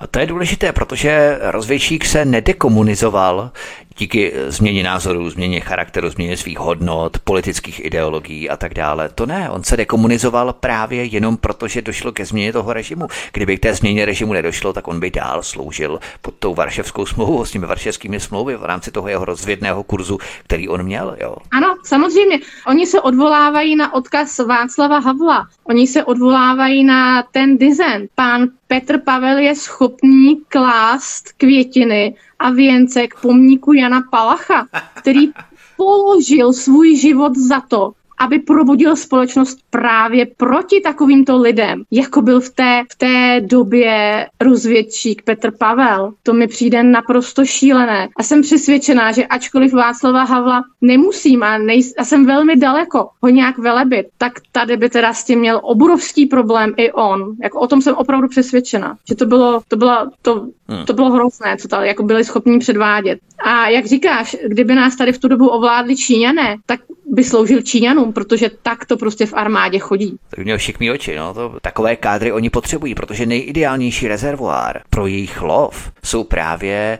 A 0.00 0.06
to 0.06 0.18
je 0.18 0.26
důležité, 0.26 0.72
protože 0.72 1.38
rozvědčík 1.40 2.04
se 2.04 2.24
nedekomunizoval 2.24 3.50
díky 3.98 4.32
změně 4.48 4.82
názorů, 4.82 5.30
změně 5.30 5.60
charakteru, 5.60 6.10
změně 6.10 6.36
svých 6.36 6.58
hodnot, 6.58 7.18
politických 7.18 7.84
ideologií 7.84 8.50
a 8.50 8.56
tak 8.56 8.74
dále. 8.74 9.08
To 9.08 9.26
ne, 9.26 9.50
on 9.50 9.64
se 9.64 9.76
dekomunizoval 9.76 10.52
právě 10.52 11.04
jenom 11.04 11.36
proto, 11.36 11.68
že 11.68 11.82
došlo 11.82 12.12
ke 12.12 12.24
změně 12.24 12.52
toho 12.52 12.72
režimu. 12.72 13.06
Kdyby 13.32 13.56
k 13.56 13.60
té 13.60 13.74
změně 13.74 14.04
režimu 14.04 14.32
nedošlo, 14.32 14.72
tak 14.72 14.88
on 14.88 15.00
by 15.00 15.10
dál 15.10 15.42
sloužil 15.42 16.00
pod 16.22 16.34
tou 16.38 16.54
varševskou 16.54 17.06
smlouvou, 17.06 17.44
s 17.44 17.50
těmi 17.50 17.66
varševskými 17.66 18.20
smlouvy 18.20 18.56
v 18.56 18.64
rámci 18.64 18.90
toho 18.90 19.08
jeho 19.08 19.24
rozvědného 19.24 19.82
kurzu, 19.82 20.18
který 20.44 20.68
on 20.68 20.82
měl. 20.82 21.16
Jo. 21.20 21.36
Ano, 21.50 21.76
samozřejmě. 21.84 22.38
Oni 22.66 22.86
se 22.86 23.00
odvolávají 23.00 23.76
na 23.76 23.94
odkaz 23.94 24.38
Václava 24.38 24.98
Havla. 24.98 25.48
Oni 25.64 25.86
se 25.86 26.04
odvolávají 26.04 26.84
na 26.84 27.22
ten 27.22 27.58
design. 27.58 28.08
Pán 28.14 28.48
Petr 28.66 28.98
Pavel 28.98 29.38
je 29.38 29.54
schopný 29.54 30.40
klást 30.48 31.32
květiny 31.32 32.14
a 32.38 32.50
věnce 32.50 33.06
k 33.06 33.20
pomníku 33.20 33.72
Jana 33.72 34.02
Palacha, 34.10 34.66
který 34.94 35.32
položil 35.76 36.52
svůj 36.52 36.96
život 36.96 37.36
za 37.36 37.60
to, 37.60 37.92
aby 38.18 38.38
probudil 38.38 38.96
společnost 38.96 39.58
právě 39.70 40.26
proti 40.36 40.80
takovýmto 40.80 41.36
lidem, 41.36 41.82
jako 41.90 42.22
byl 42.22 42.40
v 42.40 42.50
té, 42.50 42.82
v 42.92 42.98
té 42.98 43.40
době 43.40 44.26
rozvědčík 44.40 45.22
Petr 45.22 45.50
Pavel. 45.58 46.12
To 46.22 46.32
mi 46.32 46.46
přijde 46.46 46.82
naprosto 46.82 47.44
šílené. 47.44 48.08
A 48.16 48.22
jsem 48.22 48.42
přesvědčená, 48.42 49.12
že 49.12 49.26
ačkoliv 49.26 49.72
Václava 49.72 50.24
Havla 50.24 50.62
nemusím 50.80 51.42
a, 51.42 51.58
nej, 51.58 51.82
a 51.98 52.04
jsem 52.04 52.26
velmi 52.26 52.56
daleko 52.56 53.08
ho 53.22 53.28
nějak 53.28 53.58
velebit, 53.58 54.06
tak 54.18 54.32
tady 54.52 54.76
by 54.76 54.88
teda 54.90 55.12
s 55.12 55.24
tím 55.24 55.38
měl 55.38 55.60
obrovský 55.62 56.26
problém 56.26 56.74
i 56.76 56.92
on. 56.92 57.36
Jako 57.42 57.60
o 57.60 57.66
tom 57.66 57.82
jsem 57.82 57.94
opravdu 57.94 58.28
přesvědčena, 58.28 58.96
že 59.08 59.14
to 59.14 59.26
bylo, 59.26 59.60
to 59.68 59.76
bylo, 59.76 60.10
to, 60.22 60.46
hmm. 60.68 60.84
to 60.86 60.92
bylo 60.92 61.10
hrozné, 61.10 61.56
co 61.56 61.68
tady 61.68 61.88
jako 61.88 62.02
byli 62.02 62.24
schopni 62.24 62.58
předvádět. 62.58 63.18
A 63.38 63.68
jak 63.68 63.86
říkáš, 63.86 64.36
kdyby 64.46 64.74
nás 64.74 64.96
tady 64.96 65.12
v 65.12 65.18
tu 65.18 65.28
dobu 65.28 65.48
ovládli 65.48 65.96
Číňané, 65.96 66.56
tak 66.66 66.80
by 67.12 67.24
sloužil 67.24 67.62
Číňanům, 67.62 68.12
protože 68.12 68.50
tak 68.62 68.84
to 68.84 68.96
prostě 68.96 69.26
v 69.26 69.34
armádě 69.34 69.78
chodí. 69.78 70.16
Tak 70.28 70.44
měl 70.44 70.58
šikmý 70.58 70.90
oči, 70.90 71.16
no. 71.16 71.34
To, 71.34 71.56
takové 71.62 71.96
kádry 71.96 72.32
oni 72.32 72.50
potřebují, 72.50 72.94
protože 72.94 73.26
nejideálnější 73.26 74.08
rezervoár 74.08 74.80
pro 74.90 75.06
jejich 75.06 75.42
lov 75.42 75.92
jsou 76.04 76.24
právě 76.24 76.98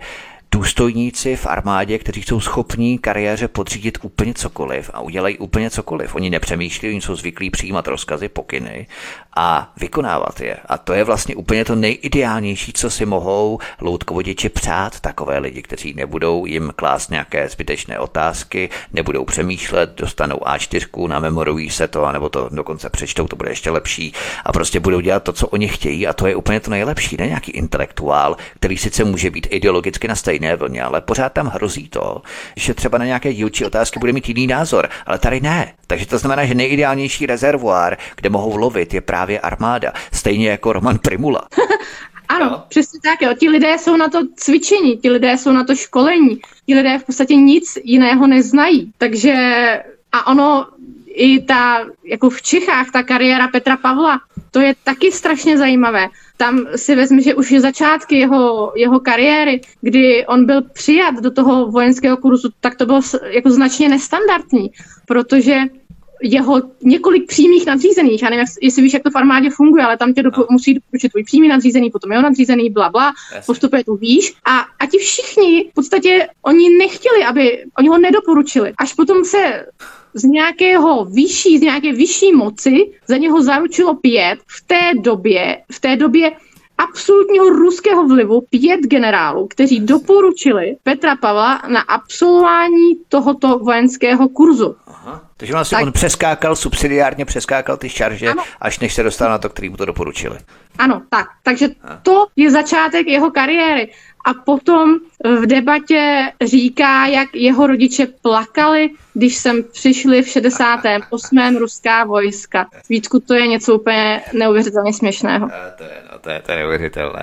důstojníci 0.56 1.36
v 1.36 1.46
armádě, 1.46 1.98
kteří 1.98 2.22
jsou 2.22 2.40
schopní 2.40 2.98
kariéře 2.98 3.48
podřídit 3.48 3.98
úplně 4.02 4.34
cokoliv 4.34 4.90
a 4.94 5.00
udělají 5.00 5.38
úplně 5.38 5.70
cokoliv. 5.70 6.14
Oni 6.14 6.30
nepřemýšlí, 6.30 6.88
oni 6.88 7.00
jsou 7.00 7.16
zvyklí 7.16 7.50
přijímat 7.50 7.88
rozkazy, 7.88 8.28
pokyny 8.28 8.86
a 9.36 9.72
vykonávat 9.76 10.40
je. 10.40 10.56
A 10.66 10.78
to 10.78 10.92
je 10.92 11.04
vlastně 11.04 11.36
úplně 11.36 11.64
to 11.64 11.74
nejideálnější, 11.74 12.72
co 12.72 12.90
si 12.90 13.06
mohou 13.06 13.58
loutkovodiči 13.80 14.48
přát 14.48 15.00
takové 15.00 15.38
lidi, 15.38 15.62
kteří 15.62 15.94
nebudou 15.94 16.46
jim 16.46 16.72
klást 16.76 17.10
nějaké 17.10 17.48
zbytečné 17.48 17.98
otázky, 17.98 18.70
nebudou 18.92 19.24
přemýšlet, 19.24 19.90
dostanou 19.96 20.36
A4, 20.36 21.08
namemorují 21.08 21.70
se 21.70 21.88
to, 21.88 22.04
anebo 22.04 22.28
to 22.28 22.48
dokonce 22.52 22.90
přečtou, 22.90 23.26
to 23.26 23.36
bude 23.36 23.50
ještě 23.50 23.70
lepší 23.70 24.12
a 24.44 24.52
prostě 24.52 24.80
budou 24.80 25.00
dělat 25.00 25.22
to, 25.22 25.32
co 25.32 25.48
oni 25.48 25.68
chtějí 25.68 26.06
a 26.06 26.12
to 26.12 26.26
je 26.26 26.36
úplně 26.36 26.60
to 26.60 26.70
nejlepší, 26.70 27.16
ne 27.18 27.26
nějaký 27.26 27.50
intelektuál, 27.50 28.36
který 28.54 28.76
sice 28.76 29.04
může 29.04 29.30
být 29.30 29.46
ideologicky 29.50 30.08
na 30.08 30.14
stejné 30.14 30.45
vlně, 30.54 30.82
ale 30.82 31.00
pořád 31.00 31.32
tam 31.32 31.46
hrozí 31.46 31.88
to, 31.88 32.22
že 32.56 32.74
třeba 32.74 32.98
na 32.98 33.04
nějaké 33.04 33.34
dílčí 33.34 33.64
otázky 33.64 33.98
bude 33.98 34.12
mít 34.12 34.28
jiný 34.28 34.46
názor, 34.46 34.88
ale 35.06 35.18
tady 35.18 35.40
ne. 35.40 35.72
Takže 35.86 36.06
to 36.06 36.18
znamená, 36.18 36.44
že 36.44 36.54
nejideálnější 36.54 37.26
rezervoár, 37.26 37.96
kde 38.16 38.30
mohou 38.30 38.56
lovit, 38.56 38.94
je 38.94 39.00
právě 39.00 39.40
armáda, 39.40 39.92
stejně 40.12 40.48
jako 40.48 40.72
Roman 40.72 40.98
Primula. 40.98 41.42
Ano, 42.28 42.50
no. 42.50 42.64
přesně 42.68 43.00
tak. 43.02 43.22
Jo. 43.22 43.34
Ti 43.34 43.48
lidé 43.48 43.78
jsou 43.78 43.96
na 43.96 44.08
to 44.08 44.18
cvičení, 44.36 44.96
ti 44.96 45.10
lidé 45.10 45.38
jsou 45.38 45.52
na 45.52 45.64
to 45.64 45.74
školení, 45.74 46.40
ti 46.66 46.74
lidé 46.74 46.98
v 46.98 47.04
podstatě 47.04 47.36
nic 47.36 47.78
jiného 47.84 48.26
neznají. 48.26 48.92
Takže 48.98 49.34
a 50.12 50.26
ono 50.26 50.66
i 51.06 51.40
ta, 51.42 51.86
jako 52.04 52.30
v 52.30 52.42
Čechách, 52.42 52.90
ta 52.90 53.02
kariéra 53.02 53.48
Petra 53.48 53.76
Pavla, 53.76 54.20
to 54.50 54.60
je 54.60 54.74
taky 54.84 55.12
strašně 55.12 55.58
zajímavé. 55.58 56.08
Tam 56.36 56.66
si 56.76 56.96
vezmi, 56.96 57.22
že 57.22 57.34
už 57.34 57.50
je 57.50 57.60
začátky 57.60 58.18
jeho, 58.18 58.72
jeho 58.76 59.00
kariéry, 59.00 59.60
kdy 59.80 60.26
on 60.26 60.46
byl 60.46 60.62
přijat 60.62 61.14
do 61.14 61.30
toho 61.30 61.66
vojenského 61.66 62.16
kurzu, 62.16 62.48
tak 62.60 62.76
to 62.76 62.86
bylo 62.86 63.00
jako 63.30 63.50
značně 63.50 63.88
nestandardní, 63.88 64.70
protože 65.06 65.60
jeho 66.22 66.62
několik 66.82 67.26
přímých 67.26 67.66
nadřízených, 67.66 68.22
já 68.22 68.30
nevím, 68.30 68.46
jestli 68.62 68.82
víš, 68.82 68.94
jak 68.94 69.02
to 69.02 69.10
v 69.10 69.16
armádě 69.16 69.50
funguje, 69.50 69.84
ale 69.84 69.96
tam 69.96 70.12
tě 70.12 70.22
dopo- 70.22 70.40
no. 70.40 70.46
musí 70.50 70.74
doporučit 70.74 71.08
tvůj 71.08 71.24
přímý 71.24 71.48
nadřízený, 71.48 71.90
potom 71.90 72.12
jeho 72.12 72.22
nadřízený, 72.22 72.70
bla, 72.70 72.90
bla, 72.90 73.12
postupuje 73.46 73.84
to 73.84 73.94
víš. 73.96 74.34
A, 74.44 74.58
a 74.58 74.86
ti 74.86 74.98
všichni, 74.98 75.68
v 75.70 75.74
podstatě, 75.74 76.28
oni 76.42 76.68
nechtěli, 76.78 77.24
aby, 77.24 77.64
oni 77.78 77.88
ho 77.88 77.98
nedoporučili. 77.98 78.72
Až 78.78 78.94
potom 78.94 79.24
se 79.24 79.66
z 80.16 80.24
nějakého 80.24 81.04
vyšší, 81.04 81.58
z 81.58 81.60
nějaké 81.60 81.92
vyšší 81.92 82.32
moci 82.32 82.92
za 83.08 83.16
něho 83.16 83.42
zaručilo 83.42 83.94
pět 83.94 84.38
v 84.46 84.64
té 84.66 84.92
době, 85.00 85.62
v 85.72 85.80
té 85.80 85.96
době 85.96 86.32
absolutního 86.78 87.48
ruského 87.48 88.08
vlivu 88.08 88.40
pět 88.50 88.80
generálů, 88.80 89.46
kteří 89.46 89.80
doporučili 89.80 90.76
Petra 90.82 91.16
Pavla 91.16 91.62
na 91.68 91.80
absolvování 91.80 92.96
tohoto 93.08 93.58
vojenského 93.58 94.28
kurzu. 94.28 94.76
Aha. 94.86 95.22
Takže 95.36 95.52
vlastně 95.52 95.76
tak. 95.76 95.86
on 95.86 95.92
přeskákal, 95.92 96.56
subsidiárně 96.56 97.24
přeskákal 97.24 97.76
ty 97.76 97.88
šarže, 97.88 98.28
ano. 98.28 98.42
až 98.60 98.78
než 98.78 98.94
se 98.94 99.02
dostal 99.02 99.30
na 99.30 99.38
to, 99.38 99.48
který 99.48 99.68
mu 99.68 99.76
to 99.76 99.84
doporučili. 99.84 100.38
Ano, 100.78 101.02
tak. 101.10 101.26
Takže 101.42 101.68
to 102.02 102.26
je 102.36 102.50
začátek 102.50 103.06
jeho 103.06 103.30
kariéry 103.30 103.92
a 104.26 104.34
potom 104.34 104.96
v 105.24 105.46
debatě 105.46 106.32
říká, 106.44 107.06
jak 107.06 107.28
jeho 107.34 107.66
rodiče 107.66 108.06
plakali, 108.22 108.90
když 109.14 109.36
sem 109.36 109.62
přišli 109.72 110.22
v 110.22 110.28
68. 110.28 111.56
ruská 111.58 112.04
vojska. 112.04 112.66
Vítku, 112.88 113.20
to 113.20 113.34
je 113.34 113.46
něco 113.46 113.74
úplně 113.74 114.22
neuvěřitelně 114.32 114.92
směšného. 114.92 115.48
To 115.76 115.84
je, 115.84 116.02
no, 116.12 116.18
to 116.18 116.30
je, 116.30 116.42
to 116.46 116.52
je 116.52 116.58
neuvěřitelné. 116.58 117.22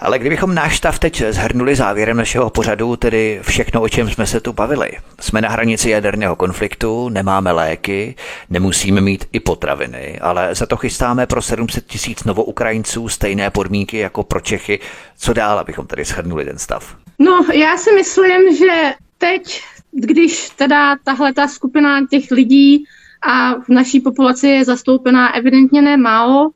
Ale 0.00 0.18
kdybychom 0.18 0.54
náš 0.54 0.76
stav 0.76 0.98
teď 0.98 1.22
zhrnuli 1.30 1.76
závěrem 1.76 2.16
našeho 2.16 2.50
pořadu, 2.50 2.96
tedy 2.96 3.40
všechno, 3.42 3.82
o 3.82 3.88
čem 3.88 4.10
jsme 4.10 4.26
se 4.26 4.40
tu 4.40 4.52
bavili. 4.52 4.90
Jsme 5.20 5.40
na 5.40 5.48
hranici 5.48 5.90
jaderného 5.90 6.36
konfliktu, 6.36 7.08
nemáme 7.08 7.52
léky, 7.52 8.14
nemusíme 8.50 9.00
mít 9.00 9.24
i 9.32 9.40
potraviny, 9.40 10.18
ale 10.20 10.54
za 10.54 10.66
to 10.66 10.76
chystáme 10.76 11.26
pro 11.26 11.42
700 11.42 11.86
tisíc 11.86 12.24
novoukrajinců 12.24 13.08
stejné 13.08 13.50
podmínky 13.50 13.98
jako 13.98 14.22
pro 14.22 14.40
Čechy. 14.40 14.80
Co 15.16 15.32
dál, 15.32 15.58
abychom 15.58 15.86
tady 15.86 16.04
shrnuli 16.04 16.44
ten 16.44 16.58
stav? 16.58 16.96
No, 17.18 17.46
já 17.52 17.76
si 17.76 17.92
myslím, 17.92 18.56
že 18.56 18.94
teď, 19.18 19.62
když 19.92 20.50
teda 20.50 20.96
tahle 21.04 21.32
ta 21.32 21.48
skupina 21.48 22.06
těch 22.06 22.30
lidí 22.30 22.84
a 23.22 23.54
v 23.54 23.68
naší 23.68 24.00
populaci 24.00 24.48
je 24.48 24.64
zastoupená 24.64 25.34
evidentně 25.34 25.82
ne 25.82 25.96
málo, 25.96 26.50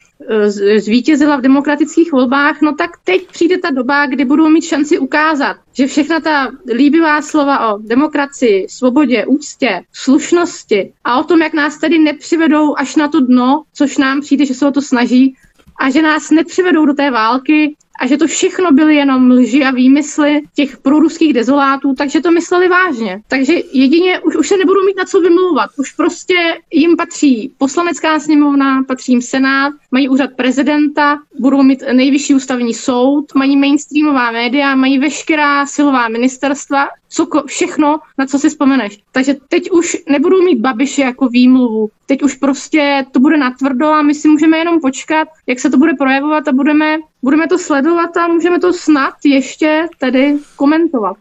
zvítězila 0.76 1.36
v 1.36 1.40
demokratických 1.40 2.12
volbách, 2.12 2.60
no 2.62 2.74
tak 2.74 2.90
teď 3.04 3.26
přijde 3.32 3.58
ta 3.58 3.70
doba, 3.70 4.06
kdy 4.06 4.24
budou 4.24 4.48
mít 4.48 4.64
šanci 4.64 4.98
ukázat, 4.98 5.56
že 5.72 5.86
všechna 5.86 6.20
ta 6.20 6.50
líbivá 6.74 7.22
slova 7.22 7.74
o 7.74 7.78
demokracii, 7.78 8.66
svobodě, 8.68 9.26
úctě, 9.26 9.82
slušnosti 9.92 10.92
a 11.04 11.20
o 11.20 11.24
tom, 11.24 11.42
jak 11.42 11.54
nás 11.54 11.78
tedy 11.78 11.98
nepřivedou 11.98 12.74
až 12.78 12.96
na 12.96 13.08
to 13.08 13.20
dno, 13.20 13.62
což 13.72 13.98
nám 13.98 14.20
přijde, 14.20 14.46
že 14.46 14.54
se 14.54 14.66
o 14.66 14.70
to 14.70 14.82
snaží, 14.82 15.34
a 15.80 15.90
že 15.90 16.02
nás 16.02 16.30
nepřivedou 16.30 16.86
do 16.86 16.94
té 16.94 17.10
války, 17.10 17.76
a 17.98 18.06
že 18.06 18.16
to 18.16 18.26
všechno 18.26 18.72
byly 18.72 18.96
jenom 18.96 19.30
lži 19.30 19.64
a 19.64 19.70
výmysly 19.70 20.42
těch 20.54 20.76
proruských 20.76 21.32
dezolátů, 21.32 21.94
takže 21.94 22.20
to 22.20 22.30
mysleli 22.30 22.68
vážně. 22.68 23.20
Takže 23.28 23.54
jedině 23.72 24.20
už, 24.20 24.36
už 24.36 24.48
se 24.48 24.56
nebudou 24.56 24.84
mít 24.86 24.96
na 24.96 25.04
co 25.04 25.20
vymlouvat. 25.20 25.70
Už 25.76 25.92
prostě 25.92 26.34
jim 26.72 26.96
patří 26.96 27.52
poslanecká 27.58 28.20
sněmovna, 28.20 28.82
patří 28.82 29.12
jim 29.12 29.22
senát, 29.22 29.72
mají 29.90 30.08
úřad 30.08 30.30
prezidenta, 30.36 31.18
budou 31.38 31.62
mít 31.62 31.82
nejvyšší 31.92 32.34
ústavní 32.34 32.74
soud, 32.74 33.34
mají 33.34 33.56
mainstreamová 33.56 34.30
média, 34.30 34.74
mají 34.74 34.98
veškerá 34.98 35.66
silová 35.66 36.08
ministerstva, 36.08 36.88
co, 37.08 37.28
všechno, 37.46 38.00
na 38.18 38.26
co 38.26 38.38
si 38.38 38.48
vzpomeneš. 38.48 38.98
Takže 39.12 39.36
teď 39.48 39.70
už 39.70 39.96
nebudou 40.08 40.42
mít 40.42 40.60
babiše 40.60 41.02
jako 41.02 41.28
výmluvu. 41.28 41.90
Teď 42.06 42.22
už 42.22 42.34
prostě 42.34 43.06
to 43.12 43.20
bude 43.20 43.36
natvrdo 43.36 43.86
a 43.86 44.02
my 44.02 44.14
si 44.14 44.28
můžeme 44.28 44.58
jenom 44.58 44.80
počkat, 44.80 45.28
jak 45.46 45.58
se 45.58 45.70
to 45.70 45.78
bude 45.78 45.94
projevovat 45.94 46.48
a 46.48 46.52
budeme, 46.52 46.98
budeme 47.22 47.46
to 47.48 47.58
sledovat 47.58 48.16
a 48.16 48.28
můžeme 48.28 48.58
to 48.60 48.72
snad 48.72 49.14
ještě 49.24 49.86
tedy 49.98 50.38
komentovat 50.56 51.16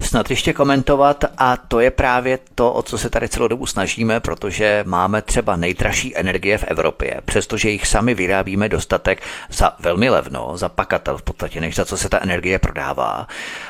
snad 0.00 0.30
ještě 0.30 0.52
komentovat 0.52 1.24
a 1.38 1.56
to 1.56 1.80
je 1.80 1.90
právě 1.90 2.38
to, 2.54 2.72
o 2.72 2.82
co 2.82 2.98
se 2.98 3.10
tady 3.10 3.28
celou 3.28 3.48
dobu 3.48 3.66
snažíme, 3.66 4.20
protože 4.20 4.84
máme 4.86 5.22
třeba 5.22 5.56
nejdražší 5.56 6.16
energie 6.16 6.58
v 6.58 6.64
Evropě, 6.64 7.20
přestože 7.24 7.70
jich 7.70 7.86
sami 7.86 8.14
vyrábíme 8.14 8.68
dostatek 8.68 9.22
za 9.50 9.72
velmi 9.78 10.10
levno, 10.10 10.56
za 10.56 10.68
pakatel 10.68 11.18
v 11.18 11.22
podstatě, 11.22 11.60
než 11.60 11.74
za 11.74 11.84
co 11.84 11.96
se 11.96 12.08
ta 12.08 12.18
energie 12.22 12.58
prodává. 12.58 13.26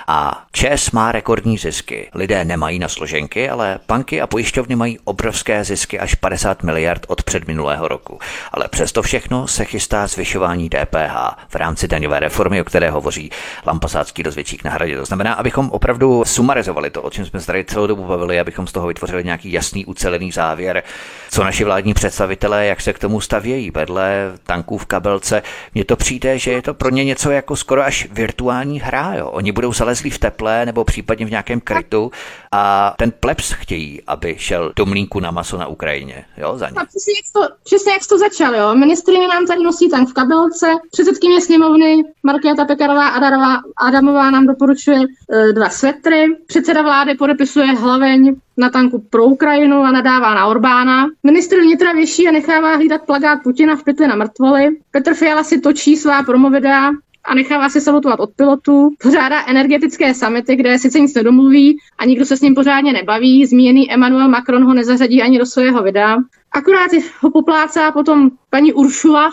A 0.07 0.45
ČES 0.53 0.91
má 0.91 1.13
rekordní 1.13 1.59
zisky. 1.59 2.11
Lidé 2.15 2.45
nemají 2.45 2.79
na 2.79 2.89
složenky, 2.89 3.51
ale 3.51 3.79
banky 3.89 4.21
a 4.21 4.27
pojišťovny 4.27 4.77
mají 4.77 4.99
obrovské 5.05 5.65
zisky 5.65 5.99
až 5.99 6.15
50 6.15 6.63
miliard 6.63 7.07
od 7.09 7.23
předminulého 7.23 7.89
roku. 7.89 8.19
Ale 8.53 8.69
přesto 8.69 9.03
všechno 9.03 9.49
se 9.49 9.65
chystá 9.65 10.07
zvyšování 10.07 10.69
DPH 10.69 11.15
v 11.49 11.55
rámci 11.55 11.89
daňové 11.89 12.21
reformy, 12.21 12.61
o 12.61 12.65
které 12.65 12.91
hovoří 12.91 13.31
Lampasácký 13.67 14.23
dozvědčík 14.23 14.65
na 14.65 14.71
hradě. 14.71 14.97
To 14.97 15.05
znamená, 15.05 15.35
abychom 15.35 15.71
opravdu 15.71 16.18
sumarizovali 16.24 16.90
to, 16.90 17.03
o 17.03 17.11
čem 17.11 17.27
jsme 17.27 17.40
se 17.40 17.47
tady 17.47 17.65
celou 17.65 17.86
dobu 17.86 18.05
bavili, 18.05 18.40
abychom 18.40 18.66
z 18.66 18.73
toho 18.73 18.86
vytvořili 18.89 19.24
nějaký 19.24 19.53
jasný, 19.53 19.86
ucelený 19.86 20.32
závěr, 20.32 20.82
co 21.31 21.45
naši 21.45 21.65
vládní 21.65 21.95
představitelé, 21.95 22.66
jak 22.66 22.81
se 22.81 22.93
k 22.93 22.99
tomu 22.99 23.20
stavějí 23.20 23.70
vedle 23.70 24.32
tanků 24.47 24.78
v 24.78 24.86
kabelce. 24.86 25.43
Mně 25.74 25.85
to 25.85 25.97
přijde, 25.97 26.39
že 26.39 26.51
je 26.51 26.62
to 26.62 26.74
pro 26.74 26.90
ně 26.90 27.05
něco 27.05 27.31
jako 27.31 27.57
skoro 27.57 27.82
až 27.82 28.09
virtuální 28.11 28.81
hra. 28.81 29.15
Jo. 29.15 29.27
Oni 29.31 29.53
budou 29.53 29.73
zalezlí 29.73 30.11
v 30.11 30.19
teple 30.19 30.66
nebo 30.66 30.85
případně 30.85 31.27
v 31.27 31.31
nějakém 31.31 31.61
krytu 31.61 32.11
a 32.53 32.95
ten 32.99 33.12
plebs 33.20 33.53
chtějí, 33.53 34.03
aby 34.07 34.35
šel 34.39 34.73
do 34.77 34.86
mlínku 34.86 35.20
na 35.20 35.31
maso 35.31 35.59
na 35.59 35.66
Ukrajině. 35.66 36.24
Jo, 36.36 36.59
za 36.59 36.69
ně. 36.69 36.77
A 36.77 36.85
přesně 36.85 37.12
jak 37.16 37.32
to, 37.32 37.55
přesně 37.65 37.93
jak 37.93 38.03
to 38.09 38.19
začal, 38.19 38.55
jo. 38.55 38.74
Ministrině 38.74 39.28
nám 39.28 39.47
tady 39.47 39.62
nosí 39.62 39.89
tank 39.90 40.09
v 40.09 40.12
kabelce, 40.12 40.66
předsedkyně 40.90 41.40
sněmovny 41.40 42.03
Markéta 42.23 42.65
Pekarová 42.65 43.09
Adarová, 43.09 43.57
Adamová 43.77 44.31
nám 44.31 44.47
doporučuje 44.47 44.99
e, 45.01 45.53
dva 45.53 45.69
svetry, 46.09 46.36
předseda 46.47 46.82
vlády 46.82 47.14
podepisuje 47.14 47.66
hlaveň 47.66 48.36
na 48.56 48.70
tanku 48.70 48.98
pro 49.10 49.24
Ukrajinu 49.24 49.76
a 49.76 49.93
nadává 49.93 50.35
na 50.35 50.47
Orbána. 50.47 51.06
Ministr 51.22 51.60
vnitra 51.60 51.93
věší 51.93 52.28
a 52.28 52.30
nechává 52.30 52.76
hlídat 52.76 53.06
plagát 53.06 53.43
Putina 53.43 53.76
v 53.76 53.85
pytli 53.85 54.06
na 54.06 54.16
mrtvoly. 54.16 54.68
Petr 54.90 55.14
Fiala 55.14 55.44
si 55.44 55.60
točí 55.60 55.97
svá 55.97 56.22
promovidea 56.22 56.90
a 57.24 57.35
nechává 57.35 57.68
se 57.68 57.80
salutovat 57.80 58.20
od 58.20 58.30
pilotů. 58.36 58.90
Pořádá 59.02 59.47
energetické 59.47 60.14
samity, 60.14 60.56
kde 60.56 60.78
sice 60.78 61.01
nic 61.01 61.14
nedomluví 61.14 61.78
a 61.98 62.05
nikdo 62.05 62.24
se 62.24 62.36
s 62.36 62.40
ním 62.40 62.55
pořádně 62.55 62.93
nebaví. 62.93 63.47
Zmíněný 63.47 63.93
Emmanuel 63.93 64.28
Macron 64.28 64.64
ho 64.64 64.74
nezařadí 64.74 65.22
ani 65.22 65.39
do 65.39 65.47
svého 65.47 65.82
videa. 65.82 66.16
Akorát 66.52 66.90
ho 67.20 67.30
poplácá 67.30 67.93
potom 67.93 68.30
paní 68.51 68.72
Uršula 68.72 69.30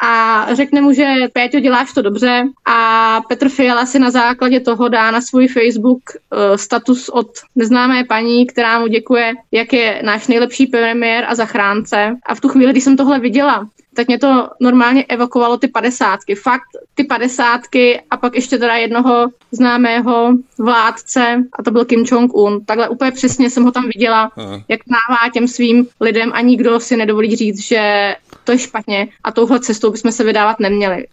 a 0.00 0.46
řekne 0.54 0.80
mu, 0.80 0.92
že 0.92 1.14
Péťo, 1.32 1.60
děláš 1.60 1.92
to 1.92 2.02
dobře 2.02 2.42
a 2.66 3.20
Petr 3.28 3.48
Fiala 3.48 3.86
si 3.86 3.98
na 3.98 4.10
základě 4.10 4.60
toho 4.60 4.88
dá 4.88 5.10
na 5.10 5.20
svůj 5.20 5.48
Facebook 5.48 6.02
uh, 6.08 6.56
status 6.56 7.08
od 7.08 7.26
neznámé 7.56 8.04
paní, 8.04 8.46
která 8.46 8.78
mu 8.78 8.86
děkuje, 8.86 9.32
jak 9.52 9.72
je 9.72 10.02
náš 10.04 10.26
nejlepší 10.26 10.66
premiér 10.66 11.24
a 11.28 11.34
zachránce. 11.34 12.16
A 12.26 12.34
v 12.34 12.40
tu 12.40 12.48
chvíli, 12.48 12.72
když 12.72 12.84
jsem 12.84 12.96
tohle 12.96 13.18
viděla, 13.18 13.68
tak 13.94 14.06
mě 14.06 14.18
to 14.18 14.48
normálně 14.60 15.04
evokovalo 15.04 15.56
ty 15.56 15.68
padesátky. 15.68 16.34
Fakt 16.34 16.68
ty 16.94 17.04
padesátky 17.04 18.00
a 18.10 18.16
pak 18.16 18.34
ještě 18.34 18.58
teda 18.58 18.74
jednoho 18.74 19.26
známého 19.52 20.32
vládce 20.58 21.42
a 21.52 21.62
to 21.62 21.70
byl 21.70 21.84
Kim 21.84 22.04
Jong-un. 22.04 22.64
Takhle 22.64 22.88
úplně 22.88 23.10
přesně 23.10 23.50
jsem 23.50 23.64
ho 23.64 23.72
tam 23.72 23.88
viděla, 23.94 24.30
Aha. 24.36 24.60
jak 24.68 24.80
mává 24.86 25.32
těm 25.32 25.48
svým 25.48 25.86
lidem 26.00 26.30
a 26.34 26.40
nikdo 26.40 26.80
si 26.80 26.96
nedovolí 26.96 27.36
říct, 27.36 27.60
že 27.62 28.14
to 28.50 28.54
je 28.54 28.58
špatně 28.58 29.08
a 29.24 29.32
touhle 29.32 29.60
cestou 29.60 29.90
bychom 29.90 30.12
se 30.12 30.24
vydávat 30.24 30.60
neměli 30.60 31.06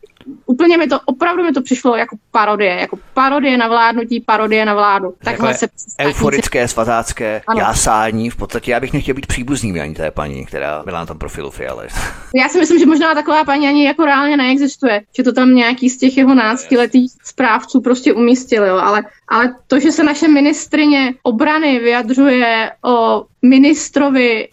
úplně 0.45 0.77
mi 0.77 0.87
to, 0.87 0.99
opravdu 1.05 1.43
mi 1.43 1.51
to 1.51 1.61
přišlo 1.61 1.95
jako 1.95 2.17
parodie, 2.31 2.75
jako 2.79 2.99
parodie 3.13 3.57
na 3.57 3.67
vládnutí, 3.67 4.19
parodie 4.19 4.65
na 4.65 4.73
vládu. 4.73 5.13
Takhle 5.23 5.53
se 5.53 5.67
euforické, 5.99 6.67
svatácké 6.67 7.41
ano. 7.47 7.59
jásání, 7.59 8.29
v 8.29 8.35
podstatě 8.35 8.71
já 8.71 8.79
bych 8.79 8.93
nechtěl 8.93 9.15
být 9.15 9.25
příbuzným 9.25 9.81
ani 9.81 9.93
té 9.93 10.11
paní, 10.11 10.45
která 10.45 10.83
byla 10.85 10.99
na 10.99 11.05
tom 11.05 11.17
profilu 11.17 11.51
Fialy. 11.51 11.87
Já 12.35 12.49
si 12.49 12.59
myslím, 12.59 12.79
že 12.79 12.85
možná 12.85 13.13
taková 13.13 13.43
paní 13.43 13.67
ani 13.67 13.85
jako 13.85 14.05
reálně 14.05 14.37
neexistuje, 14.37 15.01
že 15.17 15.23
to 15.23 15.33
tam 15.33 15.55
nějaký 15.55 15.89
z 15.89 15.97
těch 15.97 16.17
jeho 16.17 16.35
náctiletých 16.35 17.11
správců 17.23 17.81
prostě 17.81 18.13
umístili, 18.13 18.67
jo. 18.67 18.77
Ale, 18.77 19.03
ale 19.27 19.55
to, 19.67 19.79
že 19.79 19.91
se 19.91 20.03
naše 20.03 20.27
ministrině 20.27 21.13
obrany 21.23 21.79
vyjadřuje 21.79 22.71
o 22.85 23.25
ministrovi 23.41 24.47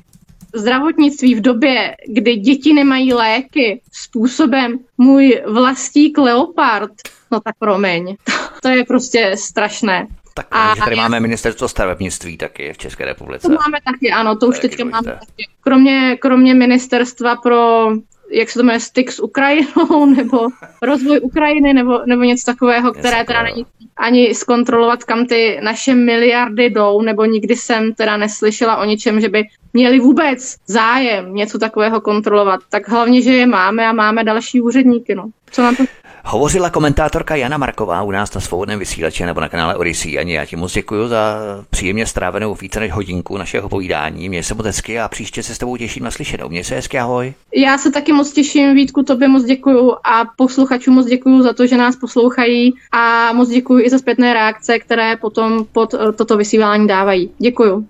zdravotnictví 0.54 1.34
v 1.34 1.40
době, 1.40 1.96
kdy 2.08 2.36
děti 2.36 2.72
nemají 2.72 3.12
léky 3.12 3.80
způsobem 3.92 4.78
můj 4.98 5.42
vlastík 5.46 6.18
leopard, 6.18 6.92
no 7.30 7.40
tak 7.40 7.54
promiň, 7.58 8.16
to 8.62 8.68
je 8.68 8.84
prostě 8.84 9.32
strašné. 9.36 10.06
Tak 10.36 10.46
a, 10.50 10.74
že 10.74 10.82
tady 10.82 10.96
máme 10.96 11.20
ministerstvo 11.20 11.68
stavebnictví 11.68 12.36
taky 12.36 12.72
v 12.72 12.78
České 12.78 13.04
republice. 13.04 13.48
To 13.48 13.54
máme 13.54 13.78
taky, 13.84 14.10
ano, 14.10 14.34
to, 14.34 14.40
to 14.40 14.46
už 14.46 14.58
teďka 14.58 14.84
máme 14.84 15.12
taky. 15.12 15.48
Kromě, 15.60 16.16
kromě 16.20 16.54
ministerstva 16.54 17.36
pro 17.36 17.88
jak 18.34 18.50
se 18.50 18.58
to 18.58 18.62
jmenuje, 18.62 18.80
styk 18.80 19.12
s 19.12 19.20
Ukrajinou, 19.22 20.06
nebo 20.16 20.48
rozvoj 20.82 21.20
Ukrajiny, 21.22 21.74
nebo, 21.74 22.00
nebo 22.06 22.22
něco 22.22 22.46
takového, 22.46 22.92
které 22.92 23.24
teda 23.24 23.42
není 23.42 23.66
ani 23.96 24.34
zkontrolovat, 24.34 25.04
kam 25.04 25.26
ty 25.26 25.60
naše 25.62 25.94
miliardy 25.94 26.70
jdou, 26.70 27.02
nebo 27.02 27.24
nikdy 27.24 27.56
jsem 27.56 27.94
teda 27.94 28.16
neslyšela 28.16 28.76
o 28.76 28.84
ničem, 28.84 29.20
že 29.20 29.28
by 29.28 29.42
měli 29.72 30.00
vůbec 30.00 30.56
zájem 30.66 31.34
něco 31.34 31.58
takového 31.58 32.00
kontrolovat. 32.00 32.60
Tak 32.70 32.88
hlavně, 32.88 33.22
že 33.22 33.32
je 33.32 33.46
máme 33.46 33.86
a 33.86 33.92
máme 33.92 34.24
další 34.24 34.60
úředníky. 34.60 35.14
No. 35.14 35.30
Co 35.50 35.62
nám 35.62 35.76
to 35.76 35.84
Hovořila 36.26 36.70
komentátorka 36.70 37.36
Jana 37.36 37.58
Marková 37.58 38.02
u 38.02 38.10
nás 38.10 38.34
na 38.34 38.40
svobodném 38.40 38.78
vysílači 38.78 39.26
nebo 39.26 39.40
na 39.40 39.48
kanále 39.48 39.76
Odyssey. 39.76 40.18
Ani 40.18 40.34
já 40.34 40.44
ti 40.44 40.56
moc 40.56 40.72
děkuji 40.72 41.08
za 41.08 41.36
příjemně 41.70 42.06
strávenou 42.06 42.54
více 42.54 42.80
než 42.80 42.92
hodinku 42.92 43.38
našeho 43.38 43.68
povídání. 43.68 44.28
Měj 44.28 44.42
se 44.42 44.54
moc 44.54 44.66
hezky 44.66 45.00
a 45.00 45.08
příště 45.08 45.42
se 45.42 45.54
s 45.54 45.58
tebou 45.58 45.76
těším 45.76 46.04
na 46.04 46.10
slyšenou. 46.10 46.48
Měj 46.48 46.64
se 46.64 46.74
hezky, 46.74 46.98
ahoj. 46.98 47.34
Já 47.56 47.78
se 47.78 47.90
taky 47.90 48.12
moc 48.12 48.32
těším, 48.32 48.74
Vítku, 48.74 49.02
tobě 49.02 49.28
moc 49.28 49.44
děkuji 49.44 49.92
a 50.04 50.24
posluchačům 50.36 50.94
moc 50.94 51.06
děkuji 51.06 51.42
za 51.42 51.52
to, 51.52 51.66
že 51.66 51.76
nás 51.76 51.96
poslouchají 51.96 52.74
a 52.92 53.32
moc 53.32 53.48
děkuji 53.48 53.84
i 53.84 53.90
za 53.90 53.98
zpětné 53.98 54.34
reakce, 54.34 54.78
které 54.78 55.16
potom 55.16 55.64
pod 55.72 55.94
eh, 55.94 56.12
toto 56.12 56.36
vysílání 56.36 56.86
dávají. 56.86 57.30
Děkuji. 57.38 57.86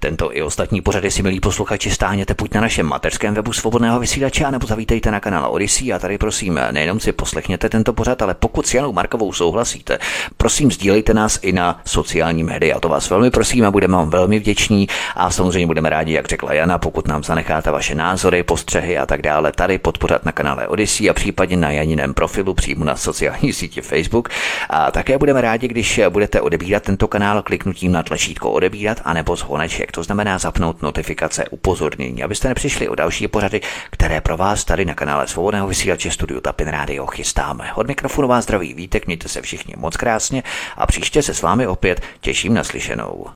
Tento 0.00 0.36
i 0.36 0.42
ostatní 0.42 0.80
pořady 0.80 1.10
si 1.10 1.22
milí 1.22 1.40
posluchači 1.40 1.90
stáhněte 1.90 2.34
buď 2.38 2.54
na 2.54 2.60
našem 2.60 2.86
mateřském 2.86 3.34
webu 3.34 3.52
svobodného 3.52 4.00
vysílače, 4.00 4.44
anebo 4.44 4.66
zavítejte 4.66 5.10
na 5.10 5.20
kanál 5.20 5.52
Odyssey 5.52 5.92
a 5.92 5.98
tady 5.98 6.18
prosím 6.18 6.60
nejenom 6.70 7.00
si 7.00 7.12
poslechněte 7.12 7.67
tento 7.68 7.92
pořad, 7.92 8.22
ale 8.22 8.34
pokud 8.34 8.66
s 8.66 8.74
Janou 8.74 8.92
Markovou 8.92 9.32
souhlasíte, 9.32 9.98
prosím 10.36 10.72
sdílejte 10.72 11.14
nás 11.14 11.38
i 11.42 11.52
na 11.52 11.80
sociální 11.84 12.44
média. 12.44 12.80
To 12.80 12.88
vás 12.88 13.10
velmi 13.10 13.30
prosím 13.30 13.64
a 13.64 13.70
budeme 13.70 13.96
vám 13.96 14.10
velmi 14.10 14.38
vděční 14.38 14.88
a 15.14 15.30
samozřejmě 15.30 15.66
budeme 15.66 15.90
rádi, 15.90 16.12
jak 16.12 16.28
řekla 16.28 16.52
Jana, 16.52 16.78
pokud 16.78 17.08
nám 17.08 17.24
zanecháte 17.24 17.70
vaše 17.70 17.94
názory, 17.94 18.42
postřehy 18.42 18.98
a 18.98 19.06
tak 19.06 19.22
dále 19.22 19.52
tady 19.52 19.78
pod 19.78 19.98
pořad 19.98 20.24
na 20.24 20.32
kanále 20.32 20.68
Odyssey 20.68 21.10
a 21.10 21.14
případně 21.14 21.56
na 21.56 21.70
Janinem 21.70 22.14
profilu 22.14 22.54
přímo 22.54 22.84
na 22.84 22.96
sociální 22.96 23.52
síti 23.52 23.80
Facebook. 23.80 24.28
A 24.70 24.90
také 24.90 25.18
budeme 25.18 25.40
rádi, 25.40 25.68
když 25.68 26.00
budete 26.08 26.40
odebírat 26.40 26.82
tento 26.82 27.08
kanál 27.08 27.42
kliknutím 27.42 27.92
na 27.92 28.02
tlačítko 28.02 28.50
odebírat 28.50 29.00
anebo 29.04 29.36
zvoneček. 29.36 29.92
To 29.92 30.02
znamená 30.02 30.38
zapnout 30.38 30.82
notifikace 30.82 31.44
upozornění, 31.50 32.22
abyste 32.22 32.48
nepřišli 32.48 32.88
o 32.88 32.94
další 32.94 33.28
pořady, 33.28 33.60
které 33.90 34.20
pro 34.20 34.36
vás 34.36 34.64
tady 34.64 34.84
na 34.84 34.94
kanále 34.94 35.26
Svobodného 35.26 35.68
vysílače 35.68 36.10
Studio 36.10 36.40
Tapin 36.40 36.68
Radio 36.68 37.06
chystáme. 37.06 37.57
Od 37.74 37.86
mikrofonu 37.86 38.28
vás 38.28 38.44
zdraví 38.44 38.74
Vítek, 38.74 39.06
mějte 39.06 39.28
se 39.28 39.42
všichni 39.42 39.74
moc 39.76 39.96
krásně 39.96 40.42
a 40.76 40.86
příště 40.86 41.22
se 41.22 41.34
s 41.34 41.42
vámi 41.42 41.66
opět 41.66 42.00
těším 42.20 42.54
na 42.54 42.64
slyšenou. 42.64 43.26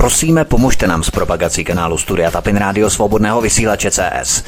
Prosíme, 0.00 0.44
pomožte 0.44 0.86
nám 0.86 1.02
s 1.02 1.10
propagací 1.10 1.64
kanálu 1.64 1.98
Studia 1.98 2.30
Tapin 2.30 2.56
Radio 2.56 2.90
Svobodného 2.90 3.40
vysílače 3.40 3.90
CS. 3.90 4.44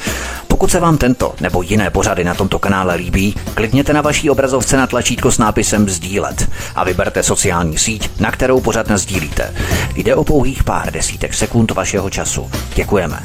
Pokud 0.47 0.71
se 0.71 0.79
vám 0.79 0.97
tento 0.97 1.35
nebo 1.41 1.61
jiné 1.61 1.89
pořady 1.89 2.23
na 2.23 2.33
tomto 2.33 2.59
kanále 2.59 2.95
líbí, 2.95 3.35
klikněte 3.53 3.93
na 3.93 4.01
vaší 4.01 4.29
obrazovce 4.29 4.77
na 4.77 4.87
tlačítko 4.87 5.31
s 5.31 5.37
nápisem 5.37 5.89
Sdílet 5.89 6.49
a 6.75 6.83
vyberte 6.83 7.23
sociální 7.23 7.77
síť, 7.77 8.19
na 8.19 8.31
kterou 8.31 8.61
pořád 8.61 8.91
sdílíte. 8.91 9.55
Jde 9.95 10.15
o 10.15 10.23
pouhých 10.23 10.63
pár 10.63 10.91
desítek 10.91 11.33
sekund 11.33 11.71
vašeho 11.71 12.09
času. 12.09 12.51
Děkujeme. 12.75 13.19